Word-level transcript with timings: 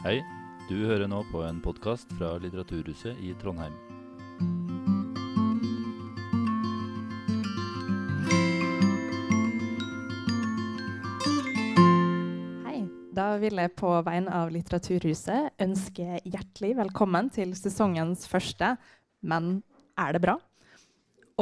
Hei, 0.00 0.22
du 0.64 0.78
hører 0.88 1.10
nå 1.12 1.18
på 1.28 1.42
en 1.44 1.58
podkast 1.60 2.08
fra 2.16 2.30
Litteraturhuset 2.40 3.18
i 3.20 3.34
Trondheim. 3.36 3.74
Hei. 12.64 12.78
Da 13.12 13.26
vil 13.42 13.60
jeg 13.60 13.74
på 13.76 13.90
vegne 14.06 14.38
av 14.38 14.48
Litteraturhuset 14.54 15.60
ønske 15.60 16.22
hjertelig 16.24 16.72
velkommen 16.80 17.28
til 17.36 17.52
sesongens 17.60 18.24
første 18.30 18.78
Men 19.20 19.58
er 20.00 20.16
det 20.16 20.24
bra? 20.24 20.38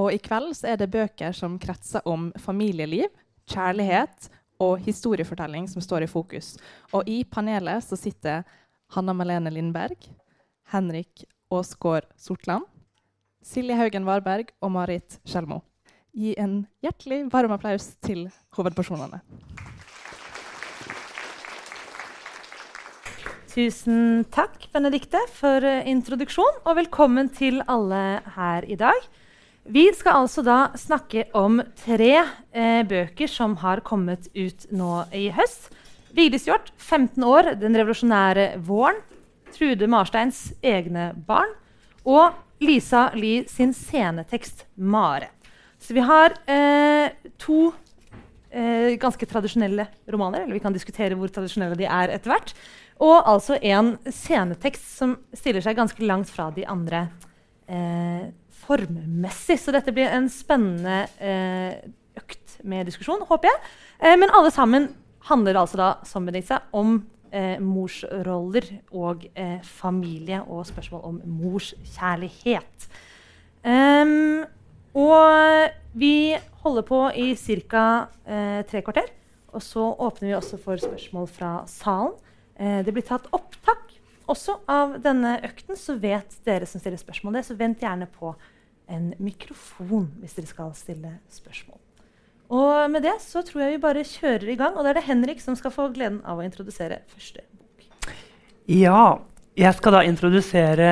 Og 0.02 0.10
i 0.10 0.18
kveld 0.18 0.50
så 0.58 0.72
er 0.72 0.82
det 0.82 0.90
bøker 0.90 1.30
som 1.30 1.60
kretser 1.62 2.02
om 2.10 2.32
familieliv, 2.42 3.06
kjærlighet 3.46 4.32
og 4.62 4.80
historiefortelling 4.82 5.68
som 5.70 5.82
står 5.84 6.06
i 6.06 6.10
fokus. 6.10 6.56
Og 6.92 7.06
i 7.08 7.22
panelet 7.24 7.84
så 7.84 7.98
sitter 7.98 8.44
Hanna 8.94 9.14
Malene 9.14 9.52
Lindberg, 9.54 9.96
Henrik 10.72 11.24
Aasgaard 11.52 12.08
Sortland, 12.16 12.66
Silje 13.44 13.76
Haugen 13.78 14.06
Varberg 14.08 14.50
og 14.60 14.72
Marit 14.74 15.20
Skjelmo. 15.24 15.62
Gi 16.16 16.34
en 16.40 16.64
hjertelig 16.82 17.26
varm 17.32 17.54
applaus 17.54 17.92
til 18.04 18.26
hovedpersonene. 18.56 19.22
Tusen 23.48 24.26
takk, 24.30 24.68
Benedikte, 24.74 25.18
for 25.34 25.64
eh, 25.66 25.86
introduksjon, 25.90 26.60
og 26.68 26.76
velkommen 26.78 27.30
til 27.34 27.62
alle 27.66 28.20
her 28.36 28.66
i 28.68 28.76
dag. 28.78 29.08
Vi 29.68 29.84
skal 29.92 30.22
altså 30.22 30.40
da 30.40 30.70
snakke 30.80 31.26
om 31.36 31.58
tre 31.76 32.12
eh, 32.16 32.84
bøker 32.88 33.28
som 33.28 33.58
har 33.60 33.82
kommet 33.84 34.30
ut 34.32 34.64
nå 34.72 35.02
i 35.12 35.26
høst. 35.36 35.66
Vigdis 36.16 36.46
Hjorth, 36.48 36.72
15 36.80 37.20
år, 37.20 37.50
'Den 37.60 37.76
revolusjonære 37.76 38.46
våren'. 38.64 39.02
Trude 39.52 39.86
Marsteins 39.86 40.54
egne 40.64 41.12
barn. 41.26 41.52
Og 42.08 42.32
Lisa 42.64 43.10
Lie 43.12 43.44
sin 43.44 43.74
scenetekst 43.76 44.64
'Mare'. 44.78 45.28
Så 45.78 45.92
vi 45.92 46.00
har 46.00 46.32
eh, 46.48 47.12
to 47.36 47.74
eh, 48.50 48.96
ganske 48.96 49.26
tradisjonelle 49.28 49.86
romaner. 50.08 50.42
Eller 50.46 50.56
vi 50.56 50.64
kan 50.64 50.72
diskutere 50.72 51.14
hvor 51.14 51.28
tradisjonelle 51.28 51.76
de 51.76 51.84
er 51.84 52.16
etter 52.16 52.32
hvert. 52.32 52.56
Og 53.04 53.20
altså 53.20 53.60
en 53.60 53.98
scenetekst 54.08 54.96
som 54.96 55.18
stiller 55.34 55.60
seg 55.60 55.76
ganske 55.76 56.00
langt 56.00 56.32
fra 56.32 56.48
de 56.56 56.64
andre 56.64 57.10
eh, 57.68 58.32
formmessig. 58.64 59.58
Så 59.60 59.74
dette 59.74 59.94
blir 59.94 60.10
en 60.12 60.28
spennende 60.32 61.04
eh, 61.20 61.78
økt 62.18 62.58
med 62.66 62.88
diskusjon, 62.88 63.24
håper 63.28 63.50
jeg. 63.50 63.62
Eh, 64.02 64.16
men 64.18 64.32
alle 64.34 64.52
sammen 64.54 64.90
handler 65.28 65.60
altså 65.60 65.80
da, 65.80 65.88
som 66.08 66.26
Benedikte, 66.26 66.60
om 66.76 67.00
eh, 67.32 67.58
morsroller 67.62 68.68
og 68.92 69.26
eh, 69.34 69.58
familie 69.64 70.40
og 70.46 70.66
spørsmål 70.68 71.04
om 71.12 71.20
morskjærlighet. 71.40 72.88
Um, 73.68 74.46
og 74.96 75.74
vi 75.98 76.38
holder 76.62 76.86
på 76.86 77.02
i 77.14 77.34
ca. 77.36 77.84
Eh, 78.26 78.62
tre 78.66 78.82
kvarter. 78.82 79.10
Og 79.52 79.62
så 79.64 79.84
åpner 79.98 80.28
vi 80.28 80.34
også 80.36 80.58
for 80.60 80.76
spørsmål 80.76 81.28
fra 81.28 81.52
salen. 81.66 82.14
Eh, 82.58 82.84
det 82.84 82.92
blir 82.92 83.06
tatt 83.06 83.28
opptak 83.32 83.97
også 84.28 84.58
av 84.70 84.98
denne 85.04 85.38
økten, 85.46 85.76
så 85.78 85.96
vet 86.00 86.38
dere 86.46 86.68
som 86.68 86.82
stiller 86.82 87.00
spørsmål 87.00 87.38
det. 87.38 87.44
Så 87.48 87.56
vent 87.58 87.82
gjerne 87.82 88.08
på 88.12 88.34
en 88.88 89.12
mikrofon 89.20 90.08
hvis 90.20 90.36
dere 90.38 90.50
skal 90.50 90.72
stille 90.76 91.18
spørsmål. 91.32 91.78
Og 92.48 92.88
med 92.92 93.04
det 93.04 93.18
så 93.20 93.42
tror 93.44 93.64
jeg 93.64 93.74
vi 93.76 93.82
bare 93.82 94.06
kjører 94.08 94.48
i 94.48 94.56
gang. 94.60 94.76
Og 94.76 94.84
da 94.84 94.92
er 94.92 95.00
det 95.00 95.08
Henrik 95.08 95.42
som 95.44 95.56
skal 95.58 95.74
få 95.74 95.90
gleden 95.96 96.22
av 96.24 96.40
å 96.40 96.46
introdusere 96.46 97.02
første 97.12 97.44
bok. 97.52 98.14
Ja, 98.68 99.20
jeg 99.58 99.76
skal 99.76 99.96
da 99.96 100.04
introdusere 100.08 100.88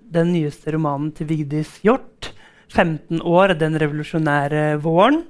den 0.00 0.32
nyeste 0.32 0.72
romanen 0.76 1.12
til 1.16 1.28
Vigdis 1.32 1.78
Hjorth. 1.84 2.32
15 2.72 3.20
år, 3.22 3.54
den 3.60 3.76
revolusjonære 3.78 4.80
våren. 4.82 5.20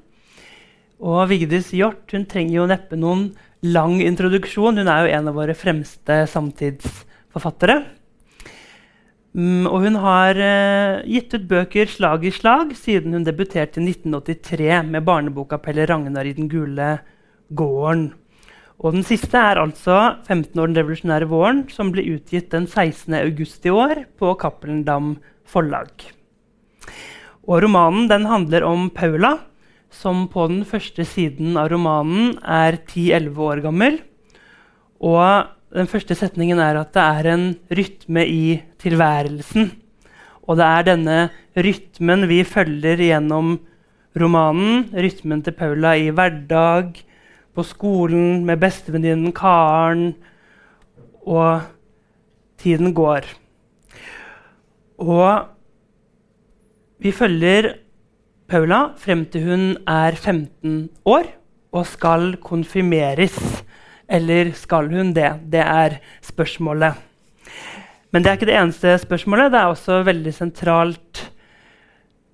Og 1.02 1.26
Vigdis 1.28 1.72
Hjorth 1.76 2.14
hun 2.16 2.24
trenger 2.30 2.62
jo 2.62 2.70
neppe 2.70 2.96
noen 2.98 3.28
lang 3.66 3.98
introduksjon. 4.00 4.78
Hun 4.80 4.88
er 4.88 5.04
jo 5.04 5.18
en 5.18 5.30
av 5.32 5.36
våre 5.36 5.56
fremste 5.58 6.22
samtidsforfattere. 6.30 7.12
Mm, 9.36 9.66
og 9.68 9.82
hun 9.84 9.98
har 10.00 10.38
uh, 10.40 11.02
gitt 11.04 11.34
ut 11.36 11.42
bøker 11.48 11.90
slag 11.92 12.22
i 12.24 12.32
slag 12.32 12.70
siden 12.78 13.12
hun 13.12 13.26
debuterte 13.26 13.82
i 13.82 13.90
1983 13.90 14.78
med 14.88 15.04
barneboka 15.04 15.58
'Pelle 15.60 15.84
Ragnar 15.84 16.24
i 16.24 16.32
den 16.32 16.48
gule 16.48 17.00
gården'. 17.52 18.14
Og 18.80 18.92
den 18.92 19.04
siste 19.04 19.36
er 19.36 19.60
altså 19.60 20.16
15 20.26 20.60
år 20.60 20.68
den 20.68 20.76
revolusjonære 20.76 21.28
våren, 21.28 21.64
som 21.72 21.92
ble 21.92 22.04
utgitt 22.16 22.50
den 22.52 22.66
16. 22.66 23.14
august 23.14 23.64
i 23.64 23.72
år 23.72 24.04
på 24.20 24.34
Cappelen 24.40 24.84
Dam 24.84 25.16
forlag. 25.48 25.88
Og 27.48 27.62
romanen 27.62 28.08
den 28.08 28.26
handler 28.28 28.64
om 28.68 28.90
Paula, 28.90 29.38
som 29.90 30.26
på 30.28 30.48
den 30.48 30.64
første 30.68 31.06
siden 31.08 31.56
av 31.56 31.70
romanen 31.72 32.36
er 32.42 32.76
10-11 32.84 33.38
år 33.48 33.62
gammel. 33.64 34.00
Og 35.00 35.55
den 35.74 35.88
første 35.90 36.14
setningen 36.14 36.60
er 36.62 36.78
at 36.78 36.92
det 36.94 37.02
er 37.02 37.28
en 37.32 37.46
rytme 37.74 38.22
i 38.26 38.44
tilværelsen. 38.78 39.72
Og 40.46 40.60
det 40.60 40.66
er 40.66 40.86
denne 40.86 41.16
rytmen 41.58 42.28
vi 42.30 42.44
følger 42.46 43.02
gjennom 43.02 43.56
romanen. 44.14 44.86
Rytmen 44.94 45.42
til 45.42 45.56
Paula 45.58 45.96
i 45.98 46.12
hverdag, 46.14 46.94
på 47.56 47.64
skolen, 47.66 48.44
med 48.46 48.60
bestevenninnen 48.62 49.34
Karen. 49.34 50.14
Og 51.26 51.66
tiden 52.62 52.94
går. 52.94 53.26
Og 55.02 55.48
vi 57.02 57.10
følger 57.12 57.74
Paula 58.46 58.92
frem 59.02 59.26
til 59.26 59.48
hun 59.50 59.64
er 59.90 60.14
15 60.14 60.88
år 61.04 61.26
og 61.74 61.86
skal 61.90 62.36
konfirmeres. 62.40 63.65
Eller 64.08 64.52
skal 64.54 64.90
hun 64.92 65.12
det? 65.16 65.32
Det 65.50 65.62
er 65.62 65.98
spørsmålet. 66.24 66.94
Men 68.12 68.22
det 68.22 68.30
er 68.30 68.38
ikke 68.38 68.48
det 68.48 68.58
eneste 68.60 68.98
spørsmålet. 69.02 69.52
Det 69.52 69.60
er 69.60 69.72
også 69.72 70.02
veldig 70.06 70.34
sentralt 70.34 71.22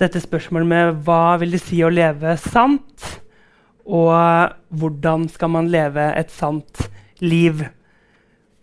dette 0.03 0.21
spørsmålet 0.23 0.69
med 0.69 0.97
hva 1.07 1.37
vil 1.41 1.55
det 1.55 1.63
si 1.63 1.81
å 1.85 1.93
leve 1.93 2.35
sant? 2.41 3.07
Og 3.83 4.13
hvordan 4.79 5.29
skal 5.33 5.53
man 5.55 5.71
leve 5.73 6.05
et 6.19 6.31
sant 6.35 6.85
liv? 7.23 7.65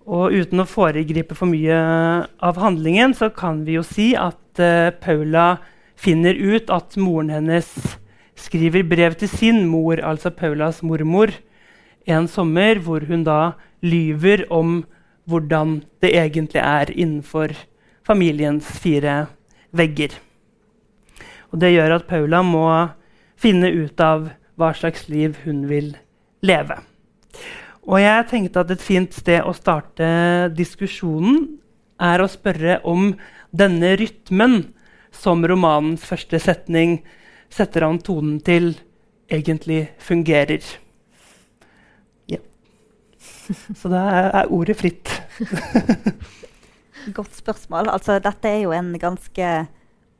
Og 0.09 0.33
uten 0.33 0.63
å 0.63 0.69
foregripe 0.69 1.37
for 1.37 1.49
mye 1.51 1.79
av 2.25 2.61
handlingen, 2.61 3.13
så 3.13 3.29
kan 3.33 3.63
vi 3.67 3.77
jo 3.77 3.83
si 3.85 4.11
at 4.17 4.61
uh, 4.61 4.89
Paula 5.01 5.59
finner 5.99 6.33
ut 6.33 6.71
at 6.73 6.95
moren 6.97 7.29
hennes 7.33 7.67
skriver 8.39 8.85
brev 8.87 9.17
til 9.19 9.29
sin 9.29 9.65
mor, 9.67 9.99
altså 9.99 10.31
Paulas 10.31 10.79
mormor, 10.85 11.33
en 12.09 12.27
sommer 12.27 12.81
hvor 12.83 13.05
hun 13.09 13.23
da 13.27 13.53
lyver 13.85 14.45
om 14.53 14.81
hvordan 15.29 15.79
det 16.01 16.13
egentlig 16.17 16.61
er 16.63 16.91
innenfor 16.91 17.53
familiens 18.05 18.65
fire 18.81 19.27
vegger. 19.75 20.15
Og 21.53 21.61
det 21.61 21.73
gjør 21.73 21.97
at 21.99 22.07
Paula 22.09 22.41
må 22.45 22.65
finne 23.39 23.69
ut 23.71 24.01
av 24.01 24.29
hva 24.59 24.73
slags 24.75 25.07
liv 25.09 25.37
hun 25.45 25.63
vil 25.69 25.93
leve. 26.45 26.79
Og 27.89 28.01
jeg 28.01 28.27
tenkte 28.29 28.63
at 28.63 28.73
et 28.73 28.83
fint 28.83 29.13
sted 29.15 29.45
å 29.45 29.55
starte 29.55 30.49
diskusjonen 30.53 31.45
er 31.99 32.21
å 32.21 32.29
spørre 32.29 32.79
om 32.87 33.13
denne 33.49 33.95
rytmen 33.99 34.61
som 35.15 35.41
romanens 35.47 36.03
første 36.05 36.39
setning 36.41 36.99
setter 37.49 37.87
an 37.87 37.97
tonen 38.03 38.37
til, 38.45 38.75
egentlig 39.29 39.87
fungerer. 40.01 40.61
Så 43.49 43.89
da 43.89 44.03
er 44.29 44.51
ordet 44.53 44.77
fritt. 44.77 45.09
Godt 47.17 47.35
spørsmål. 47.37 47.89
Altså, 47.89 48.19
dette 48.21 48.49
er 48.49 48.63
jo 48.65 48.73
en 48.75 48.93
ganske 49.01 49.51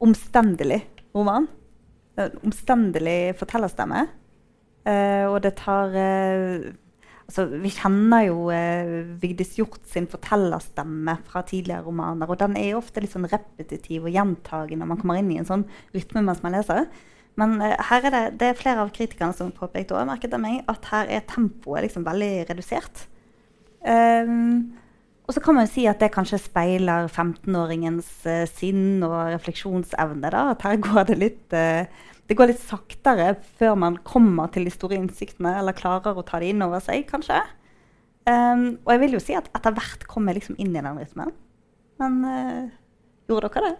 omstendelig 0.01 0.81
roman. 1.15 1.47
En 2.19 2.37
omstendelig 2.49 3.35
fortellerstemme. 3.39 4.07
Uh, 4.87 5.27
og 5.29 5.41
det 5.43 5.57
tar 5.59 5.91
uh, 5.91 6.69
altså, 7.27 7.43
Vi 7.61 7.71
kjenner 7.75 8.23
jo 8.29 8.47
uh, 8.47 8.93
Vigdis 9.21 9.57
Hjort 9.59 9.83
sin 9.91 10.07
fortellerstemme 10.09 11.17
fra 11.27 11.43
tidligere 11.45 11.85
romaner. 11.85 12.31
Og 12.31 12.39
den 12.39 12.57
er 12.57 12.71
jo 12.71 12.81
ofte 12.81 13.03
litt 13.03 13.13
sånn 13.13 13.29
repetitiv 13.29 14.07
og 14.07 14.15
gjentagende 14.15 14.87
man 14.89 15.01
kommer 15.01 15.19
inn 15.19 15.31
i 15.35 15.39
en 15.41 15.49
sånn 15.49 15.67
rytme 15.93 16.23
mens 16.25 16.41
man 16.45 16.57
leser. 16.57 16.87
Men 17.39 17.59
her 17.61 18.03
er 18.07 18.11
det, 18.11 18.23
det 18.41 18.47
er 18.49 18.57
flere 18.57 18.81
av 18.83 18.89
kritikerne 18.91 19.35
som 19.35 19.53
påpekte 19.55 19.93
også, 19.95 20.09
merket 20.09 20.33
av 20.35 20.41
meg, 20.43 20.63
at 20.67 20.89
her 20.89 21.11
er 21.13 21.27
tempoet 21.29 21.85
liksom 21.85 22.03
veldig 22.07 22.33
redusert. 22.49 23.05
Um, 23.79 24.75
og 25.29 25.35
så 25.35 25.43
kan 25.45 25.55
man 25.55 25.67
jo 25.67 25.73
si 25.75 25.85
at 25.87 26.01
det 26.01 26.09
kanskje 26.11 26.39
speiler 26.41 27.07
15-åringens 27.07 28.09
sinn 28.49 29.03
og 29.05 29.29
refleksjonsevne. 29.35 30.31
da, 30.33 30.49
At 30.55 30.65
her 30.65 30.79
går 30.81 31.11
det 31.11 31.19
litt 31.21 31.57
det 32.29 32.37
går 32.37 32.51
litt 32.51 32.61
saktere 32.61 33.31
før 33.57 33.77
man 33.81 33.95
kommer 34.05 34.51
til 34.53 34.67
de 34.67 34.73
store 34.73 34.99
innsiktene, 34.99 35.55
eller 35.57 35.77
klarer 35.77 36.17
å 36.17 36.25
ta 36.25 36.37
det 36.41 36.51
inn 36.51 36.61
over 36.61 36.81
seg, 36.85 37.07
kanskje. 37.09 37.39
Um, 38.29 38.75
og 38.83 38.91
jeg 38.93 39.01
vil 39.01 39.15
jo 39.17 39.21
si 39.23 39.37
at 39.37 39.47
etter 39.57 39.73
hvert 39.73 40.05
kom 40.09 40.29
jeg 40.29 40.37
liksom 40.37 40.59
inn 40.61 40.75
i 40.75 40.81
den 40.81 40.99
rytmen. 40.99 41.31
Men 42.01 42.19
uh, 42.25 42.67
gjorde 43.29 43.49
dere 43.55 43.71
det? 43.71 43.77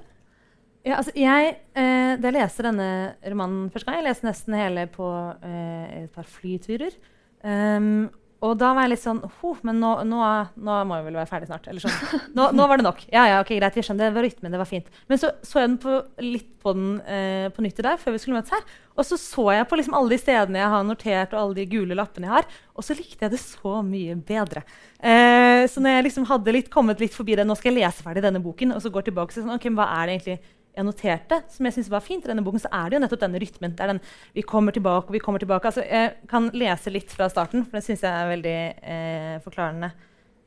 Ja, 0.88 0.96
altså 0.96 1.12
jeg, 1.14 1.56
eh, 1.76 2.14
da 2.16 2.30
jeg 2.30 2.36
leste 2.38 2.64
denne 2.64 2.90
romanen 3.28 3.66
første 3.70 3.90
gang 3.90 3.98
Jeg 4.00 4.06
leste 4.06 4.28
nesten 4.30 4.56
hele 4.56 4.86
på 4.88 5.10
eh, 5.44 6.06
et 6.06 6.14
par 6.16 6.24
flyturer. 6.24 6.96
Um, 7.44 8.08
og 8.40 8.56
da 8.60 8.70
var 8.72 8.86
jeg 8.86 8.94
litt 8.94 9.04
sånn 9.04 9.20
Men 9.68 9.82
nå, 9.82 9.90
nå, 10.08 10.20
nå, 10.56 10.76
må 10.88 11.00
jeg 11.00 11.06
vel 11.10 11.18
være 11.20 11.28
ferdig 11.28 11.50
snart. 11.50 11.68
Sånn. 11.84 12.22
Nå, 12.38 12.50
nå, 12.56 12.68
var 12.72 12.80
det 12.80 12.86
nok. 12.88 13.02
Ja, 13.12 13.26
ja, 13.28 13.40
ok, 13.44 13.52
greit, 13.58 13.76
vi 13.76 13.84
skjønner, 13.84 14.08
det 14.08 14.16
var 14.16 14.26
rytmen, 14.26 14.54
det 14.54 14.62
var 14.62 14.70
fint. 14.70 14.88
Men 15.12 15.20
så 15.20 15.34
så 15.44 15.60
jeg 15.60 15.72
den 15.74 15.80
på, 15.84 15.98
litt 16.24 16.48
på 16.64 16.74
den 16.76 16.94
eh, 17.08 17.48
på 17.56 17.64
nytt 17.64 17.82
i 17.82 17.86
dag, 17.86 18.00
før 18.00 18.16
vi 18.16 18.22
skulle 18.24 18.40
møtes 18.40 18.54
her. 18.56 18.64
Og 19.00 19.08
så 19.08 19.20
så 19.20 19.46
jeg 19.56 19.68
på 19.68 19.80
liksom 19.80 19.96
alle 19.96 20.14
de 20.14 20.20
stedene 20.22 20.62
jeg 20.62 20.72
har 20.74 20.86
notert, 20.88 21.34
og 21.36 21.42
alle 21.42 21.58
de 21.60 21.68
gule 21.72 21.98
lappene 22.00 22.30
jeg 22.30 22.36
har. 22.38 22.48
Og 22.76 22.88
så 22.88 22.96
likte 22.96 23.28
jeg 23.28 23.36
det 23.36 23.42
så 23.44 23.80
mye 23.86 24.16
bedre. 24.30 24.64
Eh, 25.00 25.66
så 25.72 25.84
når 25.84 25.98
jeg 25.98 26.08
liksom 26.08 26.30
hadde 26.32 26.56
litt, 26.56 26.72
kommet 26.72 27.04
litt 27.04 27.16
forbi 27.16 27.36
det, 27.40 27.48
nå 27.48 27.60
skal 27.60 27.74
jeg 27.74 27.82
lese 27.82 28.06
ferdig 28.06 28.24
denne 28.24 28.44
boken, 28.44 28.76
og 28.76 28.84
så 28.84 28.92
går 28.94 29.10
tilbake 29.10 29.36
til 29.36 29.44
sånn, 29.44 29.58
ok, 29.60 29.68
hva 29.76 29.92
er 30.00 30.08
det 30.08 30.18
egentlig 30.18 30.40
jeg 30.80 30.88
noterte, 30.88 31.42
som 31.52 31.68
jeg 31.68 31.76
synes 31.76 31.92
var 31.92 32.04
fint 32.04 32.24
i 32.26 32.32
denne 32.32 32.44
boken, 32.46 32.62
så 32.64 32.72
er 32.72 32.88
det 32.90 32.98
jo 32.98 33.02
nettopp 33.04 33.24
denne 33.26 33.42
rytmen. 33.42 33.76
Det 33.76 33.84
er 33.84 33.92
den, 33.94 34.02
vi 34.36 34.46
kommer 34.48 34.76
tilbake 34.76 35.14
vi 35.14 35.22
kommer 35.24 35.42
tilbake. 35.42 35.68
Altså, 35.68 35.84
jeg 35.84 36.16
kan 36.32 36.48
lese 36.56 36.94
litt 36.94 37.12
fra 37.12 37.28
starten, 37.32 37.66
for 37.68 37.80
det 37.80 37.86
syns 37.86 38.06
jeg 38.06 38.16
er 38.16 38.32
veldig 38.32 38.56
eh, 38.94 39.36
forklarende. 39.44 39.92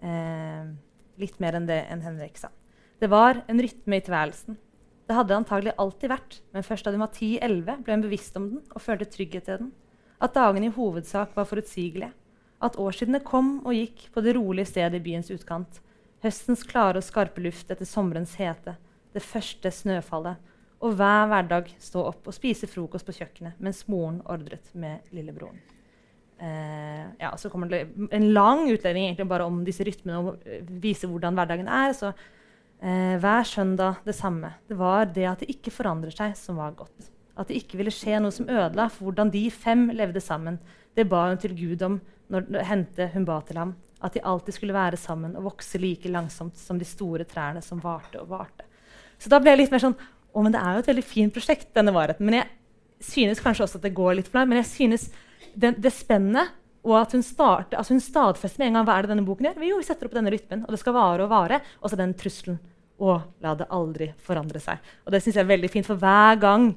Eh, 0.02 0.70
litt 1.22 1.38
mer 1.42 1.58
enn 1.58 1.68
det 1.68 1.82
enn 1.92 2.04
Henrik 2.04 2.40
sa. 2.40 2.48
Det 3.02 3.10
var 3.12 3.42
en 3.50 3.60
rytme 3.60 3.98
i 3.98 4.04
tilværelsen. 4.04 4.56
Det 5.08 5.18
hadde 5.18 5.36
antagelig 5.36 5.74
alltid 5.82 6.12
vært, 6.14 6.38
men 6.54 6.64
først 6.64 6.86
da 6.86 6.94
hun 6.94 7.02
var 7.02 7.12
10-11, 7.12 7.82
ble 7.84 7.96
hun 7.96 8.04
bevisst 8.06 8.38
om 8.38 8.48
den 8.54 8.62
og 8.72 8.84
følte 8.84 9.10
trygghet 9.10 9.48
til 9.48 9.64
den. 9.64 9.72
At 10.22 10.36
dagene 10.38 10.70
i 10.70 10.74
hovedsak 10.74 11.34
var 11.36 11.48
forutsigelige. 11.50 12.12
At 12.62 12.78
årsidene 12.78 13.20
kom 13.26 13.56
og 13.66 13.74
gikk 13.74 14.06
på 14.14 14.22
det 14.22 14.36
rolige 14.38 14.70
stedet 14.70 15.00
i 15.00 15.04
byens 15.04 15.32
utkant. 15.34 15.82
Høstens 16.22 16.62
klare 16.62 17.02
og 17.02 17.04
skarpe 17.04 17.42
luft 17.42 17.74
etter 17.74 17.88
sommerens 17.88 18.36
hete 18.38 18.76
det 19.12 19.22
første 19.24 19.70
snøfallet, 19.70 20.50
og 20.82 20.96
hver 20.98 21.28
hverdag 21.30 21.68
stå 21.78 22.02
opp 22.10 22.26
og 22.26 22.34
spise 22.34 22.66
frokost 22.70 23.06
på 23.06 23.14
kjøkkenet 23.20 23.60
mens 23.62 23.84
moren 23.90 24.18
ordret 24.26 24.72
med 24.74 25.14
lillebroren. 25.14 25.60
Eh, 26.42 27.04
ja, 27.18 27.36
så 27.38 27.50
kommer 27.50 27.70
det 27.70 27.84
en 28.10 28.32
lang 28.34 28.64
utledning 28.70 29.14
bare 29.30 29.46
om 29.46 29.60
disse 29.62 29.84
rytmene 29.86 30.18
og 30.18 30.46
vise 30.82 31.06
hvordan 31.06 31.38
hverdagen 31.38 31.68
er. 31.70 31.94
Så 31.94 32.10
eh, 32.10 33.14
hver 33.22 33.46
søndag 33.46 34.02
det 34.06 34.16
samme. 34.18 34.56
Det 34.66 34.78
var 34.78 35.06
det 35.06 35.28
at 35.30 35.44
det 35.44 35.52
ikke 35.54 35.74
forandrer 35.74 36.14
seg, 36.14 36.34
som 36.38 36.58
var 36.58 36.74
godt. 36.80 37.12
At 37.38 37.48
det 37.48 37.62
ikke 37.62 37.78
ville 37.78 37.94
skje 37.94 38.18
noe 38.20 38.34
som 38.34 38.50
ødela 38.50 38.88
for 38.90 39.06
hvordan 39.06 39.30
de 39.32 39.44
fem 39.54 39.86
levde 39.94 40.20
sammen. 40.20 40.58
Det 40.96 41.06
ba 41.08 41.28
hun 41.28 41.38
til 41.40 41.54
Gud 41.56 41.86
om 41.86 42.00
når 42.32 42.66
hendte 42.66 43.06
hun 43.14 43.28
ba 43.28 43.38
til 43.46 43.62
ham. 43.62 43.76
At 44.02 44.16
de 44.16 44.24
alltid 44.26 44.58
skulle 44.58 44.74
være 44.74 44.98
sammen 44.98 45.36
og 45.38 45.46
vokse 45.52 45.78
like 45.78 46.10
langsomt 46.10 46.58
som 46.58 46.78
de 46.80 46.88
store 46.88 47.24
trærne 47.28 47.62
som 47.62 47.80
varte 47.84 48.18
og 48.18 48.34
varte. 48.34 48.66
Så 49.22 49.30
da 49.30 49.38
ble 49.42 49.54
jeg 49.54 49.64
litt 49.64 49.74
mer 49.74 49.82
sånn 49.84 49.98
Å, 50.32 50.40
men 50.40 50.54
det 50.54 50.62
er 50.62 50.74
jo 50.74 50.80
et 50.80 50.86
veldig 50.88 51.02
fint 51.04 51.34
prosjekt, 51.34 51.66
denne 51.76 51.92
varheten. 51.92 52.24
Men 52.24 52.38
jeg 52.38 52.46
synes 53.04 53.40
kanskje 53.44 53.66
også 53.66 53.76
at 53.76 53.84
det 53.84 53.90
går 53.92 54.14
litt 54.16 54.30
for 54.30 54.38
langt. 54.40 54.48
Men 54.48 54.62
jeg 54.62 54.70
synes 54.70 55.02
det, 55.52 55.74
det 55.76 55.92
spennet 55.92 56.54
og 56.82 56.96
at 56.98 57.12
hun, 57.14 57.22
starter, 57.22 57.78
altså 57.78 57.94
hun 57.94 58.02
stadfester 58.02 58.62
med 58.62 58.70
en 58.70 58.78
gang 58.78 58.86
hva 58.88 58.94
er 58.96 59.06
det 59.06 59.12
denne 59.12 59.26
boken 59.26 59.46
gjør. 59.46 59.66
Jo, 59.68 59.78
vi 59.78 59.86
setter 59.86 60.08
opp 60.08 60.16
denne 60.16 60.32
rytmen, 60.34 60.64
og 60.66 60.74
det 60.74 60.80
skal 60.80 60.96
vare 60.96 61.26
og 61.26 61.30
vare. 61.30 61.60
Og 61.80 61.92
så 61.92 61.98
den 62.00 62.14
trusselen. 62.18 62.58
å 63.02 63.16
la 63.42 63.54
det 63.58 63.66
aldri 63.74 64.12
forandre 64.22 64.60
seg. 64.62 64.78
Og 65.02 65.10
det 65.10 65.22
synes 65.24 65.34
jeg 65.34 65.42
er 65.42 65.48
veldig 65.48 65.70
fint, 65.72 65.86
for 65.88 65.98
hver 65.98 66.36
gang 66.38 66.68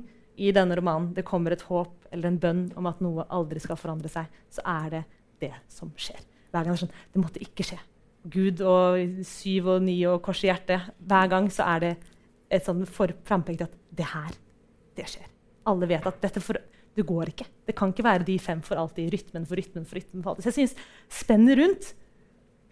i 0.41 0.50
denne 0.56 0.74
romanen 0.77 1.12
det 1.13 1.25
kommer 1.27 1.53
et 1.53 1.65
håp 1.68 2.07
eller 2.09 2.31
en 2.31 2.39
bønn 2.41 2.63
om 2.80 2.88
at 2.89 3.01
noe 3.03 3.27
aldri 3.30 3.62
skal 3.62 3.77
forandre 3.77 4.09
seg, 4.09 4.31
så 4.50 4.63
er 4.65 4.88
det 4.94 5.03
det 5.44 5.51
som 5.69 5.91
skjer. 5.94 6.24
Hver 6.50 6.63
gang 6.63 6.71
det 6.71 6.80
er 6.80 6.81
sånn 6.86 6.95
Det 7.13 7.21
måtte 7.21 7.44
ikke 7.44 7.68
skje. 7.68 7.77
Gud 8.31 8.63
og 8.65 9.21
syv 9.27 9.69
og 9.75 9.86
ni 9.86 10.00
og 10.09 10.24
kors 10.25 10.41
i 10.41 10.50
hjertet. 10.50 10.89
Hver 10.98 11.30
gang 11.30 11.51
så 11.53 11.68
er 11.75 11.83
det 11.83 11.94
et 12.57 12.67
sånn 12.67 12.85
frampekt 12.87 13.65
at 13.65 13.75
det 13.95 14.07
her, 14.11 14.31
det 14.97 15.09
skjer. 15.11 15.27
Alle 15.69 15.89
vet 15.89 16.07
at 16.07 16.17
dette 16.23 16.41
for, 16.43 16.59
det 16.95 17.05
går 17.07 17.33
ikke. 17.33 17.47
Det 17.67 17.75
kan 17.77 17.91
ikke 17.91 18.05
være 18.05 18.27
de 18.27 18.39
fem 18.41 18.61
for 18.65 18.79
alltid. 18.79 19.11
Rytmen 19.13 19.45
for 19.49 19.59
rytmen 19.59 19.85
for 19.87 19.99
rytmen. 19.99 20.23
for 20.23 20.33
alltid. 20.33 20.45
Så 20.45 20.53
jeg 20.53 20.59
synes 20.59 20.75
spennet 21.23 21.59
rundt 21.59 21.93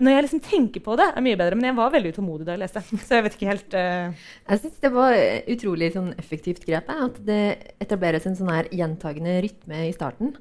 når 0.02 0.16
jeg 0.16 0.24
liksom 0.26 0.42
tenker 0.44 0.82
på 0.84 0.96
det, 0.98 1.06
er 1.12 1.24
mye 1.24 1.38
bedre. 1.40 1.58
Men 1.58 1.70
jeg 1.70 1.78
var 1.78 1.92
veldig 1.94 2.14
utålmodig 2.16 2.48
da 2.48 2.56
jeg 2.56 2.64
leste. 2.64 2.82
Så 3.06 3.18
jeg 3.18 3.26
vet 3.28 3.38
ikke 3.38 3.52
helt 3.52 3.78
uh... 3.78 4.26
Jeg 4.50 4.64
syns 4.64 4.82
det 4.84 4.92
var 4.96 5.18
utrolig 5.54 5.92
sånn, 5.94 6.10
effektivt 6.22 6.66
grep. 6.68 6.90
At 6.90 7.20
det 7.28 7.44
etableres 7.84 8.28
en 8.30 8.38
sånn 8.40 8.52
her 8.52 8.70
gjentagende 8.74 9.38
rytme 9.46 9.86
i 9.88 9.94
starten. 9.96 10.34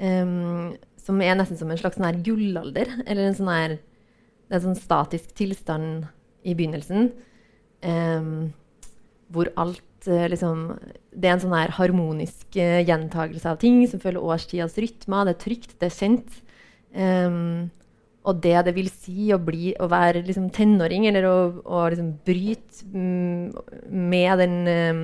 Um, 0.00 0.76
som 1.00 1.20
er 1.24 1.34
nesten 1.36 1.58
som 1.60 1.72
en 1.72 1.80
slags 1.80 1.98
sånn 2.00 2.22
gullalder. 2.26 2.92
Eller 3.06 3.30
en 3.30 3.38
sånn 3.38 3.52
her 3.52 3.78
Det 3.80 4.56
er 4.56 4.60
en 4.60 4.68
sånn 4.68 4.82
statisk 4.82 5.34
tilstand 5.38 6.08
i 6.44 6.54
begynnelsen. 6.58 7.12
Um, 7.80 8.50
hvor 9.30 9.50
alt 9.60 10.08
eh, 10.10 10.28
liksom 10.30 10.74
Det 11.10 11.28
er 11.28 11.36
en 11.36 11.42
sånn 11.42 11.56
her 11.56 11.74
harmonisk 11.76 12.56
uh, 12.58 12.80
gjentagelse 12.86 13.50
av 13.50 13.58
ting 13.62 13.82
som 13.90 14.02
følger 14.02 14.22
årstidas 14.22 14.78
rytmer. 14.78 15.26
Det 15.26 15.34
er 15.34 15.42
trygt, 15.44 15.74
det 15.80 15.90
er 15.90 15.96
kjent. 15.96 16.36
Um, 16.94 17.70
og 18.26 18.38
det 18.44 18.54
det 18.66 18.74
vil 18.76 18.90
si 18.92 19.30
å, 19.32 19.40
bli, 19.42 19.72
å 19.80 19.88
være 19.90 20.22
liksom, 20.26 20.50
tenåring, 20.54 21.06
eller 21.08 21.26
å, 21.26 21.36
å 21.64 21.82
liksom, 21.90 22.12
bryte 22.26 22.86
mm, 22.92 23.90
med 23.90 24.42
den 24.42 24.56
um, 24.68 25.02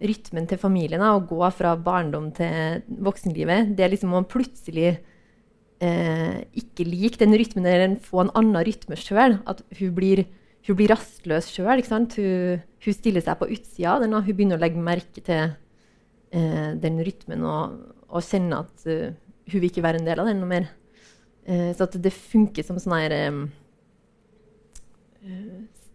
rytmen 0.00 0.48
til 0.48 0.60
familien, 0.60 1.02
og 1.04 1.28
gå 1.28 1.42
fra 1.52 1.74
barndom 1.76 2.30
til 2.36 2.84
voksenlivet, 3.04 3.74
det 3.76 3.84
er 3.84 3.92
liksom 3.92 4.14
å 4.16 4.22
plutselig 4.24 4.94
eh, 5.84 6.36
ikke 6.56 6.86
like 6.88 7.20
den 7.20 7.36
rytmen, 7.36 7.66
eller 7.68 7.98
få 8.04 8.24
en 8.24 8.32
annen 8.38 8.64
rytme 8.64 8.96
sjøl. 8.96 9.36
At 9.50 9.60
hun 9.76 9.92
blir 9.96 10.24
hun 10.68 10.76
blir 10.76 10.92
rastløs 10.92 11.48
sjøl. 11.52 11.82
Hun, 11.88 12.08
hun, 12.84 12.94
stiller 12.96 13.24
seg 13.24 13.38
på 13.40 13.50
utsida 13.52 13.96
av 13.96 14.04
den, 14.04 14.14
og 14.16 14.24
hun 14.26 14.36
begynner 14.36 14.60
å 14.60 14.62
legge 14.62 14.82
merke 14.84 15.24
til 15.24 15.42
eh, 16.32 16.70
den 16.80 17.00
rytmen 17.04 17.44
og, 17.46 17.80
og 18.08 18.24
kjenne 18.24 18.62
at 18.64 18.86
uh, 18.88 19.10
hun 19.50 19.58
vil 19.60 19.70
ikke 19.70 19.84
være 19.84 20.00
en 20.00 20.08
del 20.08 20.22
av 20.22 20.30
den 20.30 20.40
noe 20.42 20.50
mer. 20.50 20.70
Eh, 21.48 21.70
så 21.76 21.86
at 21.86 21.96
det 22.02 22.12
funker 22.14 22.66
som 22.66 22.78
sånn 22.80 22.98
her 22.98 23.16
eh, 23.16 23.38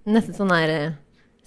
Nesten 0.06 0.36
sånn 0.38 0.54
her 0.54 0.70
eh, 0.70 0.98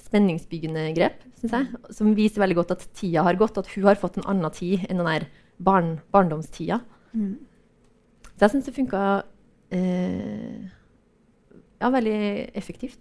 spenningsbyggende 0.09 0.89
grep, 0.97 1.21
syns 1.39 1.55
jeg. 1.55 1.83
Som 1.95 2.15
viser 2.17 2.43
veldig 2.43 2.59
godt 2.59 2.73
at 2.75 2.87
tida 2.97 3.27
har 3.27 3.39
gått, 3.39 3.59
at 3.61 3.69
hun 3.75 3.87
har 3.87 4.01
fått 4.01 4.19
en 4.19 4.27
annen 4.31 4.55
tid 4.55 4.87
enn 4.89 5.03
den 5.03 5.11
der 5.11 5.29
barn, 5.63 5.99
barndomstida. 6.15 6.81
Mm. 7.13 7.37
Så 8.33 8.47
jeg 8.47 8.55
syns 8.55 8.71
det 8.71 8.75
funka 8.79 9.03
eh, 9.75 10.59
ja, 11.79 11.91
veldig 11.95 12.19
effektivt 12.59 13.01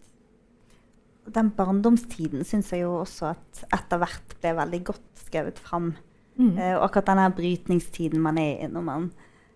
den 1.34 1.52
barndomstiden 1.56 2.46
syns 2.48 2.72
jeg 2.74 2.86
jo 2.86 2.98
også 3.02 3.32
at 3.34 3.64
etter 3.76 4.02
hvert 4.02 4.36
ble 4.42 4.54
veldig 4.62 4.82
godt 4.92 5.24
skrevet 5.28 5.60
fram. 5.62 5.94
Mm. 6.38 6.54
Eh, 6.56 6.74
og 6.78 6.88
akkurat 6.88 7.12
denne 7.12 7.30
brytningstiden 7.36 8.22
man 8.22 8.40
er 8.42 8.66
i 8.66 8.72
når 8.72 8.86
man 8.86 9.08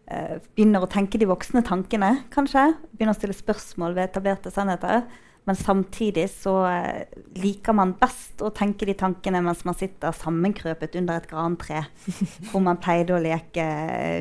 eh, 0.09 0.37
begynner 0.55 0.83
å 0.83 0.91
tenke 0.91 1.21
de 1.21 1.29
voksne 1.29 1.63
tankene, 1.65 2.15
kanskje. 2.33 2.71
Begynner 2.93 3.15
å 3.15 3.19
stille 3.19 3.37
spørsmål 3.37 3.97
ved 3.97 4.09
etablerte 4.09 4.53
sannheter. 4.53 5.05
Men 5.49 5.57
samtidig 5.57 6.27
så 6.29 6.55
eh, 6.69 7.17
liker 7.41 7.73
man 7.77 7.95
best 8.01 8.43
å 8.45 8.51
tenke 8.53 8.85
de 8.85 8.93
tankene 8.97 9.41
mens 9.41 9.63
man 9.65 9.77
sitter 9.77 10.13
sammenkrøpet 10.13 10.99
under 10.99 11.21
et 11.21 11.29
grantre, 11.29 11.85
hvor 12.51 12.65
man 12.65 12.81
pleide 12.81 13.17
å 13.17 13.21
leke 13.23 13.65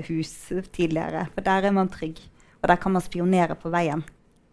hus 0.09 0.33
tidligere. 0.73 1.26
For 1.35 1.45
der 1.45 1.69
er 1.69 1.76
man 1.76 1.92
trygg, 1.92 2.23
og 2.61 2.73
der 2.73 2.80
kan 2.80 2.97
man 2.97 3.04
spionere 3.04 3.59
på 3.61 3.73
veien. 3.73 4.04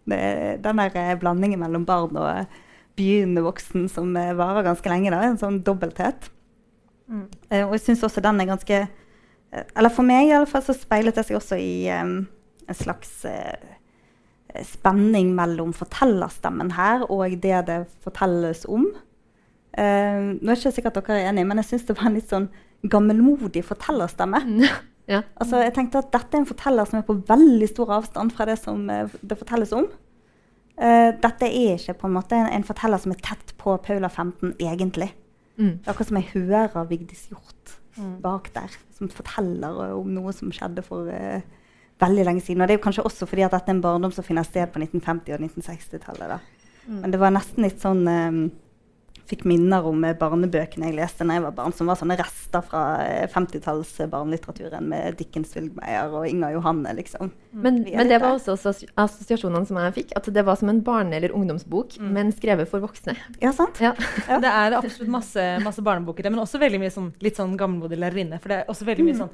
Det, 0.07 0.19
den 0.63 0.79
der 0.79 1.19
blandingen 1.19 1.59
mellom 1.59 1.83
barn 1.87 2.15
og 2.15 2.59
begynnende 2.97 3.45
voksen 3.45 3.87
som 3.91 4.15
eh, 4.17 4.33
varer 4.37 4.65
ganske 4.67 4.91
lenge. 4.91 5.13
Da, 5.13 5.21
en 5.25 5.39
sånn 5.39 5.61
dobbelthet. 5.65 6.31
Mm. 7.07 7.27
Uh, 7.51 7.63
og 7.69 7.77
jeg 7.77 7.85
syns 7.85 8.03
også 8.03 8.19
den 8.23 8.41
er 8.43 8.49
ganske 8.49 8.77
uh, 8.83 9.61
Eller 9.79 9.93
for 9.95 10.03
meg 10.03 10.27
i 10.27 10.33
alle 10.35 10.49
fall 10.49 10.63
så 10.65 10.73
speilet 10.75 11.15
det 11.15 11.23
seg 11.23 11.37
også 11.37 11.55
i 11.55 11.87
um, 11.95 12.17
en 12.67 12.75
slags 12.75 13.21
uh, 13.23 13.55
spenning 14.67 15.29
mellom 15.37 15.71
fortellerstemmen 15.75 16.73
her 16.75 17.05
og 17.07 17.37
det 17.39 17.61
det 17.69 17.77
fortelles 18.03 18.65
om. 18.67 18.87
nå 19.77 19.83
er 19.83 20.39
det 20.41 20.55
ikke 20.57 20.71
sikkert 20.73 20.95
dere 20.97 21.17
er 21.19 21.27
enige, 21.29 21.45
men 21.45 21.61
jeg 21.61 21.67
syns 21.69 21.85
det 21.85 21.95
var 21.99 22.07
en 22.09 22.15
litt 22.17 22.31
sånn 22.31 22.47
gammelmodig 22.89 23.61
fortellerstemme. 23.67 24.39
ja. 25.13 25.21
Altså, 25.37 25.59
jeg 25.61 25.75
tenkte 25.75 26.01
at 26.01 26.09
Dette 26.15 26.33
er 26.33 26.41
en 26.41 26.49
forteller 26.49 26.89
som 26.89 26.97
er 26.97 27.05
på 27.05 27.19
veldig 27.27 27.69
stor 27.69 27.93
avstand 27.99 28.33
fra 28.33 28.47
det 28.49 28.57
som 28.63 28.87
det 28.87 29.37
fortelles 29.37 29.75
om. 29.77 29.85
Uh, 30.77 31.09
dette 31.17 31.49
er 31.49 31.77
ikke 31.79 31.97
på 32.03 32.09
en 32.09 32.17
måte 32.19 32.37
en, 32.37 32.49
en, 32.53 32.65
forteller 32.65 33.01
som 33.01 33.13
er 33.15 33.21
tett 33.25 33.55
på 33.57 33.75
Paula 33.85 34.09
15, 34.09 34.55
egentlig. 34.59 35.09
Mm. 35.57 35.79
Det 35.79 35.87
er 35.87 35.93
akkurat 35.93 36.11
som 36.11 36.19
jeg 36.19 36.31
hører 36.35 36.89
Vigdis 36.91 37.23
Hjorth 37.31 37.77
mm. 37.97 38.19
bak 38.21 38.51
der, 38.53 38.75
som 38.93 39.09
forteller 39.09 39.95
om 39.95 40.11
noe 40.13 40.33
som 40.35 40.53
skjedde 40.53 40.85
for 40.85 41.09
uh, 41.09 41.41
veldig 42.03 42.27
lenge 42.27 42.45
siden. 42.45 42.61
Og 42.61 42.69
det 42.69 42.77
er 42.77 42.83
kanskje 42.83 43.05
også 43.09 43.25
fordi 43.29 43.45
at 43.47 43.55
dette 43.55 43.73
er 43.73 43.77
en 43.77 43.83
barndom 43.83 44.13
som 44.13 44.25
finner 44.25 44.45
sted 44.45 44.69
på 44.73 44.81
1950- 44.83 45.33
og 45.33 45.47
1960-tallet. 45.49 46.53
Mm. 46.87 47.01
Men 47.01 47.13
det 47.13 47.21
var 47.21 47.33
nesten 47.33 47.65
litt 47.65 47.81
sånn 47.83 48.05
um, 48.05 48.43
fikk 49.27 49.43
minner 49.49 49.85
om 49.89 50.03
eh, 50.07 50.15
barnebøkene 50.17 50.87
jeg 50.89 50.95
leste 50.97 51.25
da 51.27 51.35
jeg 51.37 51.43
var 51.43 51.55
barn, 51.57 51.73
som 51.75 51.89
var 51.91 51.99
sånne 51.99 52.15
rester 52.19 52.63
fra 52.63 52.83
eh, 53.03 53.25
50-talls 53.33 53.91
barnelitteraturen 54.11 54.87
med 54.87 55.17
Dickens 55.19 55.51
Wilgmeier 55.57 56.13
og 56.15 56.27
Inger 56.29 56.55
Johanne. 56.55 56.93
liksom. 56.97 57.33
Men, 57.51 57.81
er 57.87 57.99
men 57.99 58.11
det 58.11 58.21
var 58.23 58.37
også 58.37 58.55
assosiasjonene 58.95 59.67
som 59.67 59.79
jeg 59.81 59.95
fikk. 59.99 60.15
At 60.19 60.29
det 60.33 60.45
var 60.47 60.59
som 60.59 60.71
en 60.71 60.81
barne- 60.85 61.17
eller 61.17 61.35
ungdomsbok, 61.35 61.97
men 61.99 62.31
skrevet 62.35 62.69
for 62.71 62.83
voksne. 62.83 63.17
Ja, 63.43 63.51
sant? 63.55 63.79
Ja. 63.83 63.93
Det 64.27 64.49
er 64.49 64.77
absolutt 64.77 65.11
masse, 65.11 65.45
masse 65.65 65.83
barneboker 65.83 66.23
der, 66.25 66.33
men 66.33 66.43
også 66.43 66.59
veldig 66.61 66.81
mye 66.81 66.93
sånn, 66.93 67.11
litt 67.23 67.39
sånn 67.39 67.57
gammelmodig 67.59 67.99
lærerinne. 67.99 68.39
For 68.43 68.53
det 68.53 68.61
er 68.61 68.71
også 68.71 68.87
veldig 68.87 69.05
mye 69.07 69.19
sånn 69.21 69.31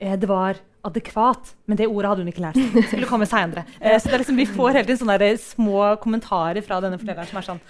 eh, 0.00 0.16
Det 0.20 0.28
var 0.30 0.58
adekvat, 0.86 1.54
men 1.66 1.78
det 1.78 1.88
ordet 1.90 2.10
hadde 2.12 2.24
hun 2.24 2.30
ikke 2.32 2.44
lært. 2.44 2.60
Det 2.74 2.84
skulle 2.90 3.08
komme 3.10 3.26
seinere. 3.28 3.66
Eh, 3.80 3.96
så 3.98 4.10
det 4.10 4.18
er 4.18 4.22
liksom, 4.24 4.38
vi 4.38 4.46
får 4.50 4.72
hele 4.78 4.86
tiden 4.88 5.02
sånne 5.04 5.32
små 5.42 5.80
kommentarer 6.02 6.62
fra 6.66 6.78
denne 6.84 6.98
fortelleren 7.00 7.30
som 7.30 7.40
er 7.42 7.48
sånn 7.52 7.62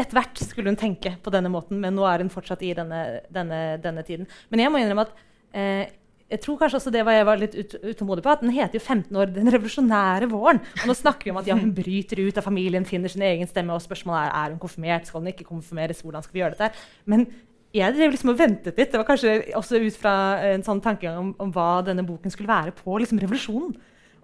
Ethvert 0.00 0.40
skulle 0.42 0.72
hun 0.72 0.78
tenke 0.78 1.14
på 1.22 1.30
denne 1.30 1.52
måten, 1.52 1.78
men 1.82 1.94
nå 1.94 2.06
er 2.08 2.24
hun 2.24 2.32
fortsatt 2.32 2.64
i 2.66 2.72
denne, 2.74 3.20
denne, 3.34 3.60
denne 3.82 4.02
tiden. 4.06 4.26
Men 4.50 4.64
jeg 4.64 4.72
må 4.72 4.80
innrømme 4.82 5.06
at 5.06 5.14
eh, 5.54 5.92
jeg 6.34 6.40
tror 6.42 6.56
kanskje 6.58 6.78
også 6.80 6.90
det 6.90 7.04
var 7.06 7.14
jeg 7.14 7.26
var 7.28 7.38
litt 7.38 7.54
ut, 7.54 7.74
utålmodig 7.84 8.24
på, 8.24 8.32
at 8.32 8.42
den 8.42 8.54
heter 8.56 8.78
jo 8.78 8.82
15 8.82 9.18
år, 9.20 9.30
Den 9.34 9.52
revolusjonære 9.54 10.28
våren. 10.32 10.60
Og 10.82 10.90
nå 10.90 10.96
snakker 10.98 11.28
vi 11.28 11.34
om 11.34 11.38
at 11.38 11.48
ja, 11.50 11.56
hun 11.58 11.74
bryter 11.76 12.22
ut 12.24 12.40
av 12.40 12.46
familien, 12.46 12.86
finner 12.88 13.12
sin 13.12 13.22
egen 13.22 13.46
stemme, 13.50 13.76
og 13.76 13.84
spørsmålet 13.84 14.24
er 14.24 14.38
er 14.40 14.54
hun 14.54 14.62
konfirmert, 14.62 15.06
skal 15.06 15.22
hun 15.22 15.30
ikke 15.30 15.46
konfirmeres, 15.46 16.00
hvordan 16.02 16.24
skal 16.24 16.34
vi 16.34 16.42
gjøre 16.42 16.56
dette? 16.58 16.86
Men 17.06 17.26
jeg 17.74 17.94
drev 17.94 18.14
liksom 18.14 18.32
og 18.32 18.38
ventet 18.38 18.78
litt. 18.78 18.90
Det 18.90 18.98
var 18.98 19.06
kanskje 19.06 19.36
også 19.58 19.80
ut 19.82 19.96
fra 19.98 20.14
en 20.50 20.62
sånn 20.66 20.82
tankegang 20.82 21.20
om, 21.20 21.32
om 21.42 21.50
hva 21.54 21.82
denne 21.86 22.06
boken 22.06 22.32
skulle 22.32 22.50
være 22.50 22.74
på 22.78 22.98
liksom 23.02 23.20
revolusjonen. 23.22 23.74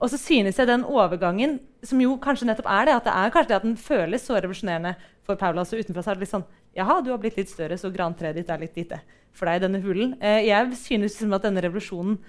Og 0.01 0.09
så 0.09 0.17
synes 0.17 0.57
jeg 0.57 0.69
den 0.69 0.85
overgangen, 0.89 1.59
som 1.85 2.01
jo 2.01 2.15
kanskje 2.23 2.49
nettopp 2.49 2.69
er 2.73 2.89
det, 2.89 2.97
at 2.97 3.07
det 3.09 3.15
er 3.15 3.33
kanskje 3.35 3.51
det 3.51 3.59
at 3.59 3.67
den 3.67 3.77
føles 3.77 4.25
så 4.25 4.39
revolusjonerende 4.39 4.95
for 5.29 5.37
Paula. 5.41 5.65
Så 5.69 5.81
utenfra 5.81 6.05
så 6.05 6.13
er 6.13 6.19
det 6.19 6.25
litt 6.25 6.35
sånn 6.35 6.49
Jaha, 6.79 7.01
du 7.03 7.11
har 7.11 7.19
blitt 7.19 7.37
litt 7.37 7.51
større, 7.51 7.77
så 7.77 7.91
grantreet 7.91 8.37
ditt 8.39 8.51
er 8.53 8.61
litt 8.63 8.77
lite 8.79 9.01
for 9.37 9.51
deg 9.51 9.59
i 9.59 9.65
denne 9.65 9.81
hulen. 9.83 10.15
Eh, 10.23 10.45
jeg 10.47 10.77
synes 10.79 11.17
liksom 11.17 11.35
at 11.35 11.45
denne 11.45 11.63
revolusjonen 11.65 12.21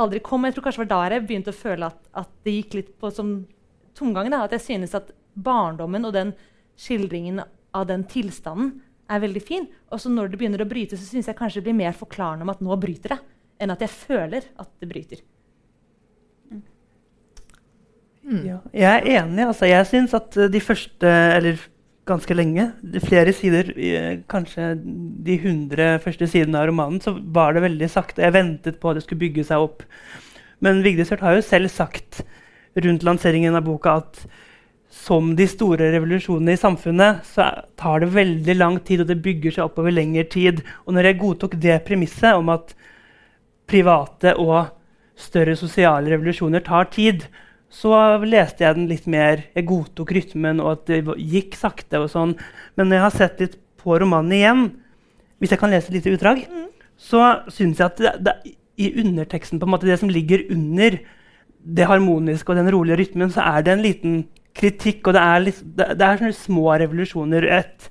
aldri 0.00 0.20
kom. 0.24 0.46
Jeg 0.46 0.56
tror 0.56 0.68
kanskje 0.68 0.84
det 0.84 0.86
var 0.94 1.10
da 1.10 1.16
jeg 1.16 1.26
begynte 1.26 1.52
å 1.52 1.58
føle 1.58 1.88
at, 1.90 1.98
at 2.22 2.30
det 2.46 2.54
gikk 2.54 2.76
litt 2.78 2.92
på 3.02 3.10
som 3.14 3.32
tomgangen. 3.98 4.36
At 4.38 4.54
jeg 4.56 4.64
synes 4.68 4.94
at 4.96 5.10
barndommen 5.34 6.06
og 6.06 6.14
den 6.16 6.32
skildringen 6.80 7.42
av 7.76 7.90
den 7.90 8.06
tilstanden 8.08 8.78
er 9.10 9.22
veldig 9.26 9.42
fin. 9.42 9.66
Og 9.90 10.00
så 10.00 10.12
når 10.12 10.30
det 10.30 10.40
begynner 10.40 10.62
å 10.62 10.70
bryte, 10.70 10.98
så 10.98 11.06
synes 11.06 11.28
jeg 11.28 11.38
kanskje 11.38 11.60
det 11.60 11.68
blir 11.68 11.80
mer 11.82 11.98
forklarende 11.98 12.46
om 12.46 12.54
at 12.54 12.62
nå 12.64 12.78
bryter 12.80 13.16
det, 13.16 13.20
enn 13.60 13.74
at 13.74 13.82
jeg 13.84 13.92
føler 13.92 14.46
at 14.62 14.70
det 14.80 14.88
bryter. 14.90 15.22
Ja, 18.30 18.60
jeg 18.70 18.86
er 18.86 19.06
enig. 19.20 19.44
Altså, 19.48 19.66
jeg 19.66 19.86
syns 19.90 20.14
at 20.14 20.36
eh, 20.38 20.50
de 20.52 20.62
første, 20.62 21.06
eller 21.36 21.62
ganske 22.10 22.34
lenge, 22.34 22.68
flere 23.04 23.32
sider, 23.34 23.72
eh, 23.76 24.20
kanskje 24.30 24.72
de 25.26 25.38
100 25.38 25.98
første 26.04 26.28
sidene 26.30 26.60
av 26.60 26.68
romanen, 26.70 27.00
så 27.02 27.16
var 27.18 27.54
det 27.54 27.64
veldig 27.66 27.90
sakte. 27.90 28.22
Jeg 28.22 28.36
ventet 28.36 28.78
på 28.80 28.90
at 28.90 29.00
det 29.00 29.06
skulle 29.06 29.24
bygge 29.24 29.46
seg 29.50 29.66
opp. 29.66 29.82
Men 30.62 30.84
Vigdis 30.84 31.10
Hjorth 31.10 31.26
har 31.26 31.38
jo 31.38 31.46
selv 31.46 31.72
sagt 31.72 32.22
rundt 32.78 33.04
lanseringen 33.06 33.56
av 33.58 33.66
boka 33.66 33.98
at 34.02 34.22
som 34.90 35.34
de 35.38 35.46
store 35.46 35.92
revolusjonene 35.94 36.54
i 36.54 36.58
samfunnet, 36.58 37.22
så 37.26 37.46
tar 37.78 38.02
det 38.02 38.10
veldig 38.14 38.56
lang 38.56 38.78
tid, 38.82 39.02
og 39.02 39.10
det 39.10 39.20
bygger 39.22 39.54
seg 39.54 39.68
opp 39.68 39.78
over 39.78 39.94
lengre 39.94 40.26
tid. 40.30 40.64
Og 40.86 40.96
når 40.96 41.10
jeg 41.10 41.20
godtok 41.20 41.54
det 41.62 41.78
premisset 41.86 42.34
om 42.34 42.50
at 42.52 42.74
private 43.70 44.34
og 44.42 44.72
større 45.20 45.54
sosiale 45.58 46.10
revolusjoner 46.10 46.64
tar 46.66 46.90
tid, 46.90 47.28
så 47.70 47.94
leste 48.26 48.64
jeg 48.64 48.76
den 48.76 48.88
litt 48.90 49.06
mer. 49.10 49.44
Jeg 49.54 49.68
godtok 49.68 50.10
rytmen 50.16 50.60
og 50.62 50.72
at 50.74 50.88
det 50.90 51.02
gikk 51.30 51.54
sakte. 51.58 52.02
og 52.02 52.10
sånn. 52.10 52.34
Men 52.74 52.90
når 52.90 52.96
jeg 52.96 53.04
har 53.06 53.16
sett 53.16 53.44
litt 53.44 53.56
på 53.80 53.94
romanen 54.02 54.34
igjen, 54.34 54.64
hvis 55.40 55.54
jeg 55.54 55.62
kan 55.62 55.70
lese 55.72 55.88
et 55.88 56.00
lite 56.00 56.16
utdrag, 56.16 56.42
så 57.00 57.46
syns 57.48 57.80
jeg 57.80 57.86
at 57.86 58.02
det, 58.02 58.12
det, 58.26 58.34
i 58.80 58.90
underteksten, 59.00 59.60
på 59.60 59.68
en 59.68 59.72
måte 59.72 59.88
det 59.88 60.00
som 60.00 60.10
ligger 60.10 60.42
under 60.52 60.98
det 61.60 61.86
harmoniske 61.88 62.50
og 62.50 62.58
den 62.58 62.70
rolige 62.72 62.98
rytmen, 63.00 63.32
så 63.32 63.44
er 63.44 63.64
det 63.64 63.72
en 63.72 63.84
liten 63.84 64.18
kritikk. 64.56 65.06
Og 65.06 65.16
det 65.16 65.22
er, 65.22 65.46
litt, 65.46 65.62
det, 65.78 65.88
det 66.00 66.10
er 66.10 66.36
små 66.36 66.74
revolusjoner. 66.74 67.46
Et, 67.60 67.88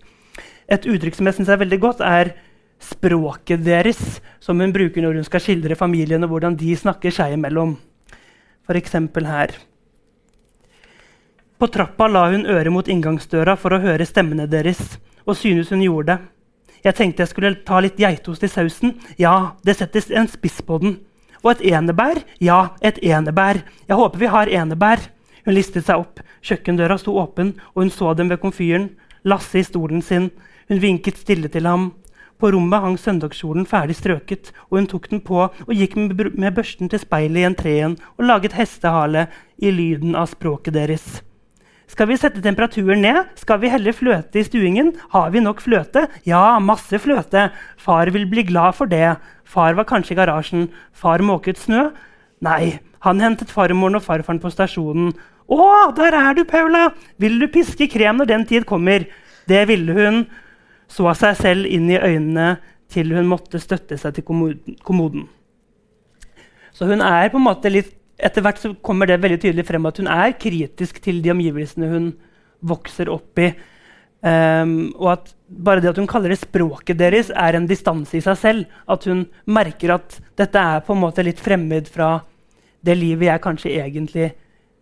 et 0.75 0.89
uttrykk 0.91 1.17
som 1.17 1.29
jeg 1.29 1.39
syns 1.39 1.53
er 1.53 1.63
veldig 1.63 1.81
godt, 1.81 2.03
er 2.03 2.33
språket 2.79 3.63
deres, 3.63 4.19
som 4.43 4.59
hun 4.59 4.75
bruker 4.75 5.03
når 5.03 5.19
hun 5.19 5.27
skal 5.27 5.43
skildre 5.43 5.77
familien 5.79 6.23
og 6.23 6.35
hvordan 6.35 6.55
de 6.59 6.75
snakker 6.79 7.13
seg 7.15 7.35
imellom. 7.35 7.77
F.eks. 8.69 8.95
her. 9.25 9.55
På 11.59 11.67
trappa 11.67 12.07
la 12.07 12.29
hun 12.31 12.45
øret 12.47 12.71
mot 12.71 12.87
inngangsdøra 12.87 13.57
for 13.59 13.75
å 13.75 13.81
høre 13.83 14.05
stemmene 14.07 14.45
deres, 14.47 14.79
og 15.27 15.35
synes 15.35 15.73
hun 15.73 15.81
gjorde 15.83 16.13
det. 16.13 16.19
Jeg 16.85 16.95
tenkte 16.95 17.25
jeg 17.25 17.31
skulle 17.33 17.51
ta 17.67 17.81
litt 17.83 17.99
geitost 17.99 18.45
i 18.47 18.47
sausen. 18.47 18.93
Ja, 19.19 19.57
det 19.67 19.75
settes 19.75 20.07
en 20.07 20.29
spiss 20.31 20.61
på 20.63 20.77
den. 20.79 20.95
Og 21.43 21.51
et 21.51 21.65
enebær? 21.73 22.23
Ja, 22.39 22.77
et 22.79 23.01
enebær. 23.03 23.59
Jeg 23.87 23.99
håper 23.99 24.23
vi 24.23 24.31
har 24.31 24.53
enebær. 24.61 25.03
Hun 25.43 25.57
listet 25.57 25.89
seg 25.89 25.99
opp. 25.99 26.23
Kjøkkendøra 26.39 26.95
sto 27.01 27.19
åpen, 27.19 27.57
og 27.75 27.83
hun 27.83 27.91
så 27.91 28.15
dem 28.15 28.31
ved 28.31 28.39
komfyren. 28.39 28.93
Lasse 29.27 29.59
i 29.59 29.67
stolen 29.67 29.99
sin. 29.99 30.31
Hun 30.71 30.79
vinket 30.79 31.19
stille 31.19 31.51
til 31.51 31.67
ham. 31.67 31.91
På 32.39 32.53
rommet 32.55 32.79
hang 32.79 32.95
søndagskjolen 32.95 33.67
ferdig 33.67 33.99
strøket, 33.99 34.53
og 34.71 34.79
hun 34.79 34.87
tok 34.87 35.11
den 35.11 35.19
på 35.19 35.49
og 35.49 35.73
gikk 35.75 35.99
med, 35.99 36.53
børsten 36.55 36.87
til 36.87 37.03
speilet 37.03 37.43
i 37.43 37.49
entreen 37.51 37.99
og 38.15 38.29
laget 38.31 38.55
hestehale 38.55 39.27
i 39.59 39.75
lyden 39.75 40.15
av 40.15 40.31
språket 40.31 40.79
deres. 40.79 41.19
Skal 41.89 42.09
vi 42.11 42.17
sette 42.21 42.41
temperaturen 42.45 43.01
ned? 43.01 43.31
Skal 43.39 43.59
vi 43.63 43.71
helle 43.73 43.93
fløte 43.97 44.37
i 44.39 44.45
stuingen? 44.45 44.91
Har 45.09 45.31
vi 45.33 45.41
nok 45.41 45.61
fløte? 45.63 46.05
Ja, 46.27 46.59
masse 46.61 46.99
fløte. 47.01 47.47
Far 47.81 48.11
vil 48.13 48.27
bli 48.29 48.43
glad 48.51 48.77
for 48.77 48.89
det. 48.89 49.15
Far 49.43 49.73
var 49.77 49.87
kanskje 49.89 50.13
i 50.13 50.19
garasjen. 50.19 50.67
Far 50.93 51.23
måket 51.25 51.57
snø? 51.57 51.87
Nei, 52.45 52.77
han 53.03 53.23
hentet 53.23 53.51
farmoren 53.51 53.97
og 53.97 54.05
farfaren 54.05 54.41
på 54.43 54.51
stasjonen. 54.53 55.15
Å, 55.49 55.89
der 55.97 56.13
er 56.13 56.37
du, 56.37 56.43
Paula! 56.45 56.91
Vil 57.17 57.39
du 57.41 57.47
piske 57.49 57.89
krem 57.89 58.21
når 58.21 58.29
den 58.29 58.45
tid 58.45 58.69
kommer? 58.69 59.07
Det 59.49 59.65
ville 59.71 59.97
hun. 59.97 60.23
Så 60.89 61.09
seg 61.17 61.37
selv 61.41 61.69
inn 61.69 61.89
i 61.89 61.97
øynene 61.97 62.59
til 62.89 63.15
hun 63.17 63.27
måtte 63.29 63.61
støtte 63.61 63.97
seg 63.97 64.13
til 64.17 64.25
kommoden. 64.85 65.25
Så 66.73 66.85
hun 66.89 67.01
er 67.01 67.33
på 67.33 67.41
en 67.41 67.49
måte 67.49 67.73
litt 67.73 67.95
etter 68.19 68.43
hvert 68.43 68.61
så 68.61 68.73
kommer 68.85 69.09
det 69.09 69.19
veldig 69.23 69.39
tydelig 69.45 69.65
frem 69.67 69.87
at 69.89 69.99
hun 70.01 70.09
er 70.11 70.37
kritisk 70.39 70.99
til 71.03 71.21
de 71.23 71.31
omgivelsene 71.33 71.89
hun 71.91 72.09
vokser 72.69 73.11
opp 73.11 73.39
i. 73.39 73.53
Um, 74.19 74.91
og 74.99 75.13
at 75.13 75.29
bare 75.47 75.79
det 75.79 75.93
at 75.93 75.99
hun 76.01 76.09
kaller 76.09 76.33
det 76.33 76.41
språket 76.41 76.99
deres, 76.99 77.29
er 77.31 77.55
en 77.55 77.69
distanse 77.69 78.17
i 78.19 78.23
seg 78.23 78.39
selv. 78.39 78.75
At 78.91 79.07
hun 79.07 79.23
merker 79.47 79.95
at 79.95 80.19
dette 80.39 80.59
er 80.59 80.83
på 80.83 80.95
en 80.95 81.03
måte 81.05 81.23
litt 81.25 81.39
fremmed 81.39 81.87
fra 81.91 82.17
det 82.85 82.95
livet 82.99 83.29
jeg 83.29 83.43
kanskje 83.43 83.75
egentlig 83.79 84.29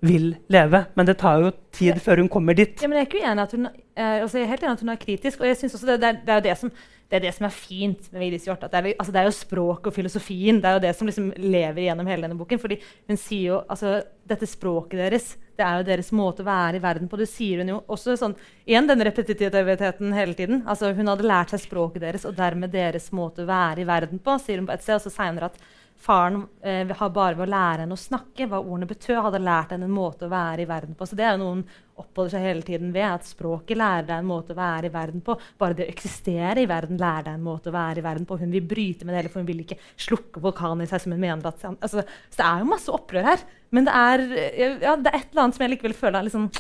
vil 0.07 0.27
leve. 0.53 0.83
Men 0.97 1.09
det 1.09 1.17
tar 1.21 1.41
jo 1.43 1.53
tid 1.75 1.99
før 2.03 2.23
hun 2.23 2.29
kommer 2.31 2.57
dit. 2.57 2.79
Ja, 2.81 2.89
men 2.91 2.99
jeg 3.03 3.23
er 3.23 3.41
at 3.43 3.55
hun, 3.55 3.67
eh, 3.67 4.21
altså 4.23 4.39
jeg 4.39 4.47
er 4.47 4.53
helt 4.55 4.63
enig 4.65 4.77
at 4.77 4.85
hun 4.85 4.93
er 4.93 5.01
kritisk. 5.01 5.41
Og 5.41 5.47
jeg 5.49 5.57
synes 5.59 5.75
også 5.77 5.89
det, 5.91 5.99
det, 6.01 6.09
er, 6.09 6.21
det, 6.23 6.29
er 6.33 6.39
jo 6.41 6.45
det, 6.47 6.57
som, 6.61 6.71
det 7.07 7.17
er 7.19 7.25
det 7.27 7.33
som 7.37 7.47
er 7.47 7.55
fint 7.55 8.11
med 8.11 8.23
Vigdis 8.23 8.47
Hjorth. 8.47 8.67
Det, 8.67 8.73
er- 8.81 8.93
altså 8.97 9.15
det 9.15 9.21
er 9.21 9.29
jo 9.29 9.35
språket 9.37 9.91
og 9.91 9.95
filosofien 9.95 10.61
det 10.61 10.69
er 10.69 10.77
jo 10.77 10.85
det 10.87 10.93
som 10.97 11.09
liksom 11.09 11.33
lever 11.37 11.85
gjennom 11.87 12.07
hele 12.09 12.27
denne 12.27 12.39
boken. 12.39 12.59
fordi 12.59 12.79
hun 13.07 13.17
sier 13.17 13.51
jo, 13.53 13.59
altså 13.67 13.99
Dette 14.27 14.47
språket 14.49 14.99
deres 14.99 15.35
det 15.57 15.65
er 15.65 15.79
jo 15.79 15.85
deres 15.87 16.11
måte 16.13 16.43
å 16.43 16.47
være 16.47 16.77
i 16.77 16.81
verden 16.83 17.07
på. 17.09 17.17
Det 17.17 17.25
sier 17.31 17.63
hun 17.63 17.71
jo 17.71 17.77
også 17.89 18.13
sånn 18.19 18.35
Igjen 18.67 18.89
den 18.89 19.01
repetitiviteten 19.07 20.13
hele 20.13 20.35
tiden. 20.37 20.61
altså 20.67 20.91
Hun 20.93 21.07
hadde 21.09 21.25
lært 21.25 21.53
seg 21.53 21.63
språket 21.63 22.03
deres 22.03 22.27
og 22.29 22.35
dermed 22.37 22.69
deres 22.75 23.09
måte 23.15 23.41
å 23.41 23.49
være 23.49 23.81
i 23.81 23.87
verden 23.87 24.19
på. 24.19 24.37
sier 24.43 24.59
hun 24.61 24.67
på 24.67 24.75
et 24.75 24.83
sted, 24.85 24.99
og 24.99 25.01
så 25.07 25.13
senere 25.13 25.49
at 25.49 25.57
Faren 25.97 26.43
eh, 26.61 26.87
har 26.87 27.09
bare 27.09 27.35
ved 27.35 27.47
å 27.47 27.51
lære 27.51 27.83
henne 27.83 27.95
å 27.95 27.99
snakke 27.99 28.45
hva 28.47 28.59
ordene 28.61 28.87
betød, 28.89 29.17
hadde 29.25 29.41
lært 29.41 29.73
henne 29.73 29.87
en 29.89 29.95
måte 29.95 30.27
å 30.27 30.31
være 30.31 30.61
i 30.63 30.67
verden 30.69 30.93
på. 30.97 31.07
Så 31.09 31.17
det 31.17 31.25
er 31.25 31.33
jo 31.33 31.41
noe 31.41 31.55
hun 31.55 31.63
oppholder 31.97 32.35
seg 32.35 32.45
hele 32.45 32.65
tiden 32.67 32.91
ved. 32.93 33.07
At 33.17 33.25
språket 33.25 33.79
lærer 33.79 34.05
deg 34.05 34.21
en 34.21 34.29
måte 34.29 34.53
å 34.53 34.59
være 34.59 34.91
i 34.91 34.93
verden 34.93 35.23
på. 35.25 35.35
Bare 35.57 35.77
det 35.77 35.87
å 35.87 35.91
eksistere 35.91 36.61
i 36.61 36.69
verden 36.69 37.01
lærer 37.01 37.25
deg 37.27 37.39
en 37.39 37.47
måte 37.47 37.71
å 37.71 37.75
være 37.75 38.03
i 38.03 38.05
verden 38.05 38.29
på. 38.29 38.37
Hun 38.37 38.53
vil 38.53 38.67
bryte 38.69 39.07
med 39.07 39.15
det 39.15 39.23
hele, 39.23 39.33
for 39.33 39.41
hun 39.41 39.49
vil 39.49 39.63
ikke 39.65 39.79
slukke 40.07 40.43
vulkanen 40.43 40.85
i 40.85 40.89
seg 40.91 41.03
som 41.03 41.15
hun 41.15 41.23
mener 41.23 41.49
at 41.49 41.65
altså, 41.73 42.05
Så 42.05 42.37
det 42.37 42.49
er 42.49 42.61
jo 42.61 42.71
masse 42.75 42.93
opprør 42.93 43.31
her. 43.31 43.45
Men 43.73 43.89
det 43.89 43.99
er, 43.99 44.27
eh, 44.45 44.77
ja, 44.85 44.95
det 44.95 45.11
er 45.11 45.21
et 45.21 45.31
eller 45.31 45.47
annet 45.47 45.57
som 45.57 45.65
jeg 45.65 45.75
likevel 45.75 45.97
føler 45.97 46.21
er 46.21 46.29
litt 46.29 46.37
sånn 46.37 46.51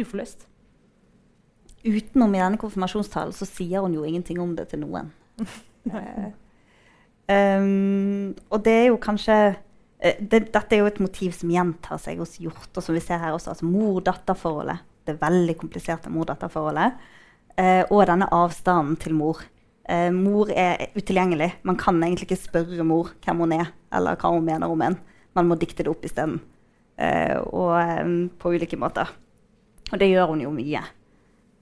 uforløst. 0.00 0.46
Utenom 1.82 2.32
i 2.32 2.40
denne 2.40 2.62
konfirmasjonstalen 2.62 3.36
så 3.36 3.46
sier 3.48 3.84
hun 3.84 3.98
jo 3.98 4.06
ingenting 4.06 4.40
om 4.40 4.56
det 4.56 4.70
til 4.72 4.86
noen. 4.86 5.12
Eh, 7.28 7.36
ehm, 7.36 8.32
og 8.50 8.64
det 8.64 8.72
er 8.72 8.86
jo 8.90 8.98
kanskje 9.02 9.36
eh, 10.00 10.18
det, 10.18 10.48
Dette 10.52 10.76
er 10.76 10.82
jo 10.82 10.90
et 10.90 11.00
motiv 11.02 11.34
som 11.36 11.52
gjentar 11.52 12.00
seg 12.02 12.20
hos 12.22 12.38
Hjort, 12.42 12.70
og 12.74 12.82
som 12.82 12.96
vi 12.96 13.02
ser 13.04 13.22
her 13.22 13.36
også. 13.36 13.54
altså 13.54 13.68
Mor-datter-forholdet. 13.68 14.84
Det 15.06 15.18
veldig 15.20 15.56
kompliserte 15.58 16.12
mor-datter-forholdet. 16.14 17.00
Uh, 17.52 17.82
og 17.90 18.06
denne 18.08 18.30
avstanden 18.32 18.94
til 18.96 19.12
mor. 19.18 19.42
Uh, 19.84 20.08
mor 20.14 20.48
er 20.48 20.86
utilgjengelig. 20.94 21.50
Man 21.68 21.76
kan 21.76 21.98
egentlig 22.00 22.30
ikke 22.30 22.38
spørre 22.46 22.86
mor 22.86 23.10
hvem 23.24 23.42
hun 23.42 23.52
er, 23.58 23.72
eller 23.92 24.16
hva 24.16 24.30
hun 24.32 24.46
mener 24.46 24.72
om 24.72 24.84
en. 24.86 24.96
Man 25.36 25.50
må 25.50 25.58
dikte 25.60 25.84
det 25.84 25.92
opp 25.92 26.06
isteden. 26.06 26.38
Uh, 26.96 27.42
og 27.50 27.74
um, 28.06 28.14
på 28.38 28.54
ulike 28.54 28.78
måter. 28.80 29.10
Og 29.92 30.00
det 30.00 30.08
gjør 30.08 30.32
hun 30.32 30.46
jo 30.46 30.54
mye. 30.54 30.80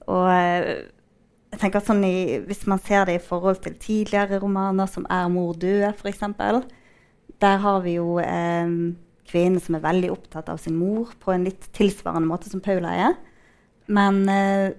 Og 0.09 0.27
eh, 0.31 0.87
jeg 1.51 1.59
tenker 1.59 1.81
at 1.81 1.87
sånn 1.89 2.03
i, 2.07 2.39
Hvis 2.47 2.63
man 2.69 2.79
ser 2.83 3.05
det 3.09 3.17
i 3.17 3.23
forhold 3.23 3.61
til 3.65 3.75
tidligere 3.75 4.39
romaner, 4.39 4.87
som 4.87 5.05
'Er 5.09 5.27
mor 5.29 5.53
død', 5.53 5.93
f.eks., 5.95 6.19
der 7.41 7.57
har 7.57 7.81
vi 7.81 7.95
jo 7.95 8.19
eh, 8.19 8.93
kvinnen 9.25 9.59
som 9.59 9.75
er 9.75 9.85
veldig 9.85 10.11
opptatt 10.11 10.49
av 10.49 10.59
sin 10.61 10.75
mor 10.77 11.09
på 11.19 11.31
en 11.33 11.43
litt 11.43 11.71
tilsvarende 11.73 12.29
måte 12.29 12.49
som 12.49 12.61
Paula 12.61 12.91
er. 12.93 13.15
Men 13.87 14.29
eh, 14.29 14.71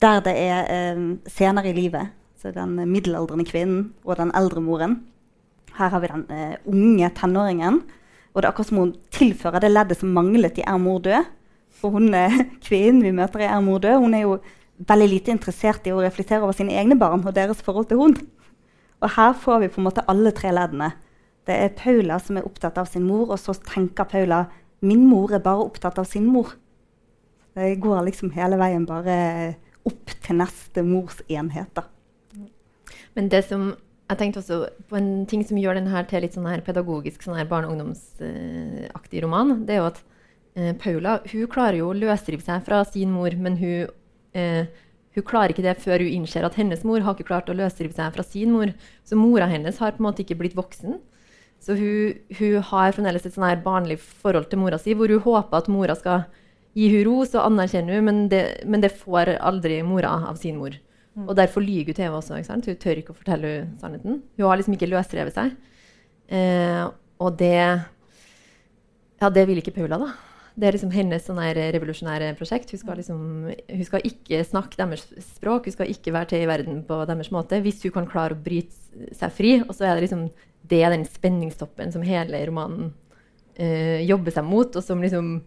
der 0.00 0.20
det 0.24 0.34
er 0.34 0.70
eh, 0.72 1.02
senere 1.26 1.68
i 1.68 1.76
livet, 1.76 2.14
så 2.38 2.50
den 2.54 2.78
middelaldrende 2.88 3.44
kvinnen 3.44 3.92
og 4.04 4.16
den 4.16 4.32
eldre 4.34 4.60
moren 4.60 5.00
Her 5.74 5.90
har 5.90 6.00
vi 6.00 6.08
den 6.10 6.24
eh, 6.30 6.56
unge 6.66 7.10
tenåringen. 7.14 7.82
Og 8.34 8.42
det 8.42 8.46
er 8.46 8.52
akkurat 8.52 8.66
som 8.66 8.78
hun 8.78 8.94
tilfører 9.10 9.60
det 9.60 9.70
leddet 9.70 9.98
som 9.98 10.08
manglet 10.08 10.58
i 10.58 10.64
'Er 10.66 10.78
mor 10.78 10.98
død'. 10.98 11.26
For 11.70 11.90
hun 11.90 12.10
kvinnen 12.66 13.02
vi 13.02 13.10
møter 13.10 13.40
i 13.40 13.44
'Er 13.44 13.60
mor 13.60 13.78
død', 13.78 14.00
hun 14.00 14.14
er 14.14 14.20
jo 14.20 14.40
veldig 14.78 15.08
lite 15.10 15.34
interessert 15.34 15.86
i 15.86 15.94
å 15.94 16.02
reflektere 16.02 16.44
over 16.44 16.56
sine 16.56 16.76
egne 16.78 16.98
barn 16.98 17.24
og 17.24 17.34
deres 17.34 17.62
forhold 17.64 17.88
til 17.90 18.00
hund. 18.02 18.22
Og 19.02 19.12
her 19.14 19.34
får 19.38 19.62
vi 19.62 19.70
på 19.72 19.80
en 19.80 19.88
måte 19.88 20.04
alle 20.10 20.32
tre 20.34 20.52
leddene. 20.54 20.92
Det 21.46 21.56
er 21.56 21.74
Paula 21.78 22.18
som 22.20 22.38
er 22.38 22.46
opptatt 22.46 22.78
av 22.78 22.88
sin 22.90 23.06
mor, 23.08 23.30
og 23.32 23.38
så 23.40 23.54
tenker 23.56 24.08
Paula 24.08 24.46
min 24.84 25.06
mor 25.08 25.32
er 25.34 25.42
bare 25.42 25.64
opptatt 25.64 25.98
av 25.98 26.06
sin 26.06 26.26
mor. 26.28 26.52
Det 27.58 27.78
går 27.82 28.04
liksom 28.06 28.34
hele 28.36 28.58
veien 28.60 28.84
bare 28.86 29.56
opp 29.88 30.12
til 30.22 30.38
neste 30.38 30.84
mors 30.86 31.22
enhet. 31.28 31.70
da. 31.74 31.86
Men 33.16 33.30
det 33.32 33.44
som 33.48 33.72
jeg 34.08 34.20
tenkte 34.20 34.40
også 34.40 34.58
på 34.88 34.96
en 34.96 35.26
ting 35.28 35.42
som 35.44 35.58
gjør 35.60 35.76
den 35.76 35.90
her 35.92 36.06
til 36.08 36.22
litt 36.24 36.36
sånn 36.36 36.48
her 36.48 36.62
pedagogisk 36.64 37.24
sånn 37.24 37.36
her 37.36 37.48
barne- 37.48 37.68
og 37.68 37.76
ungdomsaktig 37.76 39.22
roman, 39.24 39.66
det 39.68 39.76
er 39.76 39.82
jo 39.82 39.88
at 39.90 39.98
eh, 40.56 40.72
Paula 40.80 41.18
hun 41.28 41.48
klarer 41.52 41.80
jo 41.82 41.90
å 41.90 41.96
løsrive 41.96 42.44
seg 42.44 42.64
fra 42.64 42.84
sin 42.88 43.12
mor, 43.12 43.34
men 43.36 43.58
hun, 43.60 43.90
eh, 44.36 44.66
hun 45.16 45.26
klarer 45.26 45.54
ikke 45.54 45.64
det 45.64 45.78
før 45.82 46.04
hun 46.04 46.20
innser 46.20 46.46
at 46.46 46.56
hennes 46.58 46.84
mor 46.86 47.02
har 47.02 47.16
ikke 47.16 47.28
klart 47.30 47.48
å 47.50 47.56
løsrive 47.56 47.94
seg 47.96 48.14
fra 48.14 48.24
sin 48.26 48.52
mor. 48.54 48.72
Så 49.06 49.18
mora 49.18 49.48
hennes 49.50 49.80
har 49.82 49.96
på 49.96 50.02
en 50.02 50.08
måte 50.08 50.22
ikke 50.24 50.38
blitt 50.38 50.58
voksen. 50.58 50.98
Så 51.58 51.74
hun, 51.74 52.18
hun 52.38 52.60
har 52.70 52.94
fremdeles 52.94 53.24
et 53.26 53.34
sånn 53.34 53.48
her 53.48 53.62
barnlig 53.64 53.98
forhold 53.98 54.46
til 54.50 54.60
mora 54.62 54.78
si, 54.78 54.94
hvor 54.94 55.10
hun 55.10 55.24
håper 55.24 55.58
at 55.58 55.70
mora 55.72 55.96
skal 55.98 56.28
gi 56.78 56.86
hun 56.92 57.02
ros 57.08 57.34
og 57.34 57.48
anerkjenne 57.48 57.96
henne, 57.96 58.04
men 58.06 58.28
det, 58.30 58.42
men 58.68 58.84
det 58.84 58.92
får 58.94 59.34
aldri 59.40 59.80
mora 59.82 60.12
av 60.28 60.38
sin 60.38 60.60
mor. 60.60 60.76
Og 61.24 61.34
derfor 61.34 61.64
lyver 61.64 61.90
hun 61.90 61.98
til 61.98 62.06
henne 62.06 62.20
også. 62.20 62.38
Ikke 62.38 62.52
sant? 62.52 62.68
Hun 62.70 62.78
tør 62.78 63.00
ikke 63.00 63.14
å 63.14 63.18
fortelle 63.18 63.50
henne 63.56 63.82
sannheten. 63.82 64.20
Hun 64.38 64.46
har 64.46 64.60
liksom 64.60 64.76
ikke 64.76 64.90
løsrevet 64.92 65.34
seg. 65.34 65.56
Eh, 66.28 66.84
og 67.18 67.38
det 67.40 67.58
Ja, 69.18 69.30
det 69.34 69.48
vil 69.48 69.58
ikke 69.58 69.74
Paula, 69.74 69.98
da. 69.98 70.12
Det 70.58 70.66
er 70.66 70.74
liksom 70.74 70.90
hennes 70.90 71.22
sånn 71.28 71.38
her 71.38 71.58
revolusjonære 71.76 72.32
prosjekt. 72.38 72.72
Hun 72.74 72.80
skal, 72.80 72.98
liksom, 72.98 73.20
hun 73.46 73.86
skal 73.86 74.06
ikke 74.08 74.42
snakke 74.46 74.80
deres 74.80 75.06
språk, 75.36 75.68
hun 75.68 75.76
skal 75.76 75.92
ikke 75.92 76.14
være 76.16 76.32
til 76.32 76.42
i 76.42 76.50
verden 76.50 76.80
på 76.88 76.98
deres 77.06 77.30
måte. 77.34 77.60
Hvis 77.62 77.84
hun 77.86 77.94
kan 77.94 78.08
klare 78.10 78.34
å 78.34 78.42
bryte 78.42 79.10
seg 79.14 79.34
fri. 79.36 79.52
Og 79.62 79.70
så 79.76 79.86
er 79.86 79.94
det 79.96 80.08
liksom 80.08 80.26
det 80.68 80.80
er 80.84 80.92
den 80.92 81.06
spenningstoppen 81.08 81.92
som 81.94 82.04
hele 82.04 82.40
romanen 82.48 82.90
uh, 83.60 84.00
jobber 84.04 84.34
seg 84.34 84.46
mot, 84.48 84.76
og 84.76 84.84
som 84.84 85.02
liksom 85.04 85.38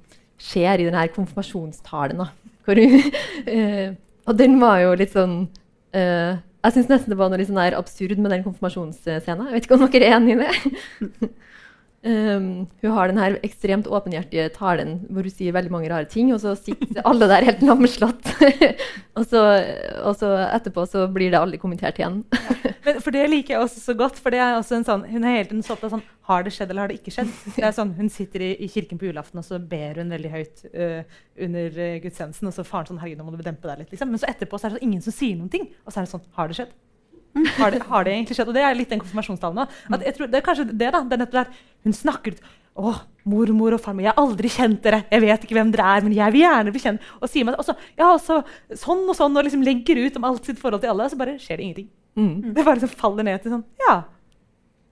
skjer 0.41 0.81
i 0.81 0.87
denne 0.87 1.03
konfirmasjonstalen. 1.13 2.21
Da, 2.21 2.29
eh, 3.51 3.91
og 4.25 4.37
den 4.37 4.57
var 4.61 4.79
jo 4.81 4.95
litt 4.97 5.13
sånn 5.13 5.35
uh, 5.97 6.33
Jeg 6.61 6.73
syns 6.75 6.89
nesten 6.91 7.13
det 7.13 7.17
var 7.19 7.29
noe 7.29 7.39
litt 7.41 7.49
sånn 7.49 7.61
absurd 7.77 8.21
med 8.21 8.33
den 8.33 8.45
konfirmasjonsscenen. 8.45 9.47
Jeg 9.49 9.55
vet 9.55 9.67
ikke 9.67 9.77
om 9.77 9.85
dere 9.85 10.09
er 10.09 10.17
enig 10.17 10.35
i 10.35 10.41
det? 10.41 11.31
Um, 12.01 12.65
hun 12.81 12.93
har 12.95 13.11
den 13.11 13.19
her 13.21 13.35
ekstremt 13.45 13.85
åpenhjertige 13.85 14.47
talen 14.55 14.95
hvor 15.13 15.21
hun 15.27 15.33
sier 15.33 15.53
veldig 15.53 15.69
mange 15.69 15.89
rare 15.91 16.07
ting, 16.09 16.31
og 16.33 16.39
så 16.41 16.55
sitter 16.57 17.03
alle 17.05 17.27
der 17.29 17.45
helt 17.45 17.61
lamslått. 17.61 18.31
og, 19.17 19.27
så, 19.29 19.43
og 20.01 20.17
så 20.17 20.31
etterpå 20.47 20.87
så 20.89 21.05
blir 21.13 21.29
det 21.29 21.37
aldri 21.37 21.59
kommentert 21.61 22.01
igjen. 22.01 22.23
Men, 22.87 22.97
for 23.05 23.13
det 23.13 23.27
liker 23.29 23.53
jeg 23.53 23.67
også 23.67 23.83
så 23.83 23.95
godt. 23.99 24.17
for 24.17 24.33
det 24.33 24.41
er 24.41 24.57
også 24.57 24.79
en 24.79 24.87
sånn, 24.87 25.05
Hun 25.11 25.21
er 25.29 25.37
hele 25.37 25.49
tiden 25.51 25.63
så 25.65 25.75
opptatt 25.75 25.93
sånn, 25.93 26.05
har 26.31 26.45
det 26.47 26.55
skjedd 26.55 26.73
eller 26.73 26.87
har 26.87 26.93
det 26.93 26.99
ikke 27.03 27.13
skjedd. 27.13 27.33
Det 27.53 27.67
er 27.69 27.77
sånn, 27.77 27.93
Hun 27.99 28.09
sitter 28.09 28.47
i, 28.49 28.51
i 28.65 28.69
kirken 28.71 28.97
på 28.97 29.11
julaften 29.11 29.43
og 29.43 29.45
så 29.45 29.61
ber 29.61 30.01
hun 30.01 30.13
veldig 30.17 30.31
høyt 30.33 30.63
uh, 30.73 31.19
under 31.45 31.77
uh, 31.77 31.97
gudstjenesten. 32.01 32.49
Og 32.49 32.57
så 32.57 32.65
faren 32.65 32.89
sånn, 32.89 33.03
herregud, 33.03 33.21
nå 33.21 33.29
må 33.29 33.37
du 33.37 33.45
dempe 33.45 33.69
deg 33.69 33.83
litt. 33.83 33.93
Liksom. 33.93 34.09
Men 34.09 34.23
så 34.23 34.31
etterpå 34.31 34.57
så 34.57 34.67
er 34.67 34.73
det 34.73 34.79
sånn, 34.79 34.89
ingen 34.89 35.05
som 35.05 35.13
sier 35.13 35.37
noen 35.37 35.53
ting. 35.53 35.69
Og 35.85 35.93
så 35.93 36.01
er 36.01 36.09
det 36.09 36.15
sånn, 36.15 36.25
har 36.39 36.49
det 36.49 36.57
skjedd? 36.57 36.73
Har 37.31 37.71
det, 37.71 37.81
har 37.87 38.03
det 38.03 38.15
egentlig 38.15 38.35
skjedd? 38.35 38.49
Og 38.51 38.57
det 38.57 38.63
er 38.65 38.75
litt 38.75 38.89
den 38.91 39.01
konfirmasjonstalen 39.01 39.63
òg. 39.63 39.75
Det 40.01 40.39
er 40.39 40.43
kanskje 40.43 40.67
det, 40.71 40.89
da. 40.91 41.03
Det 41.07 41.19
er 41.19 41.29
der 41.31 41.53
hun 41.85 41.95
snakker 41.95 42.35
ut 42.35 42.41
å, 42.79 42.93
mormor 43.27 43.75
og 43.75 43.81
farmor, 43.83 44.05
jeg 44.05 44.13
har 44.13 44.21
aldri 44.21 44.51
kjent 44.51 44.79
dere. 44.85 45.01
Jeg 45.11 45.23
vet 45.25 45.43
ikke 45.45 45.57
hvem 45.57 45.73
dere 45.73 45.89
er, 45.97 46.05
men 46.05 46.15
jeg 46.15 46.33
vil 46.35 46.45
gjerne 46.45 46.73
bli 46.73 46.83
kjent. 46.83 47.09
Og 47.19 47.31
sier 47.31 47.47
meg 47.47 47.59
også, 47.59 47.75
ja, 47.99 48.07
også, 48.13 48.39
sånn 48.79 49.03
og 49.05 49.17
sånn, 49.17 49.35
og 49.37 49.45
liksom 49.47 49.65
legger 49.65 49.99
ut 50.05 50.17
om 50.19 50.27
alt 50.29 50.47
sitt 50.47 50.61
forhold 50.61 50.83
til 50.83 50.93
alle. 50.93 51.09
Så 51.11 51.19
bare 51.19 51.35
skjer 51.41 51.59
det 51.59 51.67
ingenting. 51.67 51.91
Mm. 52.15 52.33
Det 52.55 52.63
bare 52.63 52.79
liksom 52.79 52.95
faller 52.99 53.23
ned 53.23 53.39
til 53.39 53.53
sånn 53.53 53.61
Ja, 53.79 53.93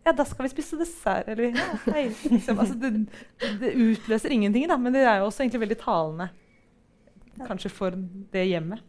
ja 0.08 0.14
da 0.16 0.24
skal 0.28 0.46
vi 0.46 0.54
spise 0.54 0.80
dessert. 0.80 1.32
Eller 1.32 1.56
ja, 1.56 1.70
hei. 1.90 2.06
Liksom, 2.36 2.60
altså, 2.60 2.78
det, 2.80 2.94
det 3.64 3.74
utløser 3.76 4.36
ingenting, 4.36 4.68
da, 4.72 4.78
men 4.80 4.96
det 4.96 5.06
er 5.06 5.24
jo 5.24 5.32
også 5.32 5.46
egentlig 5.46 5.66
veldig 5.66 5.80
talende. 5.82 6.30
Kanskje 7.48 7.72
for 7.72 7.96
det 8.34 8.46
hjemmet. 8.50 8.84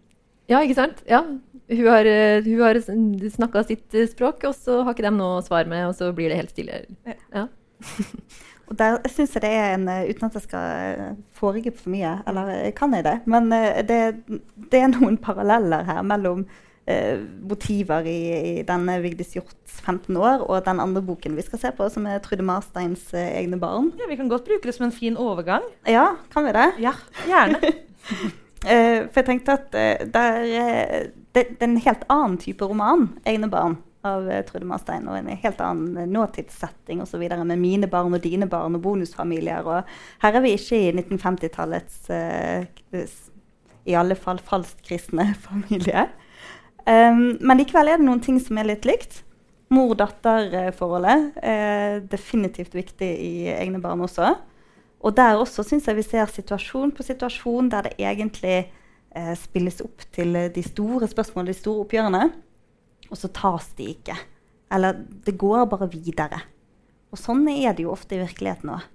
Ja, 0.51 0.61
ikke 0.65 0.81
sant? 0.81 1.01
Ja. 1.09 1.23
Hun 1.71 1.87
har, 1.87 2.07
uh, 2.07 2.45
hun 2.45 2.63
har 2.65 2.79
snakka 2.83 3.63
sitt 3.69 3.95
uh, 3.95 4.07
språk, 4.11 4.43
og 4.49 4.57
så 4.59 4.81
har 4.83 4.97
ikke 4.97 5.07
de 5.07 5.13
noe 5.15 5.43
svar 5.47 5.69
med, 5.71 5.87
og 5.87 5.95
så 5.95 6.11
blir 6.17 6.33
det 6.33 6.41
helt 6.41 6.55
stille. 6.55 6.85
Ja. 7.31 7.47
Og 8.71 8.77
der 8.79 9.01
syns 9.11 9.33
jeg 9.35 9.43
det 9.43 9.49
er 9.51 9.73
en 9.75 9.89
uh, 9.91 10.05
Uten 10.07 10.29
at 10.29 10.37
jeg 10.39 10.45
skal 10.45 11.15
foregripe 11.35 11.81
for 11.81 11.91
mye, 11.91 12.13
eller 12.31 12.71
kan 12.79 12.93
jeg 12.95 13.03
det? 13.03 13.17
Men 13.27 13.49
det, 13.51 13.97
det, 14.29 14.79
er 14.79 14.93
noen 14.93 15.17
paralleller 15.19 15.83
her 15.89 16.05
mellom 16.07 16.45
motiver 17.47 18.07
i, 18.09 18.15
i, 18.35 18.53
denne 18.67 18.97
Vigdis 19.03 19.37
Hjorts 19.37 19.77
15 19.85 20.17
år 20.19 20.43
og 20.43 20.65
den 20.67 20.81
andre 20.83 21.03
boken 21.07 21.37
vi 21.39 21.45
skal 21.47 21.61
se 21.63 21.71
på, 21.77 21.87
som 21.93 22.09
er 22.11 22.19
Trude 22.25 22.43
Marsteins 22.47 23.13
egne 23.15 23.61
barn. 23.63 23.93
Ja, 24.01 24.11
Vi 24.11 24.19
kan 24.19 24.31
godt 24.31 24.49
bruke 24.49 24.67
det 24.67 24.75
som 24.75 24.89
en 24.89 24.95
fin 24.95 25.19
overgang. 25.19 25.67
Ja, 25.87 26.17
kan 26.35 26.49
vi 26.49 26.55
det? 26.57 26.67
Ja, 26.83 26.97
gjerne. 27.31 27.75
Uh, 28.61 29.07
for 29.09 29.23
jeg 29.23 29.29
tenkte 29.29 29.57
at 29.57 29.77
uh, 29.77 30.03
uh, 30.05 31.07
det, 31.33 31.45
det, 31.55 31.63
er 31.63 31.69
en 31.69 31.81
helt 31.81 32.05
annen 32.13 32.37
type 32.41 32.65
roman, 32.67 33.09
'Egne 33.25 33.49
barn', 33.51 33.79
av 34.05 34.29
Trude 34.49 34.65
Marstein. 34.65 35.09
Og 35.09 35.19
en 35.19 35.29
helt 35.29 35.61
annen 35.61 36.13
nåtidssetting 36.13 37.03
osv. 37.05 37.21
med 37.45 37.59
mine 37.61 37.87
barn 37.87 38.15
og 38.15 38.23
dine 38.25 38.49
barn 38.49 38.75
og 38.75 38.83
bonusfamilier. 38.83 39.61
Og 39.61 39.83
her 40.23 40.37
er 40.37 40.41
vi 40.41 40.55
ikke 40.57 40.79
i 40.79 40.93
1950-tallets 40.93 42.09
i 43.85 43.97
alle 43.97 44.17
fall 44.19 44.41
falskt 44.45 44.85
kristne 44.87 45.35
familie. 45.49 46.07
Um, 46.87 47.37
men 47.41 47.61
likevel 47.61 47.93
er 47.93 48.01
det 48.01 48.07
noen 48.07 48.23
ting 48.25 48.41
som 48.43 48.59
er 48.61 48.71
litt 48.73 48.89
likt. 48.89 49.23
Mor-datter-forholdet 49.71 51.37
er 51.47 52.01
definitivt 52.11 52.75
viktig 52.75 53.11
i 53.23 53.35
egne 53.53 53.79
barn 53.83 54.03
også. 54.03 54.33
Og 55.01 55.17
der 55.17 55.41
også 55.41 55.65
syns 55.65 55.89
jeg 55.89 55.97
vi 55.97 56.05
ser 56.05 56.29
situasjon 56.29 56.93
på 56.93 57.07
situasjon 57.07 57.71
der 57.73 57.89
det 57.89 57.97
egentlig 57.99 58.59
eh, 59.17 59.35
spilles 59.39 59.81
opp 59.85 60.05
til 60.13 60.37
de 60.53 60.65
store 60.65 61.09
spørsmålene, 61.09 61.55
de 61.55 61.61
store 61.61 61.87
oppgjørene, 61.87 62.25
og 63.11 63.19
så 63.19 63.31
tas 63.35 63.73
de 63.79 63.91
ikke. 63.95 64.17
Eller 64.71 65.01
det 65.27 65.39
går 65.41 65.67
bare 65.71 65.89
videre. 65.91 66.45
Og 67.11 67.19
sånn 67.19 67.43
er 67.51 67.75
det 67.75 67.87
jo 67.87 67.95
ofte 67.95 68.17
i 68.17 68.23
virkeligheten 68.23 68.71
òg. 68.77 68.87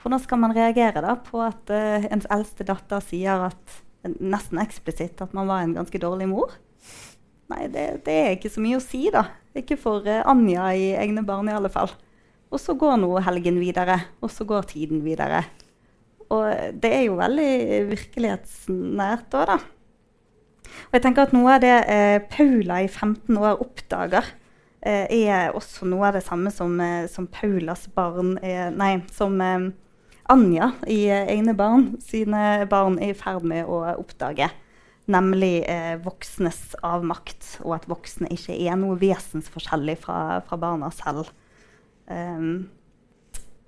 Hvordan 0.00 0.22
skal 0.22 0.40
man 0.40 0.54
reagere 0.56 1.02
da 1.04 1.16
på 1.20 1.42
at 1.44 1.70
eh, 1.74 2.06
ens 2.08 2.28
eldste 2.32 2.64
datter 2.64 3.02
sier 3.04 3.50
at, 3.50 3.80
nesten 4.16 4.60
eksplisitt 4.62 5.20
at 5.20 5.34
man 5.36 5.50
var 5.50 5.64
en 5.64 5.74
ganske 5.76 6.00
dårlig 6.00 6.30
mor? 6.30 6.54
Nei, 7.52 7.66
det, 7.68 8.06
det 8.06 8.14
er 8.14 8.36
ikke 8.36 8.52
så 8.54 8.62
mye 8.64 8.78
å 8.78 8.84
si, 8.84 9.02
da. 9.12 9.26
Ikke 9.58 9.76
for 9.80 10.06
eh, 10.08 10.22
Anja 10.30 10.70
i 10.72 10.92
egne 10.96 11.24
barn 11.26 11.50
i 11.50 11.56
alle 11.56 11.68
fall. 11.72 11.92
Og 12.50 12.58
så 12.58 12.74
går 12.74 12.96
nå 12.98 13.10
helgen 13.22 13.60
videre, 13.62 13.96
og 14.20 14.32
så 14.34 14.46
går 14.48 14.66
tiden 14.72 15.04
videre. 15.04 15.44
Og 16.30 16.46
det 16.82 16.90
er 16.94 17.04
jo 17.06 17.18
veldig 17.18 17.50
virkelighetsnært 17.90 19.36
òg, 19.38 19.52
da. 19.52 19.58
Og 20.90 20.96
jeg 20.96 21.04
tenker 21.04 21.26
at 21.26 21.34
noe 21.34 21.56
av 21.56 21.62
det 21.62 21.76
eh, 21.90 22.18
Paula 22.30 22.80
i 22.82 22.88
15 22.88 23.38
år 23.38 23.62
oppdager, 23.62 24.26
eh, 24.86 25.06
er 25.10 25.54
også 25.56 25.88
noe 25.90 26.08
av 26.08 26.18
det 26.18 26.24
samme 26.26 26.52
som, 26.54 26.76
eh, 26.82 27.06
som 27.10 27.26
Paulas 27.30 27.88
barn 27.94 28.36
er 28.42 28.70
Nei, 28.74 28.96
som 29.14 29.38
eh, 29.42 29.70
Anja 30.30 30.72
i 30.86 31.04
eh, 31.10 31.26
egne 31.34 31.56
barn 31.58 31.96
sine 32.02 32.66
barn 32.70 33.00
er 33.02 33.14
i 33.14 33.18
ferd 33.18 33.46
med 33.46 33.66
å 33.66 33.82
oppdage. 33.98 34.50
Nemlig 35.10 35.64
eh, 35.66 35.96
voksnes 36.04 36.76
avmakt, 36.86 37.56
og 37.64 37.80
at 37.80 37.88
voksne 37.90 38.30
ikke 38.30 38.54
er 38.54 38.78
noe 38.78 38.98
vesensforskjellig 39.00 39.98
fra, 40.04 40.38
fra 40.46 40.58
barna 40.60 40.92
selv. 40.94 41.32
Um, 42.10 42.70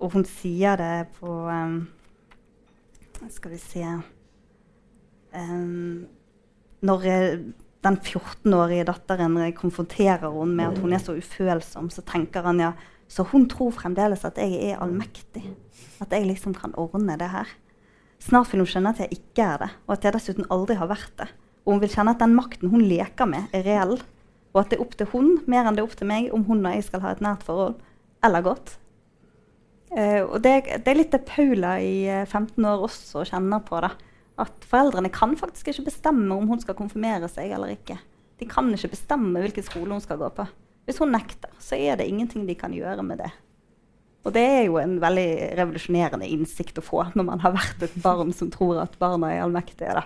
og 0.03 0.15
hun 0.17 0.25
sier 0.27 0.75
det 0.75 1.13
på 1.15 1.31
um, 1.47 1.77
Skal 3.31 3.53
vi 3.53 3.59
se 3.61 3.83
um, 5.31 6.03
Når 6.83 7.05
den 7.83 7.99
14-årige 7.99 8.87
datteren 8.89 9.37
konfronterer 9.55 10.27
henne 10.27 10.57
med 10.57 10.73
at 10.73 10.81
hun 10.83 10.95
er 10.95 10.99
så 11.03 11.15
ufølsom, 11.15 11.87
så 11.91 12.03
tenker 12.07 12.43
han 12.47 12.59
ja, 12.59 12.73
så 13.07 13.23
hun 13.27 13.47
tror 13.51 13.71
fremdeles 13.75 14.23
at 14.27 14.39
jeg 14.39 14.55
er 14.71 14.79
allmektig. 14.83 15.43
At 16.03 16.11
jeg 16.15 16.27
liksom 16.27 16.55
kan 16.55 16.75
ordne 16.79 17.17
det 17.19 17.29
her. 17.31 17.47
Snart 18.23 18.51
vil 18.51 18.63
hun 18.63 18.69
skjønne 18.71 18.93
at 18.95 19.01
jeg 19.03 19.19
ikke 19.19 19.43
er 19.43 19.57
det, 19.65 19.69
og 19.87 19.97
at 19.97 20.07
jeg 20.07 20.15
dessuten 20.15 20.47
aldri 20.51 20.77
har 20.79 20.91
vært 20.91 21.11
det. 21.19 21.27
Og 21.63 21.75
hun 21.75 21.83
vil 21.83 21.91
kjenne 21.91 22.15
at 22.15 22.23
den 22.23 22.35
makten 22.35 22.71
hun 22.71 22.83
leker 22.87 23.27
med, 23.27 23.51
er 23.55 23.67
reell. 23.67 23.97
Og 24.53 24.61
at 24.61 24.71
det 24.71 24.79
er 24.79 24.85
opp 24.85 24.95
til 24.99 25.11
hun 25.11 25.33
mer 25.49 25.67
enn 25.67 25.75
det 25.75 25.83
er 25.83 25.89
opp 25.89 25.97
til 25.99 26.07
meg 26.07 26.31
om 26.35 26.45
hun 26.47 26.63
og 26.63 26.75
jeg 26.75 26.87
skal 26.87 27.03
ha 27.03 27.11
et 27.15 27.23
nært 27.23 27.43
forhold 27.43 27.79
eller 28.25 28.45
godt. 28.45 28.77
Uh, 29.93 30.23
og 30.25 30.39
det, 30.41 30.55
det, 30.81 30.89
er 30.89 30.97
litt 30.97 31.13
det 31.13 31.21
Paula 31.29 31.75
i 31.83 32.07
15 32.25 32.57
eh, 32.57 32.65
år 32.71 32.87
også 32.87 33.25
kjenner 33.29 33.61
på. 33.65 33.77
da. 33.83 33.91
At 34.41 34.65
foreldrene 34.65 35.11
kan 35.13 35.35
faktisk 35.37 35.69
ikke 35.69 35.87
bestemme 35.91 36.33
om 36.33 36.49
hun 36.49 36.61
skal 36.63 36.77
konfirmere 36.77 37.29
seg 37.29 37.53
eller 37.53 37.75
ikke. 37.75 37.99
De 38.41 38.49
kan 38.49 38.71
ikke 38.73 38.95
bestemme 38.95 39.43
hvilken 39.43 39.65
skole 39.65 39.93
hun 39.93 40.01
skal 40.03 40.17
gå 40.21 40.31
på. 40.33 40.47
Hvis 40.87 40.99
hun 40.99 41.13
nekter, 41.13 41.53
så 41.61 41.77
er 41.77 41.99
det 41.99 42.09
ingenting 42.09 42.47
de 42.47 42.57
kan 42.59 42.73
gjøre 42.75 43.05
med 43.05 43.21
det. 43.21 43.29
Og 44.23 44.33
det 44.35 44.43
er 44.43 44.65
jo 44.65 44.79
en 44.79 44.97
veldig 45.03 45.29
revolusjonerende 45.59 46.27
innsikt 46.31 46.79
å 46.79 46.83
få 46.83 47.05
når 47.13 47.27
man 47.27 47.43
har 47.43 47.55
vært 47.55 47.85
et 47.85 47.95
barn 48.03 48.31
som 48.35 48.51
tror 48.51 48.81
at 48.85 48.97
barna 48.99 49.33
er 49.33 49.43
allmektige. 49.43 50.05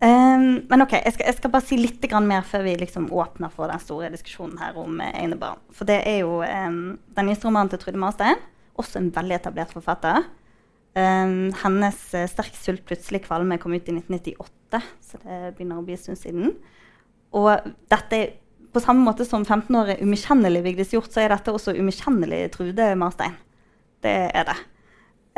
Um, 0.00 0.62
men 0.64 0.80
ok, 0.80 0.94
jeg 0.96 1.12
skal, 1.12 1.26
jeg 1.28 1.36
skal, 1.36 1.52
bare 1.52 1.66
si 1.66 1.76
litt 1.76 2.06
mer 2.24 2.44
før 2.48 2.62
vi 2.64 2.72
liksom 2.80 3.10
åpner 3.12 3.52
for 3.52 3.68
den 3.68 3.82
store 3.82 4.08
diskusjonen 4.08 4.56
her 4.56 4.78
om 4.80 4.96
eh, 5.04 5.12
egne 5.20 5.36
barn. 5.36 5.60
For 5.76 5.84
det 5.84 5.98
er 6.08 6.22
jo 6.22 6.38
um, 6.40 6.96
den 7.16 7.28
nyeste 7.28 7.48
romanen 7.48 7.68
til 7.68 7.82
Trude 7.82 8.00
Marstein, 8.00 8.40
også 8.80 8.98
en 8.98 9.10
veldig 9.12 9.36
etablert 9.36 9.74
forfatter. 9.76 10.24
Um, 10.96 11.52
hennes 11.60 11.98
uh, 12.16 12.24
'Sterk 12.24 12.56
sult, 12.56 12.86
plutselig 12.88 13.26
kvalme' 13.26 13.60
kom 13.60 13.76
ut 13.76 13.92
i 13.92 13.98
1998, 13.98 14.80
så 15.04 15.20
det 15.20 15.40
begynner 15.58 15.82
å 15.82 15.84
bli 15.84 15.98
en 15.98 16.00
stund 16.00 16.22
siden. 16.22 16.56
Og 17.36 17.52
dette 17.92 18.16
er 18.16 18.32
på 18.72 18.80
samme 18.80 19.04
måte 19.04 19.26
som 19.28 19.44
15-årig 19.44 20.00
umiskjennelig 20.00 20.64
Vigdis 20.64 20.94
Hjorth, 20.94 21.12
så 21.12 21.24
er 21.24 21.34
dette 21.34 21.52
også 21.52 21.76
umiskjennelig 21.76 22.46
Trude 22.54 22.92
Marstein. 22.96 23.36
Det 24.00 24.16
er 24.32 24.48
det. 24.48 24.56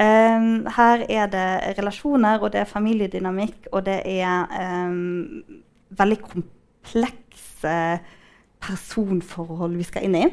Um, 0.00 0.64
her 0.72 1.02
er 1.12 1.26
det 1.28 1.76
relasjoner, 1.76 2.40
og 2.40 2.54
det 2.54 2.62
er 2.62 2.70
familiedynamikk, 2.70 3.68
og 3.76 3.84
det 3.86 3.98
er 4.08 4.48
um, 4.88 5.42
veldig 5.92 6.16
komplekse 6.24 7.74
personforhold 8.62 9.76
vi 9.76 9.84
skal 9.84 10.06
inn 10.08 10.16
i. 10.16 10.24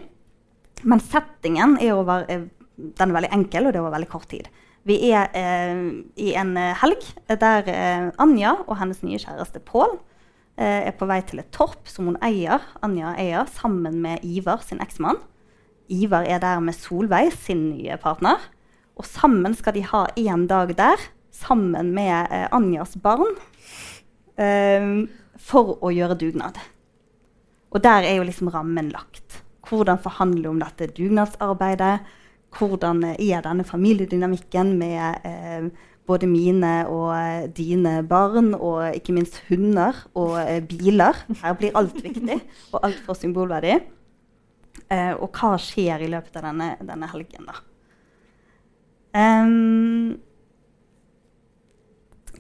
Men 0.88 1.04
settingen 1.04 1.76
er, 1.84 1.92
over, 1.92 2.24
den 2.24 3.12
er 3.12 3.18
veldig 3.18 3.32
enkel, 3.36 3.68
og 3.68 3.76
det 3.76 3.82
er 3.82 3.84
over 3.84 3.98
veldig 3.98 4.12
kort 4.12 4.30
tid. 4.32 4.48
Vi 4.88 4.96
er 5.12 5.28
uh, 5.36 5.82
i 6.16 6.32
en 6.40 6.54
helg 6.80 7.04
der 7.28 7.68
uh, 7.68 8.06
Anja 8.24 8.54
og 8.64 8.78
hennes 8.80 9.04
nye 9.04 9.20
kjæreste 9.20 9.60
Pål 9.68 9.98
uh, 10.00 10.64
er 10.64 10.96
på 10.96 11.10
vei 11.10 11.20
til 11.28 11.44
et 11.44 11.52
torp 11.52 11.92
som 11.92 12.08
hun 12.08 12.22
eier, 12.24 12.64
Anja 12.86 13.12
eier, 13.20 13.44
sammen 13.60 14.00
med 14.06 14.24
Ivar, 14.24 14.64
sin 14.64 14.80
eksmann. 14.80 15.20
Ivar 15.92 16.24
er 16.24 16.40
der 16.40 16.64
med 16.64 16.80
Solveig, 16.80 17.34
sin 17.36 17.74
nye 17.74 18.00
partner. 18.00 18.40
Og 19.00 19.08
sammen 19.08 19.56
skal 19.56 19.78
de 19.78 19.86
ha 19.88 20.04
én 20.20 20.46
dag 20.50 20.74
der, 20.76 21.00
sammen 21.32 21.94
med 21.96 22.28
eh, 22.36 22.48
Anjas 22.52 22.98
barn, 23.00 23.38
eh, 24.36 25.08
for 25.40 25.78
å 25.80 25.92
gjøre 25.96 26.20
dugnad. 26.20 26.60
Og 27.72 27.84
der 27.86 28.04
er 28.04 28.18
jo 28.18 28.26
liksom 28.28 28.50
rammen 28.52 28.90
lagt. 28.92 29.44
Hvordan 29.70 30.02
forhandle 30.02 30.50
om 30.50 30.60
dette 30.60 30.90
dugnadsarbeidet? 30.98 32.00
Hvordan 32.58 33.04
er 33.14 33.46
denne 33.46 33.64
familiedynamikken 33.64 34.74
med 34.80 35.22
eh, 35.24 35.70
både 36.10 36.28
mine 36.28 36.74
og 36.90 37.14
eh, 37.14 37.46
dine 37.56 38.00
barn, 38.10 38.52
og 38.58 38.98
ikke 38.98 39.16
minst 39.16 39.40
hunder 39.48 39.96
og 40.18 40.40
eh, 40.42 40.60
biler? 40.66 41.24
Her 41.44 41.56
blir 41.60 41.78
alt 41.78 42.02
viktig, 42.04 42.42
og 42.74 42.82
alt 42.84 43.00
får 43.06 43.22
symbolverdi. 43.22 43.78
Eh, 44.90 45.14
og 45.14 45.30
hva 45.38 45.56
skjer 45.62 46.04
i 46.04 46.12
løpet 46.12 46.42
av 46.42 46.50
denne, 46.50 46.74
denne 46.82 47.14
helgen, 47.14 47.46
da? 47.48 47.62
Um, 49.14 50.20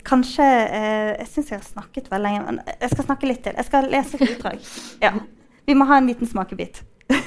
kanskje 0.05 0.45
uh, 0.45 1.13
Jeg 1.17 1.27
syns 1.31 1.49
jeg 1.49 1.57
har 1.57 1.65
snakket 1.65 2.11
veldig 2.11 2.25
lenge, 2.27 2.41
men 2.45 2.59
jeg 2.75 2.91
skal 2.93 3.07
snakke 3.07 3.29
litt 3.29 3.41
til. 3.45 3.57
Jeg 3.57 3.69
skal 3.69 3.89
lese 3.89 4.19
et 4.19 4.35
utdrag. 4.35 4.65
Ja. 5.05 5.13
Vi 5.69 5.75
må 5.77 5.85
ha 5.85 5.99
en 5.99 6.09
liten 6.09 6.29
smakebit. 6.29 6.81
uh, 7.13 7.17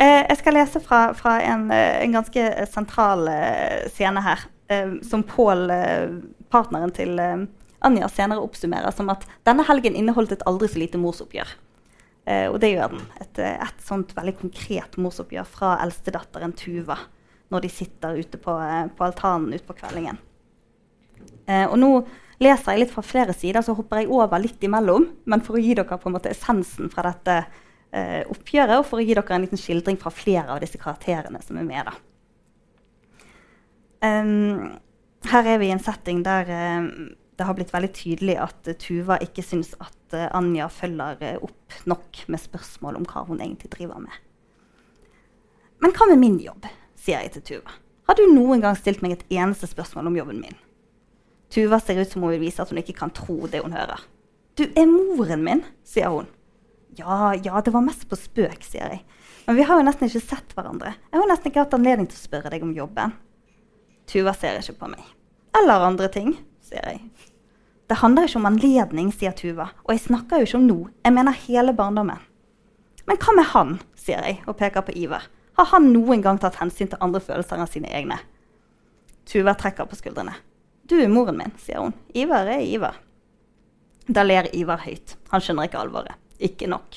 jeg 0.30 0.36
skal 0.40 0.56
lese 0.56 0.82
fra, 0.84 1.10
fra 1.16 1.38
en, 1.44 1.68
uh, 1.72 1.96
en, 2.00 2.18
ganske 2.18 2.44
sentral 2.72 3.28
scene 3.92 4.24
her, 4.24 4.48
som 5.02 5.24
Pål, 5.26 5.64
partneren 6.46 6.92
til 6.94 7.18
Anja, 7.18 8.06
senere 8.06 8.44
oppsummerer 8.44 8.94
som 8.94 9.08
at 9.10 9.24
denne 9.48 9.64
helgen 9.66 9.96
inneholdt 9.98 10.36
et 10.36 10.44
aldri 10.46 10.68
så 10.70 10.78
lite 10.78 11.00
morsoppgjør. 11.02 11.50
og 12.52 12.58
det 12.62 12.70
gjør 12.70 12.92
den. 12.92 13.02
Et, 13.18 13.40
et 13.50 13.82
sånt 13.82 14.14
veldig 14.14 14.36
konkret 14.38 14.94
morsoppgjør 14.94 15.50
fra 15.50 15.72
eldstedatteren 15.82 16.54
Tuva 16.54 17.00
når 17.50 17.64
de 17.64 17.70
sitter 17.72 18.18
ute 18.18 18.40
på, 18.40 18.56
eh, 18.62 18.86
på 18.96 19.06
altanen 19.06 19.54
utpå 19.56 19.76
kveldingen. 19.78 20.18
Eh, 21.46 21.66
og 21.66 21.78
nå 21.80 21.90
leser 22.40 22.72
jeg 22.72 22.84
litt 22.84 22.92
fra 22.94 23.04
flere 23.04 23.34
sider, 23.36 23.62
så 23.62 23.74
hopper 23.76 24.02
jeg 24.02 24.12
over 24.12 24.40
litt 24.40 24.62
imellom. 24.64 25.08
Men 25.26 25.42
for 25.44 25.58
å 25.58 25.62
gi 25.62 25.74
dere 25.76 25.98
på 25.98 26.08
en 26.08 26.16
måte 26.16 26.32
essensen 26.32 26.90
fra 26.92 27.04
dette 27.10 27.40
eh, 27.92 28.22
oppgjøret, 28.30 28.78
og 28.78 28.86
for 28.88 29.00
å 29.00 29.04
gi 29.04 29.16
dere 29.16 29.36
en 29.36 29.46
liten 29.46 29.60
skildring 29.60 29.98
fra 30.00 30.12
flere 30.14 30.54
av 30.54 30.62
disse 30.62 30.80
karakterene 30.80 31.42
som 31.44 31.58
er 31.60 31.66
med. 31.68 31.90
Um, 34.00 34.78
her 35.28 35.44
er 35.44 35.58
vi 35.60 35.68
i 35.68 35.74
en 35.74 35.82
setting 35.84 36.22
der 36.24 36.48
eh, 36.48 36.86
det 37.40 37.46
har 37.48 37.56
blitt 37.56 37.72
veldig 37.72 37.88
tydelig 37.96 38.34
at 38.36 38.68
uh, 38.68 38.76
Tuva 38.76 39.16
ikke 39.24 39.40
syns 39.44 39.70
at 39.80 40.12
uh, 40.12 40.26
Anja 40.36 40.66
følger 40.72 41.22
uh, 41.24 41.46
opp 41.46 41.76
nok 41.88 42.18
med 42.28 42.42
spørsmål 42.42 42.98
om 42.98 43.06
hva 43.08 43.22
hun 43.30 43.40
egentlig 43.40 43.70
driver 43.72 44.02
med. 44.02 44.12
Men 45.80 45.94
hva 45.96 46.10
med 46.10 46.20
min 46.20 46.36
jobb? 46.44 46.68
Sier 47.00 47.24
jeg 47.24 47.32
til 47.36 47.46
Tuva. 47.48 47.76
Har 48.10 48.18
du 48.18 48.26
noen 48.30 48.62
gang 48.62 48.76
stilt 48.78 49.02
meg 49.04 49.14
et 49.14 49.28
eneste 49.32 49.68
spørsmål 49.70 50.10
om 50.10 50.18
jobben 50.18 50.40
min? 50.42 50.58
Tuva 51.50 51.80
ser 51.82 52.00
ut 52.00 52.10
som 52.10 52.24
hun 52.24 52.34
vil 52.34 52.44
vise 52.44 52.62
at 52.62 52.70
hun 52.70 52.80
ikke 52.82 52.96
kan 52.98 53.12
tro 53.14 53.46
det 53.50 53.62
hun 53.64 53.74
hører. 53.74 54.02
Du 54.58 54.66
er 54.68 54.90
moren 54.90 55.44
min, 55.46 55.64
sier 55.86 56.12
hun. 56.12 56.28
Ja, 56.98 57.32
ja, 57.38 57.60
det 57.62 57.72
var 57.74 57.86
mest 57.86 58.08
på 58.10 58.18
spøk, 58.18 58.64
sier 58.66 58.96
jeg. 58.96 59.02
Men 59.46 59.56
vi 59.58 59.64
har 59.66 59.78
jo 59.78 59.86
nesten 59.86 60.10
ikke 60.10 60.22
sett 60.22 60.54
hverandre. 60.56 60.92
Jeg 61.10 61.22
har 61.22 61.30
nesten 61.30 61.50
ikke 61.50 61.64
hatt 61.64 61.74
anledning 61.78 62.10
til 62.10 62.18
å 62.18 62.24
spørre 62.26 62.52
deg 62.52 62.66
om 62.66 62.74
jobben. 62.76 63.14
Tuva 64.10 64.34
ser 64.36 64.58
ikke 64.60 64.78
på 64.82 64.90
meg. 64.92 65.06
Eller 65.58 65.86
andre 65.86 66.10
ting, 66.12 66.34
sier 66.66 66.86
jeg. 66.86 67.02
Det 67.90 67.98
handler 67.98 68.28
ikke 68.28 68.38
om 68.38 68.50
anledning, 68.50 69.10
sier 69.14 69.34
Tuva. 69.34 69.70
Og 69.86 69.94
jeg 69.94 70.04
snakker 70.04 70.42
jo 70.42 70.46
ikke 70.46 70.60
om 70.60 70.66
nå. 70.68 70.78
Jeg 71.06 71.14
mener 71.16 71.42
hele 71.46 71.74
barndommen. 71.74 72.22
Men 73.08 73.18
hva 73.18 73.34
med 73.34 73.48
han, 73.54 73.76
sier 73.98 74.22
jeg 74.26 74.42
og 74.46 74.58
peker 74.60 74.84
på 74.86 74.94
Ivar. 74.98 75.26
Har 75.60 75.66
han 75.74 75.90
noen 75.92 76.22
gang 76.24 76.38
tatt 76.40 76.54
hensyn 76.56 76.88
til 76.88 77.02
andre 77.04 77.20
følelser 77.20 77.60
enn 77.60 77.68
sine 77.68 77.88
egne? 77.92 78.16
Tuva 79.28 79.52
trekker 79.60 79.84
på 79.84 79.98
skuldrene. 79.98 80.32
Du 80.88 80.94
er 80.96 81.10
moren 81.12 81.36
min, 81.36 81.50
sier 81.60 81.82
hun. 81.82 81.92
Ivar 82.16 82.48
er 82.48 82.62
Ivar. 82.64 82.94
Da 84.08 84.22
ler 84.24 84.46
Ivar 84.56 84.80
høyt. 84.86 85.18
Han 85.28 85.42
skjønner 85.44 85.68
ikke 85.68 85.82
alvoret. 85.82 86.16
Ikke 86.40 86.64
nok. 86.64 86.96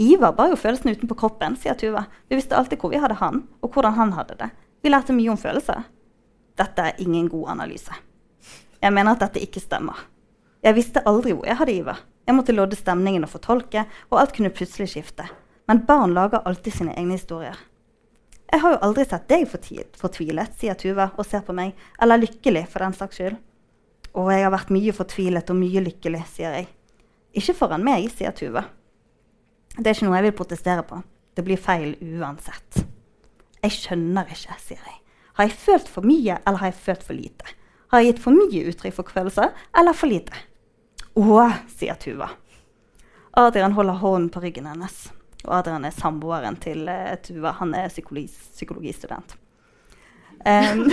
Ivar 0.00 0.32
bar 0.38 0.48
jo 0.48 0.56
følelsene 0.56 0.94
utenpå 0.96 1.18
kroppen, 1.20 1.58
sier 1.60 1.76
Tuva. 1.76 2.06
Vi 2.32 2.38
visste 2.38 2.56
alltid 2.56 2.80
hvor 2.80 2.94
vi 2.94 3.02
hadde 3.02 3.18
han, 3.20 3.42
og 3.60 3.76
hvordan 3.76 3.98
han 3.98 4.14
hadde 4.16 4.38
det. 4.40 4.48
Vi 4.80 4.88
lærte 4.88 5.12
mye 5.18 5.34
om 5.34 5.40
følelser. 5.42 5.84
Dette 6.56 6.86
er 6.88 7.02
ingen 7.04 7.28
god 7.28 7.50
analyse. 7.58 7.98
Jeg 8.80 8.94
mener 8.96 9.12
at 9.12 9.26
dette 9.26 9.42
ikke 9.44 9.60
stemmer. 9.60 10.06
Jeg 10.64 10.78
visste 10.80 11.04
aldri 11.04 11.36
hvor 11.36 11.44
jeg 11.44 11.60
hadde 11.60 11.76
Ivar. 11.82 12.00
Jeg 12.24 12.40
måtte 12.40 12.56
lodde 12.56 12.80
stemningen 12.80 13.28
og 13.28 13.34
fortolke, 13.36 13.84
og 14.08 14.22
alt 14.22 14.32
kunne 14.38 14.54
plutselig 14.56 14.88
skifte. 14.94 15.28
Men 15.68 15.84
barn 15.84 16.14
lager 16.16 16.46
alltid 16.48 16.74
sine 16.74 16.94
egne 16.96 17.18
historier. 17.18 17.56
Jeg 18.48 18.62
har 18.62 18.72
jo 18.72 18.80
aldri 18.86 19.04
sett 19.04 19.26
deg 19.28 19.44
fortvilet, 19.50 20.54
sier 20.56 20.76
Tuva 20.80 21.10
og 21.18 21.26
ser 21.28 21.42
på 21.44 21.52
meg. 21.52 21.74
Eller 22.00 22.22
lykkelig, 22.22 22.64
for 22.72 22.80
den 22.80 22.96
saks 22.96 23.18
skyld. 23.20 23.36
Å, 24.16 24.22
jeg 24.32 24.46
har 24.46 24.54
vært 24.54 24.72
mye 24.72 24.94
fortvilet 24.96 25.52
og 25.52 25.58
mye 25.58 25.82
lykkelig, 25.84 26.22
sier 26.32 26.56
jeg. 26.56 26.68
Ikke 27.36 27.54
foran 27.58 27.84
meg, 27.84 28.08
sier 28.16 28.32
Tuva. 28.32 28.64
Det 29.76 29.84
er 29.84 29.92
ikke 29.92 30.08
noe 30.08 30.16
jeg 30.16 30.26
vil 30.30 30.38
protestere 30.40 30.86
på. 30.88 31.02
Det 31.36 31.44
blir 31.44 31.60
feil 31.60 31.92
uansett. 32.00 32.80
Jeg 33.60 33.76
skjønner 33.76 34.32
ikke, 34.32 34.56
sier 34.64 34.80
jeg. 34.80 34.96
Har 35.36 35.50
jeg 35.50 35.60
følt 35.60 35.92
for 35.92 36.08
mye, 36.08 36.40
eller 36.40 36.62
har 36.62 36.72
jeg 36.72 36.80
følt 36.88 37.04
for 37.10 37.18
lite? 37.18 37.52
Har 37.92 38.00
jeg 38.00 38.14
gitt 38.14 38.24
for 38.24 38.40
mye 38.40 38.64
uttrykk 38.72 38.96
for 38.96 39.12
følelser, 39.12 39.52
eller 39.76 39.94
for 39.94 40.08
lite? 40.08 40.40
Å, 41.20 41.44
sier 41.76 42.00
Tuva. 42.00 42.32
Adrian 43.38 43.76
holder 43.76 44.00
hånden 44.00 44.32
på 44.32 44.40
ryggen 44.48 44.72
hennes. 44.72 45.10
Og 45.46 45.52
Adrian 45.60 45.86
er 45.86 45.94
samboeren 45.94 46.58
til 46.60 46.88
uh, 46.90 47.14
Tuva. 47.22 47.54
Han 47.60 47.74
er 47.78 47.92
psykologi, 47.92 48.26
psykologistudent. 48.56 49.36
Um, 50.38 50.86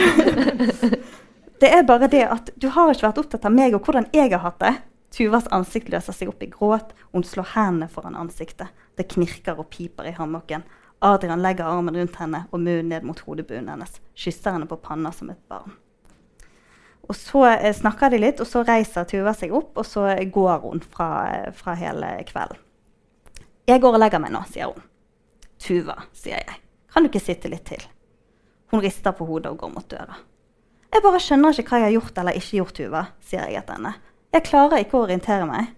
det 1.62 1.70
er 1.70 1.86
bare 1.88 2.10
det 2.12 2.24
at 2.26 2.52
du 2.60 2.70
har 2.74 2.94
ikke 2.94 3.08
vært 3.08 3.22
opptatt 3.22 3.46
av 3.46 3.54
meg 3.54 3.76
og 3.78 3.86
hvordan 3.86 4.10
jeg 4.14 4.34
har 4.34 4.44
hatt 4.46 4.62
det. 4.62 4.76
Tuvas 5.16 5.48
ansikt 5.56 5.90
løser 5.94 6.16
seg 6.16 6.32
opp 6.32 6.44
i 6.44 6.50
gråt. 6.52 6.92
Hun 7.14 7.24
slår 7.24 7.54
hendene 7.54 7.88
foran 7.92 8.18
ansiktet. 8.20 8.74
Det 8.98 9.08
knirker 9.14 9.62
og 9.62 9.70
piper 9.72 10.10
i 10.10 10.16
hammocken. 10.18 10.66
Adrian 11.06 11.42
legger 11.44 11.70
armen 11.70 11.96
rundt 11.96 12.20
henne 12.20 12.46
og 12.52 12.60
munnen 12.60 12.90
ned 12.92 13.06
mot 13.08 13.20
hodebunnen 13.24 13.72
hennes. 13.72 14.00
Kysser 14.16 14.56
henne 14.56 14.68
på 14.68 14.80
panna 14.82 15.12
som 15.16 15.32
et 15.32 15.42
barn. 15.52 15.76
Og 17.06 17.16
Så 17.16 17.46
eh, 17.46 17.74
snakker 17.76 18.10
de 18.10 18.20
litt, 18.20 18.42
og 18.42 18.50
så 18.50 18.64
reiser 18.66 19.06
Tuva 19.06 19.36
seg 19.38 19.54
opp, 19.54 19.76
og 19.78 19.86
så 19.86 20.08
går 20.34 20.64
hun 20.64 20.82
fra, 20.82 21.10
eh, 21.30 21.52
fra 21.54 21.76
hele 21.78 22.16
kvelden. 22.26 22.65
'Jeg 23.66 23.82
går 23.82 23.94
og 23.94 24.00
legger 24.00 24.20
meg 24.20 24.32
nå', 24.32 24.46
sier 24.46 24.66
hun. 24.66 24.84
'Tuva', 25.60 26.04
sier 26.14 26.38
jeg. 26.38 26.62
'Kan 26.92 27.04
du 27.04 27.10
ikke 27.10 27.26
sitte 27.26 27.50
litt 27.50 27.66
til?' 27.66 27.88
Hun 28.72 28.82
rister 28.82 29.12
på 29.12 29.26
hodet 29.26 29.52
og 29.52 29.58
går 29.58 29.74
mot 29.74 29.90
døra. 29.90 30.18
Jeg 30.94 31.04
bare 31.04 31.20
skjønner 31.20 31.60
ikke 31.60 31.70
hva 31.70 31.78
jeg 31.78 31.86
har 31.86 32.02
gjort 32.02 32.18
eller 32.18 32.38
ikke 32.38 32.58
gjort, 32.58 32.74
Tuva, 32.74 33.08
sier 33.22 33.48
jeg 33.48 33.58
etter 33.60 33.74
henne. 33.74 33.94
Jeg 34.34 34.44
klarer 34.44 34.80
ikke 34.80 34.98
å 34.98 35.04
orientere 35.06 35.46
meg. 35.46 35.74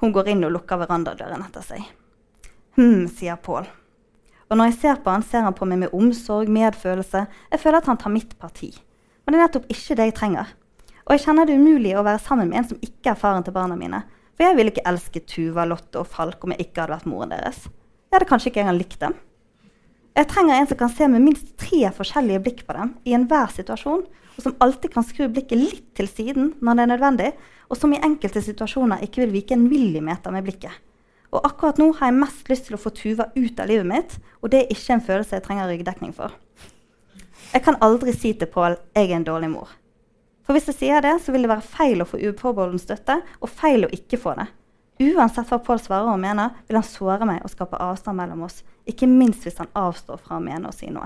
Hun 0.00 0.12
går 0.12 0.28
inn 0.28 0.44
og 0.44 0.52
lukker 0.52 0.78
verandadøren 0.78 1.42
etter 1.42 1.62
seg. 1.62 1.82
Hm, 2.76 3.08
sier 3.08 3.36
Pål. 3.36 3.66
Og 4.48 4.56
når 4.56 4.70
jeg 4.70 4.78
ser 4.80 5.00
på 5.02 5.10
han, 5.10 5.22
ser 5.22 5.44
han 5.44 5.56
på 5.56 5.66
meg 5.68 5.78
med 5.82 5.94
omsorg, 5.96 6.48
medfølelse. 6.48 7.26
Jeg 7.52 7.60
føler 7.60 7.82
at 7.82 7.90
han 7.90 7.98
tar 8.00 8.14
mitt 8.14 8.38
parti. 8.38 8.70
Men 9.24 9.34
det 9.34 9.40
er 9.40 9.44
nettopp 9.46 9.66
ikke 9.74 9.96
det 9.98 10.06
jeg 10.08 10.16
trenger. 10.16 10.54
Og 11.04 11.12
jeg 11.12 11.24
kjenner 11.26 11.48
det 11.48 11.58
umulig 11.58 11.96
å 11.96 12.04
være 12.06 12.22
sammen 12.22 12.48
med 12.48 12.62
en 12.62 12.68
som 12.70 12.80
ikke 12.84 13.12
er 13.12 13.20
faren 13.20 13.44
til 13.44 13.56
barna 13.56 13.76
mine. 13.76 14.02
For 14.38 14.46
jeg 14.46 14.54
ville 14.54 14.70
ikke 14.70 14.86
elske 14.86 15.20
Tuva, 15.26 15.64
Lotte 15.66 15.98
og 15.98 16.06
Falk 16.06 16.44
om 16.46 16.52
jeg 16.54 16.68
ikke 16.68 16.84
hadde 16.84 16.94
vært 16.94 17.08
moren 17.10 17.32
deres. 17.34 17.64
Jeg 18.06 18.14
hadde 18.14 18.28
kanskje 18.30 18.52
ikke 18.52 18.62
engang 18.62 18.76
likt 18.78 19.00
dem. 19.02 19.16
Jeg 20.14 20.28
trenger 20.30 20.54
en 20.54 20.68
som 20.70 20.78
kan 20.78 20.92
se 20.94 21.08
med 21.10 21.24
minst 21.24 21.48
tre 21.58 21.90
forskjellige 21.94 22.42
blikk 22.44 22.60
på 22.68 22.76
dem 22.76 22.92
i 23.02 23.16
enhver 23.18 23.50
situasjon, 23.50 24.04
og 24.06 24.44
som 24.44 24.54
alltid 24.62 24.94
kan 24.94 25.06
skru 25.06 25.26
blikket 25.26 25.58
litt 25.58 25.88
til 25.98 26.06
siden 26.06 26.52
når 26.62 26.78
det 26.78 26.84
er 26.84 26.90
nødvendig, 26.92 27.32
og 27.66 27.80
som 27.82 27.90
i 27.90 27.98
enkelte 27.98 28.44
situasjoner 28.46 29.02
ikke 29.02 29.24
vil 29.24 29.34
vike 29.34 29.58
en 29.58 29.66
millimeter 29.66 30.34
med 30.34 30.46
blikket. 30.46 30.70
Og 31.34 31.42
akkurat 31.42 31.82
nå 31.82 31.90
har 31.98 32.12
jeg 32.12 32.20
mest 32.22 32.46
lyst 32.48 32.70
til 32.70 32.78
å 32.78 32.80
få 32.80 32.94
Tuva 32.94 33.28
ut 33.34 33.58
av 33.58 33.68
livet 33.68 33.90
mitt, 33.90 34.14
og 34.38 34.54
det 34.54 34.62
er 34.62 34.72
ikke 34.72 34.94
en 34.94 35.04
følelse 35.10 35.34
jeg 35.34 35.46
trenger 35.48 35.68
ryggdekning 35.72 36.14
for. 36.14 36.38
Jeg 37.50 37.66
kan 37.66 37.82
aldri 37.82 38.14
si 38.14 38.36
til 38.38 38.54
Pål 38.54 38.78
jeg 38.94 39.10
er 39.10 39.18
en 39.18 39.26
dårlig 39.26 39.50
mor. 39.58 39.74
For 40.48 40.56
hvis 40.56 40.70
jeg 40.70 40.78
sier 40.78 41.02
det, 41.04 41.10
så 41.20 41.28
vil 41.34 41.42
det 41.44 41.50
være 41.50 41.60
feil 41.60 42.00
å 42.00 42.06
få 42.08 42.16
uforbeholden 42.22 42.80
støtte, 42.80 43.18
og 43.44 43.50
feil 43.52 43.84
å 43.84 43.90
ikke 43.92 44.16
få 44.16 44.32
det. 44.38 44.46
Uansett 45.04 45.50
hva 45.52 45.58
Pål 45.60 45.82
svarer 45.84 46.08
og 46.08 46.22
mener, 46.22 46.54
vil 46.64 46.78
han 46.78 46.86
såre 46.88 47.26
meg 47.28 47.42
og 47.44 47.50
skape 47.52 47.76
avstand 47.76 48.16
mellom 48.16 48.46
oss. 48.46 48.62
Ikke 48.88 49.04
minst 49.10 49.44
hvis 49.44 49.58
han 49.60 49.68
avstår 49.76 50.22
fra 50.22 50.38
å 50.38 50.40
mene 50.40 50.70
og 50.70 50.72
si 50.72 50.88
noe. 50.88 51.04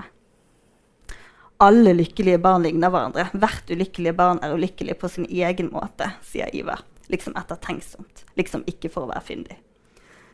Alle 1.59 1.91
lykkelige 1.97 2.39
barn 2.39 2.63
ligner 2.63 2.93
hverandre. 2.93 3.25
Hvert 3.35 3.67
ulykkelige 3.67 4.15
barn 4.15 4.39
er 4.39 4.55
ulykkelig 4.55 4.95
på 5.01 5.09
sin 5.11 5.27
egen 5.27 5.73
måte, 5.75 6.07
sier 6.23 6.47
Ivar. 6.55 6.85
Liksom 7.11 7.35
ettertenksomt. 7.35 8.23
Liksom 8.39 8.63
ikke 8.71 8.93
for 8.93 9.03
å 9.03 9.11
være 9.11 9.25
fyndig. 9.27 9.57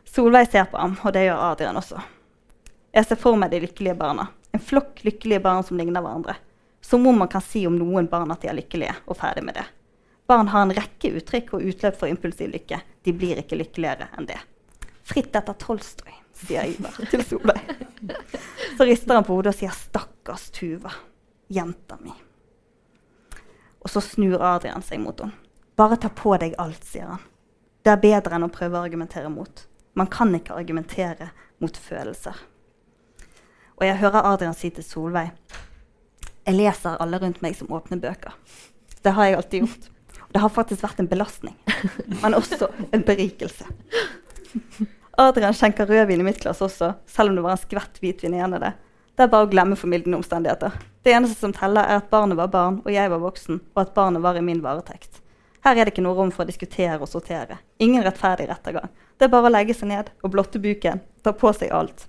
Solveig 0.05 0.51
ser 0.53 0.69
på 0.69 0.77
ham, 0.77 0.93
og 1.01 1.15
det 1.17 1.25
gjør 1.25 1.47
Adrian 1.47 1.81
også. 1.81 2.05
Jeg 2.93 3.09
ser 3.09 3.17
for 3.25 3.41
meg 3.41 3.49
de 3.57 3.63
lykkelige 3.65 3.97
barna. 3.97 4.29
En 4.53 4.61
flokk 4.61 5.01
lykkelige 5.01 5.41
barn 5.41 5.65
som 5.65 5.81
ligner 5.81 6.05
hverandre. 6.05 6.37
Som 6.81 7.07
om 7.07 7.17
man 7.19 7.27
kan 7.27 7.41
si 7.41 7.65
om 7.67 7.75
noen 7.77 8.07
barn 8.07 8.31
at 8.31 8.41
de 8.41 8.49
er 8.49 8.57
lykkelige, 8.57 8.95
og 9.05 9.17
ferdig 9.19 9.43
med 9.45 9.59
det. 9.59 9.65
Barn 10.29 10.47
har 10.47 10.61
en 10.61 10.73
rekke 10.73 11.11
uttrykk 11.17 11.55
og 11.57 11.65
utløp 11.65 11.95
for 11.97 12.11
impulsiv 12.11 12.51
lykke. 12.53 12.81
De 13.03 13.13
blir 13.13 13.39
ikke 13.41 13.57
lykkeligere 13.57 14.11
enn 14.17 14.27
det. 14.29 14.37
Fritt 15.09 15.33
etter 15.35 15.57
Tolstoy, 15.57 16.13
sier 16.37 16.69
Ivar 16.69 16.99
til 17.09 17.23
Solveig. 17.25 17.63
Så 18.77 18.85
rister 18.85 19.17
han 19.17 19.25
på 19.25 19.33
hodet 19.33 19.55
og 19.55 19.57
sier 19.57 19.73
'stakkars 19.73 20.51
Tuva, 20.53 20.91
jenta 21.49 21.97
mi'. 22.03 22.13
Og 23.81 23.89
så 23.89 24.01
snur 24.05 24.37
Adrian 24.41 24.85
seg 24.85 25.01
mot 25.01 25.19
henne. 25.19 25.33
'Bare 25.75 25.97
ta 25.97 26.09
på 26.09 26.37
deg 26.37 26.53
alt', 26.57 26.85
sier 26.85 27.09
han. 27.09 27.25
Det 27.81 27.91
er 27.91 28.03
bedre 28.03 28.35
enn 28.35 28.45
å 28.45 28.53
prøve 28.53 28.77
å 28.77 28.85
argumentere 28.85 29.29
mot. 29.29 29.65
Man 29.93 30.07
kan 30.07 30.35
ikke 30.35 30.53
argumentere 30.53 31.31
mot 31.57 31.77
følelser. 31.77 32.35
Og 33.79 33.85
jeg 33.87 33.97
hører 33.97 34.25
Adrian 34.33 34.53
si 34.53 34.69
til 34.69 34.83
Solveig 34.83 35.31
Jeg 36.47 36.57
leser 36.57 36.99
alle 37.01 37.19
rundt 37.21 37.41
meg 37.43 37.55
som 37.57 37.71
åpner 37.75 38.01
bøker. 38.01 38.35
Det 39.03 39.13
har 39.15 39.29
jeg 39.29 39.39
alltid 39.39 39.65
gjort. 39.65 39.89
Det 40.29 40.41
har 40.43 40.51
faktisk 40.53 40.83
vært 40.83 40.99
en 41.01 41.09
belastning, 41.09 41.55
men 42.21 42.35
også 42.37 42.67
en 42.93 43.03
berikelse. 43.05 43.65
Adrian 45.19 45.55
skjenker 45.57 45.89
rødvin 45.89 46.21
i 46.21 46.27
mitt 46.27 46.37
glass 46.43 46.61
også, 46.61 46.93
selv 47.09 47.31
om 47.31 47.39
det 47.39 47.45
var 47.47 47.55
en 47.55 47.61
skvett 47.63 47.97
hvitvin 47.99 48.35
igjen 48.37 48.53
av 48.55 48.61
det. 48.63 48.69
Det 49.17 49.25
er 49.25 49.31
bare 49.33 49.47
å 49.47 49.49
glemme 49.51 49.75
formildende 49.75 50.19
omstendigheter. 50.21 50.77
Det 51.03 51.11
eneste 51.11 51.41
som 51.41 51.55
teller, 51.55 51.83
er 51.83 51.99
at 51.99 52.11
barnet 52.13 52.37
var 52.39 52.51
barn, 52.53 52.77
og 52.85 52.93
jeg 52.93 53.09
var 53.11 53.23
voksen, 53.23 53.57
og 53.73 53.81
at 53.81 53.95
barnet 53.97 54.23
var 54.23 54.37
i 54.37 54.43
min 54.45 54.61
varetekt. 54.63 55.19
Her 55.65 55.75
er 55.75 55.87
det 55.87 55.95
ikke 55.95 56.05
noe 56.05 56.15
rom 56.15 56.29
for 56.31 56.45
å 56.45 56.47
diskutere 56.47 57.01
og 57.01 57.09
sortere. 57.11 57.57
Ingen 57.83 58.05
rettferdig 58.05 58.47
rettergang. 58.47 58.87
Det 59.17 59.27
er 59.27 59.33
bare 59.33 59.49
å 59.49 59.51
legge 59.51 59.75
seg 59.75 59.89
ned 59.91 60.13
og 60.23 60.31
blotte 60.37 60.61
buken, 60.63 61.01
ta 61.25 61.33
på 61.35 61.51
seg 61.57 61.73
alt. 61.75 62.05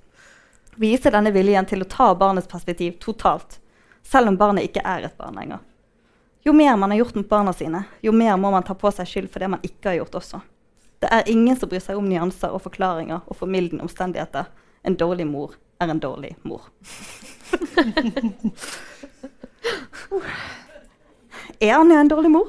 Vise 0.78 1.10
denne 1.10 1.32
viljen 1.34 1.66
til 1.66 1.82
å 1.82 1.88
ta 1.90 2.12
barnets 2.14 2.46
perspektiv 2.50 3.00
totalt, 3.02 3.58
selv 4.06 4.30
om 4.30 4.38
barnet 4.40 4.66
ikke 4.68 4.84
er 4.86 5.00
et 5.06 5.18
barn 5.18 5.36
lenger. 5.38 5.60
Jo 6.44 6.52
mer 6.56 6.76
man 6.80 6.90
har 6.90 6.98
gjort 7.02 7.16
mot 7.18 7.28
barna 7.28 7.52
sine, 7.52 7.84
jo 8.00 8.12
mer 8.16 8.36
må 8.40 8.50
man 8.52 8.64
ta 8.64 8.74
på 8.74 8.90
seg 8.96 9.08
skyld 9.08 9.28
for 9.32 9.38
det 9.42 9.50
man 9.52 9.66
ikke 9.66 9.88
har 9.90 9.96
gjort 10.00 10.18
også. 10.22 10.38
Det 11.00 11.08
er 11.12 11.30
ingen 11.32 11.56
som 11.56 11.68
bryr 11.68 11.84
seg 11.84 11.96
om 11.96 12.08
nyanser 12.08 12.50
og 12.52 12.62
forklaringer 12.64 13.20
og 13.24 13.36
formildende 13.36 13.84
omstendigheter. 13.84 14.44
En 14.84 14.96
dårlig 15.00 15.26
mor 15.28 15.50
er 15.80 15.88
en 15.92 16.00
dårlig 16.00 16.36
mor. 16.44 16.62
er 21.60 21.76
Anja 21.76 22.00
en 22.00 22.12
dårlig 22.12 22.30
mor? 22.32 22.48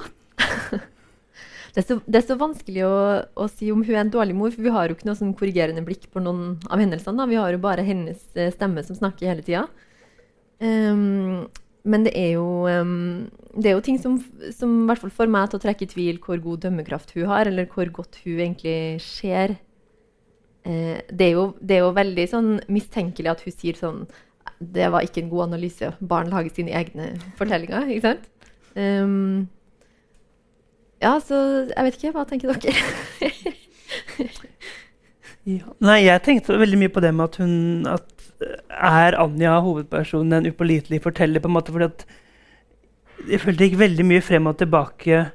Det 1.72 1.80
er, 1.80 1.86
så, 1.88 1.96
det 2.04 2.18
er 2.20 2.26
så 2.28 2.36
vanskelig 2.36 2.82
å, 2.84 2.96
å, 3.32 3.46
si 3.48 3.70
om 3.72 3.80
hun 3.80 3.94
er 3.94 4.02
en 4.02 4.12
dårlig 4.12 4.34
mor, 4.36 4.50
for 4.52 4.60
vi 4.60 4.72
har 4.74 4.88
jo 4.88 4.96
ikke 4.96 5.08
noe 5.08 5.16
sånn 5.16 5.32
korrigerende 5.36 5.84
blikk 5.86 6.04
på 6.12 6.20
noen 6.20 6.58
av 6.68 6.80
hendelsene. 6.82 7.16
Da. 7.16 7.24
Vi 7.30 7.38
har 7.40 7.54
jo 7.54 7.60
bare 7.62 7.86
hennes 7.86 8.20
eh, 8.36 8.52
stemme 8.52 8.84
som 8.84 8.98
snakker 8.98 9.30
hele 9.30 9.44
tida. 9.46 9.64
Um, 10.62 11.48
men 11.82 12.04
det 12.06 12.12
er 12.14 12.36
jo, 12.36 12.46
um, 12.70 13.30
det 13.58 13.70
er 13.70 13.74
jo 13.74 13.82
ting 13.82 13.98
som, 13.98 14.20
som 14.54 14.74
i 14.84 14.86
hvert 14.86 15.02
fall 15.02 15.14
får 15.16 15.30
meg 15.34 15.50
til 15.50 15.58
å 15.58 15.62
trekke 15.64 15.86
i 15.88 15.90
tvil 15.90 16.20
hvor 16.22 16.38
god 16.42 16.62
dømmekraft 16.62 17.14
hun 17.16 17.26
har, 17.32 17.50
eller 17.50 17.66
hvor 17.72 17.90
godt 17.94 18.20
hun 18.22 18.38
egentlig 18.38 19.02
ser. 19.02 19.56
Uh, 20.62 21.00
det, 21.10 21.26
er 21.26 21.32
jo, 21.34 21.48
det, 21.58 21.76
er 21.76 21.82
jo, 21.82 21.96
veldig 21.96 22.28
sånn 22.30 22.52
mistenkelig 22.70 23.32
at 23.32 23.42
hun 23.42 23.54
sier 23.56 23.74
sånn 23.74 24.04
Det 24.62 24.86
var 24.94 25.02
ikke 25.02 25.24
en 25.24 25.32
god 25.32 25.48
analyse. 25.48 25.90
Barn 25.98 26.30
lager 26.30 26.54
sine 26.54 26.76
egne 26.78 27.16
fortellinger. 27.40 27.90
ikke 27.90 28.12
sant? 28.12 28.30
Um, 28.78 29.48
ja, 31.02 31.16
så 31.18 31.36
jeg 31.66 31.88
vet 31.88 31.98
ikke. 31.98 32.14
Hva 32.14 32.24
tenker 32.30 32.54
dere? 32.54 33.50
ja. 35.58 35.74
Nei, 35.82 35.98
jeg 36.06 36.22
tenkte 36.22 36.62
veldig 36.62 36.78
mye 36.84 36.92
på 36.94 37.02
det 37.02 37.10
med 37.10 37.26
at 37.26 37.40
hun 37.42 37.90
at 37.90 38.21
Er 38.70 39.18
Anja 39.20 39.58
hovedpersonen 39.64 40.32
en 40.38 40.50
upålitelig 40.52 41.02
forteller? 41.04 41.40
på 41.40 41.50
en 41.50 41.56
måte, 41.58 41.72
fordi 41.72 41.90
at 41.90 42.06
Jeg 43.28 43.40
følte 43.40 43.58
det 43.58 43.70
gikk 43.70 43.78
veldig 43.78 44.04
mye 44.04 44.22
frem 44.24 44.46
og 44.50 44.58
tilbake 44.58 45.30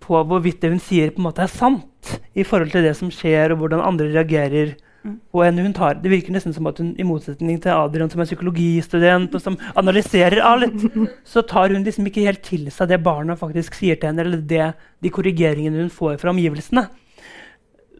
på 0.00 0.22
hvorvidt 0.28 0.62
det 0.62 0.70
hun 0.70 0.80
sier, 0.82 1.10
på 1.10 1.18
en 1.18 1.26
måte 1.26 1.42
er 1.42 1.50
sant 1.50 2.12
i 2.38 2.44
forhold 2.46 2.70
til 2.70 2.84
det 2.86 2.94
som 2.98 3.10
skjer, 3.10 3.52
og 3.52 3.62
hvordan 3.62 3.82
andre 3.82 4.10
reagerer. 4.12 4.76
Mm. 5.02 5.16
Og 5.34 5.58
hun 5.58 5.72
tar, 5.74 5.94
Det 5.94 6.10
virker 6.10 6.32
nesten 6.32 6.54
som 6.54 6.66
at 6.66 6.78
hun 6.78 6.94
i 6.98 7.02
motsetning 7.02 7.60
til 7.60 7.74
Adrian, 7.74 8.10
som 8.10 8.20
er 8.20 8.28
psykologistudent 8.30 9.34
og 9.34 9.40
som 9.42 9.58
analyserer 9.74 10.40
alt, 10.40 10.86
så 11.24 11.42
tar 11.42 11.74
hun 11.74 11.82
liksom 11.82 12.06
ikke 12.06 12.26
helt 12.26 12.42
til 12.42 12.70
seg 12.70 12.88
det 12.88 13.02
barna 13.02 13.34
faktisk 13.34 13.74
sier 13.74 13.96
til 13.96 14.12
henne, 14.12 14.22
eller 14.22 14.38
det, 14.38 14.74
de 15.02 15.10
korrigeringene 15.10 15.82
hun 15.82 15.90
får 15.90 16.20
fra 16.22 16.30
omgivelsene. 16.30 16.86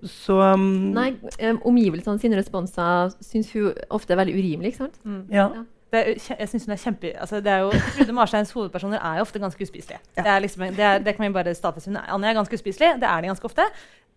Så 0.03 0.39
um, 0.55 0.65
Nei, 0.97 1.13
um, 1.47 1.61
omgivelsene 1.71 2.19
sine 2.19 2.39
responser 2.39 3.13
syns 3.23 3.53
hun 3.55 3.71
ofte 3.95 4.15
er 4.15 4.21
veldig 4.23 4.35
urimelig. 4.35 4.73
ikke 4.73 4.85
sant? 4.85 4.99
Mm. 5.05 5.23
Ja. 5.31 5.47
ja. 5.55 5.65
Er, 5.93 6.15
jeg 6.17 6.49
synes 6.49 6.65
hun 6.65 6.73
er 6.73 6.81
kjempe... 6.81 7.11
Altså, 7.21 7.41
det 7.45 7.53
er 7.53 7.67
jo, 7.67 7.73
Trude 7.95 8.15
Marsteins 8.17 8.53
hovedpersoner 8.57 8.99
er 8.99 9.19
jo 9.21 9.27
ofte 9.27 9.43
ganske 9.43 9.63
uspiselige. 9.63 10.01
Ja. 10.17 10.25
Det, 10.25 10.37
liksom, 10.47 10.65
det, 10.77 10.93
det, 11.07 11.17
kan 11.17 11.27
vi 11.27 11.33
bare 11.35 11.55
stadfeste. 11.55 11.93
Anja 11.93 12.31
er 12.31 12.39
ganske 12.39 12.57
uspiselig. 12.59 12.95
Det 13.03 13.09
er 13.09 13.21
de 13.21 13.31
ganske 13.31 13.51
ofte. 13.51 13.67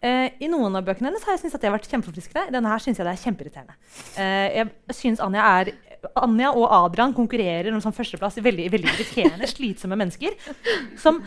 Uh, 0.05 0.29
I 0.39 0.47
noen 0.51 0.75
av 0.77 0.85
bøkene 0.87 1.09
hennes 1.09 1.23
har 1.27 1.35
jeg 1.35 1.43
syntes 1.43 1.57
at 1.57 1.65
de 1.65 1.69
har 1.69 1.75
vært 1.75 1.89
kjempeforfriskende. 1.91 2.47
I 2.47 2.55
denne 2.55 2.71
her 2.71 2.83
synes 2.83 3.01
jeg 3.01 3.07
det 3.07 3.13
er 3.13 3.23
kjempeirriterende. 3.25 3.77
Uh, 4.15 4.47
jeg 4.55 4.97
synes 5.01 5.23
Anja 5.23 5.45
er 5.59 5.75
Anja 6.21 6.51
og 6.53 6.67
Adrian 6.69 7.15
konkurrerer 7.17 7.73
om 7.73 7.81
sånn 7.83 7.95
førsteplass 7.95 8.37
i 8.39 8.43
veldig, 8.45 8.67
veldig 8.73 8.91
irriterende, 8.91 9.49
slitsomme 9.55 9.97
mennesker. 9.99 10.35
Som, 11.01 11.21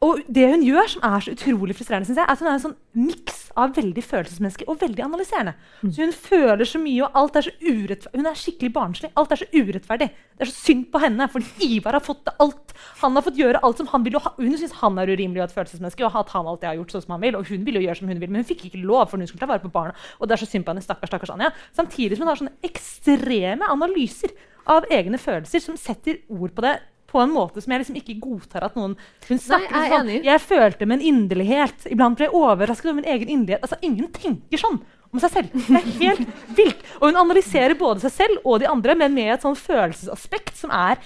og 0.00 0.22
det 0.32 0.46
hun 0.48 0.62
gjør, 0.64 0.86
som 0.88 1.02
er 1.04 1.20
så 1.20 1.32
utrolig 1.34 1.74
frustrerende, 1.76 2.08
synes 2.08 2.16
jeg, 2.22 2.24
er 2.24 2.32
at 2.32 2.40
hun 2.40 2.48
er 2.48 2.54
en 2.56 2.62
sånn 2.62 2.76
miks 2.96 3.40
av 3.60 3.74
veldig 3.76 4.00
følelsesmenneske 4.00 4.64
og 4.72 4.78
veldig 4.80 5.02
analyserende. 5.04 5.52
Mm. 5.82 5.90
Så 5.92 6.06
Hun 6.06 6.14
føler 6.16 6.68
så 6.70 6.80
mye, 6.80 7.02
og 7.04 7.18
alt 7.20 7.36
er 7.36 7.44
så 7.44 7.52
urettferdig. 7.60 8.16
Hun 8.16 8.30
er 8.30 8.38
skikkelig 8.40 8.72
barnslig. 8.72 9.10
Alt 9.20 9.34
er 9.34 9.42
så 9.42 9.48
urettferdig. 9.52 10.08
Det 10.08 10.46
er 10.46 10.48
så 10.48 10.56
synd 10.56 10.86
på 10.94 11.02
henne, 11.04 11.28
fordi 11.28 11.68
Ivar 11.76 11.98
har 11.98 12.04
fått 12.06 12.32
alt. 12.32 12.72
Han 13.02 13.18
har 13.18 13.26
fått 13.26 13.40
gjøre 13.42 13.60
alt 13.60 13.82
som 13.82 13.90
han 13.92 14.06
vil. 14.06 14.16
Og 14.16 14.40
hun 14.40 14.56
syns 14.56 14.78
han 14.80 15.00
er 15.02 15.12
urimelig 15.12 15.42
og 15.42 15.48
et 15.50 15.56
følelsesmenneske, 15.58 16.06
og 16.08 16.16
at 16.22 16.32
han 16.32 16.48
alltid 16.48 16.70
har 16.70 16.78
gjort 16.80 16.96
sånn 16.96 17.04
som 17.04 17.16
han 17.18 17.24
vil. 17.26 17.36
Og 17.36 17.52
hun 17.52 17.66
vil 17.68 17.76
jo 17.76 17.84
gjøre 17.84 18.00
som 18.00 18.08
hun 18.08 18.22
vil, 18.22 18.30
men 18.30 18.40
hun 18.40 18.48
fikk 18.48 18.70
ikke 18.70 18.80
lov, 18.80 19.04
for 19.10 19.20
hun 19.20 19.28
skulle 19.28 19.44
ta 19.44 19.52
vare 19.52 19.60
på 19.66 19.74
barna. 19.74 19.92
Og 20.16 20.30
det 20.30 20.38
er 20.38 20.46
så 20.46 20.48
synd 20.48 20.64
på 20.64 20.72
henne, 20.72 20.86
stakkars, 20.86 21.12
stakkars 21.12 21.34
Anja. 21.36 21.52
Samtidig 21.76 22.16
som 22.16 22.24
hun 22.24 22.32
har 22.32 22.40
sånne 22.40 22.70
ekstreme 22.70 23.68
analyser 23.68 24.32
av 24.70 24.88
egne 24.92 25.20
følelser 25.20 25.60
som 25.60 25.76
setter 25.80 26.22
ord 26.32 26.56
på 26.56 26.64
det 26.64 26.78
på 27.10 27.20
en 27.22 27.32
måte 27.34 27.62
som 27.62 27.74
jeg 27.74 27.82
liksom 27.82 27.98
ikke 28.00 28.18
godtar 28.22 28.68
at 28.68 28.78
noen 28.78 28.94
hun 29.26 29.42
snakker 29.42 29.74
Nei, 29.74 29.84
jeg, 29.88 29.98
sånn, 29.98 30.12
jeg 30.28 30.42
følte 30.46 30.86
med 30.86 31.00
en 31.00 31.08
inderlighet. 31.12 31.86
Iblant 31.90 32.18
ble 32.18 32.28
jeg 32.28 32.36
overrasket 32.38 32.90
over 32.90 33.00
min 33.00 33.10
egen 33.10 33.32
inderlighet. 33.34 33.66
Altså, 33.66 33.80
ingen 33.86 34.10
tenker 34.14 34.62
sånn 34.62 34.80
om 35.10 35.22
seg 35.22 35.32
selv. 35.34 35.56
Det 35.66 35.80
er 35.80 35.88
helt 36.00 36.36
vilt. 36.60 36.84
Og 37.00 37.10
hun 37.10 37.22
analyserer 37.24 37.78
både 37.78 38.04
seg 38.06 38.14
selv 38.14 38.44
og 38.44 38.60
de 38.62 38.70
andre, 38.70 38.94
men 38.98 39.16
med 39.16 39.34
et 39.34 39.46
sånn 39.46 39.58
følelsesaspekt 39.58 40.58
som 40.60 40.74
er 40.74 41.00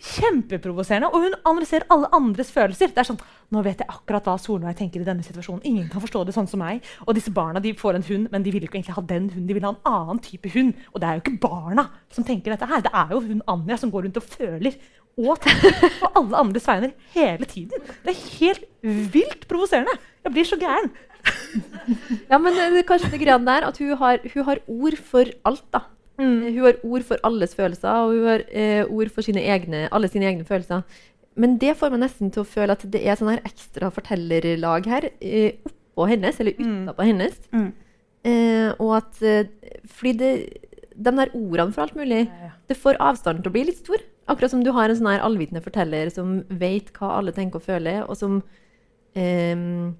kjempeprovoserende. 0.00 1.10
Og 1.12 1.26
hun 1.26 1.36
analyserer 1.44 1.88
alle 1.92 2.08
andres 2.16 2.50
følelser. 2.54 2.92
Det 2.94 3.02
er 3.02 3.08
sånn, 3.10 3.20
nå 3.52 3.62
vet 3.66 3.82
jeg 3.82 3.90
akkurat 3.90 4.28
hva 4.28 4.36
Solveig 4.40 4.78
tenker 4.78 5.02
i 5.02 5.08
denne 5.08 5.24
situasjonen. 5.26 5.64
Ingen 5.68 5.90
kan 5.92 6.02
forstå 6.04 6.24
det 6.28 6.34
sånn 6.36 6.48
som 6.50 6.62
meg. 6.62 6.84
Og 7.06 7.16
disse 7.16 7.32
barna 7.34 7.62
de 7.62 7.74
får 7.76 7.98
en 7.98 8.06
hund, 8.08 8.30
men 8.32 8.46
de 8.46 8.54
vil 8.54 8.64
ikke 8.64 8.80
egentlig 8.80 8.96
ha 8.96 9.04
den 9.04 9.28
hunden. 9.28 9.48
De 9.48 9.56
vil 9.56 9.66
ha 9.66 9.74
en 9.74 9.82
annen 9.90 10.22
type 10.24 10.52
hund. 10.54 10.72
Og 10.94 11.02
det 11.02 11.08
er 11.08 11.18
jo 11.18 11.24
ikke 11.24 11.42
barna 11.44 11.86
som 12.14 12.26
tenker 12.26 12.54
dette 12.54 12.68
her. 12.70 12.84
Det 12.86 12.94
er 13.02 13.14
jo 13.14 13.22
hun 13.26 13.44
Anja 13.50 13.80
som 13.80 13.92
går 13.92 14.08
rundt 14.08 14.20
og 14.20 14.30
føler 14.36 14.80
og 15.18 15.38
tenker 15.42 15.90
på 16.00 16.10
alle 16.20 16.36
andres 16.44 16.66
vegne 16.68 16.92
hele 17.14 17.46
tiden. 17.50 17.82
Det 18.04 18.12
er 18.14 18.20
helt 18.38 18.66
vilt 19.14 19.46
provoserende. 19.50 19.96
Jeg 20.24 20.32
blir 20.36 20.44
så 20.48 20.58
gæren. 20.60 20.90
Ja, 22.30 22.38
men 22.40 22.54
det 22.74 22.86
kanskje 22.88 23.10
det 23.12 23.20
greia 23.22 23.38
der 23.44 23.66
at 23.68 23.78
hun 23.80 23.94
har, 24.00 24.20
hun 24.34 24.44
har 24.46 24.60
ord 24.70 24.96
for 25.10 25.30
alt, 25.48 25.64
da. 25.74 25.82
Mm. 26.20 26.40
Hun 26.52 26.64
har 26.64 26.78
ord 26.84 27.04
for 27.08 27.20
alles 27.24 27.54
følelser, 27.56 27.88
og 28.04 28.14
hun 28.14 28.26
har 28.28 28.44
eh, 28.52 28.84
ord 28.88 29.10
for 29.12 29.24
sine 29.24 29.42
egne, 29.44 29.86
alle 29.92 30.08
sine 30.12 30.28
egne 30.30 30.44
følelser. 30.48 30.82
Men 31.40 31.58
det 31.62 31.76
får 31.80 31.92
meg 31.94 32.02
nesten 32.04 32.32
til 32.34 32.42
å 32.42 32.48
føle 32.48 32.74
at 32.76 32.82
det 32.92 33.00
er 33.06 33.16
sånn 33.16 33.30
her 33.32 33.44
ekstra 33.48 33.88
fortellerlag 33.94 34.88
her 34.90 35.08
eh, 35.20 35.60
oppå 35.68 36.08
hennes, 36.10 36.40
eller 36.42 36.56
Mm. 36.60 36.90
hennes. 36.98 37.36
Mm. 37.52 37.70
Eh, 38.24 38.72
og 38.78 38.96
at 38.98 39.22
eh, 39.24 39.46
Fordi 39.88 40.12
det, 40.20 40.32
de 40.92 41.12
der 41.16 41.30
ordene 41.32 41.72
for 41.72 41.82
alt 41.86 41.96
mulig, 41.96 42.26
det 42.68 42.76
får 42.76 42.98
avstanden 43.00 43.42
til 43.42 43.50
å 43.52 43.56
bli 43.56 43.64
litt 43.70 43.80
stor. 43.80 44.02
Akkurat 44.30 44.52
som 44.52 44.62
du 44.64 44.70
har 44.76 44.88
en 44.92 44.98
sånn 45.00 45.10
her 45.10 45.24
allvitende 45.26 45.62
forteller 45.64 46.10
som 46.14 46.40
vet 46.60 46.92
hva 46.96 47.16
alle 47.18 47.34
tenker 47.36 47.58
og 47.60 47.66
føler, 47.66 48.02
og 48.06 48.16
som 48.18 48.40
eh, 49.18 49.90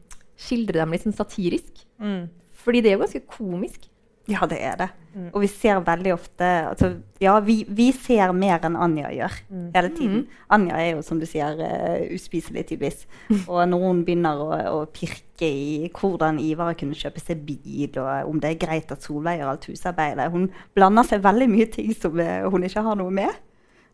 skildrer 0.40 0.84
dem 0.84 0.94
litt 0.94 1.06
sånn 1.06 1.16
satirisk. 1.18 1.84
Mm. 2.00 2.28
Fordi 2.60 2.82
det 2.84 2.92
er 2.92 2.98
jo 2.98 3.04
ganske 3.06 3.26
komisk. 3.32 3.88
Ja, 4.30 4.44
det 4.46 4.60
er 4.62 4.76
det. 4.78 4.86
Mm. 5.16 5.30
Og 5.32 5.40
vi 5.42 5.48
ser 5.50 5.80
veldig 5.82 6.12
ofte 6.14 6.46
altså, 6.68 6.92
Ja, 7.18 7.32
vi, 7.42 7.64
vi 7.66 7.88
ser 7.96 8.30
mer 8.36 8.62
enn 8.68 8.76
Anja 8.78 9.08
gjør 9.10 9.38
Mm. 9.50 9.64
hele 9.74 9.88
tiden. 9.96 10.20
Anja 10.54 10.76
er 10.78 10.90
jo, 10.92 11.02
som 11.02 11.18
du 11.18 11.26
sier, 11.26 11.58
uh, 11.58 12.04
uspiselig 12.14 12.66
tydeligvis. 12.68 13.06
Og 13.50 13.64
når 13.66 13.82
hun 13.88 14.04
begynner 14.06 14.38
å, 14.44 14.50
å 14.76 14.84
pirke 14.94 15.48
i 15.48 15.90
hvordan 15.96 16.38
Ivar 16.44 16.76
kunne 16.78 16.94
kjøpe 16.94 17.18
seg 17.24 17.42
bil, 17.48 17.90
og 17.98 18.30
om 18.30 18.38
det 18.38 18.52
er 18.52 18.60
greit 18.66 18.92
at 18.94 19.02
Solveig 19.02 19.40
gjør 19.40 19.50
alt 19.54 19.66
husarbeidet 19.72 20.30
Hun 20.30 20.50
blander 20.76 21.08
seg 21.08 21.24
veldig 21.24 21.48
mye 21.50 21.66
ting 21.72 21.90
som 21.96 22.20
eh, 22.20 22.44
hun 22.46 22.68
ikke 22.68 22.84
har 22.86 23.00
noe 23.00 23.10
med. 23.10 23.32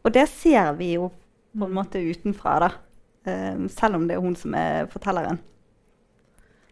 Og 0.05 0.15
det 0.15 0.27
ser 0.31 0.73
vi 0.79 0.93
jo 0.95 1.11
på 1.57 1.67
en 1.67 1.77
måte 1.77 2.03
utenfra, 2.03 2.59
da. 2.67 2.71
Eh, 3.27 3.67
selv 3.73 3.99
om 3.99 4.07
det 4.07 4.17
er 4.17 4.23
hun 4.23 4.37
som 4.39 4.55
er 4.55 4.91
fortelleren. 4.93 5.41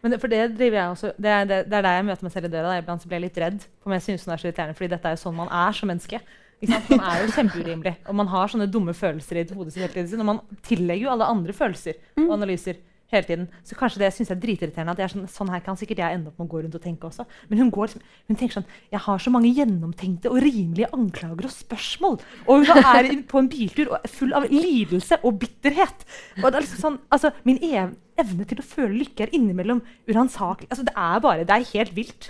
Men 0.05 0.13
det, 0.13 0.19
for 0.21 0.29
det 0.29 0.51
driver 0.53 0.77
jeg 0.77 0.89
også 0.93 1.09
Det 1.17 1.29
er, 1.33 1.45
det, 1.49 1.55
det 1.65 1.73
er 1.73 1.81
der 1.81 1.95
jeg 1.97 2.05
møter 2.05 2.25
meg 2.27 2.31
selv 2.35 2.45
i 2.45 2.49
døra. 2.53 2.69
da. 2.69 2.81
Iblant 2.81 3.01
så 3.01 3.09
blir 3.09 3.17
jeg 3.17 3.25
litt 3.25 3.39
redd. 3.41 3.63
For 3.81 3.95
jeg 3.95 4.03
synes 4.05 4.25
hun 4.25 4.33
er 4.35 4.41
så 4.41 4.47
irriterende, 4.47 4.77
fordi 4.77 4.89
dette 4.93 5.09
er 5.09 5.15
jo 5.15 5.21
sånn 5.23 5.39
man 5.39 5.49
er 5.49 5.77
som 5.77 5.89
menneske. 5.89 6.19
Man 6.65 7.01
er 7.03 7.23
jo 7.23 7.31
kjempeurimelig. 7.33 7.95
Og 8.05 8.15
man 8.21 8.29
har 8.31 8.51
sånne 8.51 8.67
dumme 8.71 8.93
følelser 8.95 9.41
i 9.41 9.45
hodet 9.49 9.73
sitt 9.73 9.83
hele 9.83 10.05
tiden. 10.05 10.21
Og 10.23 10.29
man 10.29 10.59
tillegger 10.65 11.07
jo 11.07 11.13
alle 11.15 11.31
andre 11.33 11.53
følelser 11.57 11.97
og 12.21 12.35
analyser 12.37 12.79
hele 13.15 13.27
tiden. 13.27 13.47
Så 13.65 13.77
kanskje 13.79 14.01
det 14.03 14.11
synes 14.13 14.31
jeg 14.31 14.37
er 14.37 14.43
dritirriterende. 14.43 14.95
at 14.95 15.01
jeg 15.01 15.07
er 15.07 15.13
sånn, 15.15 15.27
sånn 15.31 15.51
her 15.53 15.63
kan 15.65 15.79
sikkert 15.79 16.03
jeg 16.03 16.17
ende 16.17 16.31
opp 16.31 16.39
med 16.39 16.47
å 16.47 16.53
gå 16.53 16.63
rundt 16.63 16.77
og 16.77 16.83
tenke 16.83 17.09
også. 17.09 17.25
Men 17.49 17.63
hun 17.63 17.71
går 17.73 17.95
hun 17.95 18.37
tenker 18.37 18.59
sånn 18.59 18.69
Jeg 18.91 19.01
har 19.05 19.19
så 19.19 19.33
mange 19.33 19.53
gjennomtenkte 19.55 20.31
og 20.31 20.41
rimelige 20.43 20.91
anklager 20.95 21.49
og 21.49 21.55
spørsmål. 21.55 22.17
Og 22.45 22.65
hun 22.65 22.81
er 22.81 23.11
på 23.27 23.41
en 23.41 23.51
biltur 23.51 23.93
og 23.95 24.09
full 24.11 24.35
av 24.37 24.49
lidelse 24.51 25.19
og 25.23 25.39
bitterhet. 25.43 26.07
Og 26.41 26.49
det 26.49 26.59
er 26.59 26.67
liksom 26.67 26.83
sånn, 26.87 26.99
altså, 27.09 27.33
Min 27.45 27.61
ev 27.63 27.95
evne 28.15 28.45
til 28.47 28.61
å 28.61 28.63
føle 28.63 28.95
lykke 28.95 29.25
er 29.25 29.33
innimellom 29.35 29.81
uransakelig. 30.07 30.69
Altså, 30.71 30.85
det 30.87 30.93
er 30.95 31.23
bare, 31.23 31.47
det 31.47 31.55
er 31.55 31.65
helt 31.73 31.95
vilt. 31.97 32.29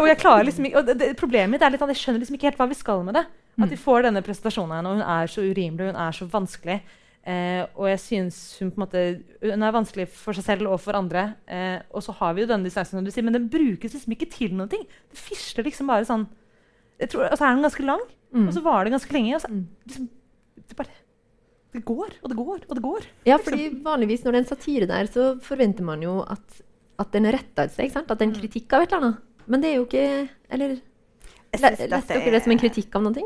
og 0.00 0.08
jeg 0.08 0.18
klarer 0.18 0.48
liksom 0.48 0.66
ikke, 0.66 0.80
og 0.80 0.88
det, 0.88 0.96
det, 0.98 1.10
Problemet 1.20 1.54
mitt 1.54 1.62
er 1.66 1.74
litt 1.74 1.84
at 1.84 1.92
jeg 1.94 2.00
skjønner 2.00 2.24
liksom 2.24 2.38
ikke 2.38 2.50
helt 2.50 2.58
hva 2.58 2.66
vi 2.70 2.78
skal 2.78 3.04
med 3.06 3.18
det. 3.18 3.26
At 3.60 3.68
vi 3.68 3.76
får 3.76 4.06
denne 4.06 4.22
presentasjonen 4.24 4.72
av 4.72 4.78
henne, 4.78 4.90
og 4.90 4.98
hun 4.98 5.12
er 5.12 5.30
så 5.30 5.44
urimelig 5.44 5.90
hun 5.90 6.00
er 6.00 6.16
så 6.16 6.26
vanskelig. 6.32 6.78
Eh, 7.30 7.62
og 7.76 7.86
jeg 7.92 8.00
synes 8.02 8.36
hun 8.58 8.70
på 8.72 8.80
en 8.80 8.84
måte, 8.86 9.02
hun 9.44 9.62
er 9.66 9.74
vanskelig 9.76 10.06
for 10.10 10.36
seg 10.36 10.46
selv 10.48 10.70
og 10.72 10.80
for 10.82 10.96
andre. 10.98 11.26
Eh, 11.46 11.78
og 11.94 12.02
så 12.06 12.14
har 12.18 12.34
vi 12.34 12.42
jo 12.44 12.50
denne 12.50 12.66
distansen, 12.66 12.96
som 12.98 13.06
du 13.06 13.12
sier, 13.14 13.26
men 13.26 13.36
den 13.36 13.48
brukes 13.52 13.94
liksom 13.94 14.14
ikke 14.16 14.30
til 14.32 14.54
noen 14.56 14.70
ting. 14.72 14.82
Det 15.12 15.20
fisler 15.20 15.68
liksom 15.68 15.90
bare 15.92 16.08
sånn 16.08 16.26
jeg 17.00 17.08
tror, 17.14 17.30
Og 17.32 17.38
så 17.38 17.46
er 17.46 17.54
den 17.54 17.64
ganske 17.64 17.84
lang, 17.86 18.02
Mm. 18.30 18.46
og 18.46 18.52
så 18.54 18.60
varer 18.62 18.84
det 18.84 18.92
ganske 18.92 19.12
lenge. 19.16 19.34
Og 19.34 19.40
så, 19.42 19.48
Mm. 19.50 19.62
liksom, 19.88 20.08
det, 20.68 20.76
bare, 20.76 20.96
det 21.72 21.84
går 21.84 22.10
og 22.22 22.28
det 22.30 22.36
går 22.36 22.60
og 22.68 22.74
det 22.76 22.82
går. 22.84 23.06
Ja, 23.26 23.36
fordi 23.38 23.64
vanligvis 23.82 24.22
når 24.24 24.32
det 24.32 24.38
er 24.38 24.44
en 24.44 24.50
satire 24.56 24.86
der, 24.86 25.06
så 25.06 25.40
forventer 25.40 25.82
man 25.82 26.02
jo 26.02 26.20
at, 26.28 26.60
at 26.98 27.10
den 27.12 27.26
er 27.26 27.32
retta 27.38 27.64
et 27.64 27.72
sted. 27.72 27.96
At 27.96 28.06
det 28.18 28.20
er 28.20 28.28
en 28.28 28.34
kritikk 28.40 28.72
av 28.72 28.82
et 28.82 28.92
eller 28.92 29.02
annet. 29.06 29.18
Men 29.46 29.60
det 29.62 29.70
er 29.70 29.76
jo 29.78 29.86
ikke 29.86 30.28
Eller 30.50 30.76
leste 31.54 31.88
dere 31.88 32.30
det 32.30 32.42
som 32.44 32.52
en 32.52 32.58
kritikk 32.58 32.94
av 32.94 33.02
noe? 33.02 33.24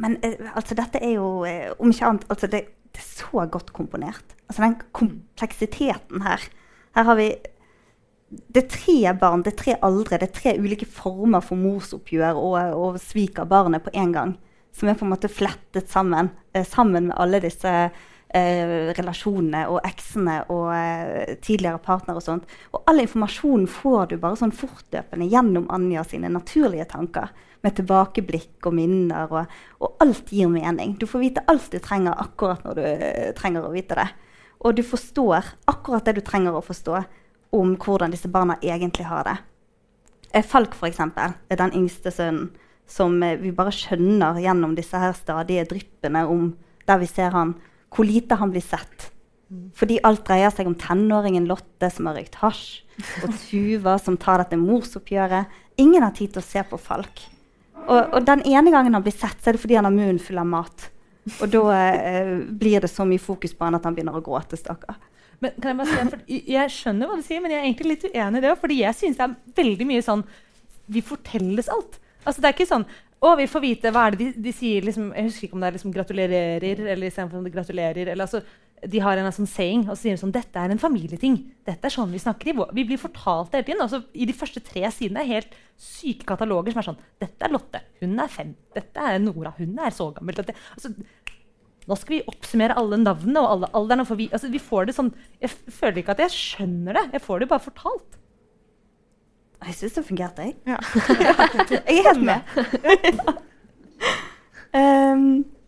Men 0.00 0.18
eh, 0.24 0.36
altså, 0.54 0.76
dette 0.78 1.00
er 1.02 1.16
jo, 1.16 1.44
eh, 1.48 1.70
om 1.78 1.92
ikke 1.92 2.08
annet 2.08 2.26
altså, 2.32 2.50
det, 2.50 2.64
det 2.90 3.02
er 3.02 3.08
så 3.08 3.46
godt 3.50 3.72
komponert. 3.76 4.36
Altså 4.48 4.64
den 4.64 4.76
kompleksiteten 4.96 6.26
her. 6.26 6.44
Her 6.96 7.08
har 7.10 7.18
vi 7.20 7.30
Det 8.30 8.62
er 8.62 8.68
tre 8.70 9.12
barn, 9.18 9.42
det 9.42 9.52
er 9.52 9.58
tre 9.58 9.72
aldre, 9.82 10.18
det 10.18 10.28
er 10.28 10.36
tre 10.36 10.52
ulike 10.58 10.86
former 10.86 11.42
for 11.42 11.58
morsoppgjør 11.58 12.38
og, 12.38 12.76
og 12.78 12.98
svik 13.02 13.40
av 13.42 13.48
barnet 13.50 13.82
på 13.82 13.90
en 13.98 14.12
gang. 14.14 14.36
Som 14.70 14.88
er 14.88 14.94
på 14.94 15.02
en 15.02 15.10
måte 15.10 15.28
flettet 15.28 15.90
sammen, 15.90 16.30
eh, 16.54 16.64
sammen 16.64 17.08
med 17.08 17.16
alle 17.18 17.40
disse 17.42 17.72
eh, 18.34 18.92
relasjonene 18.94 19.64
og 19.70 19.80
eksene 19.86 20.36
og 20.46 20.70
eh, 20.76 21.34
tidligere 21.42 21.82
partnere 21.82 22.20
og 22.20 22.26
sånt. 22.26 22.46
Og 22.70 22.86
all 22.86 23.02
informasjonen 23.02 23.66
får 23.70 24.12
du 24.12 24.16
bare 24.22 24.38
sånn 24.38 24.54
fortløpende 24.54 25.28
gjennom 25.30 25.66
Anja 25.74 26.04
sine 26.06 26.30
naturlige 26.30 26.86
tanker. 26.92 27.34
Med 27.60 27.76
tilbakeblikk 27.76 28.64
og 28.68 28.72
minner, 28.72 29.28
og, 29.28 29.50
og 29.84 30.00
alt 30.00 30.30
gir 30.32 30.48
mening. 30.48 30.94
Du 30.96 31.04
får 31.10 31.24
vite 31.24 31.44
alt 31.50 31.68
du 31.72 31.78
trenger 31.82 32.16
akkurat 32.16 32.64
når 32.64 32.78
du 32.78 32.84
eh, 32.86 33.32
trenger 33.36 33.66
å 33.66 33.74
vite 33.74 33.98
det. 33.98 34.08
Og 34.64 34.76
du 34.76 34.82
forstår 34.84 35.54
akkurat 35.68 36.08
det 36.08 36.18
du 36.18 36.24
trenger 36.24 36.56
å 36.56 36.64
forstå 36.64 37.02
om 37.56 37.76
hvordan 37.80 38.12
disse 38.14 38.30
barna 38.32 38.56
egentlig 38.62 39.06
har 39.10 39.28
det. 39.28 39.36
Eh, 40.32 40.46
Falk, 40.46 40.76
eksempel, 40.86 41.36
er 41.50 41.60
den 41.60 41.74
yngste 41.76 42.12
sønnen 42.14 42.50
som 42.90 43.16
eh, 43.22 43.38
vi 43.40 43.52
bare 43.54 43.74
skjønner 43.74 44.40
gjennom 44.42 44.76
disse 44.78 44.98
her 44.98 45.14
stadige 45.16 45.66
dryppene 45.70 46.26
om 46.30 46.52
der 46.88 47.00
vi 47.02 47.08
ser 47.10 47.34
han, 47.34 47.54
hvor 47.90 48.06
lite 48.06 48.38
han 48.38 48.52
blir 48.54 48.64
sett. 48.64 49.10
Fordi 49.74 49.98
alt 50.06 50.22
dreier 50.28 50.52
seg 50.54 50.68
om 50.70 50.76
tenåringen 50.78 51.48
Lotte 51.50 51.88
som 51.90 52.06
har 52.06 52.18
røykt 52.18 52.38
hasj, 52.42 52.64
og 53.24 53.34
Tuva 53.48 53.96
som 53.98 54.18
tar 54.20 54.44
dette 54.44 54.58
morsoppgjøret. 54.60 55.50
Ingen 55.82 56.06
har 56.06 56.14
tid 56.14 56.34
til 56.34 56.42
å 56.42 56.46
se 56.46 56.62
på 56.66 56.78
Falk. 56.78 57.24
Og, 57.88 58.14
og 58.14 58.24
den 58.26 58.42
ene 58.46 58.70
gangen 58.72 58.94
han 58.94 59.02
blir 59.04 59.14
sett, 59.16 59.38
så 59.42 59.50
er 59.50 59.56
det 59.56 59.62
fordi 59.62 59.78
han 59.78 59.88
har 59.88 59.94
munnen 59.94 60.20
full 60.22 60.38
av 60.38 60.46
mat. 60.46 60.88
Og 61.40 61.50
da 61.52 61.62
eh, 61.76 62.34
blir 62.60 62.80
det 62.80 62.90
så 62.90 63.04
mye 63.08 63.20
fokus 63.22 63.52
på 63.54 63.64
han 63.66 63.76
at 63.78 63.84
han 63.86 63.94
begynner 63.96 64.16
å 64.18 64.22
gråte, 64.24 64.58
stakkar. 64.58 64.96
Men 65.40 65.52
kan 65.56 65.70
Jeg 65.70 65.78
bare 65.78 65.88
si, 65.88 66.10
for 66.10 66.20
jeg- 66.52 66.70
skjønner 66.74 67.08
hva 67.08 67.16
du 67.16 67.22
sier, 67.24 67.40
men 67.40 67.50
jeg 67.50 67.60
er 67.60 67.68
egentlig 67.68 67.88
litt 67.94 68.08
uenig 68.12 68.38
i 68.38 68.44
det. 68.44 68.58
Fordi 68.60 68.76
jeg 68.82 68.94
synes 68.94 69.16
det 69.16 69.24
er 69.28 69.36
veldig 69.62 69.86
mye 69.86 70.02
sånn 70.04 70.24
Vi 70.90 71.00
fortelles 71.06 71.68
alt. 71.68 71.98
Altså 72.26 72.40
Det 72.42 72.48
er 72.48 72.52
ikke 72.58 72.66
sånn 72.68 72.84
å, 73.20 73.36
vi 73.36 73.46
får 73.46 73.60
vite 73.60 73.90
hva 73.92 74.06
er 74.06 74.16
det 74.16 74.18
de, 74.18 74.42
de 74.42 74.52
sier 74.52 74.82
liksom, 74.82 75.10
Jeg 75.14 75.24
husker 75.28 75.46
ikke 75.46 75.54
om 75.54 75.60
det 75.60 75.68
er 75.68 75.76
liksom 75.76 75.92
'gratulerer' 75.92 76.86
eller 76.88 77.06
istedenfor 77.06 77.44
'gratulerer'. 77.52 78.08
eller 78.08 78.24
altså, 78.24 78.40
De 78.88 78.98
har 79.04 79.18
en 79.20 79.32
sånn 79.32 79.46
saying, 79.46 79.82
og 79.90 79.96
så 79.96 80.02
sier 80.06 80.16
de 80.16 80.20
sånn 80.22 80.32
'Dette 80.32 80.56
er 80.56 80.70
en 80.72 80.78
familieting'. 80.78 81.36
Dette 81.66 81.84
er 81.84 81.90
sånn 81.92 82.10
vi 82.10 82.18
snakker 82.18 82.48
i. 82.48 82.52
vår- 82.56 82.72
Vi 82.74 82.84
blir 82.84 82.96
fortalt 82.98 83.50
det 83.50 83.58
hele 83.60 83.66
tiden. 83.76 83.82
Altså, 83.82 84.04
I 84.14 84.24
de 84.24 84.32
første 84.32 84.60
tre 84.64 84.82
sidene 84.90 85.20
er 85.20 85.26
helt 85.26 85.52
syke 85.76 86.24
kataloger 86.24 86.72
som 86.72 86.78
er 86.80 86.88
sånn 86.88 86.98
'Dette 87.20 87.42
er 87.44 87.50
Lotte. 87.52 87.80
Hun 88.00 88.18
er 88.18 88.28
fem. 88.28 88.54
Dette 88.74 88.96
er 88.96 89.18
Nora. 89.18 89.52
Hun 89.58 89.78
er 89.78 89.90
så 89.90 90.14
gammel.' 90.14 90.34
Dette, 90.34 90.54
altså, 90.74 90.94
nå 91.88 91.96
skal 91.98 92.16
vi 92.18 92.22
oppsummere 92.26 92.76
alle 92.76 92.96
navnene 92.96 93.36
og 93.40 93.50
alle 93.50 93.66
alderne. 93.74 94.06
For 94.06 94.14
vi, 94.16 94.28
altså, 94.28 94.48
vi 94.50 94.58
får 94.58 94.86
det 94.86 94.94
sånn, 94.94 95.12
jeg 95.42 95.50
føler 95.50 95.98
ikke 96.02 96.10
at 96.10 96.18
jeg 96.18 96.30
skjønner 96.30 96.92
det. 96.94 97.12
Jeg 97.12 97.20
får 97.22 97.38
det 97.40 97.48
bare 97.48 97.60
fortalt. 97.60 98.16
Jeg 99.62 99.74
syns 99.74 99.92
det 99.92 100.06
fungerte, 100.06 100.38
jeg. 100.40 100.56
Ja. 100.66 100.78
jeg 101.68 101.82
er 101.86 102.02
helt 102.08 102.22
med. 102.22 102.40
um, 104.74 105.44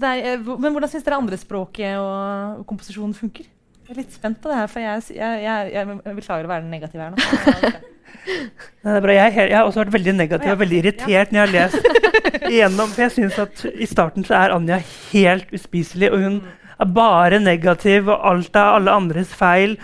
er, 0.00 0.22
eh, 0.32 0.40
men 0.40 0.72
hvordan 0.72 0.90
syns 0.90 1.04
dere 1.04 1.20
andrespråket 1.20 1.98
og, 2.00 2.60
og 2.62 2.66
komposisjonen 2.68 3.14
funker? 3.16 3.48
Jeg 3.82 3.94
er 3.96 3.98
litt 3.98 4.14
spent 4.14 4.38
på 4.40 4.48
det 4.48 4.56
her, 4.56 4.68
for 4.70 4.80
jeg, 4.80 5.02
jeg, 5.18 5.40
jeg, 5.42 5.72
jeg, 5.74 6.14
beklager 6.16 6.46
å 6.46 6.52
være 6.52 6.64
den 6.64 6.72
negative 6.72 7.02
her 7.02 7.12
nå. 7.12 7.72
Nei, 8.22 8.86
det 8.86 8.94
er 8.94 9.04
bra. 9.04 9.14
Jeg, 9.16 9.34
er 9.34 9.50
jeg 9.50 9.56
har 9.58 9.66
også 9.66 9.82
vært 9.82 9.96
veldig 9.96 10.14
negativ 10.14 10.52
og 10.52 10.60
veldig 10.60 10.78
irritert 10.78 11.32
når 11.32 11.40
jeg 11.40 11.42
har 11.42 11.54
lest 11.56 12.48
igjennom. 12.52 12.92
For 12.92 13.04
jeg 13.04 13.14
synes 13.16 13.38
at 13.42 13.64
i 13.72 13.88
starten 13.90 14.26
så 14.26 14.36
er 14.38 14.54
Anja 14.54 14.78
helt 15.10 15.50
uspiselig, 15.54 16.12
og 16.12 16.22
hun 16.22 16.38
er 16.78 16.92
bare 16.94 17.40
negativ, 17.42 18.10
og 18.12 18.22
alt 18.30 18.56
er 18.56 18.78
alle 18.78 18.94
andres 18.94 19.34
feil. 19.34 19.76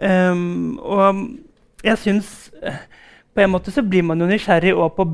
Um, 0.00 0.78
og 0.82 1.22
jeg 1.86 1.96
syns 2.02 2.50
eh, 2.60 2.82
På 3.32 3.40
en 3.40 3.48
måte 3.54 3.72
så 3.72 3.80
blir 3.80 4.04
man 4.04 4.20
jo 4.20 4.26
nysgjerrig 4.28 4.74
og 4.76 4.90
på 4.98 5.06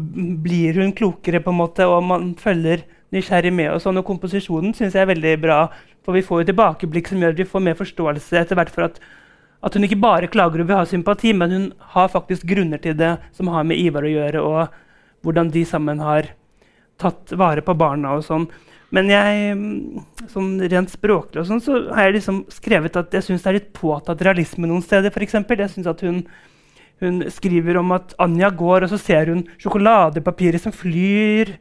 blir 0.42 0.80
hun 0.80 0.90
klokere, 0.94 1.42
på 1.42 1.52
en 1.52 1.59
måte, 1.59 1.86
og 1.86 2.02
man 2.06 2.32
følger 2.38 2.82
nysgjerrig 3.12 3.52
med. 3.54 3.72
Og 3.74 3.96
når 3.96 4.06
komposisjonen 4.08 4.76
syns 4.76 4.96
jeg 4.96 5.04
er 5.04 5.12
veldig 5.12 5.34
bra, 5.42 5.58
for 6.02 6.16
vi 6.16 6.24
får 6.26 6.42
jo 6.42 6.50
tilbakeblikk 6.50 7.10
som 7.10 7.22
gjør 7.22 7.34
at 7.36 7.42
vi 7.42 7.50
får 7.50 7.66
mer 7.66 7.78
forståelse 7.78 8.40
etter 8.40 8.58
hvert 8.58 8.72
for 8.72 8.88
at 8.88 9.02
at 9.62 9.76
hun 9.78 9.86
ikke 9.86 10.00
bare 10.02 10.30
klager 10.30 10.62
og 10.62 10.68
vil 10.68 10.78
ha 10.78 10.86
sympati, 10.88 11.32
men 11.36 11.54
hun 11.54 11.66
har 11.94 12.10
faktisk 12.10 12.46
grunner 12.50 12.80
til 12.82 12.96
det 12.98 13.14
som 13.36 13.50
har 13.52 13.66
med 13.66 13.78
Ivar 13.78 14.02
å 14.02 14.10
gjøre, 14.10 14.42
og 14.42 15.22
hvordan 15.22 15.52
de 15.54 15.62
sammen 15.68 16.02
har 16.02 16.32
tatt 16.98 17.34
vare 17.38 17.62
på 17.62 17.76
barna 17.78 18.16
og 18.18 18.24
sånn. 18.26 18.48
Men 18.92 19.08
jeg, 19.08 19.54
sånn 20.28 20.56
rent 20.68 20.90
språklig 20.92 21.40
og 21.40 21.48
sånn, 21.48 21.62
så 21.64 21.78
har 21.94 22.10
jeg 22.10 22.18
liksom 22.18 22.42
skrevet 22.52 22.98
at 22.98 23.14
jeg 23.14 23.24
syns 23.28 23.44
det 23.44 23.52
er 23.52 23.58
litt 23.60 23.70
påtatt 23.76 24.24
realisme 24.26 24.68
noen 24.68 24.82
steder. 24.84 25.14
For 25.14 25.24
eksempel. 25.24 25.62
jeg 25.62 25.72
synes 25.72 25.88
at 25.94 26.02
hun, 26.04 26.20
hun 27.00 27.22
skriver 27.32 27.78
om 27.80 27.94
at 27.96 28.12
Anja 28.20 28.50
går, 28.50 28.84
og 28.84 28.92
så 28.92 29.00
ser 29.00 29.32
hun 29.32 29.46
sjokoladepapiret 29.62 30.60
som 30.60 30.74
flyr 30.74 31.54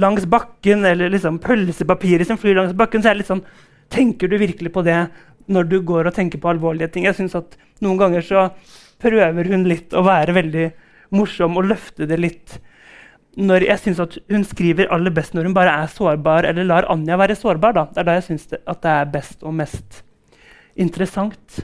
langs 0.00 0.26
bakken, 0.30 0.84
eller 0.84 1.10
liksom 1.12 1.38
pølsepapiret 1.42 2.28
som 2.28 2.38
flyr 2.40 2.58
langs 2.58 2.76
bakken, 2.78 3.02
så 3.02 3.10
er 3.10 3.16
det 3.16 3.24
litt 3.24 3.32
sånn 3.32 3.46
Tenker 3.88 4.28
du 4.28 4.34
virkelig 4.36 4.68
på 4.74 4.82
det 4.84 4.98
når 5.48 5.68
du 5.70 5.78
går 5.80 6.10
og 6.10 6.12
tenker 6.12 6.40
på 6.42 6.50
alvorlige 6.50 6.90
ting? 6.92 7.06
Jeg 7.08 7.16
synes 7.16 7.38
at 7.38 7.54
Noen 7.80 7.96
ganger 7.96 8.24
så 8.26 8.42
prøver 9.00 9.48
hun 9.48 9.64
litt 9.70 9.94
å 9.96 10.02
være 10.04 10.34
veldig 10.36 10.66
morsom 11.14 11.56
og 11.56 11.70
løfte 11.70 12.08
det 12.10 12.18
litt. 12.20 12.58
Når 13.38 13.64
jeg 13.68 13.82
synes 13.84 14.02
at 14.02 14.18
Hun 14.28 14.44
skriver 14.44 14.90
aller 14.92 15.14
best 15.14 15.32
når 15.32 15.48
hun 15.48 15.56
bare 15.56 15.72
er 15.84 15.88
sårbar, 15.92 16.44
eller 16.44 16.68
lar 16.68 16.88
Anja 16.92 17.16
være 17.16 17.38
sårbar. 17.38 17.72
Da. 17.78 17.86
Det 17.94 18.02
er 18.02 18.08
da 18.10 18.18
jeg 18.18 18.26
syns 18.28 18.48
at 18.58 18.82
det 18.82 18.92
er 18.92 19.12
best 19.14 19.46
og 19.46 19.56
mest 19.56 20.02
interessant. 20.76 21.62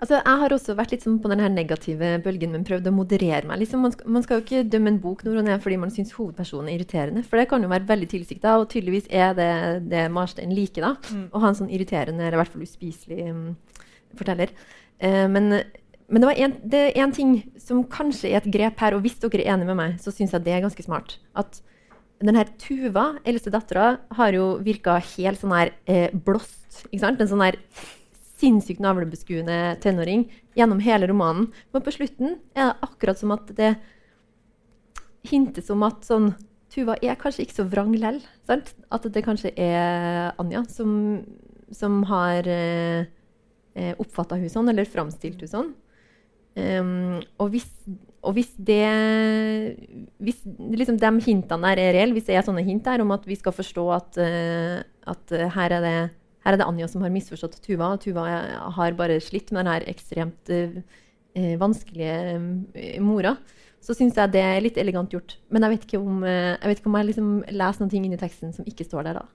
Altså, 0.00 0.16
jeg 0.16 0.40
har 0.40 0.52
også 0.54 0.74
vært 0.78 0.94
litt 0.94 1.02
sånn 1.04 1.18
på 1.20 1.28
den 1.28 1.42
negative 1.52 2.14
bølgen, 2.24 2.54
men 2.54 2.62
prøvd 2.64 2.88
å 2.88 2.92
moderere 2.96 3.44
meg. 3.48 3.58
Liksom, 3.60 3.82
man, 3.84 3.92
skal, 3.92 4.08
man, 4.08 4.24
skal, 4.24 4.38
jo 4.38 4.44
ikke 4.46 4.70
dømme 4.72 4.94
en 4.94 5.00
bok 5.02 5.26
når 5.26 5.50
fordi 5.60 5.76
man 5.82 5.92
syns 5.92 6.14
hovedpersonen 6.16 6.70
er 6.70 6.78
irriterende. 6.78 7.24
For 7.26 7.36
det 7.36 7.50
kan 7.50 7.60
jo 7.60 7.68
være 7.68 7.88
veldig 7.90 8.08
tilsikta, 8.08 8.54
og 8.56 8.70
tydeligvis 8.72 9.10
er 9.12 9.36
det 9.36 9.50
det 9.92 10.06
Marstein 10.14 10.54
liker. 10.56 10.86
da, 10.86 10.94
mm. 11.12 11.26
Å 11.36 11.44
ha 11.44 11.50
en 11.50 11.58
sånn 11.60 11.68
irriterende, 11.68 12.24
eller 12.24 12.38
i 12.38 12.40
hvert 12.40 12.54
fall 12.54 12.64
uspiselig 12.64 13.28
um, 13.28 13.44
forteller. 14.16 14.56
Uh, 15.04 15.28
men, 15.28 15.50
men, 16.08 16.16
det, 16.16 16.26
var 16.30 16.42
en, 16.46 16.56
det 16.72 16.82
er 16.86 17.00
én 17.04 17.14
ting 17.20 17.36
som 17.60 17.84
kanskje 17.84 18.32
er 18.32 18.40
et 18.40 18.50
grep 18.56 18.80
her, 18.80 18.96
og 18.96 19.04
hvis 19.04 19.20
dere 19.20 19.44
er 19.44 19.52
enige 19.52 19.68
med 19.74 19.82
meg, 19.84 20.00
så 20.00 20.16
syns 20.16 20.32
jeg 20.32 20.48
det 20.48 20.56
er 20.56 20.64
ganske 20.64 20.88
smart. 20.88 21.18
At 21.36 21.60
denne 22.24 22.48
Tuva, 22.60 23.10
eldste 23.28 23.52
dattera, 23.52 23.94
har 24.16 24.32
jo 24.32 24.54
virka 24.64 24.96
helt 25.12 25.40
sånn 25.40 25.56
her 25.56 25.76
eh, 25.84 26.08
blåst. 26.12 26.86
ikke 26.88 27.04
sant? 27.04 27.20
En 27.20 27.28
sånn 27.28 27.44
her 27.44 27.60
sinnssykt 28.40 28.82
navlebeskuende 28.82 29.76
tenåring 29.84 30.26
gjennom 30.58 30.80
hele 30.84 31.08
romanen. 31.10 31.48
Men 31.72 31.84
på 31.84 31.94
slutten 31.94 32.38
er 32.56 32.70
det 32.70 32.88
akkurat 32.88 33.20
som 33.20 33.34
at 33.36 33.50
det 33.56 33.74
hintes 35.28 35.68
om 35.72 35.84
at 35.86 36.06
sånn 36.08 36.32
Tuva 36.70 36.94
er 37.02 37.16
kanskje 37.18 37.42
ikke 37.42 37.56
så 37.56 37.64
vrang 37.66 37.96
lell. 37.98 38.20
Sant? 38.46 38.68
At 38.94 39.06
det 39.10 39.24
kanskje 39.26 39.50
er 39.58 40.30
Anja 40.38 40.62
som, 40.70 40.92
som 41.74 42.04
har 42.06 42.46
eh, 42.46 43.08
eh 43.74 43.96
oppfatta 43.98 44.38
hun 44.38 44.52
sånn, 44.52 44.70
eller 44.70 44.86
framstilt 44.86 45.42
hun 45.42 45.50
sånn. 45.50 45.72
Um, 46.54 47.18
og, 47.38 47.52
hvis, 47.54 47.66
og 48.26 48.34
hvis 48.34 48.48
det 48.58 48.82
Hvis 50.18 50.40
liksom 50.74 50.96
de 50.98 51.10
hintene 51.22 51.70
der 51.70 51.78
er 51.78 51.94
reelle, 51.94 52.16
hvis 52.16 52.26
det 52.26 52.34
er 52.34 52.42
sånne 52.42 52.64
hint 52.66 52.82
der 52.84 53.04
om 53.04 53.14
at 53.14 53.22
vi 53.26 53.38
skal 53.38 53.54
forstå 53.54 53.84
at, 53.94 54.18
uh, 54.18 54.82
at 55.10 55.36
her 55.54 55.76
er 55.78 55.86
det 55.86 55.98
her 56.44 56.54
er 56.54 56.60
det 56.60 56.66
Anja 56.66 56.88
som 56.88 57.04
har 57.04 57.12
misforstått 57.12 57.60
Tuva. 57.64 57.92
Tuva 58.00 58.26
har 58.76 58.98
bare 58.98 59.20
slitt 59.22 59.52
med 59.52 59.62
denne 59.62 59.80
ekstremt 59.92 60.52
eh, 60.52 61.56
vanskelige 61.60 62.20
eh, 62.74 63.00
mora. 63.04 63.34
Så 63.80 63.96
syns 63.96 64.16
jeg 64.16 64.32
det 64.34 64.44
er 64.44 64.62
litt 64.64 64.78
elegant 64.80 65.12
gjort. 65.12 65.36
Men 65.52 65.64
jeg 65.64 65.74
vet 65.74 65.88
ikke 65.88 66.00
om 66.00 66.22
eh, 66.24 66.54
jeg, 66.54 66.70
vet 66.70 66.80
ikke 66.80 66.92
om 66.92 66.96
jeg 67.00 67.10
liksom 67.10 67.34
leser 67.52 67.84
noe 67.84 67.98
inn 68.00 68.14
i 68.16 68.20
teksten 68.20 68.56
som 68.56 68.68
ikke 68.68 68.88
står 68.88 69.10
der, 69.10 69.20
da. 69.20 69.26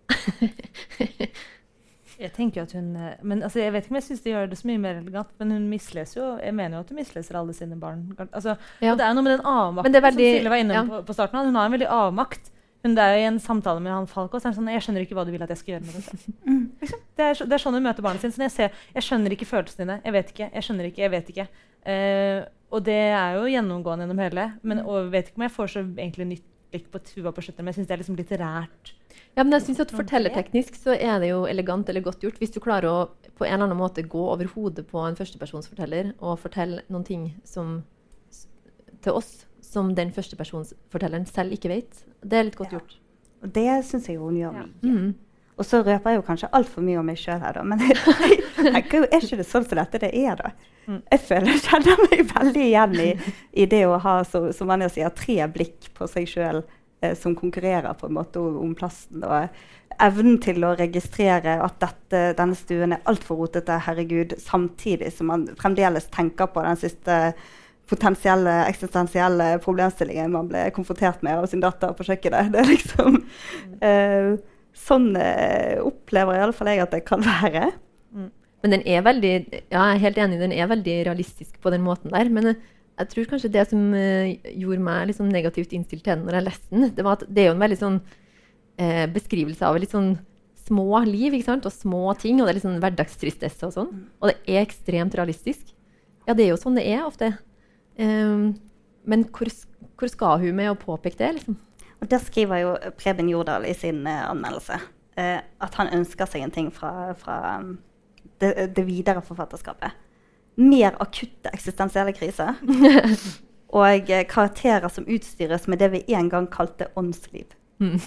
jeg 2.26 2.32
tenker 2.34 2.64
at 2.64 2.74
hun, 2.78 2.90
men 3.22 3.44
altså, 3.44 3.62
jeg 3.62 3.76
vet 3.76 3.86
ikke 3.86 3.94
om 3.94 4.00
jeg 4.00 4.08
syns 4.08 4.26
det 4.26 4.34
gjør 4.34 4.50
det 4.50 4.60
så 4.62 4.72
mye 4.72 4.82
mer 4.82 5.00
elegant, 5.04 5.34
men 5.42 5.52
hun 5.52 5.66
misleser 5.70 6.22
jo 6.22 6.28
Jeg 6.40 6.56
mener 6.56 6.78
jo 6.78 6.86
at 6.86 6.94
hun 6.94 7.02
misleser 7.04 7.38
alle 7.38 7.54
sine 7.58 7.78
barn. 7.78 8.08
Altså, 8.32 8.58
ja. 8.82 8.96
Og 8.96 8.98
det 8.98 9.06
er 9.06 9.14
noe 9.14 9.28
med 9.28 9.38
den 9.38 9.46
avmakten 9.46 10.02
veldig, 10.10 10.28
som 10.34 10.42
Silje 10.42 10.58
var 10.58 10.66
inne 10.66 10.82
ja. 10.82 10.86
på, 10.90 11.06
på 11.06 11.18
starten. 11.20 11.54
Hun 11.54 11.62
har 11.62 11.70
en 11.70 11.78
veldig 11.78 11.94
avmakt. 12.02 12.55
Men 12.86 12.94
det 12.94 13.02
er 13.02 13.16
jo 13.16 13.22
i 13.24 13.30
en 13.32 13.42
samtale 13.42 13.82
med 13.82 13.90
han 13.90 14.06
Falk 14.10 14.36
også, 14.38 14.52
sånn, 14.54 14.70
jeg 14.70 14.84
skjønner 14.86 15.06
ikke 15.06 15.16
hva 15.18 15.24
du 15.26 15.32
vil 15.34 15.42
at 15.42 15.50
jeg 15.50 15.62
skal 15.64 15.76
gjøre 15.76 15.88
med 15.88 15.96
dette. 15.98 16.34
Mm. 16.46 16.66
Liksom. 16.82 17.00
Det, 17.18 17.24
er, 17.26 17.40
det, 17.40 17.56
er, 17.56 17.62
sånn 17.64 17.74
hun 17.74 17.86
møter 17.86 18.06
barnet 18.06 18.22
sitt. 18.22 18.36
Sånn 18.36 18.46
jeg, 18.46 18.54
ser, 18.54 18.82
jeg, 18.94 19.06
skjønner 19.08 19.34
ikke 19.34 19.48
følelsene 19.50 19.82
dine. 19.82 19.96
Jeg 20.06 20.14
vet 20.14 20.34
ikke. 20.34 20.50
Jeg 20.54 20.66
skjønner 20.68 20.90
ikke. 20.90 21.02
Jeg 21.02 21.14
vet 21.14 21.32
ikke. 21.34 21.46
Uh, 21.86 22.42
og 22.76 22.84
det 22.86 23.00
er 23.16 23.40
jo 23.40 23.48
gjennomgående 23.50 24.06
gjennom 24.06 24.22
hele. 24.22 24.46
Men, 24.62 24.84
og 24.84 25.00
jeg 25.00 25.14
vet 25.16 25.32
ikke 25.32 25.42
om 25.42 25.46
jeg 25.48 25.56
får 25.56 25.72
så 25.74 25.84
egentlig 25.88 26.28
nytt 26.36 26.52
blikk 26.76 26.92
på 26.92 27.02
Tuva 27.08 27.32
på 27.34 27.44
slutten, 27.46 27.64
men 27.64 27.72
jeg 27.72 27.80
syns 27.80 27.90
det 27.90 27.96
er 27.96 28.02
liksom 28.04 28.20
litterært. 28.20 28.94
Ja, 29.36 29.44
men 29.44 29.54
jeg 29.56 29.66
synes 29.66 29.82
at 29.84 29.94
Fortellerteknisk 29.96 30.78
så 30.80 30.94
er 30.96 31.20
det 31.24 31.32
jo 31.32 31.44
elegant 31.50 31.90
eller 31.92 32.04
godt 32.04 32.24
gjort 32.24 32.38
hvis 32.42 32.54
du 32.54 32.62
klarer 32.64 32.90
å 32.92 32.98
på 33.36 33.48
en 33.48 33.58
eller 33.58 33.68
annen 33.68 33.80
måte 33.80 34.04
gå 34.08 34.22
over 34.32 34.48
hodet 34.54 34.86
på 34.88 35.02
en 35.04 35.18
førstepersonsforteller 35.18 36.14
og 36.22 36.40
fortelle 36.40 36.86
noen 36.88 37.04
ting 37.08 37.26
som, 37.48 37.82
til 39.04 39.18
oss 39.18 39.42
som 39.76 39.92
den 39.98 40.14
førstepersonsfortelleren 40.16 41.28
selv 41.30 41.56
ikke 41.56 41.72
vet. 41.74 42.06
Det 42.24 42.40
er 42.40 42.48
litt 42.48 42.58
godt 42.60 42.74
ja. 42.74 42.80
gjort. 42.80 42.98
Og 43.44 43.54
det 43.56 43.70
syns 43.86 44.10
jeg 44.10 44.22
hun 44.22 44.40
gjør 44.40 44.56
mye. 44.56 44.70
Mm. 44.82 45.14
Og 45.56 45.64
så 45.64 45.80
røper 45.80 46.12
jeg 46.12 46.20
jo 46.20 46.24
kanskje 46.28 46.50
altfor 46.58 46.84
mye 46.84 47.00
om 47.00 47.06
meg 47.08 47.20
sjøl 47.20 47.40
her, 47.40 47.56
da. 47.56 47.64
Men 47.64 47.84
jeg, 47.86 48.40
tenker 48.58 49.04
jo, 49.04 49.08
er 49.08 49.24
ikke 49.24 49.40
det 49.40 49.48
sånn 49.48 49.68
som 49.68 49.80
dette 49.80 50.02
det 50.04 50.12
er, 50.12 50.40
da? 50.40 50.52
Mm. 50.86 51.00
Jeg 51.14 51.22
føler 51.30 51.52
jeg 51.54 51.64
kjenner 51.66 52.02
meg 52.04 52.26
veldig 52.34 52.66
igjen 52.66 52.98
i, 53.02 53.12
i 53.64 53.68
det 53.70 53.86
å 53.90 54.00
ha 54.04 54.18
så, 54.28 54.48
som 54.56 54.70
man 54.70 54.84
sier, 54.92 55.14
tre 55.16 55.38
blikk 55.54 55.90
på 55.98 56.10
seg 56.12 56.28
sjøl 56.30 56.62
eh, 56.62 57.16
som 57.18 57.38
konkurrerer 57.38 57.96
på 57.98 58.10
en 58.10 58.18
måte 58.18 58.44
om, 58.44 58.60
om 58.66 58.76
plassen. 58.78 59.24
Og 59.24 60.02
evnen 60.04 60.42
til 60.44 60.66
å 60.68 60.76
registrere 60.76 61.56
at 61.64 61.80
dette, 61.82 62.24
denne 62.38 62.58
stuen 62.60 62.98
er 62.98 63.06
altfor 63.10 63.40
rotete, 63.40 63.80
herregud, 63.88 64.36
samtidig 64.42 65.14
som 65.16 65.32
man 65.32 65.48
fremdeles 65.60 66.10
tenker 66.12 66.52
på 66.52 66.66
den 66.66 66.82
siste 66.84 67.20
potensielle 67.90 68.54
eksistensielle 68.70 69.56
problemstillinger 69.64 70.30
man 70.34 70.50
ble 70.50 70.68
konfrontert 70.76 71.22
med 71.26 71.38
av 71.38 71.48
sin 71.52 71.64
datter 71.64 71.94
på 71.96 72.06
kjøkkenet. 72.08 72.50
Det 72.54 72.62
er 72.62 72.72
liksom 72.74 73.22
uh, 73.82 74.36
Sånn 74.76 75.14
uh, 75.16 75.86
opplever 75.86 76.36
i 76.36 76.42
alle 76.44 76.56
fall 76.56 76.68
jeg 76.68 76.82
at 76.84 76.92
det 76.92 77.06
kan 77.08 77.22
være. 77.24 77.70
Mm. 78.12 78.28
Men 78.66 78.74
den 78.74 78.82
er 78.92 79.06
veldig 79.06 79.32
ja, 79.32 79.62
jeg 79.72 79.86
er 79.86 80.02
helt 80.02 80.18
enig, 80.20 80.40
den 80.42 80.52
er 80.52 80.68
veldig 80.68 80.96
realistisk 81.08 81.62
på 81.64 81.72
den 81.72 81.86
måten 81.86 82.12
der. 82.12 82.28
Men 82.28 82.52
uh, 82.52 82.66
jeg 83.00 83.12
tror 83.14 83.30
kanskje 83.32 83.54
det 83.54 83.64
som 83.70 83.88
gjorde 83.96 84.84
meg 84.84 85.10
liksom 85.10 85.32
negativt 85.32 85.74
innstilt 85.76 86.04
til 86.04 86.14
den 86.14 86.28
når 86.28 86.38
jeg 86.38 86.46
leste 86.46 86.76
den, 86.76 86.92
det 86.96 87.04
var 87.04 87.18
at 87.18 87.26
det 87.28 87.42
er 87.44 87.50
jo 87.50 87.56
en 87.58 87.64
veldig 87.66 87.78
sånn 87.82 87.98
beskrivelse 89.12 89.68
av 89.68 89.76
litt 89.80 89.92
sånn 89.92 90.14
små 90.66 91.02
liv 91.08 91.36
ikke 91.36 91.48
sant? 91.50 91.68
og 91.68 91.76
små 91.76 92.14
ting. 92.20 92.40
Og 92.40 92.48
det 92.48 92.54
er 92.54 92.58
litt 92.60 92.68
sånn 92.68 92.80
hverdagstristesse 92.84 93.68
og 93.68 93.76
sånn. 93.76 93.92
Mm. 93.92 94.06
Og 94.20 94.32
det 94.32 94.38
er 94.48 94.62
ekstremt 94.64 95.18
realistisk. 95.20 95.76
Ja, 96.26 96.34
det 96.34 96.46
er 96.46 96.54
jo 96.54 96.62
sånn 96.62 96.80
det 96.80 96.88
er 96.90 97.04
ofte. 97.06 97.34
Um, 98.00 98.56
men 99.04 99.24
hvor, 99.32 99.48
hvor, 99.96 100.10
skal 100.12 100.42
hun 100.42 100.58
med 100.58 100.72
å 100.72 100.80
påpeke 100.80 101.20
det? 101.22 101.32
Liksom? 101.38 101.58
Og 102.02 102.12
Der 102.12 102.20
skriver 102.20 102.60
jo 102.60 102.76
Preben 103.00 103.30
Jordal 103.32 103.66
i 103.70 103.74
sin 103.78 104.04
uh, 104.08 104.30
anmeldelse 104.30 104.80
uh, 105.20 105.40
at 105.40 105.78
han 105.80 105.94
ønsker 105.96 106.28
seg 106.30 106.44
en 106.44 106.54
ting 106.54 106.72
fra, 106.74 107.14
fra 107.20 107.58
um, 107.62 107.78
det, 108.42 108.52
det, 108.76 108.86
videre 108.88 109.24
forfatterskapet. 109.24 109.96
Mer 110.60 110.98
akutte 111.04 111.52
eksistensielle 111.54 112.16
kriser. 112.16 112.60
og 113.80 114.12
uh, 114.12 114.24
karakterer 114.28 114.92
som 114.92 115.08
utstyres 115.08 115.70
med 115.72 115.80
det 115.80 115.94
vi 115.96 116.04
en 116.18 116.32
gang 116.32 116.50
kalte 116.52 116.92
åndsliv. 117.00 117.48
Mm. 117.80 118.00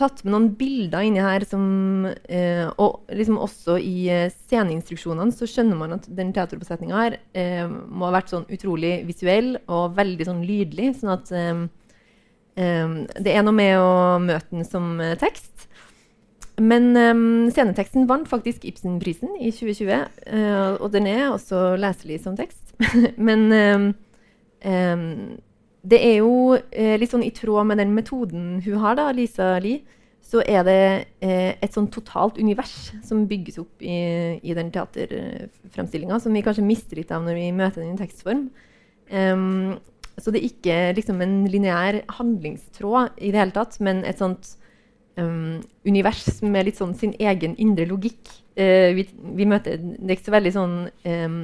tatt 0.00 0.20
med 0.24 0.34
noen 0.34 0.50
bilder 0.56 1.04
inni 1.04 1.20
her 1.20 1.44
som 1.48 1.64
uh, 2.08 2.66
Og 2.80 3.10
liksom 3.16 3.40
også 3.40 3.76
i 3.80 4.06
sceneinstruksjonene 4.32 5.32
så 5.36 5.48
skjønner 5.48 5.80
man 5.80 5.96
at 5.96 6.08
den 6.12 6.34
teateroppsetninga 6.36 7.02
her 7.04 7.18
må 7.88 8.08
ha 8.08 8.14
vært 8.18 8.32
sånn 8.32 8.48
utrolig 8.52 8.98
visuell 9.08 9.54
og 9.66 9.96
veldig 9.96 10.28
sånn 10.28 10.44
lydlig. 10.48 10.94
sånn 11.00 11.16
at 11.16 11.36
Um, 12.60 13.06
det 13.14 13.32
er 13.32 13.44
noe 13.46 13.54
med 13.54 13.78
å 13.78 14.18
møte 14.20 14.50
den 14.50 14.66
som 14.66 14.98
uh, 15.00 15.14
tekst. 15.20 15.69
Men 16.60 16.90
um, 16.96 17.48
sceneteksten 17.48 18.08
vant 18.08 18.28
faktisk 18.28 18.66
Ibsenprisen 18.68 19.32
i 19.40 19.52
2020, 19.54 19.92
uh, 20.28 20.74
og 20.76 20.90
den 20.92 21.08
er 21.08 21.30
også 21.30 21.74
leselig 21.80 22.20
som 22.24 22.36
tekst. 22.36 22.74
Men 23.28 23.46
um, 23.56 23.86
det 25.80 26.00
er 26.04 26.18
jo 26.18 26.34
uh, 26.58 26.96
litt 27.00 27.14
sånn 27.14 27.24
i 27.24 27.32
tråd 27.32 27.70
med 27.70 27.80
den 27.80 27.94
metoden 27.96 28.60
hun 28.66 28.82
har, 28.84 28.98
da, 29.00 29.08
Lisa 29.16 29.54
Lie, 29.62 29.80
så 30.30 30.42
er 30.46 30.62
det 30.66 30.82
eh, 31.24 31.56
et 31.58 31.74
sånn 31.74 31.88
totalt 31.90 32.36
univers 32.38 32.92
som 33.06 33.24
bygges 33.26 33.56
opp 33.58 33.82
i, 33.82 33.96
i 34.46 34.54
den 34.54 34.68
teaterframstillinga, 34.70 36.20
som 36.22 36.36
vi 36.36 36.42
kanskje 36.46 36.66
mister 36.66 37.00
litt 37.00 37.10
av 37.14 37.24
når 37.24 37.38
vi 37.38 37.46
møter 37.56 37.82
den 37.82 37.96
i 37.96 37.98
tekstform. 37.98 38.44
Um, 39.10 39.80
så 40.20 40.30
det 40.30 40.42
er 40.42 40.50
ikke 40.52 40.78
liksom 41.00 41.22
en 41.24 41.36
lineær 41.50 42.02
handlingstråd 42.20 43.18
i 43.18 43.32
det 43.32 43.42
hele 43.42 43.56
tatt, 43.56 43.80
men 43.82 44.04
et 44.06 44.20
sånt 44.20 44.52
um, 45.18 45.60
univers 45.86 46.40
med 46.44 46.68
litt 46.68 46.80
sånn 46.80 46.94
sin 46.98 47.14
egen 47.18 47.56
indre 47.60 47.86
logikk. 47.88 48.20
Uh, 48.58 48.92
vi, 48.96 49.06
vi, 49.38 49.48
møter 49.48 49.80
Det 49.80 50.06
er 50.06 50.16
ikke 50.16 50.28
så 50.28 50.36
veldig 50.36 50.52
sånn 50.54 50.76
um, 51.06 51.40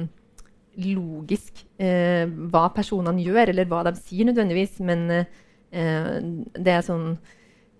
logisk 0.83 1.63
uh, 1.81 2.27
hva 2.51 2.67
personene 2.75 3.23
gjør, 3.25 3.53
eller 3.53 3.69
hva 3.69 3.83
de 3.87 3.95
sier 3.99 4.29
nødvendigvis, 4.29 4.79
men 4.85 5.07
uh, 5.09 5.25
det 5.71 6.77
er 6.77 6.85
sånn 6.85 7.17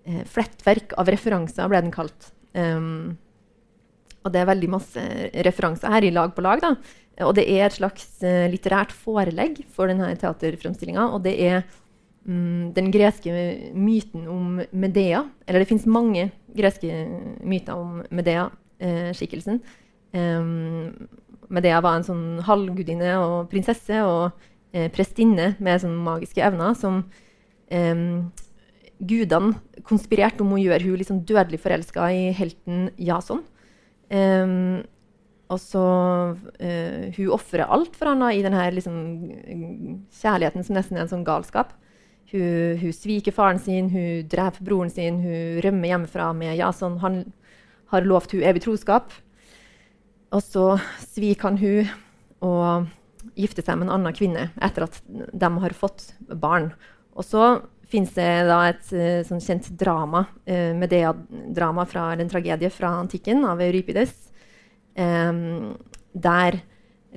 flettverk 0.08 0.94
av 0.96 1.10
referanser, 1.12 1.68
ble 1.68 1.82
den 1.84 1.92
kalt. 1.92 2.30
Um, 2.56 3.18
og 4.24 4.32
det 4.32 4.40
er 4.40 4.48
veldig 4.48 4.70
masse 4.72 5.02
referanser 5.44 5.92
her 5.92 6.06
i 6.08 6.12
lag 6.16 6.32
på 6.36 6.46
lag. 6.46 6.62
da. 6.64 6.70
Og 7.26 7.34
det 7.36 7.44
er 7.52 7.66
et 7.66 7.76
slags 7.76 8.06
litterært 8.52 8.94
forelegg 8.96 9.60
for 9.76 9.92
denne 9.92 10.14
teaterframstillinga. 10.20 11.10
Og 11.12 11.26
det 11.28 11.34
er 11.44 11.66
den 12.28 12.92
greske 12.92 13.32
myten 13.74 14.28
om 14.28 14.62
Medea. 14.72 15.24
Eller 15.48 15.64
det 15.64 15.70
fins 15.70 15.86
mange 15.88 16.28
greske 16.58 16.92
myter 17.40 17.80
om 17.80 18.02
Medea-skikkelsen. 18.12 19.62
Um, 20.12 21.08
Medea 21.54 21.80
var 21.84 21.98
en 21.98 22.08
sånn 22.08 22.26
halvgudinne 22.44 23.14
og 23.22 23.48
prinsesse 23.52 24.02
og 24.04 24.36
eh, 24.76 24.90
prestinne 24.92 25.54
med 25.64 25.80
sånn 25.84 25.96
magiske 26.04 26.44
evner 26.44 26.76
som 26.76 27.02
um, 27.72 28.28
gudene 28.98 29.84
konspirerte 29.88 30.44
om 30.44 30.56
å 30.56 30.60
gjøre 30.60 30.84
hun 30.88 31.00
liksom 31.00 31.24
dødelig 31.30 31.62
forelska 31.64 32.10
i 32.12 32.28
helten 32.36 32.90
Jason. 33.00 33.44
Um, 34.12 34.84
og 35.48 35.60
så 35.64 35.84
uh, 36.36 37.04
Hun 37.16 37.32
ofrer 37.36 37.64
alt 37.64 37.96
for 37.96 38.12
han 38.12 38.24
i 38.32 38.44
denne 38.44 38.66
liksom, 38.76 38.98
kjærligheten 40.12 40.66
som 40.68 40.76
nesten 40.76 41.00
er 41.00 41.06
en 41.06 41.14
sånn 41.14 41.28
galskap. 41.28 41.72
Hun, 42.32 42.78
hun 42.82 42.94
sviker 42.96 43.36
faren 43.36 43.60
sin, 43.64 43.90
hun 43.94 44.28
dreper 44.28 44.66
broren 44.68 44.92
sin, 44.92 45.22
hun 45.24 45.62
rømmer 45.64 45.94
hjemmefra 45.94 46.32
med 46.36 46.58
Jason. 46.60 47.00
Han 47.04 47.22
har 47.94 48.08
lovt 48.08 48.36
hun 48.36 48.44
evig 48.44 48.66
troskap. 48.66 49.16
Og 50.36 50.44
så 50.44 50.66
sviker 51.06 51.50
han 51.50 51.62
hun 51.62 51.94
og 52.44 52.88
gifter 53.38 53.66
seg 53.66 53.80
med 53.80 53.88
en 53.88 53.96
annen 53.96 54.16
kvinne 54.16 54.50
etter 54.64 54.86
at 54.86 55.00
de 55.08 55.50
har 55.64 55.76
fått 55.78 56.12
barn. 56.28 56.72
Og 57.18 57.26
så 57.26 57.48
fins 57.88 58.12
det 58.18 58.28
et 58.28 58.90
uh, 58.92 59.22
sånn 59.28 59.44
kjent 59.44 59.70
drama, 59.80 60.26
eh, 60.44 60.74
Medea-drama 60.76 61.86
en 62.12 62.30
tragedie 62.30 62.70
fra 62.74 62.92
antikken 63.00 63.46
av 63.48 63.62
Euripides 63.64 64.12
eh, 65.00 65.32
der 66.12 66.60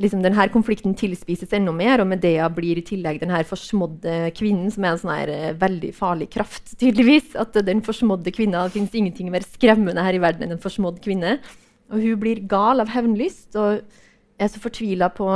liksom 0.01 0.23
denne 0.25 0.47
konflikten 0.53 0.95
tilspises 0.97 1.53
enda 1.57 1.73
mer, 1.77 2.01
og 2.01 2.09
Medea 2.11 2.49
blir 2.53 2.81
i 2.81 2.85
tillegg 2.87 3.21
denne 3.21 3.43
forsmådde 3.47 4.33
kvinnen, 4.37 4.71
som 4.73 4.87
er 4.87 4.95
en 4.95 5.01
sånn 5.03 5.13
her, 5.13 5.33
uh, 5.33 5.59
veldig 5.61 5.93
farlig 5.97 6.31
kraft, 6.33 6.75
tydeligvis. 6.81 7.35
At 7.41 7.57
den 7.67 7.85
forsmådde 7.85 8.33
kvinna 8.35 8.67
Det 8.67 8.79
fins 8.79 8.97
ingenting 8.97 9.31
mer 9.33 9.45
skremmende 9.47 10.05
her 10.05 10.17
i 10.17 10.23
verden 10.23 10.47
enn 10.47 10.57
en 10.57 10.63
forsmådd 10.63 11.01
kvinne. 11.05 11.39
Og 11.91 12.01
hun 12.01 12.21
blir 12.23 12.45
gal 12.49 12.81
av 12.81 12.93
hevnlyst 12.93 13.57
og 13.59 13.81
er 14.41 14.49
så 14.49 14.61
fortvila 14.63 15.11
på 15.13 15.29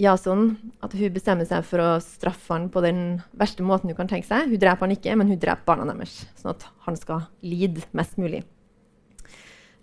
Jason 0.00 0.54
at 0.84 0.94
hun 0.96 1.12
bestemmer 1.12 1.46
seg 1.48 1.66
for 1.68 1.82
å 1.82 1.90
straffe 2.02 2.54
han 2.54 2.70
på 2.72 2.82
den 2.84 3.20
verste 3.36 3.64
måten 3.66 3.92
hun 3.92 3.98
kan 3.98 4.08
tenke 4.10 4.28
seg. 4.28 4.48
Hun 4.48 4.60
dreper 4.60 4.86
han 4.86 4.96
ikke, 4.96 5.16
men 5.20 5.28
hun 5.30 5.40
dreper 5.40 5.66
barna 5.68 5.86
deres, 5.92 6.22
sånn 6.40 6.54
at 6.54 6.64
han 6.86 6.96
skal 6.98 7.26
lide 7.44 7.84
mest 7.96 8.16
mulig. 8.20 8.42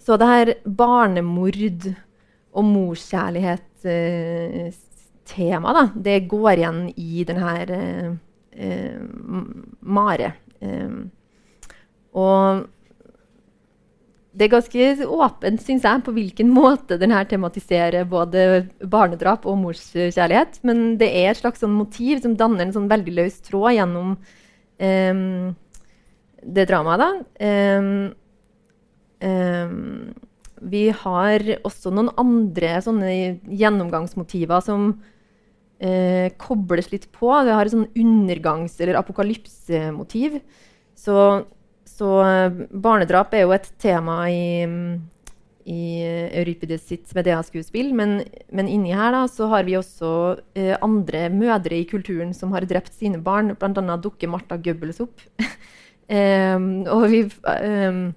Så 0.01 0.17
det 0.17 0.29
her 0.31 0.53
barnemord 0.65 1.91
og 2.57 2.65
eh, 3.85 4.71
det 5.95 6.19
går 6.31 6.53
igjen 6.53 6.81
i 6.95 7.23
denne 7.27 7.53
eh, 7.67 8.09
eh, 8.55 9.01
Mare. 9.81 10.33
Eh, 10.59 10.97
og 12.17 12.65
det 14.37 14.45
er 14.45 14.53
ganske 14.53 15.05
åpent 15.09 15.61
synes 15.63 15.85
jeg, 15.85 16.03
på 16.05 16.13
hvilken 16.13 16.49
måte 16.53 16.99
denne 17.01 17.23
tematiserer 17.25 18.05
både 18.05 18.67
barnedrap 18.85 19.47
og 19.49 19.57
morskjærlighet. 19.63 20.59
Men 20.67 20.97
det 21.01 21.09
er 21.09 21.31
et 21.31 21.41
slags 21.41 21.63
sånn 21.63 21.73
motiv 21.73 22.21
som 22.21 22.35
danner 22.37 22.67
en 22.67 22.75
sånn 22.75 22.89
veldig 22.91 23.15
løs 23.17 23.41
tråd 23.47 23.73
gjennom 23.79 24.13
um, 24.13 25.55
det 26.45 26.67
dramaet. 26.69 27.01
da. 27.01 27.09
Vi 30.61 30.87
har 31.03 31.43
også 31.67 31.91
noen 31.93 32.09
andre 32.17 32.77
gjennomgangsmotiver 32.81 34.63
som 34.65 34.89
eh, 35.79 36.31
kobles 36.41 36.91
litt 36.91 37.09
på. 37.13 37.29
Vi 37.45 37.53
har 37.53 37.67
et 37.67 37.75
sånn 37.75 37.89
undergangs- 37.93 38.79
eller 38.81 38.99
apokalypsemotiv. 38.99 40.39
Så, 40.97 41.19
så 41.85 42.09
uh, 42.25 42.65
barnedrap 42.71 43.35
er 43.37 43.45
jo 43.45 43.53
et 43.53 43.69
tema 43.81 44.23
i, 44.33 44.65
i 45.69 45.81
Euripides 46.41 46.87
sitt 46.89 47.13
Medea-skuespill. 47.15 47.93
Men, 47.97 48.19
men, 48.49 48.71
inni 48.71 48.95
her 48.97 49.13
da, 49.13 49.25
så 49.29 49.51
har 49.53 49.67
vi 49.67 49.77
også 49.77 50.11
eh, 50.57 50.75
andre 50.81 51.27
mødre 51.33 51.77
i 51.77 51.87
kulturen 51.89 52.33
som 52.33 52.55
har 52.57 52.65
drept 52.65 52.95
sine 52.97 53.21
barn. 53.21 53.53
Bl.a. 53.53 53.99
dukker 54.01 54.31
Martha 54.31 54.57
Goebbels 54.57 55.03
opp. 55.05 55.21
um, 56.09 56.71
og 56.95 57.11
vi... 57.13 57.27
Um, 57.45 58.07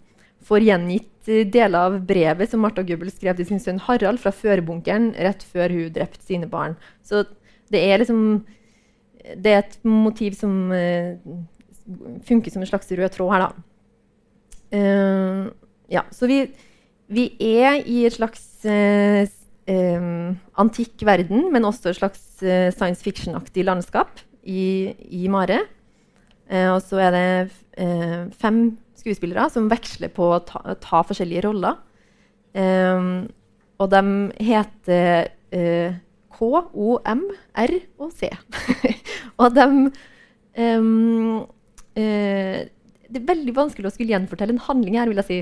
får 0.51 0.66
gjengitt 0.66 1.30
eh, 1.30 1.44
deler 1.46 1.86
av 1.86 1.98
brevet 2.07 2.51
som 2.51 2.62
Martha 2.64 2.84
Gubbel 2.86 3.12
skrev 3.12 3.38
til 3.38 3.48
sin 3.48 3.62
sønn 3.62 3.80
Harald 3.86 4.20
fra 4.22 4.32
førbunkeren 4.34 5.12
rett 5.14 5.44
før 5.46 5.72
hun 5.74 5.92
drepte 5.94 6.22
sine 6.26 6.51
barn. 6.51 6.76
Så 7.07 7.24
det 7.70 7.84
er 7.86 8.03
liksom 8.03 8.46
Det 9.20 9.51
er 9.53 9.59
et 9.61 9.74
motiv 9.84 10.32
som 10.32 10.72
uh, 10.72 11.12
funker 12.24 12.51
som 12.51 12.62
en 12.62 12.68
slags 12.70 12.88
rød 12.88 13.12
tråd 13.12 13.32
her, 13.34 13.42
da. 13.44 13.51
Uh, 14.72 15.51
ja, 15.92 16.07
så 16.11 16.24
vi, 16.26 16.38
vi, 17.07 17.26
er 17.36 17.84
i 17.84 18.07
et 18.09 18.16
slags 18.16 18.64
uh, 18.64 19.28
antikk 20.57 21.05
verden, 21.05 21.51
men 21.53 21.68
også 21.68 21.92
et 21.92 22.01
slags 22.01 22.24
science 22.40 23.05
fiction-aktig 23.05 23.66
landskap 23.68 24.24
i, 24.42 24.96
i 25.12 25.28
Mare. 25.28 25.61
og 26.72 26.80
så 26.82 26.96
er 27.05 27.11
det 27.14 28.32
fem 28.40 28.78
skuespillere 29.01 29.48
som 29.53 29.68
veksler 29.70 30.12
på 30.14 30.30
å 30.34 30.42
ta, 30.46 30.62
ta 30.80 31.03
forskjellige 31.09 31.48
roller. 31.48 31.78
Um, 32.55 33.28
og 33.80 33.88
de 33.92 34.03
heter 34.44 35.30
uh, 35.55 35.94
K, 36.36 36.51
O, 36.74 36.98
M, 37.09 37.24
R 37.59 37.76
og 38.01 38.12
C. 38.16 38.28
og 39.40 39.57
de 39.57 39.66
um, 39.70 41.40
uh, 41.96 42.59
Det 43.11 43.20
er 43.20 43.30
veldig 43.30 43.57
vanskelig 43.57 43.90
å 43.90 43.94
skulle 43.94 44.14
gjenfortelle 44.14 44.57
en 44.57 44.64
handling 44.66 44.98
her, 45.01 45.11
vil 45.11 45.22
jeg 45.22 45.30
si. 45.30 45.40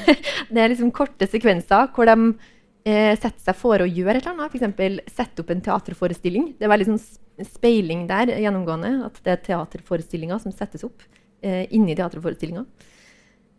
det 0.52 0.62
er 0.62 0.72
liksom 0.72 0.92
korte 0.94 1.28
sekvenser 1.30 1.90
hvor 1.96 2.10
de 2.10 2.16
uh, 2.20 3.14
setter 3.16 3.40
seg 3.48 3.58
for 3.58 3.82
å 3.82 3.88
gjøre 3.88 4.20
et 4.20 4.28
eller 4.28 4.36
annet. 4.36 4.54
F.eks. 4.54 5.16
sette 5.16 5.42
opp 5.42 5.50
en 5.54 5.64
teaterforestilling. 5.66 6.52
Det 6.58 6.68
er 6.68 6.74
veldig 6.74 6.92
sånn 6.92 7.02
speiling 7.48 8.06
der 8.10 8.36
gjennomgående. 8.36 8.94
At 9.08 9.18
det 9.24 9.34
er 9.34 9.44
teaterforestillinger 9.50 10.42
som 10.42 10.54
settes 10.54 10.86
opp 10.86 11.08
inni 11.40 11.94
teaterforestillinga. 11.96 12.66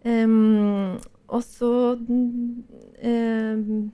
Um, 0.02 0.98
og 1.32 1.44
så 1.46 1.72
um, 1.96 3.92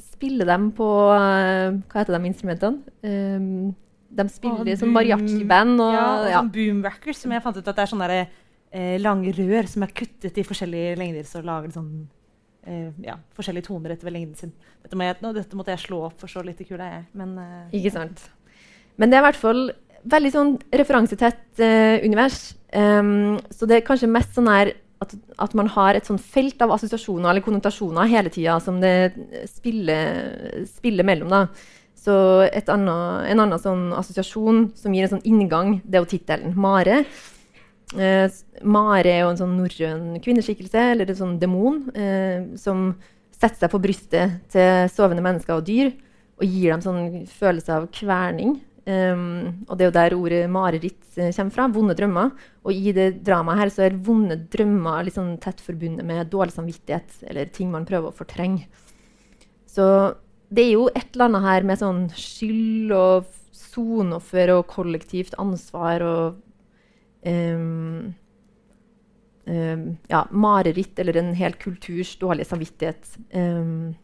spiller 0.00 0.48
de 0.48 0.56
på 0.78 0.86
uh, 1.12 1.76
Hva 1.84 2.00
heter 2.00 2.16
de 2.16 2.30
instrumentene? 2.30 2.94
Um, 3.04 3.74
de 4.16 4.26
spiller 4.32 4.72
ah, 4.72 4.80
som 4.80 4.92
mariachi-band. 4.94 5.78
Og, 5.82 5.94
ja, 5.94 6.04
og 6.06 6.28
ja. 6.30 6.40
sånn 6.40 6.52
boomrackers, 6.54 7.22
som 7.22 7.34
jeg 7.34 7.44
fant 7.44 7.58
ut 7.58 7.64
at 7.66 7.72
det 7.76 7.84
er 7.84 7.90
sånne 7.92 8.10
der, 8.10 8.28
eh, 8.72 8.94
lange 9.02 9.32
rør 9.36 9.68
som 9.70 9.84
er 9.84 9.94
kuttet 9.96 10.38
i 10.38 10.44
forskjellige 10.46 10.94
lengder. 11.00 11.26
Så 11.28 11.42
lager 11.44 11.74
sånn 11.74 11.90
eh, 12.66 12.92
ja, 13.04 13.18
forskjellige 13.36 13.68
toner 13.68 13.96
etter 13.96 14.12
lengden 14.14 14.38
sin. 14.38 14.54
Dette, 14.84 14.98
må 14.98 15.08
jeg, 15.08 15.18
nå, 15.24 15.32
dette, 15.36 15.58
måtte 15.58 15.74
jeg 15.74 15.84
slå 15.86 16.04
opp 16.08 16.22
for 16.22 16.32
så 16.32 16.44
lite 16.46 16.66
kul 16.68 16.80
er 16.80 17.00
jeg. 17.00 17.04
Men, 17.18 17.34
eh, 17.42 17.76
Ikke 17.80 17.94
sant. 17.94 18.24
Men 18.96 19.12
det 19.12 19.18
er 19.18 19.24
i 19.24 19.28
hvert 19.28 19.42
fall 19.42 19.66
veldig 20.06 20.32
sånn 20.32 20.56
referansetett 20.80 21.62
eh, 21.64 21.98
univers. 22.06 22.54
Um, 22.76 23.38
så 23.50 23.68
det 23.68 23.78
er 23.78 23.86
kanskje 23.86 24.10
mest 24.10 24.36
sånn 24.36 24.50
her 24.50 24.72
at, 25.06 25.14
at, 25.46 25.54
man 25.58 25.70
har 25.72 25.96
et 25.96 26.08
sånn 26.08 26.20
felt 26.20 26.60
av 26.64 26.74
assosiasjoner 26.74 27.30
eller 27.30 27.44
konnotasjoner 27.44 28.10
hele 28.10 28.32
tida 28.34 28.58
som 28.62 28.82
det 28.82 29.14
spiller, 29.48 30.66
spiller 30.68 31.06
mellom. 31.06 31.32
Da. 31.32 31.46
Så 32.06 32.16
annet, 32.46 33.30
en 33.32 33.42
annen 33.42 33.62
sånn 33.62 33.88
assosiasjon 33.96 34.68
som 34.78 34.94
gir 34.94 35.06
en 35.06 35.16
sånn 35.16 35.26
inngang, 35.26 35.80
det 35.84 35.98
er 35.98 36.04
jo 36.04 36.12
tittelen 36.12 36.54
'Mare'. 36.54 37.04
Eh, 37.94 38.26
Mare 38.66 39.10
er 39.12 39.20
jo 39.22 39.30
en 39.30 39.38
sånn 39.38 39.56
norrøn 39.58 40.06
kvinneskikkelse, 40.22 40.90
eller 40.92 41.10
en 41.10 41.18
sånn 41.20 41.36
demon, 41.38 41.84
eh, 41.94 42.56
som 42.58 42.96
setter 43.30 43.66
seg 43.66 43.70
på 43.70 43.82
brystet 43.82 44.40
til 44.50 44.88
sovende 44.90 45.22
mennesker 45.22 45.58
og 45.58 45.66
dyr 45.66 45.92
og 46.36 46.44
gir 46.44 46.72
dem 46.72 46.82
sånn 46.84 47.26
følelse 47.30 47.72
av 47.72 47.86
kverning. 47.94 48.58
Um, 48.86 49.64
og 49.66 49.74
det 49.74 49.82
er 49.82 49.88
jo 49.88 49.94
der 49.96 50.14
ordet 50.14 50.40
mareritt 50.50 51.00
uh, 51.18 51.30
kommer 51.34 51.54
fra. 51.54 51.66
Vonde 51.74 51.96
drømmer. 51.98 52.30
Og 52.66 52.74
i 52.74 52.92
det 52.94 53.08
dramaet 53.26 53.64
her 53.64 53.72
så 53.74 53.86
er 53.86 53.98
vonde 54.06 54.36
drømmer 54.52 55.08
liksom 55.08 55.32
tett 55.42 55.62
forbundet 55.64 56.06
med 56.06 56.30
dårlig 56.30 56.54
samvittighet 56.54 57.24
eller 57.26 57.50
ting 57.50 57.72
man 57.72 57.86
prøver 57.88 58.12
å 58.12 58.16
fortrenge. 58.16 58.68
Så 59.66 59.88
det 60.54 60.68
er 60.68 60.76
jo 60.76 60.86
et 60.92 61.10
eller 61.14 61.26
annet 61.26 61.48
her 61.48 61.66
med 61.66 61.80
sånn 61.82 62.04
skyld 62.14 62.94
og 62.94 63.26
soneoffer 63.56 64.54
og 64.54 64.68
kollektivt 64.70 65.34
ansvar 65.42 66.04
og 66.06 66.38
um, 67.26 68.14
um, 69.50 69.84
ja, 70.08 70.22
mareritt 70.30 71.02
eller 71.02 71.18
en 71.18 71.34
hel 71.36 71.58
kulturs 71.58 72.14
dårlige 72.22 72.52
samvittighet. 72.52 73.18
Um, 73.34 73.96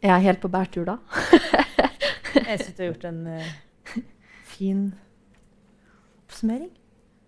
er 0.00 0.14
jeg 0.14 0.26
helt 0.30 0.42
på 0.42 0.50
bærtur 0.52 0.88
da? 0.88 0.98
Jeg 2.34 2.60
syns 2.60 2.74
du 2.76 2.82
har 2.82 2.90
gjort 2.90 3.06
en 3.08 3.20
uh, 3.26 4.02
fin 4.48 4.82
oppsummering. 6.26 6.70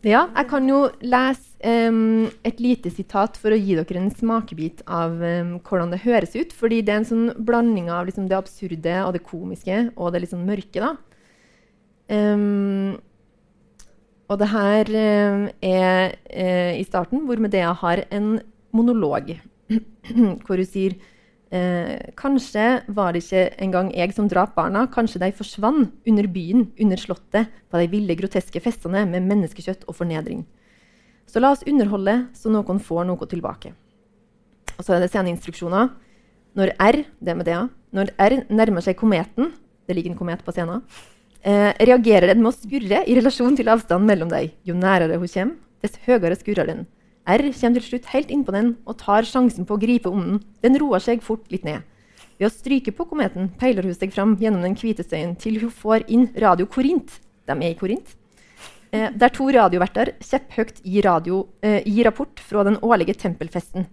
Ja, 0.06 0.24
jeg 0.32 0.48
kan 0.48 0.68
jo 0.68 0.78
lese 1.04 1.90
um, 1.92 2.30
et 2.46 2.60
lite 2.62 2.88
sitat 2.92 3.36
for 3.36 3.52
å 3.52 3.58
gi 3.58 3.76
dere 3.76 4.00
en 4.00 4.12
smakebit 4.16 4.80
av 4.88 5.18
um, 5.20 5.58
hvordan 5.60 5.92
det 5.92 6.00
høres 6.06 6.32
ut. 6.38 6.54
Fordi 6.56 6.80
det 6.80 6.94
er 6.94 7.02
en 7.02 7.10
sånn 7.10 7.26
blanding 7.36 7.90
av 7.92 8.08
liksom, 8.08 8.30
det 8.30 8.38
absurde 8.38 8.96
og 9.04 9.12
det 9.16 9.24
komiske 9.26 9.82
og 9.96 10.14
det 10.14 10.24
liksom 10.24 10.46
mørke. 10.48 10.80
da. 10.80 10.94
Um, 12.10 12.96
og 14.30 14.38
det 14.40 14.48
her 14.52 14.88
er 14.96 16.14
uh, 16.14 16.72
i 16.78 16.86
starten, 16.86 17.26
hvor 17.26 17.42
Medea 17.42 17.74
har 17.76 18.06
en 18.14 18.38
monolog 18.72 19.34
hvor 20.46 20.58
hun 20.58 20.68
sier 20.68 20.96
Eh, 21.50 22.12
kanskje 22.14 22.84
var 22.94 23.12
det 23.12 23.24
ikke 23.24 23.48
engang 23.58 23.88
jeg 23.90 24.14
som 24.14 24.28
drap 24.30 24.54
barna. 24.54 24.84
Kanskje 24.86 25.18
de 25.22 25.32
forsvant 25.34 25.90
under 26.06 26.28
byen, 26.30 26.68
under 26.78 27.00
slottet, 27.00 27.50
på 27.70 27.80
de 27.80 27.88
ville, 27.90 28.16
groteske 28.18 28.62
festene 28.62 29.02
med 29.10 29.26
menneskekjøtt 29.26 29.88
og 29.88 29.96
fornedring. 29.98 30.44
Så 31.26 31.42
la 31.42 31.50
oss 31.54 31.66
underholde, 31.66 32.28
så 32.34 32.50
noen 32.50 32.78
får 32.82 33.08
noe 33.08 33.26
tilbake. 33.30 33.74
Og 34.78 34.86
så 34.86 34.94
er 34.94 35.02
det 35.02 35.10
sceneinstruksjoner. 35.10 35.90
Når 36.58 36.74
R 36.82 37.02
det 37.22 37.36
med 37.38 37.46
det, 37.46 37.58
når 37.94 38.14
R 38.18 38.38
nærmer 38.50 38.82
seg 38.82 38.98
kometen, 38.98 39.52
det 39.86 39.94
ligger 39.94 40.14
en 40.14 40.18
komet 40.18 40.42
på 40.46 40.54
scenen, 40.54 40.82
eh, 41.42 41.74
reagerer 41.82 42.30
den 42.30 42.42
med 42.42 42.52
å 42.52 42.56
skurre 42.56 43.02
i 43.06 43.14
relasjon 43.18 43.56
til 43.58 43.70
avstanden 43.70 44.06
mellom 44.06 44.30
dem. 44.30 44.50
Jo 44.64 44.74
nærere 44.74 45.18
hun 45.18 45.28
kommer, 45.28 45.56
dess 45.82 45.98
høyere 46.06 46.38
skurrer 46.38 46.66
den. 46.66 46.86
R 47.28 47.44
kommer 47.52 47.80
til 47.80 47.88
slutt 47.88 48.10
helt 48.14 48.30
innpå 48.32 48.52
den 48.54 48.74
og 48.88 48.96
tar 48.98 49.26
sjansen 49.28 49.66
på 49.68 49.76
å 49.76 49.80
gripe 49.80 50.10
om 50.10 50.20
den. 50.20 50.38
Den 50.64 50.78
roer 50.80 51.02
seg 51.04 51.22
fort 51.22 51.44
litt 51.52 51.66
ned. 51.66 51.84
Ved 52.40 52.48
å 52.48 52.54
stryke 52.54 52.94
på 52.96 53.04
kometen 53.04 53.50
peiler 53.60 53.84
hun 53.84 53.96
seg 53.96 54.14
fram 54.14 54.32
gjennom 54.40 54.64
den 54.64 54.76
hvite 54.80 55.04
støyen 55.04 55.36
til 55.36 55.58
hun 55.60 55.72
får 55.74 56.06
inn 56.08 56.30
Radio 56.40 56.66
Korint. 56.66 57.18
De 57.44 57.52
er 57.52 57.74
i 57.74 57.76
Korint. 57.76 58.16
Eh, 58.90 59.10
der 59.12 59.30
to 59.30 59.46
radioverter 59.52 60.14
kjepphøyt 60.18 60.80
gir, 60.82 61.04
radio, 61.04 61.44
eh, 61.62 61.82
gir 61.84 62.08
rapport 62.08 62.40
fra 62.40 62.64
den 62.64 62.78
årlige 62.82 63.14
tempelfesten. 63.14 63.86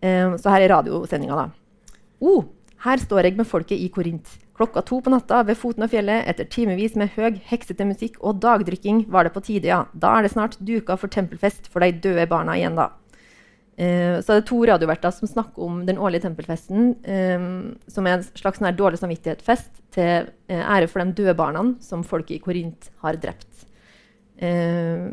Eh, 0.00 0.36
så 0.36 0.54
her 0.54 0.62
er 0.62 0.72
radiosendinga, 0.72 1.36
da. 1.36 1.50
O, 2.20 2.38
oh, 2.38 2.44
her 2.86 2.96
står 2.96 3.24
jeg 3.24 3.36
med 3.36 3.46
folket 3.46 3.76
i 3.76 3.90
Korint. 3.92 4.38
Klokka 4.60 4.82
to 4.84 4.98
på 5.00 5.08
natta 5.08 5.38
ved 5.48 5.56
foten 5.56 5.86
av 5.86 5.88
fjellet, 5.88 6.26
etter 6.28 6.44
timevis 6.52 6.92
med 7.00 7.14
høg, 7.14 7.38
heksete 7.48 7.86
musikk 7.88 8.18
og 8.20 8.42
dagdrikking, 8.42 9.06
var 9.08 9.24
det 9.24 9.32
på 9.32 9.40
tide, 9.46 9.70
ja. 9.70 9.86
Da 9.96 10.18
er 10.18 10.26
det 10.26 10.34
snart 10.34 10.58
duka 10.60 10.98
for 11.00 11.08
tempelfest 11.08 11.70
for 11.72 11.80
de 11.80 11.94
døde 12.04 12.26
barna 12.28 12.58
igjen, 12.58 12.76
da. 12.76 12.90
Eh, 13.80 14.18
så 14.20 14.34
er 14.34 14.42
det 14.42 14.48
to 14.50 14.58
radioverter 14.68 15.14
som 15.16 15.30
snakker 15.30 15.64
om 15.64 15.78
den 15.88 15.96
årlige 15.96 16.26
tempelfesten, 16.26 16.92
eh, 17.08 17.46
som 17.88 18.06
er 18.06 18.18
en 18.18 18.26
slags 18.28 18.60
dårlig 18.76 19.00
samvittighet-fest 19.00 19.80
til 19.96 20.28
eh, 20.52 20.60
ære 20.60 20.92
for 20.92 21.00
de 21.00 21.16
døde 21.22 21.36
barna 21.40 21.64
som 21.80 22.04
folket 22.04 22.36
i 22.36 22.42
Korint 22.44 22.92
har 23.00 23.16
drept. 23.16 23.64
Eh, 24.36 25.08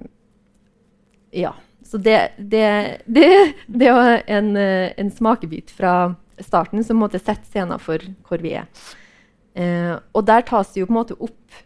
ja. 1.31 1.55
Så 1.87 2.03
det, 2.03 2.33
det, 2.35 2.99
det, 3.07 3.31
det 3.79 3.95
var 3.95 4.27
en, 4.27 4.55
en 4.57 5.11
smakebit 5.15 5.71
fra 5.71 6.17
starten 6.43 6.83
som 6.83 6.99
måtte 6.99 7.23
sette 7.23 7.47
scenen 7.47 7.79
for 7.79 8.03
hvor 8.27 8.43
vi 8.43 8.57
er. 8.59 8.67
Eh, 9.57 9.95
og 10.13 10.25
der 10.27 10.45
tas 10.45 10.73
det 10.73 10.83
jo 10.83 10.89
på 10.89 10.93
en 10.93 10.99
måte 10.99 11.17
opp 11.17 11.63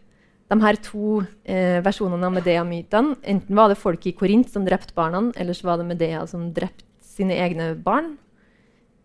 de 0.52 0.58
her 0.60 0.78
to 0.84 1.22
eh, 1.48 1.80
versjonene 1.84 2.28
av 2.28 2.34
Medea-mytene. 2.34 3.16
Enten 3.34 3.56
var 3.56 3.72
det 3.72 3.80
folk 3.80 4.04
i 4.08 4.14
Korint 4.16 4.50
som 4.52 4.66
drepte 4.66 4.96
barna, 4.96 5.26
eller 5.36 5.56
så 5.56 5.70
var 5.70 5.80
det 5.80 5.88
Medea 5.88 6.24
som 6.28 6.50
drepte 6.56 6.84
sine 7.12 7.36
egne 7.40 7.72
barn. 7.80 8.14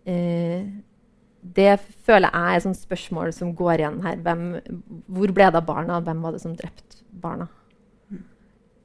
Eh, 0.07 0.67
det 1.55 1.77
føler 2.07 2.33
jeg 2.33 2.57
er 2.57 2.67
et 2.67 2.79
spørsmål 2.79 3.31
som 3.35 3.53
går 3.55 3.83
igjen 3.83 4.01
her. 4.03 4.19
Hvem, 4.23 4.43
hvor 5.07 5.31
ble 5.35 5.49
det 5.51 5.61
av 5.61 5.67
barna? 5.67 6.01
Hvem 6.03 6.23
var 6.23 6.35
det 6.35 6.43
som 6.43 6.55
drepte 6.57 7.03
barna? 7.11 7.47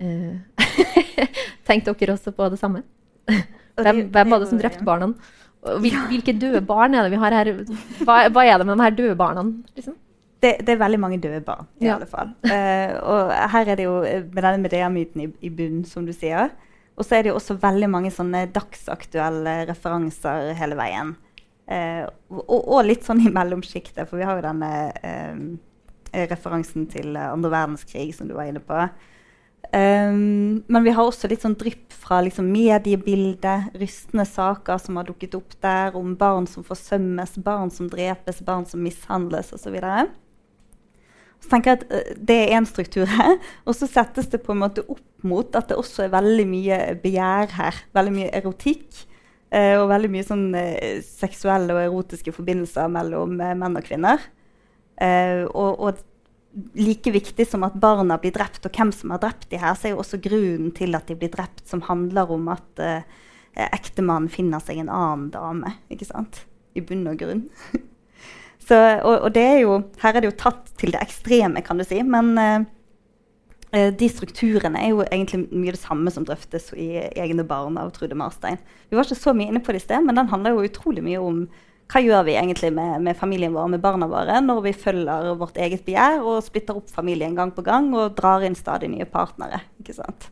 Eh, 0.03 0.39
Tenkte 1.69 1.95
dere 1.99 2.17
også 2.19 2.35
på 2.35 2.51
det 2.53 2.61
samme? 2.61 2.83
Hvem, 3.79 4.07
hvem 4.13 4.35
var 4.35 4.43
det 4.43 4.51
som 4.51 4.61
drepte 4.61 4.85
barna? 4.87 5.13
Hvilke 5.63 6.35
døde 6.35 6.63
barn 6.67 6.95
er 6.95 7.07
det 7.07 7.13
vi 7.13 7.21
har 7.23 7.35
her? 7.37 7.53
Hva, 8.03 8.25
hva 8.35 8.43
er 8.45 8.59
det 8.59 8.67
med 8.67 8.75
de 8.75 8.83
her 8.83 8.97
døde 8.99 9.19
barna? 9.19 9.45
Liksom? 9.77 9.95
Det, 10.43 10.57
det, 10.67 10.75
er 10.75 10.81
veldig 10.81 10.99
mange 10.99 11.21
døde 11.23 11.39
barn, 11.47 11.69
i 11.79 11.87
ja. 11.87 11.95
alle 11.95 12.09
fall. 12.11 12.33
Uh, 12.43 12.95
og 13.07 13.29
her 13.53 13.69
er 13.71 13.79
det 13.79 13.85
jo 13.87 14.01
eh, 14.03 14.25
med 14.27 14.43
denne 14.43 14.63
Medea-myten 14.65 15.23
i, 15.23 15.29
i 15.47 15.51
bunnen, 15.55 15.85
som 15.87 16.03
du 16.09 16.11
sier. 16.17 16.51
Og 16.99 17.07
så 17.07 17.17
er 17.17 17.23
det 17.23 17.31
jo 17.31 17.37
også 17.39 17.61
veldig 17.63 17.89
mange 17.93 18.11
sånne 18.13 18.49
dagsaktuelle 18.51 19.61
referanser 19.71 20.51
hele 20.59 20.79
veien. 20.81 21.15
Uh, 21.71 22.11
og, 22.33 22.59
og, 22.59 22.81
litt 22.89 23.07
sånn 23.07 23.23
i 23.23 23.31
mellomsjiktet, 23.31 24.03
for 24.11 24.19
vi 24.19 24.27
har 24.27 24.41
jo 24.41 24.47
denne 24.49 24.73
uh, 24.99 26.27
referansen 26.27 26.91
til 26.91 27.15
andre 27.15 27.55
verdenskrig, 27.55 28.11
som 28.19 28.27
du 28.27 28.35
var 28.35 28.51
inne 28.51 28.65
på. 28.67 28.83
Um, 29.71 30.65
men 30.67 30.85
vi 30.85 30.93
har 30.93 31.07
også 31.07 31.31
litt 31.31 31.45
sånn 31.45 31.55
drypp 31.57 31.95
fra 31.97 32.19
liksom, 32.27 32.49
mediebildet, 32.53 33.71
rystende 33.79 34.27
saker 34.29 34.81
som 34.83 34.99
har 34.99 35.07
dukket 35.09 35.37
opp 35.39 35.55
der, 35.65 35.95
om 35.97 36.17
barn 36.19 36.49
som 36.51 36.67
forsømmes, 36.67 37.39
barn 37.45 37.73
som 37.73 37.89
drepes, 37.93 38.43
barn 38.45 38.67
som 38.69 38.83
mishandles 38.85 39.55
osv. 39.55 39.79
Så, 39.79 40.03
så 41.47 41.55
tenker 41.55 41.73
jeg 41.73 41.81
at 41.81 41.87
uh, 41.95 42.13
Det 42.19 42.37
er 42.41 42.53
én 42.59 42.69
struktur 42.69 43.09
her. 43.09 43.39
Og 43.69 43.79
så 43.79 43.89
settes 43.89 44.29
det 44.35 44.43
på 44.45 44.53
en 44.53 44.63
måte 44.65 44.85
opp 44.85 45.07
mot 45.25 45.57
at 45.57 45.71
det 45.71 45.79
også 45.79 46.09
er 46.09 46.15
veldig 46.19 46.47
mye 46.51 46.83
begjær 47.01 47.57
her. 47.57 47.83
Veldig 47.97 48.17
mye 48.19 48.37
erotikk. 48.43 49.07
Uh, 49.53 49.83
og 49.83 49.91
veldig 49.91 50.09
mye 50.09 50.25
sånn 50.25 50.47
uh, 50.57 51.01
seksuelle 51.05 51.75
og 51.75 51.83
erotiske 51.87 52.33
forbindelser 52.33 52.89
mellom 52.93 53.37
menn 53.41 53.77
og 53.77 53.85
kvinner. 53.85 54.21
og, 55.03 55.81
og 55.81 56.01
like 56.75 57.11
viktig 57.11 57.47
som 57.49 57.65
at 57.67 57.77
barna 57.81 58.19
blir 58.21 58.35
drept, 58.35 58.65
og 58.67 58.77
hvem 58.77 58.93
som 58.95 59.15
har 59.15 59.23
drept 59.23 59.49
de 59.51 59.61
her, 59.61 59.77
så 59.77 59.89
er 59.89 59.95
jo 59.95 60.03
også 60.03 60.21
grunnen 60.23 60.73
til 60.77 60.97
at 60.99 61.09
de 61.09 61.17
blir 61.19 61.33
drept, 61.33 61.65
som 61.69 61.85
handler 61.87 62.31
om 62.33 62.51
at 62.53 62.83
uh, 62.83 63.23
ektemannen 63.73 64.33
finner 64.33 64.63
seg 64.65 64.83
en 64.83 64.93
annen 64.93 65.31
dame. 65.33 65.77
ikke 65.93 66.09
sant? 66.11 66.45
I 66.77 66.85
bunn 66.85 67.07
og 67.09 67.19
grunn. 67.21 67.47
så, 68.67 68.77
og, 69.01 69.17
og, 69.17 69.33
det 69.37 69.47
er 69.49 69.59
jo, 69.65 69.81
her 70.05 70.15
er 70.15 70.25
det 70.25 70.33
jo 70.33 70.39
tatt 70.45 70.73
til 70.81 70.95
det 70.95 71.03
ekstreme, 71.03 71.65
kan 71.65 71.81
du 71.81 71.87
si. 71.89 72.03
Men 72.05 72.35
uh, 72.39 72.63
de 73.73 74.13
strukturene 74.13 74.85
er 74.85 74.93
jo 74.93 75.05
egentlig 75.07 75.47
mye 75.49 75.73
det 75.73 75.81
samme 75.81 76.13
som 76.13 76.29
drøftes 76.29 76.75
i 76.77 76.91
Egne 77.17 77.47
barn 77.49 77.81
av 77.81 77.95
Trude 77.97 78.19
Marstein. 78.19 78.61
Vi 78.91 78.99
var 78.99 79.09
ikke 79.09 79.23
så 79.25 79.33
mye 79.37 79.49
inne 79.49 79.65
på 79.65 79.73
det 79.73 79.81
i 79.81 79.87
sted, 79.87 80.05
men 80.05 80.21
den 80.21 80.29
handler 80.33 80.53
jo 80.53 80.69
utrolig 80.69 81.05
mye 81.07 81.23
om 81.23 81.47
hva 81.91 82.01
gjør 82.01 82.23
vi 82.29 82.37
egentlig 82.39 82.71
med, 82.73 83.03
med, 83.05 83.17
familien 83.19 83.55
vår, 83.55 83.73
med 83.75 83.83
barna 83.83 84.09
våre, 84.09 84.39
når 84.45 84.63
vi 84.65 84.75
følger 84.77 85.33
vårt 85.41 85.59
eget 85.61 85.83
begjær 85.87 86.23
og 86.25 86.45
splitter 86.45 86.79
opp 86.79 86.93
familien 86.93 87.35
gang 87.37 87.53
på 87.53 87.65
gang 87.67 87.91
og 87.97 88.15
drar 88.17 88.45
inn 88.47 88.57
stadig 88.57 88.89
nye 88.93 89.09
partnere? 89.09 89.61
ikke 89.83 89.97
sant? 89.99 90.31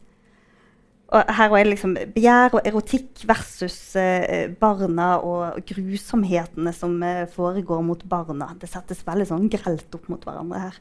Og 1.11 1.33
her 1.35 1.51
er 1.51 1.65
det 1.65 1.73
liksom 1.73 1.97
begjær 2.15 2.55
og 2.55 2.67
erotikk 2.69 3.25
versus 3.27 3.97
eh, 3.99 4.47
barna 4.61 5.17
og 5.27 5.59
grusomhetene 5.67 6.71
som 6.75 6.95
eh, 7.03 7.25
foregår 7.33 7.83
mot 7.83 8.05
barna. 8.07 8.53
Det 8.61 8.71
settes 8.71 9.03
veldig 9.07 9.27
sånn 9.33 9.49
grelt 9.51 9.99
opp 9.99 10.07
mot 10.13 10.23
hverandre 10.23 10.63
her. 10.69 10.79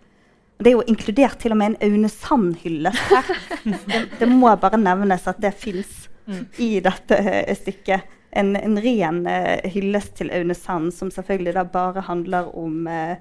Og 0.59 0.65
det 0.65 0.71
er 0.71 0.75
jo 0.75 0.85
inkludert 0.91 1.39
til 1.41 1.55
og 1.55 1.59
med 1.61 1.71
en 1.71 1.89
Aune 1.89 2.11
Sand-hylle 2.13 2.93
her. 2.93 3.33
Det, 3.89 4.03
det, 4.19 4.27
må 4.29 4.51
bare 4.61 4.77
nevnes 4.79 5.25
at 5.27 5.39
det 5.41 5.51
fins 5.57 6.05
mm. 6.29 6.43
i 6.61 6.69
dette 6.83 7.17
eh, 7.17 7.49
stykket 7.57 8.18
en, 8.31 8.55
en 8.55 8.79
ren 8.83 9.23
uh, 9.25 9.69
hyllest 9.73 10.15
til 10.19 10.31
Aune 10.35 10.55
Sand, 10.57 10.93
som 10.95 11.11
selvfølgelig 11.13 11.55
da 11.57 11.65
bare 11.65 12.05
handler 12.07 12.51
om 12.57 12.87
uh, 12.87 13.15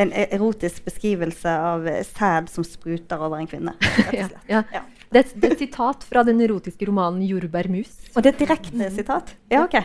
en 0.00 0.12
erotisk 0.12 0.84
beskrivelse 0.86 1.50
av 1.50 1.88
sæd 2.06 2.50
som 2.52 2.64
spruter 2.64 3.20
over 3.20 3.40
en 3.40 3.48
kvinne. 3.50 3.76
ja, 4.16 4.28
ja. 4.48 4.64
Ja. 4.72 4.84
Det, 5.10 5.24
det, 5.34 5.48
er 5.48 5.54
et 5.56 5.64
sitat 5.64 6.04
fra 6.06 6.22
den 6.22 6.40
erotiske 6.44 6.86
romanen 6.86 7.24
'Jordbærmus'. 7.26 8.12
Og 8.14 8.22
det 8.22 8.30
er 8.30 8.36
et 8.36 8.44
direkte 8.44 8.76
mm. 8.76 8.92
sitat? 8.94 9.34
Ja, 9.50 9.64
ok. 9.64 9.80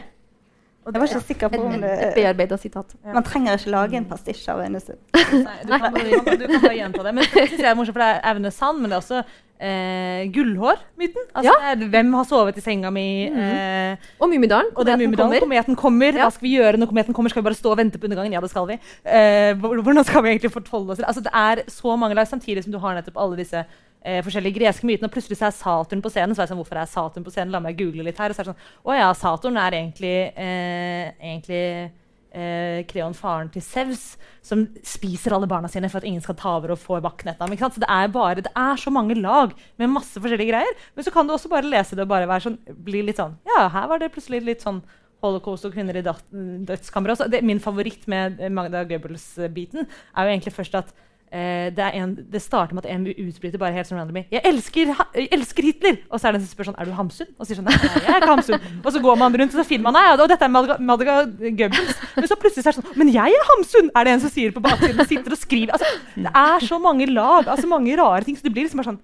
Jeg 0.86 1.02
var 1.02 1.10
ikke 1.10 1.20
sikker 1.26 1.50
på 1.50 1.62
om 1.66 1.80
det 1.82 1.92
et 1.98 2.12
bearbeida 2.14 2.58
sitat. 2.62 2.92
Man 3.02 3.26
trenger 3.26 3.58
ikke 3.58 3.72
lage 3.74 3.98
en 3.98 4.06
pastisj 4.06 4.44
av 4.54 4.60
Aune 4.62 4.78
Nei, 4.78 5.56
du, 5.66 5.72
kan, 5.72 5.96
du 5.98 6.46
kan 6.46 6.62
bare 6.62 6.76
gjenta 6.78 7.06
det. 7.08 7.14
Men 7.18 7.26
det 7.26 7.48
synes 7.48 7.64
jeg 7.64 7.70
er 7.72 7.80
morsomt, 7.80 7.98
for 7.98 8.04
det 8.04 8.10
er 8.12 8.28
Aune 8.30 8.52
Sand, 8.54 8.82
men 8.84 8.94
det 8.94 9.00
er 9.00 9.02
også 9.02 9.24
eh, 9.60 10.26
gullhår-myten. 10.34 11.24
Altså, 11.36 11.53
Ja. 11.64 11.76
hvem 11.76 12.14
har 12.14 12.26
sovet 12.26 12.58
i 12.58 12.62
senga 12.62 12.89
mi? 12.91 13.28
Eh, 13.28 13.95
Og 14.20 14.30
Mummidalen. 14.30 14.72
Kometen 14.74 15.16
kommer. 15.16 15.39
Kometen 15.39 15.76
kommer. 15.76 16.14
Ja. 16.14 16.26
Hva 16.28 16.32
skal 16.34 16.47
vi 16.47 16.56
gjøre 16.58 16.78
når 16.78 16.88
kometen 16.91 17.14
kommer? 17.14 17.30
Skal 17.30 17.41
vi 17.43 17.49
bare 17.49 17.56
stå 17.56 17.72
og 17.72 17.78
vente 17.78 17.97
på 17.97 18.06
undergangen? 18.10 18.34
Ja, 18.34 18.41
det 18.41 18.49
skal 18.49 18.68
vi. 18.68 18.80
Eh, 19.06 19.53
hvordan 19.56 20.03
skal 20.06 20.24
vi 20.24 20.30
egentlig 20.36 20.51
forholde 20.51 20.91
oss 20.91 20.97
til? 20.97 21.06
Altså, 21.06 21.22
det 21.24 21.32
er 21.34 21.64
så 21.70 21.95
mange 21.97 22.16
lag, 22.16 22.28
samtidig 22.28 22.64
som 22.64 22.72
du 22.72 22.80
har 22.80 22.95
nettopp 22.95 23.18
alle 23.18 23.38
disse 23.38 23.66
eh, 24.06 24.22
forskjellige 24.22 24.60
greske 24.60 24.86
mytene. 24.86 25.08
Og 25.10 25.12
plutselig 25.12 25.38
så 25.38 25.47
er 25.47 25.51
Saturn 25.56 26.01
på 26.01 26.10
scenen. 26.12 26.36
Så 26.36 26.41
er 26.41 26.45
det 26.45 26.51
sånn, 26.53 26.62
hvorfor 26.64 26.78
er 26.78 26.86
Saturn 26.86 27.24
på 27.26 27.32
scenen? 27.32 27.51
La 27.51 27.60
meg 27.60 27.78
google 27.78 28.03
litt 28.03 28.18
her. 28.20 28.30
Og 28.30 28.36
så 28.36 28.41
er 28.41 28.43
det 28.45 28.53
sånn, 28.53 28.64
å 28.86 28.97
ja, 28.97 29.14
Saturn 29.14 29.58
er 29.58 29.72
egentlig, 29.72 30.34
eh, 30.38 31.12
egentlig 31.24 31.91
eh, 32.36 32.82
Kreon, 32.90 33.16
faren 33.18 33.50
til 33.54 33.64
Sevs, 33.64 34.04
som 34.46 34.66
spiser 34.86 35.34
alle 35.36 35.48
barna 35.50 35.70
sine 35.72 35.90
for 35.90 36.02
at 36.04 36.08
ingen 36.10 36.22
skal 36.22 36.36
ta 36.38 36.52
over 36.60 36.76
og 36.76 36.82
få 36.82 37.00
makten 37.02 37.32
etter 37.32 37.48
ham. 37.48 37.56
Så 37.58 37.82
det 37.82 37.90
er, 37.90 38.12
bare, 38.14 38.44
det 38.46 38.52
er 38.52 38.82
så 38.82 38.92
mange 38.94 39.16
lag 39.18 39.56
med 39.82 39.94
masse 39.96 40.20
forskjellige 40.22 40.52
greier. 40.52 40.76
Men 40.96 41.08
så 41.08 41.14
kan 41.16 41.26
du 41.28 41.34
også 41.34 41.50
bare 41.50 41.66
lese 41.72 41.96
det 41.98 42.06
og 42.06 42.12
bare 42.14 42.40
sånn, 42.44 42.60
bli 42.86 43.02
litt 43.08 43.18
sånn 43.22 43.38
Ja, 43.50 43.66
her 43.74 43.88
var 43.90 44.04
det 44.04 44.12
plutselig 44.14 44.44
litt 44.46 44.62
sånn 44.66 44.84
holocaust 45.24 45.66
og 45.66 45.74
kvinner 45.74 45.96
i 45.98 46.04
død- 46.06 46.28
dødskammeret. 46.68 47.16
også. 47.16 47.30
Det, 47.32 47.42
min 47.42 47.60
favoritt 47.64 48.04
med 48.12 48.38
Magda 48.54 48.84
Goebbels-biten 48.86 49.88
er 49.88 50.28
jo 50.28 50.36
egentlig 50.36 50.54
først 50.54 50.76
at 50.84 50.94
eh, 51.36 51.68
det, 51.76 51.90
en, 52.00 52.14
det 52.32 52.42
starter 52.44 52.76
med 52.78 52.86
at 52.86 52.92
en 52.94 53.06
utbryter 53.12 53.60
bare 53.62 53.76
helt 53.76 53.90
sånn 53.90 54.00
randomly 54.00 54.24
jeg 54.32 54.42
elsker, 54.50 54.92
jeg 55.20 55.28
elsker 55.36 55.68
Hitler! 55.68 56.00
Og 56.10 56.22
så 56.22 56.30
er 56.30 56.36
det 56.36 56.42
en 56.42 56.46
som 56.48 56.54
spør 56.56 56.70
sånn 56.70 56.80
Er 56.82 56.90
du 56.90 56.94
Hamsun? 56.98 57.30
Og 57.38 57.48
sier 57.50 57.60
sånn 57.60 57.68
Nei, 57.70 57.76
jeg 57.84 58.10
er 58.10 58.20
ikke 58.22 58.32
Hamsun. 58.32 58.68
Og 58.82 58.90
så 58.96 59.02
går 59.04 59.20
man 59.22 59.36
rundt 59.42 59.56
og 59.56 59.62
så 59.62 59.68
finner 59.68 59.90
man 59.90 59.98
Nei, 60.00 60.06
og 60.14 60.24
dette 60.32 60.48
er 60.48 60.54
Madaga, 60.90 61.18
Goebbels. 61.46 62.00
Men 62.16 62.30
så 62.32 62.40
plutselig 62.40 62.66
så 62.66 62.72
er 62.72 62.78
det 62.78 62.82
sånn 62.82 63.02
Men 63.04 63.12
jeg 63.14 63.38
er 63.40 63.50
Hamsun! 63.52 63.92
Er 63.94 64.08
det 64.08 64.16
en 64.16 64.24
som 64.26 64.34
sier 64.34 64.56
på 64.56 64.64
baksiden? 64.66 65.02
og 65.04 65.10
Sitter 65.12 65.36
og 65.36 65.42
skriver. 65.42 65.76
Altså, 65.76 65.92
det 66.16 66.32
er 66.46 66.66
så 66.66 66.80
mange 66.82 67.10
lag, 67.12 67.50
altså 67.52 67.68
mange 67.70 67.98
rare 68.00 68.24
ting. 68.26 68.38
Så 68.40 68.48
det 68.48 68.54
blir 68.56 68.66
liksom 68.68 68.82
bare 68.82 68.94
sånn 68.94 69.02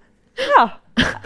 Ja. 0.56 0.64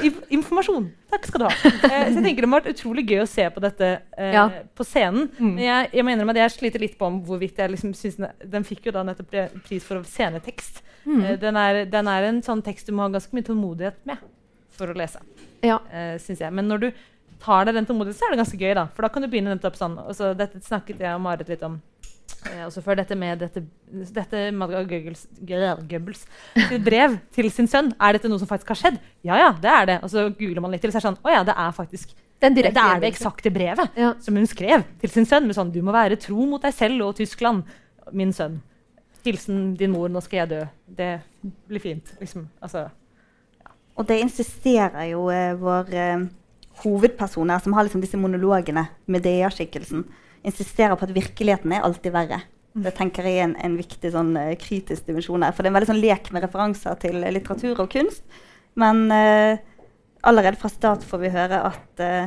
Inf- 0.06 0.24
Informasjon. 0.36 0.90
Takk 1.12 1.26
skal 1.30 1.40
du 1.42 1.46
ha. 1.48 1.52
Eh, 1.66 2.08
så 2.12 2.18
jeg 2.20 2.24
tenker 2.26 2.46
Det 2.46 2.50
må 2.50 2.58
ha 2.58 2.62
vært 2.64 2.76
utrolig 2.76 3.06
gøy 3.10 3.22
å 3.24 3.28
se 3.30 3.46
på 3.56 3.62
dette 3.64 3.90
eh, 4.18 4.34
Ja. 4.36 4.46
på 4.76 4.86
scenen. 4.88 5.30
Men 5.40 5.58
jeg, 5.64 5.90
jeg 6.00 6.06
mener 6.08 6.30
at 6.34 6.40
jeg 6.44 6.54
sliter 6.58 6.84
litt 6.84 6.98
på 7.00 7.08
om 7.08 7.22
hvorvidt 7.26 7.58
jeg 7.62 7.72
liksom 7.74 7.94
synes 7.98 8.20
den, 8.22 8.52
den 8.58 8.68
fikk 8.68 8.86
jo 8.90 8.96
da 8.96 9.04
nettopp 9.08 9.34
pris 9.68 9.84
for 9.88 10.04
scenetekst. 10.04 10.82
Eh, 11.08 11.36
den, 11.42 11.56
er, 11.58 11.84
den 11.86 12.08
er 12.12 12.30
en 12.30 12.42
sånn 12.46 12.64
tekst 12.66 12.88
du 12.90 12.94
må 12.98 13.06
ha 13.06 13.10
ganske 13.14 13.34
mye 13.36 13.46
tålmodighet 13.48 14.00
med 14.10 14.18
for 14.76 14.92
å 14.92 14.96
lese. 14.98 15.22
Ja. 15.64 15.80
eh, 15.92 16.16
synes 16.22 16.42
jeg. 16.44 16.52
Men 16.54 16.68
når 16.70 16.80
du 16.86 16.90
tar 17.42 17.66
deg 17.68 17.76
den 17.78 17.86
tålmodigheten, 17.86 18.18
så 18.20 18.26
er 18.28 18.34
det 18.36 18.42
ganske 18.44 18.58
gøy. 18.60 18.74
da. 18.76 18.88
For 18.96 19.06
da 19.06 19.10
kan 19.14 19.22
du 19.24 19.28
begynne 19.32 19.54
nettopp 19.56 19.76
sånn. 19.80 19.98
Og 20.06 20.16
så 20.18 20.34
dette 20.38 20.60
snakket 20.66 21.00
jeg 21.04 21.14
og 21.16 21.22
Marit 21.24 21.50
litt 21.52 21.64
om. 21.68 21.80
Eh, 22.52 22.62
også 22.68 22.82
før 22.86 23.00
dette 23.00 23.16
med 23.18 23.40
dette, 23.42 23.64
dette 24.14 24.42
Madga 24.54 24.84
Goebbels, 24.86 25.26
Goebbels 25.42 26.26
brev 26.86 27.18
til 27.34 27.50
sin 27.54 27.68
sønn. 27.72 27.90
Er 28.00 28.18
dette 28.18 28.30
noe 28.30 28.42
som 28.42 28.50
faktisk 28.50 28.74
har 28.74 28.80
skjedd? 28.82 29.00
Ja 29.26 29.40
ja, 29.40 29.50
det 29.62 29.72
er 29.72 29.90
det. 29.90 29.98
Og 30.06 30.12
så 30.14 30.28
googler 30.38 30.62
man 30.62 30.72
litt 30.76 30.84
til, 30.86 30.94
så 30.94 31.00
er 31.00 31.04
det 31.04 31.10
sånn 31.10 31.20
Å 31.26 31.34
ja, 31.34 31.42
det 31.48 31.56
er 31.58 31.74
faktisk 31.76 32.14
Det 32.42 32.52
er 32.52 32.56
det 32.58 32.74
det 32.76 33.10
eksakte 33.10 33.50
brevet 33.54 33.98
Ja. 33.98 34.14
som 34.22 34.36
hun 34.38 34.46
skrev 34.48 34.84
til 35.02 35.10
sin 35.10 35.26
sønn. 35.26 35.48
Med 35.48 35.56
sånn, 35.58 35.72
du 35.74 35.82
må 35.82 35.94
være 35.96 36.20
tro 36.22 36.46
mot 36.46 36.62
deg 36.62 36.74
selv 36.76 37.02
og 37.08 37.16
Tyskland, 37.18 37.64
min 38.14 38.34
sønn. 38.36 38.60
Hilsen 39.26 39.74
din 39.80 39.90
mor, 39.96 40.08
nå 40.14 40.22
skal 40.22 40.44
jeg 40.44 40.50
dø. 40.52 40.60
Det 40.86 41.10
blir 41.68 41.82
fint. 41.82 42.12
Liksom. 42.22 42.48
Altså, 42.62 42.90
Og 43.98 44.06
det 44.06 44.20
insisterer 44.22 45.08
jo 45.10 45.30
eh, 45.34 45.56
vår 45.58 45.90
eh, 45.96 46.26
hovedperson 46.84 47.50
her, 47.50 47.60
som 47.64 47.74
har 47.74 47.88
liksom 47.88 48.02
disse 48.04 48.20
monologene, 48.20 48.84
Medea-skikkelsen, 49.08 50.04
insisterer 50.46 50.98
på 50.98 51.08
at 51.08 51.16
virkeligheten 51.16 51.74
er 51.76 51.86
alltid 51.86 52.14
verre. 52.16 52.42
Det 52.76 52.92
tenker 52.98 53.28
jeg 53.28 53.40
er 53.40 53.48
en, 53.48 53.56
en 53.64 53.78
viktig 53.80 54.12
sånn, 54.12 54.34
eh, 54.40 54.56
kritisk 54.60 55.08
dimensjon 55.08 55.46
her. 55.46 55.56
For 55.56 55.64
det 55.64 55.70
er 55.70 55.74
en 55.74 55.78
veldig 55.78 55.92
sånn 55.94 56.04
lek 56.04 56.32
med 56.36 56.44
referanser 56.44 56.98
til 57.00 57.22
eh, 57.22 57.32
litteratur 57.32 57.80
og 57.86 57.92
kunst. 57.94 58.26
Men 58.76 59.06
uh, 59.08 59.56
allerede 60.28 60.60
fra 60.60 60.68
start 60.68 61.06
får 61.08 61.22
vi 61.22 61.30
høre 61.32 61.62
at 61.70 62.02
uh, 62.04 62.26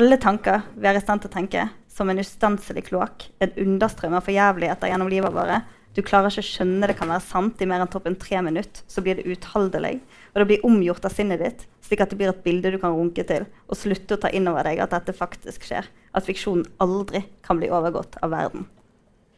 alle 0.00 0.18
tanker 0.18 0.64
vi 0.74 0.88
er 0.90 0.98
i 0.98 1.02
stand 1.02 1.22
til 1.22 1.30
å 1.30 1.36
tenke, 1.36 1.68
som 1.86 2.10
en 2.10 2.18
ustanselig 2.18 2.88
kloakk, 2.88 3.28
en 3.38 3.54
understrøm 3.62 4.16
av 4.18 4.26
forjævligheter 4.26 4.90
gjennom 4.90 5.10
livet 5.12 5.34
våre. 5.34 5.60
Du 5.96 6.02
klarer 6.06 6.30
ikke 6.30 6.44
å 6.44 6.46
skjønne 6.46 6.86
det 6.86 6.94
kan 6.98 7.10
være 7.10 7.24
sant 7.24 7.62
i 7.62 7.66
mer 7.66 7.82
enn 7.82 7.90
toppen 7.90 8.14
tre 8.20 8.38
minutter. 8.46 8.84
Så 8.90 9.02
blir 9.02 9.18
det 9.18 9.26
utholdelig. 9.30 9.96
Og 10.30 10.38
det 10.38 10.46
blir 10.46 10.66
omgjort 10.66 11.06
av 11.08 11.14
sinnet 11.14 11.42
ditt, 11.42 11.64
slik 11.82 12.04
at 12.04 12.12
det 12.12 12.20
blir 12.20 12.30
et 12.30 12.44
bilde 12.44 12.70
du 12.70 12.78
kan 12.82 12.94
runke 12.94 13.24
til. 13.26 13.48
Og 13.66 13.78
slutte 13.78 14.14
å 14.14 14.22
ta 14.22 14.30
inn 14.30 14.46
over 14.50 14.68
deg 14.68 14.82
at 14.84 14.94
dette 14.94 15.16
faktisk 15.16 15.66
skjer. 15.66 15.88
At 16.14 16.26
fiksjonen 16.26 16.68
aldri 16.82 17.24
kan 17.46 17.58
bli 17.58 17.72
overgått 17.74 18.20
av 18.22 18.30
verden. 18.34 18.68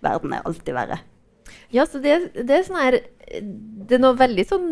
Verden 0.05 0.37
er 0.37 0.45
alltid 0.49 0.77
verre. 0.77 1.01
Ja, 1.73 1.87
så 1.89 2.01
det, 2.03 2.33
det 2.37 2.55
er 2.55 2.65
sånn 2.65 2.79
her 2.81 2.97
Det 3.33 3.97
er 3.97 4.01
noe 4.01 4.17
veldig 4.17 4.45
sånn 4.49 4.69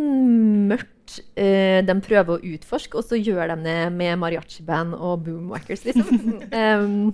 mørkt 0.70 1.18
eh, 1.34 1.80
de 1.84 1.96
prøver 2.04 2.36
å 2.36 2.52
utforske, 2.54 3.00
og 3.00 3.06
så 3.08 3.18
gjør 3.18 3.54
de 3.54 3.56
det 3.64 3.78
med 3.94 4.20
mariachi-band 4.20 4.96
og 4.98 5.24
boomwackers, 5.26 5.86
liksom. 5.88 6.10
um, 6.60 7.12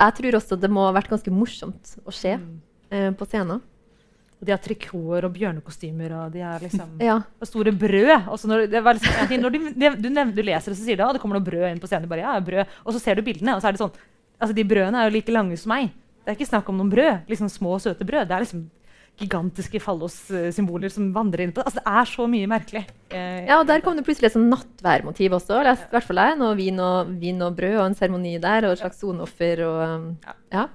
jeg 0.00 0.16
tror 0.16 0.38
også 0.38 0.58
det 0.60 0.70
må 0.72 0.86
ha 0.86 0.94
vært 0.96 1.10
ganske 1.12 1.32
morsomt 1.34 1.94
å 2.06 2.14
se 2.14 2.36
eh, 2.36 3.10
på 3.12 3.28
scenen. 3.28 3.60
Og 4.40 4.46
de 4.48 4.54
har 4.54 4.60
trikoter 4.64 5.26
og 5.28 5.34
bjørnekostymer, 5.36 6.12
og 6.16 6.32
de 6.32 6.40
er 6.40 6.62
liksom 6.64 6.94
Ja. 7.04 7.18
store 7.44 7.72
brød. 7.76 8.24
Når, 8.48 8.66
det 8.72 8.80
liksom, 8.80 9.40
når 9.42 9.50
du, 9.52 9.58
du, 10.00 10.08
nevner, 10.08 10.32
du 10.32 10.42
leser 10.42 10.72
det, 10.72 10.78
så 10.80 10.86
sier 10.86 10.96
du 10.96 11.04
at 11.04 11.12
det 11.18 11.20
kommer 11.20 11.36
noe 11.36 11.44
brød 11.44 11.66
inn 11.68 11.80
på 11.82 11.90
scenen. 11.90 12.08
Bare, 12.08 12.24
ja, 12.24 12.38
brød. 12.40 12.64
Og 12.86 12.96
så 12.96 13.02
ser 13.02 13.20
du 13.20 13.22
bildene, 13.26 13.54
og 13.54 13.60
så 13.60 13.68
er 13.68 13.76
det 13.76 13.82
sånn 13.84 13.92
altså 14.40 14.54
De 14.56 14.64
brødene 14.64 14.96
er 14.96 15.10
jo 15.10 15.16
like 15.18 15.32
lange 15.36 15.56
som 15.60 15.68
meg. 15.74 15.90
Det 16.24 16.32
er 16.32 16.38
ikke 16.38 16.48
snakk 16.48 16.68
om 16.72 16.78
noen 16.80 16.88
brød. 16.92 17.26
liksom 17.28 17.50
Små, 17.52 17.76
søte 17.84 18.06
brød. 18.08 18.28
Det 18.30 18.36
er 18.38 18.46
liksom 18.46 18.62
gigantiske 19.20 19.80
fallos-symboler 19.84 20.88
som 20.88 21.10
vandrer 21.12 21.42
inn 21.44 21.52
på 21.52 21.60
Altså 21.60 21.82
Det 21.82 21.92
er 21.92 22.08
så 22.08 22.24
mye 22.30 22.48
merkelig. 22.48 22.86
Eh, 23.12 23.44
ja, 23.44 23.58
og 23.60 23.66
der 23.68 23.82
kom 23.84 23.98
det 23.98 24.06
plutselig 24.06 24.30
et 24.30 24.36
sånn 24.38 24.48
nattværmotiv 24.48 25.36
også. 25.36 25.60
I 25.60 25.76
hvert 25.92 26.06
fall 26.08 26.22
jeg. 26.24 26.38
Noe 26.40 26.56
vin 26.56 26.80
og, 26.80 27.10
vin 27.20 27.42
og 27.44 27.56
brød 27.58 27.76
og 27.76 27.86
en 27.90 27.98
seremoni 27.98 28.38
der, 28.40 28.64
og 28.64 28.72
et 28.78 28.80
slags 28.80 29.02
soneoffer 29.04 29.64
og 29.68 29.82
um, 29.84 30.06
Ja. 30.54 30.68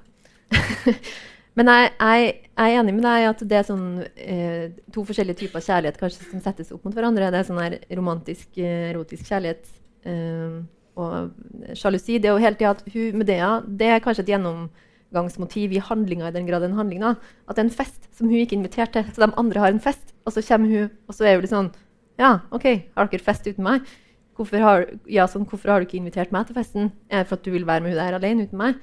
Men 1.55 1.71
jeg, 1.71 1.91
jeg, 1.95 2.31
jeg 2.51 2.73
er 2.73 2.81
enig 2.81 2.93
med 2.97 3.05
deg 3.07 3.21
i 3.23 3.27
at 3.29 3.41
det 3.47 3.57
er 3.57 3.67
sånn, 3.67 3.85
eh, 4.19 4.63
to 4.91 5.05
forskjellige 5.07 5.39
typer 5.45 5.63
kjærlighet 5.63 5.99
kanskje 6.01 6.27
som 6.27 6.41
settes 6.43 6.73
opp 6.75 6.83
mot 6.83 6.95
hverandre. 6.95 7.29
Det 7.31 7.39
er 7.39 7.47
sånn 7.47 7.61
her 7.63 7.77
romantisk, 7.95 8.49
eh, 8.59 8.89
erotisk 8.89 9.29
kjærlighet 9.29 9.69
eh, 10.11 10.57
og 10.99 11.77
sjalusi. 11.79 12.19
Det 12.19 12.27
er 12.27 12.35
jo 12.35 12.43
hele 12.43 12.59
tida 12.59 12.73
at 12.75 12.83
hun 12.91 13.21
Medea 13.21 13.53
det 13.67 13.87
er 13.87 14.03
kanskje 14.03 14.25
et 14.25 14.33
gjennomgangsmotiv 14.33 15.77
i 15.77 15.83
handlinga 15.83 16.27
i 16.27 16.35
den 16.35 16.49
grad 16.49 16.67
en 16.67 16.75
handling. 16.75 17.05
da, 17.05 17.15
At 17.47 17.55
det 17.55 17.63
er 17.63 17.69
en 17.69 17.77
fest 17.77 18.09
som 18.15 18.27
hun 18.27 18.41
ikke 18.41 18.59
inviterte 18.59 19.05
til. 19.05 19.15
Så 19.15 19.23
de 19.23 19.39
andre 19.39 19.63
har 19.63 19.71
en 19.71 19.83
fest, 19.83 20.11
og 20.27 20.35
så 20.35 20.43
kommer 20.43 20.67
hun, 20.71 20.91
og 21.07 21.15
så 21.15 21.23
er 21.27 21.37
hun 21.37 21.47
litt 21.47 21.55
sånn 21.55 21.71
Ja, 22.19 22.39
OK, 22.55 22.67
har 22.95 23.07
dere 23.11 23.23
fest 23.23 23.47
uten 23.47 23.63
meg? 23.63 23.87
Hvorfor 24.35 24.59
har, 24.63 24.85
ja, 25.07 25.25
sånn, 25.27 25.47
hvorfor 25.47 25.71
har 25.71 25.79
du 25.79 25.87
ikke 25.87 25.99
invitert 25.99 26.31
meg 26.35 26.47
til 26.47 26.55
festen? 26.55 26.91
Er 27.07 27.23
det 27.23 27.31
for 27.31 27.39
at 27.39 27.47
du 27.47 27.51
vil 27.51 27.67
være 27.67 27.83
med 27.83 27.95
hun 27.95 27.99
der 27.99 28.15
alene 28.15 28.47
uten 28.47 28.59
meg? 28.59 28.79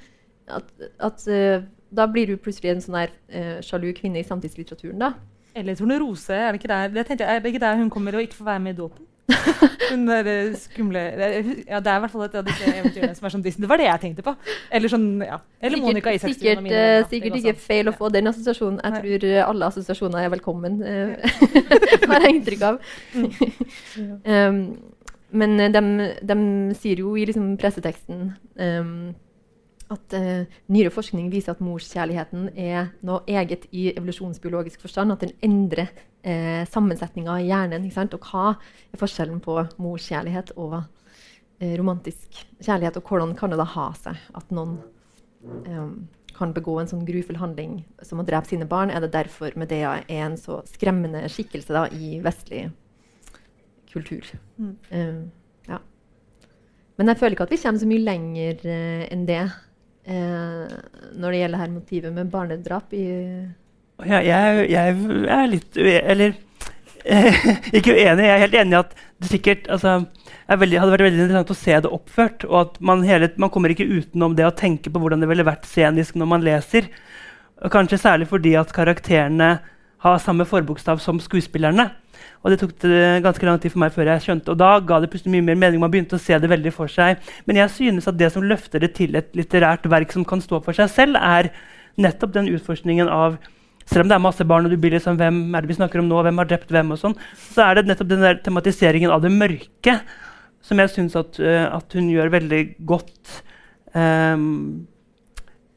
At, 0.52 0.68
at 1.00 1.24
eh, 1.32 1.64
da 1.93 2.09
blir 2.09 2.32
du 2.32 2.40
plutselig 2.40 2.72
en 2.72 2.82
sånn 2.84 2.99
der 2.99 3.14
eh, 3.28 3.57
sjalu 3.64 3.93
kvinne 3.97 4.20
i 4.22 4.26
samtidslitteraturen. 4.26 4.99
da. 5.03 5.12
Eller 5.55 5.76
Tornerose, 5.76 6.32
er 6.32 6.53
det 6.53 6.62
ikke 6.62 6.72
der 6.72 6.93
det 6.93 7.07
tenkte 7.07 7.26
jeg, 7.26 7.36
er 7.36 7.43
det 7.45 7.53
ikke 7.53 7.66
der 7.66 7.80
hun 7.80 7.90
kommer 7.93 8.16
og 8.16 8.24
ikke 8.24 8.38
får 8.38 8.53
være 8.55 8.62
med 8.64 8.74
i 8.74 8.80
dåpen? 8.80 9.09
Hun 9.93 10.07
der 10.09 10.26
eh, 10.26 10.55
skumle 10.59 11.01
ja, 11.01 11.78
det 11.80 11.90
er 11.90 11.97
i 11.97 12.03
hvert 12.03 12.11
fall 12.11 12.24
et 12.24 12.34
av 12.40 12.47
disse 12.47 12.68
eventyrene 12.68 13.14
som 13.16 13.26
er 13.26 13.32
sånn 13.34 13.45
Disney. 13.45 13.64
Det 13.64 13.70
var 13.70 13.80
det 13.80 13.86
jeg 13.86 14.03
tenkte 14.03 14.24
på. 14.26 14.34
Eller 14.72 14.93
sånn, 14.93 15.07
ja. 15.24 15.38
Eller 15.62 15.80
Monica 15.82 16.12
Isaksen. 16.12 16.38
sikkert, 16.38 16.62
mine 16.64 16.80
eh, 16.80 17.05
sikkert 17.11 17.36
ikke 17.38 17.55
feil 17.61 17.90
å 17.90 17.95
få 17.97 18.11
den 18.12 18.30
assosiasjonen. 18.30 18.80
Jeg 18.82 18.97
tror 18.99 19.26
eh, 19.28 19.43
alle 19.45 19.68
assosiasjoner 19.68 20.24
er 20.24 20.32
velkommen, 20.32 20.80
har 20.82 22.24
jeg 22.26 22.38
inntrykk 22.38 22.64
av. 22.70 22.80
um, 24.24 24.62
men 25.43 25.64
de, 25.76 25.82
de 26.32 26.38
sier 26.80 27.05
jo 27.05 27.14
i 27.16 27.26
liksom 27.28 27.55
presseteksten 27.61 28.32
um, 28.59 28.97
at 29.93 30.16
eh, 30.16 30.49
nyere 30.72 30.93
forskning 30.95 31.28
viser 31.32 31.55
at 31.55 31.62
morskjærligheten 31.64 32.49
er 32.59 32.90
noe 33.07 33.22
eget 33.30 33.68
i 33.70 33.90
evolusjonsbiologisk 33.93 34.82
forstand. 34.84 35.14
At 35.14 35.24
den 35.26 35.34
endrer 35.45 35.93
eh, 36.22 36.62
sammensetninga 36.70 37.38
i 37.40 37.51
hjernen. 37.51 37.86
Og 37.86 38.30
hva 38.30 38.55
er 38.57 39.01
forskjellen 39.01 39.43
på 39.45 39.59
morskjærlighet 39.82 40.55
og 40.57 40.80
eh, 41.61 41.76
romantisk 41.78 42.43
kjærlighet? 42.62 42.99
Og 42.99 43.09
hvordan 43.09 43.36
kan 43.38 43.53
det 43.53 43.61
da 43.61 43.68
ha 43.76 43.93
seg 43.99 44.18
at 44.38 44.55
noen 44.55 44.78
eh, 45.66 45.86
kan 46.36 46.55
begå 46.57 46.78
en 46.80 46.90
sånn 46.90 47.05
grufull 47.07 47.40
handling 47.40 47.82
som 48.05 48.22
å 48.22 48.26
drepe 48.26 48.51
sine 48.51 48.68
barn? 48.68 48.93
Er 48.93 49.05
det 49.05 49.12
derfor 49.14 49.55
Medea 49.59 49.99
er 50.03 50.24
en 50.24 50.38
så 50.40 50.62
skremmende 50.70 51.24
skikkelse 51.30 51.74
da, 51.74 51.86
i 51.93 52.18
vestlig 52.24 52.68
kultur? 53.93 54.32
Mm. 54.59 54.76
Eh, 54.90 55.18
ja. 55.68 55.82
Men 56.97 57.12
jeg 57.12 57.20
føler 57.20 57.36
ikke 57.36 57.49
at 57.49 57.55
vi 57.55 57.61
kommer 57.64 57.82
så 57.82 57.90
mye 57.90 58.07
lenger 58.07 58.64
eh, 58.68 59.05
enn 59.12 59.28
det 59.28 59.43
eh, 60.07 60.72
når 61.12 61.34
det 61.34 61.42
gjelder 61.42 61.62
her 61.62 61.72
motivet 61.72 62.14
med 62.14 62.30
barnedrap 62.32 62.94
i 62.96 63.05
Ja, 64.03 64.18
jeg, 64.18 64.64
jeg 64.72 64.96
er 65.30 65.50
litt 65.50 65.78
Eller 65.78 66.34
eh, 67.05 67.38
ikke 67.78 67.94
uenig. 67.94 68.26
Jeg 68.26 68.34
er 68.34 68.44
helt 68.46 68.59
enig 68.62 68.76
i 68.76 68.80
at 68.80 68.96
det 69.22 69.30
sikkert 69.30 69.68
altså, 69.70 70.00
veldig, 70.48 70.80
hadde 70.82 70.94
vært 70.96 71.07
veldig 71.07 71.20
interessant 71.20 71.55
å 71.55 71.59
se 71.59 71.80
det 71.84 71.92
oppført. 71.98 72.46
Og 72.50 72.59
at 72.64 72.80
man, 72.82 73.05
hele, 73.07 73.30
man 73.42 73.53
kommer 73.55 73.74
ikke 73.74 73.88
utenom 73.88 74.36
det 74.38 74.48
å 74.48 74.55
tenke 74.57 74.90
på 74.90 75.03
hvordan 75.03 75.22
det 75.22 75.30
ville 75.30 75.46
vært 75.46 75.68
scenisk 75.70 76.18
når 76.18 76.32
man 76.34 76.46
leser. 76.46 76.90
Og 77.62 77.70
kanskje 77.70 78.00
særlig 78.03 78.26
fordi 78.30 78.57
at 78.59 78.74
karakterene 78.74 79.55
har 80.03 80.22
samme 80.22 80.46
forbokstav 80.48 81.00
som 81.03 81.20
skuespillerne. 81.22 81.88
Og 82.42 82.53
det 82.53 82.59
tok 82.61 82.74
det 82.82 83.22
ganske 83.22 83.46
lang 83.46 83.59
tid 83.62 83.72
for 83.72 83.82
meg 83.82 83.94
før 83.94 84.09
jeg 84.12 84.22
skjønte 84.24 84.53
Og 84.53 84.59
da 84.59 84.68
ga 84.82 84.98
det 85.03 85.09
plutselig 85.11 85.32
mye 85.34 85.46
mer 85.46 85.59
mening. 85.59 85.80
Man 85.82 85.90
begynte 85.90 86.18
å 86.18 86.22
se 86.22 86.36
det 86.38 86.50
veldig 86.50 86.72
for 86.74 86.90
seg. 86.90 87.22
Men 87.46 87.61
jeg 87.61 87.70
synes 87.76 88.09
at 88.11 88.18
det 88.18 88.32
som 88.34 88.46
løfter 88.46 88.82
det 88.82 88.92
til 88.98 89.14
et 89.18 89.30
litterært 89.38 89.86
verk 89.90 90.14
som 90.14 90.26
kan 90.26 90.42
stå 90.42 90.61
for 90.62 90.76
seg 90.76 90.90
selv, 90.90 91.18
er 91.18 91.53
nettopp 92.00 92.34
den 92.34 92.50
utforskningen 92.55 93.11
av 93.11 93.38
selv 93.82 94.05
om 94.05 94.11
det 94.11 94.14
er 94.14 94.22
masse 94.22 94.44
barn, 94.46 94.66
og 94.66 94.72
du 94.72 94.78
blir 94.78 94.94
liksom, 94.94 95.16
hvem 95.18 95.40
er 95.57 95.64
det 95.64 95.72
vi 95.72 95.76
snakker 95.76 96.00
om 96.00 96.07
nå, 96.07 96.20
hvem 96.22 96.38
har 96.38 96.48
drept 96.48 96.70
hvem, 96.70 96.92
og 96.94 97.00
sånn, 97.00 97.16
så 97.50 97.64
er 97.66 97.80
det 97.80 97.88
nettopp 97.90 98.12
den 98.12 98.22
der 98.22 98.38
tematiseringen 98.44 99.11
av 99.11 99.24
det 99.24 99.32
mørke 99.34 99.96
som 100.62 100.78
jeg 100.78 100.92
syns 100.92 101.18
at, 101.18 101.40
uh, 101.42 101.66
at, 101.74 101.96
hun 101.98 102.09
gjør 102.12 102.30
veldig 102.36 102.62
godt. 102.86 103.42
Um, 103.98 104.86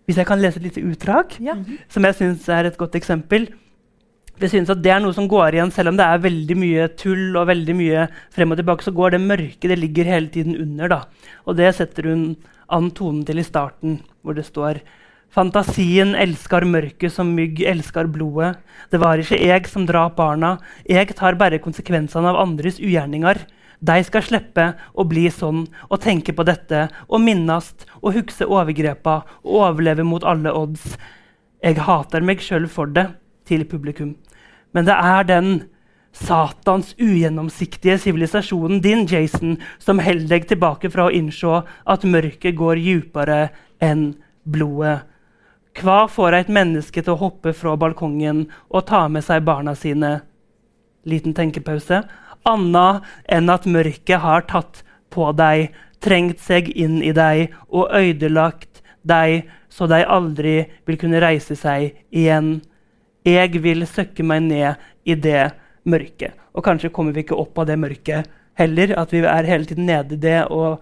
hvis 0.05 0.19
jeg 0.21 0.29
kan 0.29 0.41
lese 0.41 0.61
et 0.61 0.67
lite 0.67 0.83
utdrag, 0.85 1.33
ja. 1.41 1.57
som 1.89 2.05
jeg 2.05 2.17
syns 2.19 2.45
er 2.53 2.69
et 2.69 2.77
godt 2.77 2.97
eksempel. 2.99 3.49
Jeg 4.35 4.51
synes 4.51 4.69
at 4.69 4.81
Det 4.83 4.91
er 4.91 4.99
noe 4.99 5.15
som 5.15 5.29
går 5.31 5.55
igjen, 5.55 5.71
selv 5.71 5.93
om 5.93 5.97
det 5.97 6.03
er 6.03 6.19
veldig 6.19 6.57
mye 6.59 6.89
tull 6.99 7.37
og 7.39 7.47
veldig 7.47 7.75
mye 7.77 8.07
frem 8.35 8.51
og 8.51 8.59
tilbake. 8.59 8.83
Så 8.83 8.91
går 8.91 9.15
det 9.15 9.21
mørke 9.23 9.69
det 9.71 9.79
ligger 9.79 10.05
hele 10.05 10.27
tiden 10.27 10.57
under. 10.59 10.87
da. 10.89 11.01
Og 11.47 11.55
det 11.55 11.71
setter 11.75 12.09
hun 12.11 12.35
an 12.67 12.91
tonen 12.91 13.23
til 13.25 13.39
i 13.39 13.47
starten, 13.47 14.01
hvor 14.21 14.35
det 14.35 14.45
står 14.45 14.81
Fantasien 15.35 16.13
elskar 16.15 16.63
mørket 16.63 17.11
som 17.11 17.33
mygg 17.35 17.59
elskar 17.67 18.07
blodet. 18.07 18.55
Det 18.91 18.99
var 18.99 19.19
ikke 19.19 19.39
jeg 19.39 19.67
som 19.67 19.85
drap 19.85 20.15
barna. 20.15 20.59
Jeg 20.87 21.11
tar 21.15 21.35
bare 21.35 21.59
konsekvensene 21.59 22.29
av 22.29 22.39
andres 22.39 22.79
ugjerninger. 22.79 23.41
De 23.83 24.03
skal 24.07 24.23
slippe 24.23 24.69
å 24.95 25.03
bli 25.03 25.27
sånn 25.27 25.65
og 25.89 25.99
tenke 25.99 26.31
på 26.31 26.45
dette 26.47 26.85
og 27.09 27.19
minnast 27.19 27.83
og 28.01 28.15
huske 28.15 28.47
overgrepa 28.47 29.17
og 29.43 29.59
overleve 29.59 30.07
mot 30.07 30.23
alle 30.23 30.53
odds. 30.55 30.95
Jeg 31.59 31.83
hater 31.83 32.23
meg 32.23 32.39
sjøl 32.39 32.69
for 32.71 32.87
det, 32.87 33.09
til 33.47 33.65
publikum. 33.69 34.15
Men 34.75 34.87
det 34.87 34.95
er 34.95 35.27
den 35.27 35.49
Satans 36.15 36.93
ugjennomsiktige 36.95 37.97
sivilisasjonen 37.99 38.79
din, 38.83 39.03
Jason, 39.07 39.57
som 39.79 39.99
holder 39.99 40.29
deg 40.31 40.47
tilbake 40.47 40.91
fra 40.91 41.09
å 41.09 41.13
innse 41.13 41.63
at 41.83 42.07
mørket 42.07 42.55
går 42.55 42.79
dypere 42.79 43.49
enn 43.83 44.13
blodet. 44.43 45.01
Hva 45.75 46.05
får 46.07 46.37
et 46.37 46.51
menneske 46.55 47.03
til 47.03 47.17
å 47.17 47.19
hoppe 47.19 47.51
fra 47.51 47.75
balkongen 47.75 48.45
og 48.69 48.85
ta 48.87 49.09
med 49.11 49.25
seg 49.27 49.43
barna 49.43 49.73
sine? 49.75 50.21
Liten 51.03 51.35
tenkepause. 51.35 52.05
Anna 52.47 53.01
enn 53.27 53.51
at 53.51 53.67
mørket 53.67 54.23
har 54.23 54.47
tatt 54.47 54.85
på 55.11 55.27
deg, 55.35 55.73
trengt 55.99 56.39
seg 56.39 56.69
inn 56.71 57.01
i 57.03 57.11
deg 57.15 57.51
og 57.67 57.91
ødelagt 57.91 58.81
deg 59.03 59.49
så 59.75 59.87
de 59.91 59.99
aldri 60.07 60.55
vil 60.87 60.99
kunne 61.01 61.19
reise 61.19 61.57
seg 61.59 61.91
igjen. 62.15 62.61
Jeg 63.25 63.61
vil 63.63 63.85
søkke 63.89 64.23
meg 64.23 64.43
ned 64.45 64.81
i 65.05 65.15
det 65.17 65.51
mørket. 65.85 66.35
Og 66.53 66.63
kanskje 66.65 66.93
kommer 66.93 67.15
vi 67.15 67.25
ikke 67.25 67.37
opp 67.41 67.57
av 67.61 67.69
det 67.69 67.79
mørket 67.81 68.29
heller. 68.59 68.93
At 68.99 69.13
vi 69.13 69.23
er 69.25 69.49
hele 69.49 69.65
tiden 69.65 69.89
nede 69.89 70.15
i 70.15 70.21
det. 70.21 70.45
Og 70.53 70.77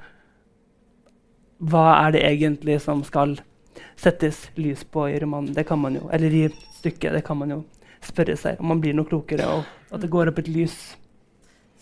hva 1.63 1.85
er 2.01 2.15
det 2.15 2.25
egentlig 2.27 2.81
som 2.83 3.03
skal 3.07 3.37
settes 3.99 4.49
lys 4.59 4.83
på 4.83 5.07
i 5.09 5.19
romanen. 5.19 5.53
Det 5.53 5.65
kan 5.67 5.79
man 5.79 5.95
jo, 5.95 6.09
Eller 6.11 6.33
i 6.33 6.49
stykket. 6.79 7.13
Det 7.13 7.23
kan 7.23 7.37
man 7.37 7.49
jo 7.55 7.63
spørre 8.03 8.35
seg 8.37 8.59
om 8.59 8.67
man 8.73 8.81
blir 8.83 8.95
noe 8.97 9.07
klokere, 9.07 9.47
og 9.47 9.63
at 9.93 10.01
det 10.03 10.11
går 10.11 10.31
opp 10.31 10.41
et 10.41 10.51
lys 10.51 10.75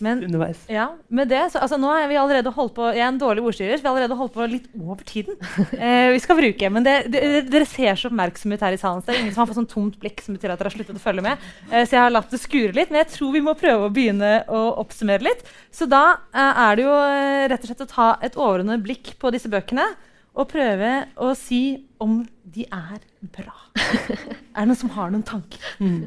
men, 0.02 0.22
underveis. 0.26 0.64
Ja, 0.70 0.88
med 1.08 1.30
det, 1.30 1.44
så, 1.52 1.60
altså, 1.62 1.78
nå 1.80 1.90
er 1.94 2.08
vi 2.10 2.18
allerede 2.18 2.52
holdt 2.54 2.74
på, 2.76 2.88
Jeg 2.92 3.04
er 3.04 3.10
en 3.12 3.20
dårlig 3.20 3.44
ordstyrer, 3.46 3.78
så 3.78 3.84
vi 3.84 3.88
har 3.88 3.94
allerede 3.94 4.18
holdt 4.18 4.34
på 4.34 4.48
litt 4.50 4.68
over 4.80 5.04
tiden. 5.06 5.38
Eh, 5.82 6.12
vi 6.12 6.20
skal 6.22 6.36
bruke, 6.38 6.68
men 6.70 6.84
det, 6.84 6.92
det, 7.10 7.20
Dere 7.50 7.66
ser 7.66 7.96
så 7.98 8.08
oppmerksomhet 8.10 8.62
her 8.62 8.76
i 8.76 8.78
salen. 8.78 9.00
Så 9.02 9.08
det 9.08 9.14
er 9.14 9.22
ingen 9.22 9.34
som 9.34 9.42
har 9.42 9.48
fått 9.50 9.58
sånn 9.58 9.70
tomt 9.70 9.96
blikk 10.02 10.20
som 10.22 10.36
betyr 10.36 10.52
at 10.52 10.60
dere 10.60 10.70
har 10.70 10.76
sluttet 10.76 10.98
å 10.98 11.02
følge 11.02 11.24
med. 11.24 11.42
Eh, 11.70 11.82
så 11.82 11.96
jeg 11.96 12.02
har 12.04 12.12
latt 12.12 12.30
det 12.30 12.40
skure 12.42 12.74
litt, 12.76 12.92
men 12.92 13.02
jeg 13.02 13.10
tror 13.16 13.32
vi 13.34 13.42
må 13.44 13.56
prøve 13.58 13.88
å 13.88 13.92
begynne 13.94 14.32
å 14.52 14.62
oppsummere 14.82 15.26
litt. 15.26 15.42
Så 15.74 15.88
da 15.90 16.04
eh, 16.30 16.62
er 16.66 16.78
det 16.78 16.86
jo 16.86 16.94
eh, 16.94 17.44
rett 17.52 17.64
og 17.64 17.72
slett 17.72 17.84
å 17.86 17.90
ta 17.90 18.08
et 18.22 18.38
overordnet 18.38 18.84
blikk 18.84 19.14
på 19.22 19.32
disse 19.34 19.50
bøkene 19.52 19.86
og 20.32 20.48
prøve 20.52 20.92
å 21.20 21.32
si 21.36 21.62
om 22.02 22.22
de 22.54 22.64
er 22.68 23.02
bra. 23.34 23.54
er 23.76 24.62
det 24.62 24.68
noen 24.70 24.80
som 24.80 24.92
har 24.96 25.12
noen 25.12 25.26
tanker? 25.26 25.72
Mm. 25.82 26.06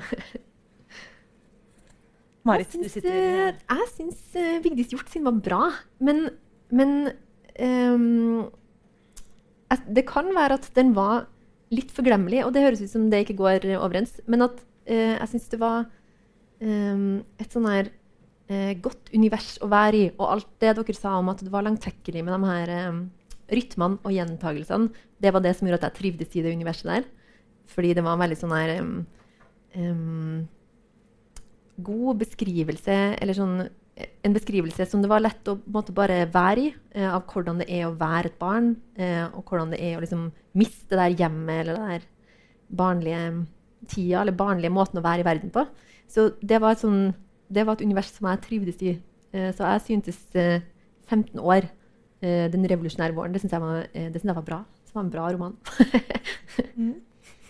Marit, 2.46 2.76
du 2.78 2.86
sitter 2.90 3.16
uh, 3.16 3.56
Jeg 3.58 3.88
syns 3.96 4.20
uh, 4.38 4.60
Vigdis 4.62 4.92
Hjort 4.94 5.10
sin 5.10 5.26
var 5.26 5.40
bra. 5.42 5.64
Men, 5.98 6.28
men 6.70 7.10
um, 7.58 8.46
det 9.90 10.06
kan 10.08 10.30
være 10.36 10.60
at 10.60 10.70
den 10.78 10.94
var 10.96 11.26
litt 11.74 11.90
forglemmelig, 11.92 12.44
og 12.46 12.54
det 12.54 12.62
høres 12.62 12.84
ut 12.86 12.94
som 12.94 13.10
det 13.10 13.24
ikke 13.26 13.40
går 13.42 13.66
overens. 13.80 14.20
Men 14.30 14.46
at 14.46 14.62
uh, 14.62 15.16
jeg 15.18 15.32
syns 15.34 15.50
det 15.56 15.62
var 15.64 15.88
um, 16.62 17.24
et 17.42 17.52
sånn 17.52 17.70
her 17.72 17.94
godt 18.78 19.08
univers 19.10 19.56
å 19.66 19.68
være 19.72 19.98
i. 19.98 20.08
Og 20.20 20.28
alt 20.36 20.50
det 20.62 20.76
dere 20.78 20.94
sa 20.94 21.16
om 21.18 21.32
at 21.32 21.40
det 21.42 21.50
var 21.50 21.66
langtekkelig 21.66 22.22
med 22.22 22.36
de 22.36 22.50
her 22.52 22.74
um, 22.92 23.00
rytmene 23.50 23.98
og 24.06 24.14
gjentagelsene, 24.14 25.06
det 25.18 25.32
var 25.34 25.42
det 25.42 25.56
som 25.58 25.66
gjorde 25.66 25.80
at 25.82 25.88
jeg 25.88 25.98
trivdes 25.98 26.36
i 26.38 26.44
det 26.46 26.54
universet 26.54 26.92
der. 26.92 27.08
Fordi 27.74 27.96
det 27.98 28.04
var 28.06 28.20
veldig 28.22 28.38
sånn 28.38 28.54
her 28.54 28.76
um, 28.84 30.46
God 31.78 32.22
beskrivelse, 32.22 32.98
eller 33.20 33.38
sånn 33.38 33.58
en 33.96 34.34
beskrivelse 34.36 34.86
som 34.90 35.02
det 35.04 35.10
var 35.10 35.24
lett 35.24 35.48
å 35.48 35.58
måte, 35.72 35.94
bare 35.96 36.26
være 36.32 36.64
i, 36.66 36.74
eh, 36.96 37.08
av 37.08 37.24
hvordan 37.32 37.62
det 37.62 37.70
er 37.72 37.86
å 37.88 37.96
være 37.96 38.32
et 38.32 38.40
barn, 38.40 38.76
eh, 38.98 39.24
og 39.32 39.46
hvordan 39.46 39.72
det 39.72 39.80
er 39.80 39.98
å 39.98 40.04
liksom, 40.04 40.32
miste 40.54 40.90
det 40.92 41.00
der 41.00 41.20
hjemmet 41.24 41.62
eller 41.62 41.76
det 41.76 41.88
der 41.92 42.08
barnlige 42.76 43.46
tida, 43.88 44.22
eller 44.22 44.36
barnlige 44.36 44.74
måten 44.74 45.00
å 45.00 45.06
være 45.06 45.24
i 45.24 45.28
verden 45.28 45.54
på. 45.54 45.66
Så 46.12 46.34
det 46.42 46.60
var 46.60 46.76
et, 46.76 46.84
sånn, 46.84 47.14
det 47.48 47.66
var 47.66 47.78
et 47.78 47.86
univers 47.86 48.12
som 48.12 48.28
jeg 48.28 48.44
trivdes 48.44 48.84
i. 48.84 48.98
Eh, 49.32 49.52
så 49.56 49.64
jeg 49.76 49.86
syntes 49.88 50.20
15 51.06 51.40
år 51.40 51.70
uh, 52.24 52.48
'Den 52.50 52.66
revolusjonære 52.66 53.14
våren'. 53.14 53.34
Det 53.34 53.42
syns 53.42 53.54
jeg, 53.54 53.62
uh, 53.62 53.86
jeg, 53.94 54.36
var 54.36 54.42
bra. 54.42 54.64
Det 54.86 54.96
var 54.96 55.04
en 55.04 55.12
bra 55.12 55.32
roman. 55.32 55.58
mm. 56.76 56.96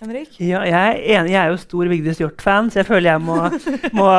Henrik? 0.02 0.40
Ja, 0.40 0.62
jeg 0.68 0.76
er 0.76 1.02
enig. 1.20 1.34
Jeg 1.34 1.42
er 1.42 1.52
jo 1.54 1.60
stor 1.62 1.90
Vigdis 1.92 2.22
Hjorth-fan, 2.22 2.72
så 2.72 2.82
jeg 2.82 2.90
føler 2.90 3.14
jeg 3.14 3.24
må, 3.24 3.38
må 4.00 4.10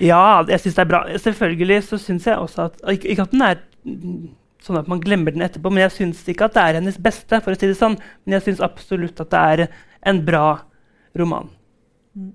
Ja, 0.00 0.40
jeg 0.48 0.62
syns 0.62 0.78
det 0.78 0.84
er 0.84 0.90
bra. 0.90 1.02
Selvfølgelig 1.20 1.82
så 1.88 1.98
syns 2.00 2.28
jeg 2.28 2.40
også 2.40 2.70
at 2.70 2.80
ikke, 2.96 3.10
ikke, 3.12 3.26
at 3.28 3.34
den 3.34 3.44
er 3.44 3.60
sånn 4.64 4.80
at 4.80 4.88
man 4.92 5.00
glemmer 5.02 5.34
den 5.34 5.44
etterpå, 5.44 5.72
men 5.72 5.84
jeg 5.84 5.96
syns 5.96 6.22
ikke 6.28 6.48
at 6.48 6.56
det 6.56 6.64
er 6.64 6.78
hennes 6.80 7.00
beste. 7.00 7.40
for 7.40 7.52
å 7.52 7.58
si 7.58 7.68
det 7.68 7.78
sånn. 7.78 7.98
Men 8.24 8.38
jeg 8.38 8.48
syns 8.48 8.64
absolutt 8.64 9.20
at 9.24 9.32
det 9.32 9.42
er 9.54 9.66
en 10.10 10.22
bra 10.24 10.46
roman. 11.20 11.50
Mm. 12.16 12.32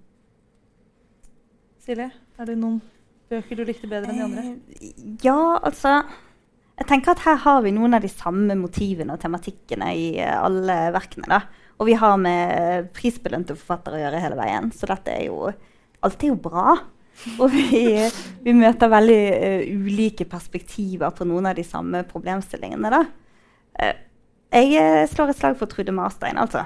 Silje, 1.86 2.12
er 2.14 2.52
det 2.52 2.60
noen 2.60 2.80
bøker 3.32 3.58
du 3.58 3.66
likte 3.66 3.90
bedre 3.90 4.14
enn 4.14 4.22
de 4.22 4.26
andre? 4.26 4.46
Eh, 4.78 4.94
ja, 5.26 5.40
altså 5.66 6.00
jeg 6.76 6.90
tenker 6.90 7.14
at 7.14 7.24
Her 7.24 7.38
har 7.46 7.62
vi 7.64 7.72
noen 7.76 7.96
av 7.96 8.04
de 8.04 8.12
samme 8.12 8.58
motivene 8.60 9.16
og 9.16 9.22
tematikkene 9.22 9.94
i 9.96 10.08
uh, 10.20 10.42
alle 10.44 10.76
verkene. 10.96 11.30
da. 11.32 11.65
Og 11.80 11.90
vi 11.90 11.96
har 12.00 12.18
med 12.22 12.90
prisbelønte 12.96 13.58
forfattere 13.58 13.98
å 13.98 14.04
gjøre 14.06 14.22
hele 14.24 14.40
veien. 14.40 14.70
Så 14.76 14.88
dette 14.90 15.16
er 15.16 15.28
jo 15.30 15.50
Alt 16.06 16.22
er 16.22 16.30
jo 16.30 16.38
bra. 16.38 16.76
Og 17.42 17.48
vi, 17.50 17.88
vi 18.46 18.54
møter 18.54 18.92
veldig 18.92 19.22
uh, 19.34 19.62
ulike 19.88 20.28
perspektiver 20.30 21.14
på 21.16 21.26
noen 21.26 21.48
av 21.50 21.56
de 21.58 21.64
samme 21.66 22.04
problemstillingene. 22.06 22.92
da. 22.94 23.00
Uh, 23.80 23.96
jeg 24.54 25.08
slår 25.12 25.32
et 25.32 25.40
slag 25.40 25.58
for 25.58 25.72
Trude 25.72 25.96
Marstein, 25.96 26.38
altså. 26.38 26.62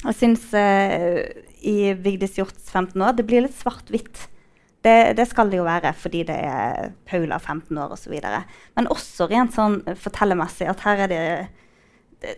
Jeg 0.00 0.16
syns 0.16 0.46
i 0.50 1.92
Vigdis 1.92 2.38
Hjorts 2.38 2.70
15 2.72 3.02
år 3.04 3.14
det 3.16 3.26
blir 3.28 3.44
litt 3.44 3.56
svart-hvitt. 3.56 4.24
Det, 4.80 5.12
det, 5.16 5.26
skal 5.28 5.50
det 5.52 5.58
jo 5.58 5.66
være 5.66 5.92
fordi 5.96 6.22
det 6.28 6.36
er 6.40 6.94
Paula 7.08 7.38
15 7.38 7.78
år 7.78 7.92
osv. 7.96 8.14
Men 8.76 8.88
også 8.92 9.28
rent 9.28 9.52
sånn 9.56 9.80
fortellermessig 10.00 10.70
at 10.72 10.84
her 10.86 11.04
er 11.04 11.12
det, 11.12 11.24
det, 12.24 12.36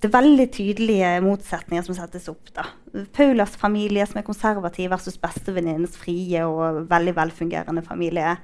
det 0.00 0.08
er 0.08 0.14
veldig 0.14 0.46
tydelige 0.52 1.10
motsetninger 1.24 1.84
som 1.86 1.96
settes 1.96 2.28
opp. 2.32 2.50
da. 2.56 2.66
Paulas 3.16 3.56
familie 3.60 4.06
som 4.06 4.20
er 4.20 4.26
konservativ 4.26 4.90
versus 4.92 5.18
bestevenninnens 5.20 5.96
frie 6.00 6.44
og 6.46 6.88
veldig 6.90 7.14
velfungerende 7.16 7.84
familie. 7.86 8.36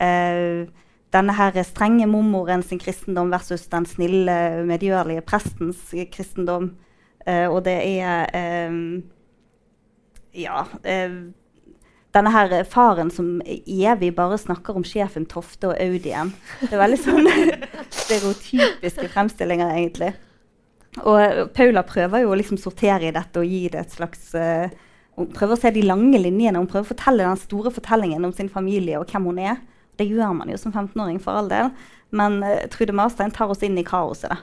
Uh, 0.00 0.68
denne 1.14 1.36
her 1.36 1.56
strenge 1.64 2.06
mormoren 2.10 2.62
sin 2.62 2.80
kristendom 2.82 3.30
versus 3.32 3.68
den 3.72 3.86
snille, 3.86 4.64
medgjørlige 4.68 5.24
prestens 5.26 5.94
kristendom. 6.12 6.74
Uh, 7.26 7.48
og 7.48 7.64
det 7.64 7.80
er 8.00 8.68
um, 8.70 9.02
Ja. 10.34 10.64
Uh, 10.84 11.32
denne 12.16 12.30
her 12.32 12.64
faren 12.64 13.10
som 13.12 13.42
evig 13.44 14.14
bare 14.16 14.38
snakker 14.40 14.76
om 14.78 14.84
sjefen 14.88 15.26
Tofte 15.28 15.68
og 15.68 15.80
Audien. 15.80 16.30
Det 16.62 16.72
er 16.72 16.80
veldig 16.80 17.00
sånne 17.02 17.34
stereotypiske 18.02 19.10
fremstillinger, 19.12 19.74
egentlig. 19.74 20.14
Og 21.04 21.52
Paula 21.56 21.82
prøver 21.84 22.24
jo 22.24 22.32
å 22.32 22.38
liksom 22.38 22.58
sortere 22.60 23.10
i 23.10 23.14
dette 23.14 23.40
og 23.42 23.48
gi 23.48 23.66
det 23.72 23.82
et 23.82 23.96
slags 23.98 24.30
uh, 24.38 24.70
Hun 25.18 25.28
prøver 25.34 25.56
å 25.56 25.60
se 25.60 25.72
de 25.74 25.84
lange 25.84 26.20
linjene, 26.20 26.60
hun 26.60 26.68
prøver 26.70 26.86
å 26.86 26.92
fortelle 26.94 27.26
den 27.26 27.40
store 27.40 27.72
fortellingen 27.72 28.24
om 28.24 28.32
sin 28.36 28.52
familie 28.52 29.00
og 29.00 29.10
hvem 29.10 29.28
hun 29.30 29.42
er. 29.44 29.60
Det 29.96 30.08
gjør 30.08 30.34
man 30.36 30.50
jo 30.52 30.58
som 30.60 30.74
15-åring, 30.74 31.20
for 31.24 31.36
all 31.36 31.48
del. 31.52 31.70
Men 32.16 32.40
uh, 32.44 32.64
Trude 32.72 32.96
Marstein 32.96 33.34
tar 33.34 33.52
oss 33.52 33.64
inn 33.66 33.78
i 33.80 33.86
kaoset 33.86 34.32
da, 34.32 34.40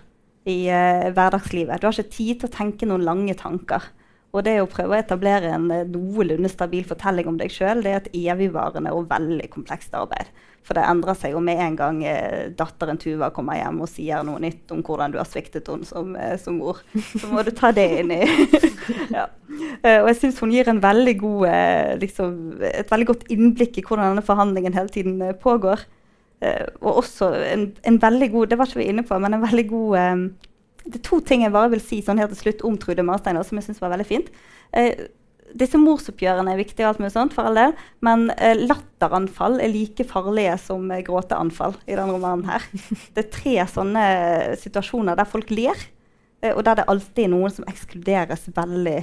i 0.49 0.59
uh, 0.69 1.09
hverdagslivet. 1.13 1.81
Du 1.81 1.89
har 1.89 1.97
ikke 1.97 2.17
tid 2.17 2.41
til 2.41 2.49
å 2.49 2.55
tenke 2.57 2.89
noen 2.89 3.05
lange 3.05 3.37
tanker. 3.37 3.91
Og 4.33 4.41
det 4.47 4.55
å 4.63 4.69
prøve 4.69 4.95
å 4.95 4.97
etablere 4.97 5.51
en 5.53 5.67
noenlunde 5.69 6.49
stabil 6.49 6.85
fortelling 6.89 7.27
om 7.29 7.37
deg 7.37 7.53
sjøl, 7.53 7.83
er 7.85 7.99
et 7.99 8.09
evigvarende 8.17 8.93
og 8.93 9.05
veldig 9.11 9.45
komplekst 9.53 9.93
arbeid. 9.97 10.31
For 10.63 10.77
det 10.77 10.85
endrer 10.87 11.17
seg 11.19 11.33
jo 11.35 11.41
med 11.43 11.59
en 11.59 11.75
gang 11.75 11.97
eh, 12.07 12.51
datteren 12.55 12.99
Tuva 12.99 13.29
kommer 13.35 13.57
hjem 13.59 13.81
og 13.83 13.89
sier 13.91 14.23
noe 14.23 14.39
nytt 14.43 14.71
om 14.71 14.79
hvordan 14.85 15.11
du 15.11 15.17
har 15.19 15.27
sviktet 15.27 15.67
henne 15.67 15.87
som, 15.87 16.13
eh, 16.15 16.37
som 16.39 16.55
mor. 16.59 16.79
Så 17.11 17.27
må 17.31 17.43
du 17.43 17.51
ta 17.55 17.73
det 17.75 17.85
inn 17.99 18.13
i 18.15 18.21
ja. 19.17 19.25
eh, 19.83 19.99
Og 19.99 20.07
jeg 20.13 20.19
syns 20.21 20.39
hun 20.39 20.53
gir 20.55 20.71
veldig 20.71 21.15
god, 21.19 21.43
liksom, 21.99 22.37
et 22.69 22.93
veldig 22.93 23.09
godt 23.11 23.27
innblikk 23.33 23.81
i 23.81 23.83
hvordan 23.83 24.13
denne 24.13 24.25
forhandlingen 24.25 24.77
hele 24.77 24.93
tiden 24.93 25.19
pågår. 25.41 25.83
og 26.81 26.97
også 26.99 27.29
en, 27.47 27.69
en, 27.87 27.97
veldig 28.01 28.27
god 28.31 28.47
Det 28.51 28.57
var 28.59 28.67
ikke 28.67 28.81
vi 28.81 28.87
inne 28.91 29.03
på, 29.07 29.15
men 29.19 29.33
en 29.33 29.43
veldig 29.45 29.63
god 29.69 30.23
Det 30.83 30.97
er 30.97 31.03
to 31.07 31.21
ting 31.23 31.45
jeg 31.45 31.53
bare 31.53 31.69
vil 31.71 31.83
si 31.83 32.01
sånn 32.03 32.19
helt 32.19 32.33
til 32.35 32.41
slutt 32.41 32.65
om 32.67 32.75
Trude 32.77 33.05
Marsteiner 33.07 33.43
som 33.47 33.59
jeg 33.59 33.67
syns 33.67 33.79
var 33.79 33.93
veldig 33.93 34.07
fint 34.07 34.31
disse 35.57 35.79
morsoppgjørene 35.79 36.53
er 36.53 36.59
viktige, 36.59 36.87
alt 36.89 37.01
med 37.03 37.13
sånt, 37.13 37.33
for 37.35 37.49
all 37.49 37.57
del, 37.59 37.73
men 38.05 38.27
eh, 38.35 38.57
latteranfall 38.57 39.59
er 39.61 39.71
like 39.73 40.05
farlige 40.09 40.57
som 40.61 40.91
eh, 40.91 41.03
gråteanfall 41.05 41.75
i 41.85 41.97
denne 41.97 42.13
romanen. 42.15 42.47
her. 42.49 42.65
Det 43.13 43.25
er 43.25 43.33
tre 43.33 43.57
sånne 43.69 44.05
situasjoner 44.61 45.19
der 45.19 45.29
folk 45.29 45.53
ler, 45.53 45.77
eh, 46.41 46.53
og 46.53 46.63
der 46.67 46.81
det 46.81 46.89
alltid 46.91 47.27
er 47.27 47.33
noen 47.35 47.53
som 47.53 47.67
ekskluderes 47.69 48.49
veldig 48.55 48.99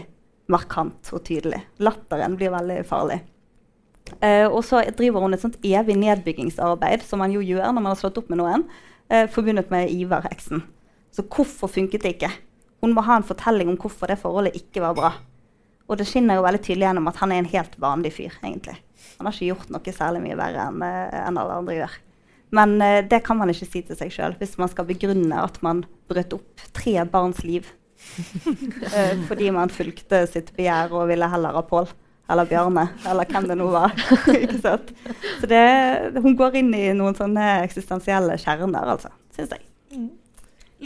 markant 0.50 1.12
og 1.14 1.22
tydelig. 1.26 1.62
Latteren 1.82 2.34
blir 2.38 2.52
veldig 2.54 2.82
farlig. 2.88 3.20
Eh, 4.18 4.46
og 4.48 4.64
så 4.66 4.82
driver 4.96 5.22
hun 5.22 5.36
et 5.36 5.42
sånt 5.42 5.58
evig 5.62 5.96
nedbyggingsarbeid, 6.00 7.04
som 7.06 7.22
man 7.22 7.34
jo 7.34 7.42
gjør 7.44 7.68
når 7.70 7.78
man 7.78 7.92
har 7.92 8.00
slått 8.00 8.18
opp 8.18 8.30
med 8.32 8.40
noen, 8.42 8.66
eh, 9.08 9.28
forbundet 9.30 9.70
med 9.70 9.90
Ivar-heksen. 9.94 10.64
Så 11.14 11.22
hvorfor 11.22 11.70
funket 11.70 12.02
det 12.02 12.16
ikke? 12.16 12.32
Hun 12.82 12.94
må 12.96 13.04
ha 13.04 13.16
en 13.16 13.26
fortelling 13.26 13.68
om 13.68 13.78
hvorfor 13.78 14.10
det 14.10 14.18
forholdet 14.18 14.56
ikke 14.56 14.82
var 14.82 14.96
bra. 14.96 15.12
Og 15.90 15.98
det 15.98 16.06
skinner 16.06 16.38
jo 16.38 16.44
veldig 16.46 16.62
tydelig 16.62 16.86
gjennom 16.86 17.10
at 17.10 17.18
han 17.18 17.32
er 17.34 17.42
en 17.42 17.50
helt 17.50 17.74
vanlig 17.82 18.12
fyr. 18.14 18.36
egentlig. 18.44 18.76
Han 19.18 19.26
har 19.26 19.34
ikke 19.34 19.50
gjort 19.50 19.72
noe 19.74 19.94
særlig 19.96 20.22
mye 20.24 20.38
verre 20.38 20.68
enn 20.70 20.84
uh, 20.84 21.18
en 21.26 21.40
alle 21.40 21.56
andre 21.62 21.74
gjør. 21.80 21.96
Men 22.56 22.76
uh, 22.78 23.00
det 23.10 23.22
kan 23.26 23.40
man 23.40 23.50
ikke 23.50 23.68
si 23.68 23.82
til 23.86 23.98
seg 23.98 24.14
sjøl 24.14 24.36
hvis 24.38 24.54
man 24.60 24.70
skal 24.70 24.86
begrunne 24.88 25.42
at 25.42 25.58
man 25.66 25.82
brøt 26.10 26.36
opp 26.36 26.62
tre 26.76 26.94
barns 27.10 27.42
liv 27.46 27.66
uh, 27.66 29.16
fordi 29.28 29.50
man 29.54 29.72
fulgte 29.74 30.22
sitt 30.30 30.54
begjær 30.56 30.94
og 30.94 31.10
ville 31.10 31.28
heller 31.34 31.58
ha 31.58 31.64
Pål 31.66 31.90
eller 32.30 32.46
Bjarne 32.46 32.86
eller 33.10 33.26
hvem 33.26 33.50
det 33.50 33.58
nå 33.58 33.66
var. 33.74 33.92
ikke 34.44 34.62
sant? 34.62 34.94
Så 35.42 35.50
det, 35.50 35.64
hun 36.22 36.38
går 36.38 36.60
inn 36.62 36.70
i 36.78 36.86
noen 36.94 37.18
sånne 37.18 37.56
eksistensielle 37.64 38.38
kjerner, 38.38 38.94
altså, 38.94 39.10
syns 39.34 39.56
jeg. 39.56 39.66
Mm. 39.90 40.10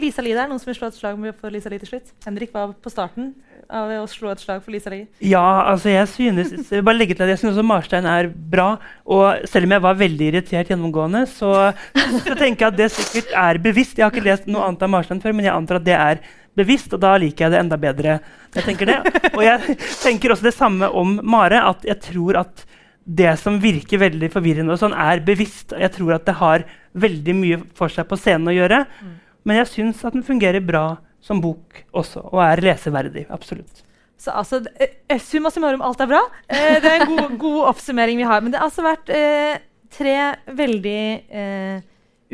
Lisa 0.01 0.23
Lie 0.25 0.35
der, 0.35 0.49
noen 0.49 0.59
som 0.59 0.71
vil 0.71 0.79
slå 0.79 0.89
et 0.89 0.97
slag 0.97 1.21
for 1.39 1.53
Lisa 1.53 1.69
Lie 1.71 1.79
til 1.79 1.93
slutt? 1.93 2.09
Henrik 2.25 2.51
var 2.55 2.73
på 2.73 2.91
starten 2.91 3.35
av 3.69 3.91
å 3.97 4.05
slå 4.09 4.31
et 4.33 4.41
slag 4.43 4.61
for 4.63 4.73
Lisa 4.73 4.91
Lie. 4.93 5.07
Ja, 5.23 5.43
altså 5.71 5.91
jeg 5.91 6.07
synes 6.11 6.71
bare 6.75 6.97
legge 6.97 7.15
til 7.17 7.25
at 7.25 7.33
jeg 7.33 7.41
synes 7.41 7.55
også 7.55 7.65
Marstein 7.67 8.07
er 8.09 8.29
bra. 8.29 8.75
Og 9.05 9.45
selv 9.49 9.67
om 9.67 9.75
jeg 9.75 9.85
var 9.85 9.99
veldig 9.99 10.29
irritert 10.29 10.71
gjennomgående, 10.71 11.25
så, 11.31 11.51
så 11.95 12.37
tenker 12.37 12.67
jeg 12.67 12.71
at 12.71 12.79
det 12.79 12.89
sikkert 12.93 13.35
er 13.45 13.61
bevisst. 13.63 13.97
Jeg 13.97 14.07
har 14.07 14.13
ikke 14.13 14.27
lest 14.27 14.49
noe 14.49 14.67
annet 14.67 14.85
av 14.85 14.93
Marstein 14.93 15.21
før, 15.23 15.35
men 15.37 15.47
jeg 15.47 15.55
antar 15.55 15.81
at 15.81 15.87
det 15.87 15.97
er 15.97 16.23
bevisst, 16.55 16.93
og 16.95 17.01
da 17.03 17.15
liker 17.19 17.47
jeg 17.47 17.55
det 17.55 17.61
enda 17.63 17.79
bedre. 17.79 18.19
Jeg 18.55 18.67
tenker 18.69 18.91
det. 18.91 18.99
Og 19.33 19.43
jeg 19.43 19.77
tenker 20.03 20.33
også 20.33 20.47
det 20.47 20.55
samme 20.55 20.89
om 20.95 21.17
Mare, 21.27 21.65
at 21.73 21.85
jeg 21.87 21.99
tror 22.11 22.41
at 22.45 22.65
det 23.05 23.35
som 23.37 23.59
virker 23.61 24.01
veldig 24.01 24.31
forvirrende, 24.33 24.73
og 24.73 24.81
sånn, 24.81 24.95
er 24.97 25.21
bevisst. 25.25 25.75
Jeg 25.77 25.93
tror 25.93 26.15
at 26.15 26.25
det 26.25 26.39
har 26.39 26.65
veldig 26.97 27.35
mye 27.37 27.59
for 27.77 27.91
seg 27.91 28.07
på 28.09 28.17
scenen 28.17 28.49
å 28.49 28.55
gjøre. 28.55 28.85
Mm. 28.87 29.11
Men 29.45 29.59
jeg 29.61 29.71
syns 29.73 30.01
at 30.07 30.15
den 30.15 30.25
fungerer 30.25 30.63
bra 30.65 30.85
som 31.25 31.41
bok 31.41 31.81
også, 31.95 32.21
og 32.29 32.41
er 32.45 32.61
leseverdig. 32.67 33.25
Absolutt. 33.33 33.81
Så 34.21 34.31
altså, 34.31 34.61
eh, 34.79 35.19
Summa 35.19 35.51
summarum, 35.51 35.83
alt 35.83 36.01
er 36.01 36.09
bra. 36.09 36.21
Eh, 36.47 36.77
det 36.81 36.91
er 36.91 37.01
en 37.01 37.09
god, 37.09 37.37
god, 37.45 37.61
oppsummering 37.73 38.21
vi 38.21 38.27
har. 38.29 38.43
Men 38.43 38.53
det 38.53 38.61
har 38.61 38.69
altså 38.69 38.85
vært 38.85 39.09
eh, 39.11 39.57
tre 39.93 40.15
veldig 40.55 41.01
eh, 41.41 41.81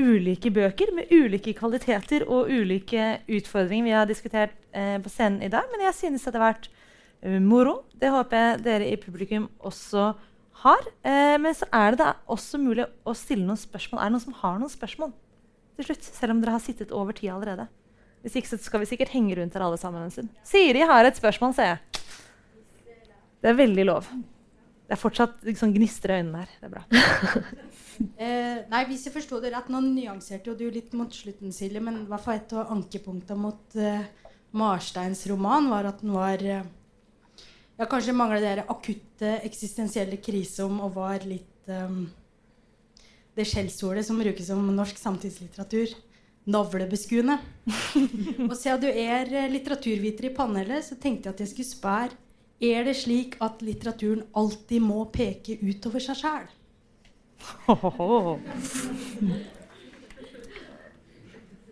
ulike 0.01 0.51
bøker 0.53 0.93
med 0.95 1.11
ulike 1.11 1.53
kvaliteter 1.57 2.25
og 2.27 2.51
ulike 2.51 3.21
utfordringer 3.31 3.87
vi 3.87 3.95
har 3.95 4.09
diskutert 4.09 4.53
eh, 4.75 4.97
på 5.01 5.11
scenen 5.11 5.41
i 5.45 5.51
dag. 5.51 5.71
Men 5.71 5.87
jeg 5.87 5.97
synes 6.03 6.27
at 6.27 6.35
det 6.35 6.41
har 6.41 6.53
vært 6.53 6.69
uh, 7.25 7.39
moro. 7.43 7.81
Det 7.97 8.11
håper 8.13 8.37
jeg 8.37 8.61
dere 8.67 8.91
i 8.91 8.99
publikum 8.99 9.49
også 9.59 10.11
har. 10.61 10.85
Eh, 11.07 11.35
men 11.41 11.55
så 11.57 11.67
er 11.73 11.95
det 11.95 12.03
da 12.03 12.13
også 12.29 12.61
mulig 12.61 12.85
å 13.07 13.15
stille 13.17 13.47
noen 13.47 13.59
spørsmål. 13.59 14.03
Er 14.03 14.11
det 14.11 14.19
noen 14.19 14.27
som 14.29 14.39
har 14.43 14.61
noen 14.61 14.73
spørsmål? 14.73 15.15
til 15.81 15.87
slutt, 15.87 16.07
selv 16.13 16.35
om 16.35 16.41
dere 16.41 16.55
har 16.55 16.63
sittet 16.63 16.91
over 16.93 17.15
tid 17.17 17.31
allerede. 17.33 17.67
Hvis 18.21 18.37
ikke 18.37 18.51
så 18.51 18.59
skal 18.61 18.83
vi 18.83 18.89
sikkert 18.91 19.13
henge 19.15 19.37
rundt 19.39 19.55
her 19.57 19.65
alle 19.65 19.79
sammen 19.81 20.05
en 20.05 20.13
stund. 20.13 20.29
Siri 20.45 20.83
har 20.85 21.07
et 21.07 21.17
spørsmål, 21.17 21.55
ser 21.57 21.71
jeg. 21.71 21.79
Det 23.41 23.49
er 23.49 23.57
veldig 23.57 23.85
lov. 23.89 24.09
Det 24.85 24.93
er 24.97 24.99
fortsatt 24.99 25.45
liksom, 25.47 25.71
gnister 25.73 26.11
i 26.11 26.19
øynene 26.19 26.43
her. 26.43 26.51
Det 26.59 26.67
er 26.67 26.73
bra. 26.75 26.83
eh, 28.25 28.57
nei, 28.69 28.83
Hvis 28.89 29.07
jeg 29.07 29.15
forsto 29.15 29.39
det 29.41 29.53
rett, 29.55 29.71
nå 29.71 29.81
nyanserte 29.85 30.51
jo 30.51 30.57
du 30.59 30.67
litt 30.69 30.93
mot 30.99 31.09
slutten, 31.15 31.53
Silje, 31.55 31.81
men 31.81 32.03
i 32.03 32.09
hvert 32.11 32.25
fall 32.25 32.37
et 32.37 32.53
av 32.53 32.73
ankepunktene 32.75 33.39
mot 33.39 33.79
eh, 33.79 34.03
Marsteins 34.59 35.23
roman 35.31 35.69
var 35.71 35.87
at 35.89 36.03
den 36.03 36.13
var 36.13 36.43
eh, 36.43 36.67
ja, 37.79 37.87
Kanskje 37.89 38.13
mangla 38.13 38.41
det 38.43 38.67
akutte 38.69 39.37
eksistensielle 39.47 40.19
krisom 40.21 40.81
og 40.83 40.97
var 40.99 41.23
litt 41.25 41.71
um, 41.71 42.03
det 43.33 43.47
skjellsordet 43.47 44.03
som 44.05 44.19
brukes 44.19 44.51
om 44.53 44.67
norsk 44.75 44.99
samtidslitteratur. 44.99 45.95
Navlebeskuende. 46.51 47.37
og 48.49 48.55
siden 48.57 48.81
du 48.83 48.89
er 48.89 49.29
eh, 49.29 49.49
litteraturviter 49.51 50.29
i 50.29 50.33
panelet, 50.35 50.85
så 50.85 50.97
tenkte 50.99 51.29
jeg 51.29 51.35
at 51.35 51.43
jeg 51.45 51.53
skulle 51.53 51.71
spørre 51.71 52.19
er 52.61 52.85
det 52.85 52.93
slik 52.99 53.39
at 53.41 53.63
litteraturen 53.65 54.21
alltid 54.37 54.83
må 54.85 54.99
peke 55.09 55.57
utover 55.65 56.03
seg 56.03 56.21
sjæl? 56.21 56.51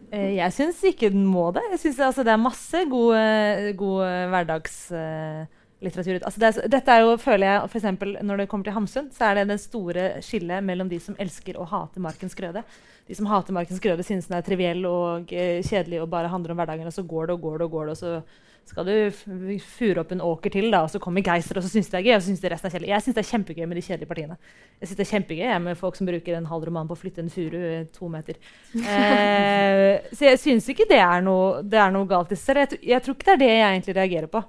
Eh, 0.10 0.40
jeg 0.40 0.50
syns 0.56 0.80
ikke 0.90 1.12
den 1.14 1.22
må 1.30 1.52
det. 1.54 1.62
Jeg 1.70 1.80
synes 1.84 2.00
altså, 2.02 2.24
Det 2.26 2.32
er 2.34 2.42
masse 2.42 2.80
god, 2.90 3.76
god 3.78 4.32
hverdags... 4.32 4.78
Uh, 4.90 5.59
litteratur. 5.84 6.20
Altså 6.20 6.42
det 6.42 6.50
er, 6.50 6.70
dette 6.76 6.96
er 6.96 7.06
jo, 7.06 7.16
føler 7.22 7.48
jeg, 7.48 7.70
for 7.72 7.80
eksempel, 7.80 8.18
Når 8.22 8.38
det 8.38 8.50
kommer 8.52 8.68
til 8.68 8.76
Hamsun, 8.76 9.10
så 9.16 9.30
er 9.30 9.40
det 9.40 9.48
det 9.54 9.60
store 9.64 10.10
skillet 10.26 10.64
mellom 10.64 10.90
de 10.90 11.00
som 11.00 11.16
elsker 11.20 11.58
og 11.60 11.70
hater 11.72 12.04
Markens 12.04 12.36
grøde. 12.36 12.64
De 13.08 13.16
som 13.16 13.26
hater 13.26 13.56
Markens 13.56 13.80
grøde, 13.80 14.04
synes 14.04 14.28
den 14.28 14.38
er 14.38 14.46
triviell 14.46 14.86
og 14.86 15.32
eh, 15.34 15.64
kjedelig 15.64 16.02
og 16.04 16.12
bare 16.12 16.30
handler 16.30 16.54
om 16.54 16.62
hverdagen. 16.62 16.88
Og 16.88 16.94
så 16.94 17.04
går 17.04 17.28
det 17.28 17.38
og 17.38 17.42
går 17.42 17.58
det, 17.58 17.66
og 17.66 17.72
går 17.72 17.86
det, 17.86 17.92
og 17.92 17.98
så 17.98 18.22
skal 18.70 18.86
du 18.86 19.58
fure 19.66 20.04
opp 20.04 20.12
en 20.14 20.22
åker 20.22 20.54
til, 20.54 20.68
da, 20.70 20.84
og 20.86 20.92
så 20.94 21.00
kommer 21.02 21.24
geister, 21.26 21.58
og 21.58 21.66
så 21.66 21.72
syns 21.72 21.88
det 21.90 21.98
er 21.98 22.06
gøy. 22.06 22.12
og 22.14 22.22
så 22.22 22.30
synes 22.30 22.44
det 22.44 22.52
resten 22.54 22.70
er 22.70 22.76
kjedelig. 22.76 22.92
Jeg 22.92 23.06
syns 23.06 23.16
det 23.18 23.24
er 23.24 23.30
kjempegøy 23.32 23.66
med 23.66 23.80
de 23.80 23.86
kjedelige 23.88 24.12
partiene. 24.12 24.38
Jeg 24.78 24.90
synes 24.90 25.00
det 25.00 25.06
er 25.08 25.12
kjempegøy 25.16 25.56
med 25.66 25.80
folk 25.80 25.98
som 25.98 26.12
bruker 26.12 26.38
en 26.38 26.52
halv 26.52 26.68
roman 26.70 26.92
på 26.92 26.98
å 26.98 27.00
flytte 27.00 27.24
en 27.24 27.34
furu 27.34 27.64
to 27.96 28.12
meter. 28.14 28.38
Eh, 28.78 29.96
så 30.14 30.28
jeg 30.28 30.44
syns 30.44 30.70
ikke 30.70 30.86
det 30.92 31.02
er, 31.02 31.26
noe, 31.26 31.64
det 31.66 31.82
er 31.82 31.90
noe 31.96 32.06
galt 32.10 32.36
i 32.36 32.38
seg 32.38 32.60
selv. 32.68 32.78
Jeg 32.86 33.02
tror 33.02 33.18
ikke 33.18 33.32
det 33.32 33.38
er 33.38 33.42
det 33.42 33.52
jeg 33.56 33.68
egentlig 33.72 33.98
reagerer 33.98 34.32
på. 34.38 34.46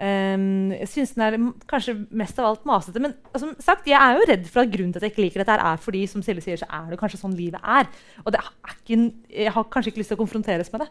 Um, 0.00 0.70
jeg 0.72 0.88
syns 0.88 1.10
den 1.12 1.26
er 1.26 1.34
kanskje 1.68 1.92
mest 2.16 2.38
av 2.40 2.46
alt 2.48 2.64
masete. 2.68 3.02
Men 3.04 3.12
som 3.36 3.52
sagt, 3.60 3.88
jeg 3.90 4.00
er 4.00 4.16
jo 4.16 4.28
redd 4.30 4.48
for 4.48 4.64
at 4.64 4.72
grunnen 4.72 4.94
til 4.94 5.02
at 5.02 5.08
jeg 5.08 5.12
ikke 5.12 5.26
liker 5.26 5.44
dette, 5.44 5.58
er 5.60 5.82
fordi 5.84 6.06
som 6.08 6.24
Silje 6.24 6.46
sier, 6.46 6.62
så 6.62 6.68
er 6.72 6.88
det 6.88 7.00
kanskje 7.02 7.20
sånn 7.20 7.36
livet 7.36 7.60
er. 7.60 7.90
Og 8.24 8.32
er 8.32 8.76
ikke, 8.78 9.00
jeg 9.28 9.52
har 9.56 9.70
kanskje 9.72 9.92
ikke 9.92 10.02
lyst 10.02 10.14
til 10.14 10.20
å 10.20 10.22
konfronteres 10.22 10.72
med 10.72 10.86
det. 10.86 10.90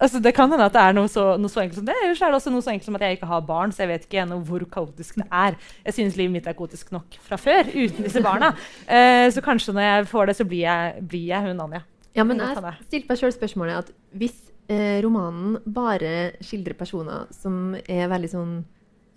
Altså, 0.00 0.18
det 0.24 0.32
kan 0.32 0.48
hende 0.48 0.64
at 0.64 0.72
det 0.72 0.80
er 0.80 0.94
noe 0.96 1.10
så, 1.12 1.26
noe 1.36 1.52
så, 1.52 1.60
enkelt 1.60 1.78
som 1.78 1.86
det. 1.86 1.94
Eller 2.02 2.16
så 2.16 2.26
er 2.26 2.32
det 2.32 2.40
også 2.40 2.52
noe 2.54 2.64
så 2.64 2.72
enkelt 2.72 2.88
som 2.88 2.96
at 2.96 3.04
jeg 3.04 3.18
ikke 3.18 3.30
har 3.30 3.46
barn, 3.46 3.74
så 3.76 3.84
jeg 3.84 3.92
vet 3.92 4.06
ikke 4.08 4.22
ennå 4.24 4.40
hvor 4.48 4.64
kaotisk 4.72 5.20
det 5.20 5.26
er. 5.28 5.58
Jeg 5.84 5.98
synes 5.98 6.16
livet 6.18 6.34
mitt 6.38 6.48
er 6.48 6.56
kaotisk 6.56 6.90
nok 6.96 7.18
fra 7.22 7.38
før, 7.38 7.68
uten 7.68 8.06
disse 8.08 8.22
barna. 8.24 8.54
Uh, 8.88 9.28
så 9.34 9.44
kanskje 9.44 9.76
når 9.76 9.86
jeg 9.86 10.06
får 10.10 10.30
det, 10.30 10.36
så 10.40 10.48
blir 10.48 10.64
jeg, 10.64 11.04
blir 11.12 11.26
jeg 11.28 11.46
hun 11.46 11.66
Anja. 11.68 11.84
Ja, 12.16 12.24
men 12.26 12.40
jeg 12.42 12.56
stilte 12.88 13.12
meg 13.12 13.20
sjøl 13.20 13.34
spørsmålet 13.36 13.84
at 13.84 13.92
hvis 14.18 14.49
eh, 14.70 15.00
romanen 15.04 15.58
bare 15.66 16.36
skildrer 16.44 16.78
personer 16.78 17.26
som 17.34 17.74
er 17.80 18.10
veldig 18.10 18.30
sånn 18.30 18.54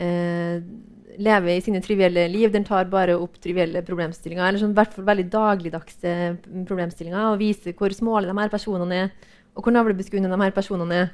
eh, 0.02 0.64
Lever 1.14 1.60
i 1.60 1.62
sine 1.62 1.78
trivielle 1.86 2.24
liv. 2.32 2.50
Den 2.50 2.64
tar 2.66 2.88
bare 2.90 3.14
opp 3.22 3.36
trivielle 3.38 3.84
problemstillinger. 3.86 4.48
Eller 4.48 4.58
sånn, 4.58 4.72
hvert 4.74 4.96
fall 4.96 5.06
veldig 5.06 5.28
dagligdagse 5.30 6.14
problemstillinger. 6.66 7.28
Og 7.30 7.38
viser 7.38 7.76
hvor 7.78 7.94
smålige 7.94 8.34
de 8.34 8.42
her 8.42 8.50
personene 8.50 8.98
er, 8.98 9.12
og 9.54 9.62
hvor 9.62 9.76
navlebeskuende 9.76 10.32
de 10.32 10.40
her 10.42 10.56
personene 10.56 10.98
er. 11.04 11.12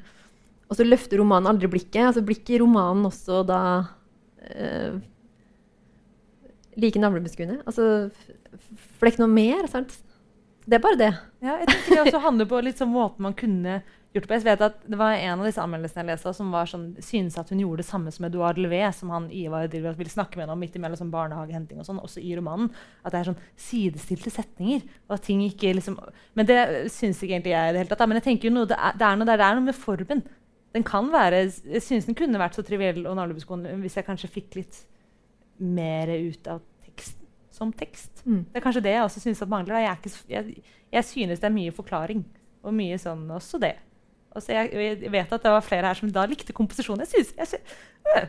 Og 0.71 0.79
så 0.79 0.85
løfter 0.87 1.19
romanen 1.19 1.51
aldri 1.51 1.67
blikket. 1.73 1.99
altså 2.05 2.23
Blikket 2.23 2.53
i 2.55 2.61
romanen 2.63 3.09
også 3.09 3.41
da 3.49 3.59
eh, 4.47 4.95
like 6.79 7.03
navlebeskuende. 7.03 7.59
Altså, 7.67 8.07
ikke 9.03 9.25
noe 9.25 9.33
mer. 9.35 9.67
sant? 9.67 9.99
Det 10.63 10.79
er 10.79 10.85
bare 10.87 11.01
det. 11.03 11.11
Ja, 11.43 11.59
jeg 11.59 11.73
tenker 11.73 11.91
det 11.97 12.03
også 12.05 12.23
handler 12.23 12.47
på 12.55 12.63
litt 12.63 12.79
sånn 12.79 12.95
måten 12.95 13.27
man 13.27 13.35
kunne 13.35 13.81
gjort 14.13 14.25
på. 14.27 14.33
Jeg 14.33 14.43
vet 14.47 14.61
at 14.65 14.79
Det 14.89 14.97
var 14.97 15.13
en 15.13 15.39
av 15.39 15.45
disse 15.45 15.61
anmeldelsene 15.61 16.01
jeg 16.03 16.09
leste 16.09 16.31
som 16.33 16.51
var 16.51 16.65
sånn, 16.69 16.87
synes 17.05 17.37
at 17.37 17.49
hun 17.53 17.59
gjorde 17.61 17.83
det 17.83 17.85
samme 17.89 18.11
som 18.11 18.25
Edouard 18.25 18.57
Levé, 18.57 18.81
som 18.95 19.11
han 19.13 19.27
Ivar 19.31 19.67
Dilbert 19.69 19.97
ville 19.99 20.09
snakke 20.09 20.35
med 20.39 20.45
henne 20.47 20.55
om 20.55 20.59
midt 20.63 20.75
imellom 20.79 20.97
sånn 20.97 21.11
barnehagehenting 21.13 21.79
og 21.79 21.85
sånn, 21.85 21.99
også 22.01 22.21
i 22.23 22.33
romanen. 22.39 22.71
At 23.05 23.13
det 23.13 23.19
er 23.21 23.29
sånn 23.29 23.41
sidestilte 23.55 24.33
setninger. 24.33 24.81
og 25.07 25.15
at 25.19 25.23
ting 25.29 25.41
ikke 25.45 25.75
liksom, 25.77 25.99
Men 26.35 26.45
det 26.49 26.59
syns 26.91 27.21
ikke 27.21 27.37
egentlig 27.37 27.53
jeg 27.53 27.69
i 27.69 27.73
det 27.77 27.83
hele 27.83 27.89
tatt. 27.93 28.07
Men 28.09 28.17
jeg 28.21 28.27
tenker 28.31 28.49
jo 28.49 28.55
noe, 28.55 28.65
det, 28.65 28.77
er, 28.79 28.93
det, 28.97 29.05
er 29.05 29.15
noe, 29.21 29.25
det 29.29 29.39
er 29.39 29.55
noe 29.59 29.67
med 29.69 29.75
formen. 29.75 30.23
Den 30.73 30.83
kan 30.83 31.11
være, 31.11 31.51
Jeg 31.65 31.81
syns 31.81 32.05
den 32.05 32.15
kunne 32.15 32.37
vært 32.39 32.53
så 32.57 32.61
triviell 32.65 33.05
og 33.05 33.15
navlebeskående 33.17 33.77
hvis 33.81 33.95
jeg 33.97 34.05
kanskje 34.05 34.29
fikk 34.29 34.55
litt 34.55 34.85
mer 35.59 36.07
ut 36.07 36.47
av 36.47 36.61
teksten 36.85 37.25
som 37.51 37.71
tekst. 37.73 38.21
Mm. 38.25 38.45
Det 38.53 38.57
er 38.59 38.63
kanskje 38.63 38.83
det 38.85 38.93
jeg 38.93 39.03
også 39.03 39.19
synes 39.23 39.41
at 39.41 39.49
mangler. 39.51 39.81
Jeg, 39.83 40.11
så- 40.13 40.25
jeg, 40.29 40.63
jeg 40.93 41.03
synes 41.03 41.39
det 41.41 41.47
er 41.49 41.55
mye 41.55 41.71
forklaring. 41.75 42.23
Og 42.63 42.73
mye 42.73 42.97
sånn 42.99 43.25
også 43.31 43.59
det. 43.59 43.75
Og 44.35 44.43
så 44.43 44.53
jeg, 44.53 44.69
jeg 44.73 45.11
vet 45.11 45.31
at 45.33 45.45
det 45.45 45.53
var 45.55 45.65
flere 45.65 45.89
her 45.89 45.97
som 45.97 46.11
da 46.13 46.25
likte 46.29 46.55
komposisjonen. 46.55 47.05
Jeg 47.05 47.11
synes, 47.13 47.33
jeg 47.37 47.47
synes 47.53 47.63
øh. 48.15 48.27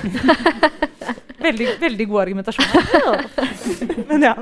veldig, 1.46 1.68
veldig 1.80 2.06
god 2.08 2.22
argumentasjon. 2.22 2.66
Men 4.10 4.24
ja. 4.24 4.34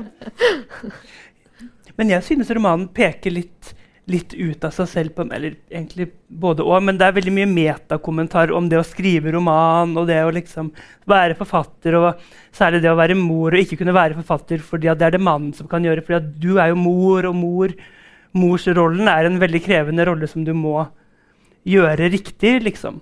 Men 1.99 2.15
jeg 2.15 2.25
synes 2.27 2.51
romanen 2.55 2.87
peker 2.95 3.33
litt, 3.33 3.73
litt 4.09 4.33
ut 4.37 4.63
av 4.63 4.71
seg 4.75 4.89
selv. 4.93 5.15
På, 5.17 5.25
eller 5.27 5.57
egentlig 5.67 6.09
både 6.27 6.63
og, 6.63 6.79
Men 6.85 6.99
det 6.99 7.09
er 7.09 7.17
veldig 7.17 7.35
mye 7.35 7.49
metakommentar 7.51 8.53
om 8.55 8.69
det 8.71 8.79
å 8.79 8.87
skrive 8.87 9.33
roman 9.35 9.97
og 9.99 10.07
det 10.07 10.21
å 10.23 10.33
liksom 10.35 10.71
være 11.09 11.35
forfatter. 11.39 11.99
Og 11.99 12.55
særlig 12.55 12.83
det 12.85 12.93
å 12.93 12.99
være 12.99 13.19
mor 13.19 13.51
og 13.51 13.63
ikke 13.63 13.81
kunne 13.81 13.97
være 13.97 14.19
forfatter 14.21 14.63
fordi 14.63 14.91
at 14.91 15.01
det 15.01 15.09
er 15.09 15.17
det 15.17 15.25
mannen 15.27 15.51
som 15.57 15.67
kan 15.71 15.83
gjøre. 15.83 16.05
fordi 16.05 16.21
at 16.21 16.35
du 16.39 16.51
er 16.57 16.71
jo 16.71 16.79
mor, 16.79 17.27
og 17.27 17.35
mor, 17.35 17.75
morsrollen 18.37 19.09
er 19.09 19.27
en 19.27 19.39
veldig 19.41 19.61
krevende 19.65 20.05
rolle 20.07 20.29
som 20.29 20.45
du 20.45 20.53
må 20.57 20.83
gjøre 21.67 22.11
riktig, 22.13 22.59
liksom. 22.65 23.01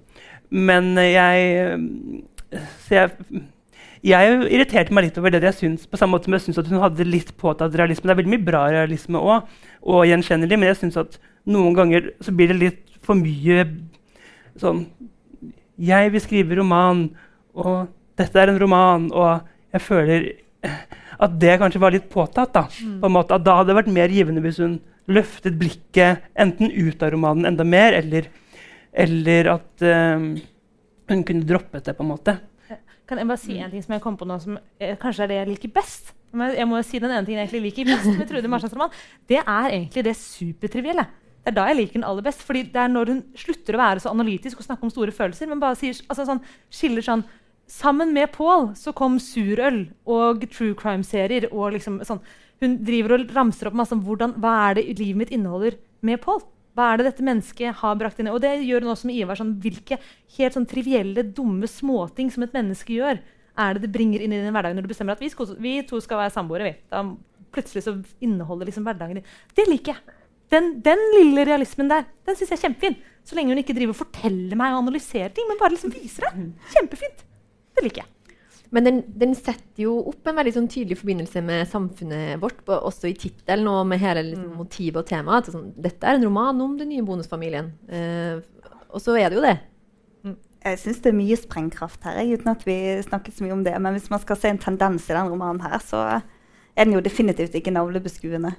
Men 0.50 0.96
jeg 0.96 1.84
Så 2.88 2.96
jeg 2.96 3.12
jeg 4.06 4.36
irriterte 4.54 4.94
meg 4.94 5.08
litt 5.08 5.18
over 5.20 5.34
det 5.34 5.42
jeg 5.44 5.58
syns, 5.58 5.88
på 5.90 5.98
samme 6.00 6.16
måte 6.16 6.30
som 6.30 6.36
jeg 6.38 6.44
syns 6.46 6.60
at 6.62 6.70
hun 6.70 6.80
hadde 6.80 7.08
litt 7.08 7.32
påtatt 7.42 7.76
realisme. 7.76 8.06
Det 8.08 8.14
er 8.14 8.20
veldig 8.22 8.34
mye 8.36 8.46
bra 8.46 8.62
realisme 8.72 9.20
òg, 9.20 9.48
og 9.84 10.06
gjenkjennelig, 10.08 10.60
men 10.60 10.70
jeg 10.70 10.80
syns 10.84 11.00
at 11.02 11.18
noen 11.50 11.76
ganger 11.76 12.12
så 12.24 12.34
blir 12.36 12.54
det 12.54 12.60
litt 12.62 12.98
for 13.04 13.18
mye 13.20 13.66
sånn 14.60 14.86
Jeg 15.78 16.12
vil 16.14 16.22
skrive 16.24 16.58
roman, 16.58 17.08
og 17.54 17.90
dette 18.18 18.40
er 18.42 18.50
en 18.50 18.62
roman, 18.62 19.10
og 19.14 19.44
jeg 19.76 19.84
føler 19.86 20.30
at 21.22 21.36
det 21.42 21.58
kanskje 21.62 21.82
var 21.82 21.94
litt 21.94 22.08
påtatt. 22.10 22.54
da, 22.54 22.64
på 22.66 23.06
en 23.06 23.14
måte, 23.14 23.36
At 23.36 23.44
da 23.46 23.58
hadde 23.60 23.74
det 23.74 23.78
vært 23.84 23.94
mer 23.94 24.10
givende 24.10 24.42
hvis 24.42 24.58
hun 24.58 24.80
løftet 25.08 25.56
blikket 25.60 26.28
enten 26.36 26.72
ut 26.72 27.04
av 27.04 27.14
romanen 27.14 27.48
enda 27.50 27.66
mer, 27.68 27.96
eller, 27.96 28.28
eller 28.92 29.52
at 29.56 29.86
eh, 29.86 30.28
hun 31.08 31.26
kunne 31.28 31.48
droppet 31.48 31.88
det, 31.88 31.96
på 31.98 32.06
en 32.06 32.12
måte. 32.12 32.38
Kan 33.08 33.22
jeg 33.22 33.30
bare 33.30 33.40
si 33.40 33.56
en 33.56 33.72
ting 33.72 33.84
som 33.84 33.96
jeg 33.96 34.04
kom 34.04 34.18
på 34.20 34.28
nå, 34.28 34.36
som 34.44 34.58
eh, 34.84 34.98
kanskje 35.00 35.24
er 35.24 35.32
det 35.32 35.40
jeg 35.40 35.52
liker 35.54 35.74
best? 35.78 36.12
Men 36.36 36.52
jeg 36.58 36.68
må 36.68 36.80
jo 36.80 36.86
si 36.86 37.00
den 37.00 37.14
ene 37.14 37.24
tingen 37.24 37.40
jeg 37.40 37.48
egentlig 37.48 37.70
liker 37.70 37.88
best 37.94 38.10
med 38.12 38.28
Trude 38.28 38.52
Marshalls 38.52 38.76
roman. 38.76 38.96
Det 39.30 39.40
er 39.40 39.70
egentlig 39.70 40.04
det 40.10 40.16
supertrivielle. 40.20 41.08
Det 41.40 41.54
er 41.54 41.56
da 41.56 41.70
jeg 41.70 41.78
liker 41.80 42.02
den 42.02 42.08
aller 42.10 42.26
best. 42.26 42.44
fordi 42.44 42.66
det 42.74 42.82
er 42.82 42.92
når 42.92 43.14
hun 43.14 43.22
slutter 43.40 43.78
å 43.78 43.80
være 43.80 44.04
så 44.04 44.12
analytisk 44.12 44.60
og 44.60 44.68
snakke 44.68 44.84
om 44.84 44.92
store 44.92 45.16
følelser, 45.16 45.48
men 45.48 45.62
bare 45.64 45.80
sier, 45.80 45.96
altså 46.12 46.28
sånn, 46.28 46.44
skiller 46.68 47.06
sånn 47.06 47.28
Sammen 47.68 48.14
med 48.16 48.30
Paul 48.32 48.70
så 48.80 48.94
kom 48.96 49.18
surøl 49.20 49.82
og 50.08 50.46
true 50.54 50.72
crime-serier. 50.80 51.50
og 51.52 51.74
liksom 51.76 51.98
sånn, 52.08 52.22
Hun 52.64 52.78
driver 52.86 53.16
og 53.16 53.34
ramser 53.36 53.70
opp 53.70 53.78
masse 53.78 53.94
om 53.94 54.04
hvordan, 54.06 54.36
hva 54.42 54.54
er 54.68 54.80
det 54.80 54.86
livet 54.98 55.22
mitt 55.22 55.34
inneholder 55.36 55.78
med 56.06 56.22
Paul. 56.24 56.42
Hva 56.78 56.92
er 56.92 57.00
det 57.00 57.08
dette 57.10 57.26
mennesket 57.26 57.80
har 57.80 57.98
brakt 57.98 58.20
inn? 58.22 58.30
Og 58.30 58.42
det 58.44 58.52
gjør 58.62 58.86
hun 58.86 58.94
også 58.94 59.10
med 59.10 59.18
Ivar. 59.18 59.40
Sånn, 59.40 59.56
hvilke 59.62 59.98
helt 60.38 60.58
sånn 60.58 60.68
trivielle, 60.70 61.26
dumme 61.38 61.70
småting 61.70 62.30
som 62.34 62.46
et 62.46 62.54
menneske 62.54 62.94
gjør, 62.98 63.22
er 63.58 63.74
det 63.74 63.88
det 63.88 63.94
bringer 63.94 64.22
inn 64.22 64.36
i 64.36 64.42
din 64.44 64.54
hverdag 64.54 64.76
når 64.78 64.86
du 64.86 64.92
bestemmer 64.92 65.18
at 65.18 65.24
vi, 65.24 65.32
vi 65.64 65.80
to 65.90 65.98
skal 66.04 66.22
være 66.22 66.36
samboere. 66.36 66.76
Da 66.94 67.02
plutselig 67.56 67.86
så 67.88 67.96
inneholder 68.22 68.70
liksom 68.70 68.86
hverdagen 68.86 69.18
din 69.18 69.30
Det 69.58 69.66
liker 69.70 69.96
jeg. 69.96 70.18
Den, 70.54 70.76
den 70.86 71.02
lille 71.18 71.44
realismen 71.50 71.90
der 71.92 72.06
den 72.28 72.38
synes 72.38 72.54
jeg 72.54 72.60
er 72.60 72.66
kjempefin. 72.68 73.00
Så 73.28 73.36
lenge 73.36 73.52
hun 73.52 73.64
ikke 73.64 73.76
driver 73.76 73.96
og 73.96 74.02
forteller 74.06 74.56
meg 74.60 74.76
og 74.76 74.86
analyserer 74.86 75.34
ting, 75.36 75.50
men 75.50 75.60
bare 75.60 75.74
liksom 75.74 75.92
viser 75.92 76.30
det. 76.30 76.46
Kjempefint. 76.78 77.26
Det 77.76 77.84
liker 77.84 78.06
jeg. 78.06 78.12
Men 78.76 78.84
den, 78.84 78.98
den 79.16 79.34
setter 79.38 79.86
jo 79.86 79.94
opp 80.10 80.28
en 80.28 80.36
veldig 80.40 80.54
sånn 80.58 80.68
tydelig 80.72 80.98
forbindelse 81.00 81.42
med 81.46 81.70
samfunnet 81.72 82.42
vårt, 82.42 82.60
på, 82.68 82.76
også 82.76 83.08
i 83.08 83.16
tittelen 83.16 83.70
og 83.72 83.86
med 83.88 84.02
hele 84.02 84.26
liksom, 84.28 84.58
motivet 84.60 85.02
og 85.02 85.08
temaet. 85.08 85.52
Sånn, 85.54 85.70
dette 85.80 86.04
er 86.04 86.18
en 86.18 86.26
roman 86.28 86.60
om 86.66 86.76
den 86.80 86.92
nye 86.92 87.06
bonusfamilien. 87.08 87.72
Eh, 87.88 88.42
og 88.92 89.04
så 89.04 89.16
er 89.20 89.32
det 89.32 89.40
jo 89.40 89.46
det. 89.46 89.58
Jeg 90.68 90.82
syns 90.82 91.00
det 91.04 91.14
er 91.14 91.20
mye 91.20 91.38
sprengkraft 91.40 92.04
her, 92.10 92.20
uten 92.28 92.52
at 92.52 92.66
vi 92.68 92.76
snakket 93.06 93.38
så 93.38 93.46
mye 93.46 93.56
om 93.56 93.64
det. 93.64 93.76
Men 93.80 93.96
hvis 93.96 94.10
man 94.12 94.20
skal 94.24 94.40
se 94.42 94.52
en 94.52 94.60
tendens 94.60 95.08
i 95.08 95.16
den 95.16 95.32
romanen 95.32 95.64
her, 95.64 95.78
så 95.84 96.02
er 96.18 96.84
den 96.84 96.98
jo 96.98 97.04
definitivt 97.06 97.56
ikke 97.56 97.72
navlebeskuende. 97.72 98.52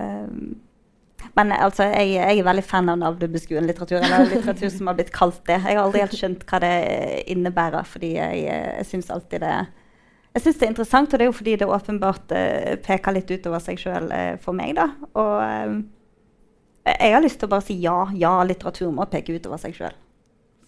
Um, 0.00 0.56
men 1.34 1.52
altså, 1.52 1.88
jeg, 1.90 2.12
jeg 2.16 2.38
er 2.38 2.46
veldig 2.46 2.64
fan 2.64 2.90
av 2.92 3.00
navlebeskuende 3.00 3.70
litteratur, 3.70 3.98
eller 3.98 4.28
litteratur 4.30 4.70
som 4.72 4.90
har 4.90 4.98
blitt 4.98 5.12
kalt 5.14 5.40
det. 5.48 5.58
Jeg 5.58 5.78
har 5.78 5.82
aldri 5.82 6.04
helt 6.04 6.16
skjønt 6.16 6.44
hva 6.48 6.60
det 6.62 6.76
innebærer, 7.32 7.88
fordi 7.88 8.12
jeg, 8.14 8.44
jeg 8.46 8.86
syns 8.90 9.12
alltid 9.14 9.44
det 9.46 9.56
jeg 10.36 10.42
synes 10.44 10.58
det 10.60 10.66
er 10.66 10.68
interessant, 10.68 11.14
og 11.14 11.16
det 11.16 11.24
er 11.24 11.30
jo 11.30 11.38
fordi 11.38 11.52
det 11.56 11.66
åpenbart 11.72 12.32
uh, 12.36 12.74
peker 12.84 13.14
litt 13.16 13.30
utover 13.32 13.62
seg 13.64 13.78
sjøl 13.80 14.10
uh, 14.12 14.34
for 14.42 14.52
meg. 14.52 14.74
da. 14.76 14.90
Og 15.16 15.32
um, 15.40 15.78
jeg 16.90 17.14
har 17.14 17.24
lyst 17.24 17.40
til 17.40 17.48
å 17.48 17.52
bare 17.54 17.64
si 17.64 17.78
ja. 17.80 17.94
Ja, 18.20 18.34
litteratur 18.44 18.90
må 18.92 19.06
peke 19.08 19.32
utover 19.32 19.56
seg 19.62 19.72
sjøl 19.78 19.96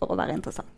for 0.00 0.14
å 0.14 0.16
være 0.16 0.38
interessant. 0.38 0.72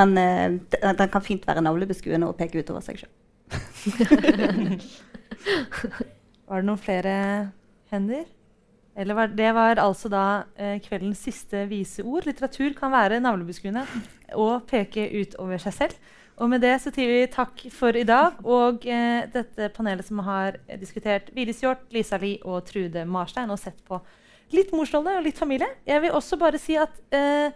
Men 0.00 0.16
uh, 0.16 0.56
den, 0.72 0.96
den 1.02 1.12
kan 1.12 1.26
fint 1.26 1.44
være 1.44 1.60
navlebeskuende 1.60 2.32
og 2.32 2.40
peke 2.40 2.64
utover 2.64 2.80
seg 2.88 3.04
sjøl. 3.04 3.12
Var 6.52 6.60
det 6.60 6.68
noen 6.68 6.80
flere 6.84 7.12
hender? 7.88 8.26
Eller 8.92 9.16
var, 9.16 9.30
det 9.32 9.52
var 9.56 9.78
altså 9.80 10.10
da 10.12 10.24
eh, 10.60 10.74
kveldens 10.84 11.22
siste 11.24 11.62
vise 11.70 12.04
ord. 12.04 12.26
Litteratur 12.28 12.74
kan 12.76 12.92
være 12.92 13.22
navlebeskuende 13.24 13.86
og 14.36 14.66
peke 14.68 15.06
ut 15.16 15.38
over 15.40 15.62
seg 15.62 15.78
selv. 15.78 16.10
Og 16.36 16.50
med 16.52 16.60
det 16.60 16.74
så 16.82 16.92
sier 16.92 17.08
vi 17.08 17.30
takk 17.32 17.62
for 17.72 17.96
i 17.96 18.04
dag. 18.04 18.36
Og 18.44 18.84
eh, 18.84 19.24
dette 19.32 19.70
panelet 19.72 20.04
som 20.04 20.20
har 20.26 20.60
diskutert 20.76 21.32
Vilis 21.32 21.64
Hjort, 21.64 21.86
Lisa 21.94 22.20
Lie 22.20 22.42
og 22.44 22.66
Trude 22.68 23.06
Marstein 23.08 23.52
og 23.52 23.60
sett 23.62 23.80
på 23.88 24.02
litt 24.52 24.76
morsrolle 24.76 25.16
og 25.16 25.24
litt 25.24 25.40
familie. 25.40 25.70
Jeg 25.88 26.04
vil 26.04 26.12
også 26.20 26.36
bare 26.36 26.60
si 26.60 26.76
at 26.76 27.00
eh, 27.16 27.48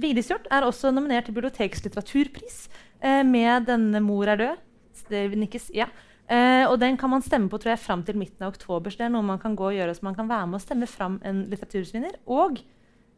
Vigdis 0.00 0.32
Hjort 0.32 0.48
er 0.48 0.64
også 0.64 0.94
nominert 0.96 1.28
til 1.28 1.36
Bibliotekets 1.36 1.84
litteraturpris 1.84 2.64
eh, 3.04 3.20
med 3.20 3.68
'Denne 3.68 4.00
mor 4.00 4.32
er 4.32 4.40
død'. 4.40 4.64
Det 5.12 5.26
nikkes, 5.36 5.68
ja. 5.76 5.92
Eh, 6.28 6.64
og 6.70 6.78
den 6.80 6.96
kan 6.96 7.10
man 7.12 7.22
stemme 7.22 7.50
på 7.52 7.58
tror 7.60 7.74
jeg, 7.74 7.82
fram 7.84 8.02
til 8.06 8.16
midten 8.16 8.46
av 8.46 8.54
oktober. 8.54 8.90
Så 8.90 9.02
det 9.02 9.08
er 9.08 9.12
noe 9.16 9.22
man 9.26 9.38
kan 9.42 9.56
gå 9.56 9.66
og 9.68 9.76
gjøre, 9.76 9.94
så 9.96 10.06
man 10.06 10.14
kan 10.16 10.28
være 10.30 10.46
med 10.48 10.60
og 10.60 10.64
stemme 10.64 10.88
fram 10.88 11.18
en 11.24 11.44
litteratursvinner. 11.50 12.16
Og 12.26 12.62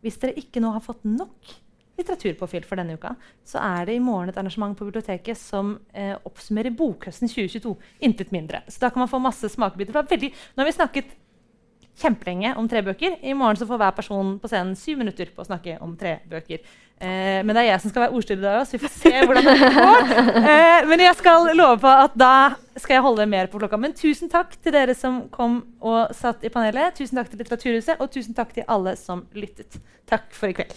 hvis 0.02 0.18
dere 0.22 0.34
ikke 0.38 0.60
nå 0.62 0.72
har 0.74 0.82
fått 0.84 1.04
nok 1.06 1.54
litteraturpåfyll 1.96 2.66
for 2.68 2.76
denne 2.76 2.98
uka, 2.98 3.14
så 3.46 3.60
er 3.62 3.86
det 3.88 3.94
i 3.96 4.02
morgen 4.04 4.28
et 4.28 4.36
arrangement 4.36 4.74
på 4.76 4.84
biblioteket 4.88 5.38
som 5.40 5.78
eh, 5.94 6.16
oppsummerer 6.28 6.74
bokhøsten 6.76 7.30
2022. 7.30 7.72
Intet 8.04 8.34
mindre. 8.34 8.60
Så 8.68 8.82
da 8.82 8.90
kan 8.90 9.00
man 9.00 9.08
få 9.08 9.22
masse 9.22 9.48
smakebiter. 9.48 9.96
veldig- 10.02 10.32
Nå 10.56 10.60
har 10.62 10.68
vi 10.68 10.76
snakket 10.76 11.14
kjempelenge 11.96 12.54
om 12.60 12.68
tre 12.68 12.82
bøker. 12.84 13.16
I 13.24 13.34
morgen 13.36 13.58
så 13.58 13.68
får 13.68 13.80
hver 13.80 13.94
person 13.96 14.34
på 14.40 14.50
scenen 14.50 14.76
syv 14.78 15.00
minutter 15.00 15.30
på 15.32 15.44
å 15.44 15.48
snakke 15.48 15.78
om 15.84 15.94
tre 15.98 16.18
bøker. 16.28 16.60
Eh, 16.96 17.42
men 17.44 17.52
det 17.52 17.62
er 17.62 17.68
jeg 17.70 17.82
som 17.82 17.92
skal 17.92 18.06
være 18.06 18.16
ordstyrer 18.16 18.40
i 18.40 18.44
dag 18.46 18.58
òg, 18.60 18.68
så 18.68 18.76
vi 18.76 18.82
får 18.84 18.92
se 18.94 19.12
hvordan 19.22 19.48
det 19.48 19.56
går. 19.62 20.12
Eh, 20.46 20.86
men 20.86 21.00
jeg 21.02 21.16
skal 21.18 21.48
love 21.56 21.78
på 21.82 21.90
at 21.90 22.14
da 22.18 22.34
skal 22.76 22.98
jeg 22.98 23.04
holde 23.06 23.26
mer 23.28 23.48
på 23.50 23.60
klokka. 23.60 23.80
Men 23.80 23.96
tusen 23.96 24.30
takk 24.32 24.54
til 24.60 24.74
dere 24.76 24.94
som 24.96 25.24
kom 25.32 25.58
og 25.80 26.12
satt 26.16 26.44
i 26.44 26.52
panelet. 26.52 26.96
Tusen 26.98 27.18
takk 27.18 27.32
til 27.32 27.42
Litteraturhuset, 27.42 27.96
og 28.00 28.12
tusen 28.12 28.36
takk 28.36 28.54
til 28.56 28.68
alle 28.68 28.96
som 29.00 29.24
lyttet. 29.36 29.80
Takk 30.08 30.28
for 30.36 30.52
i 30.52 30.56
kveld. 30.56 30.76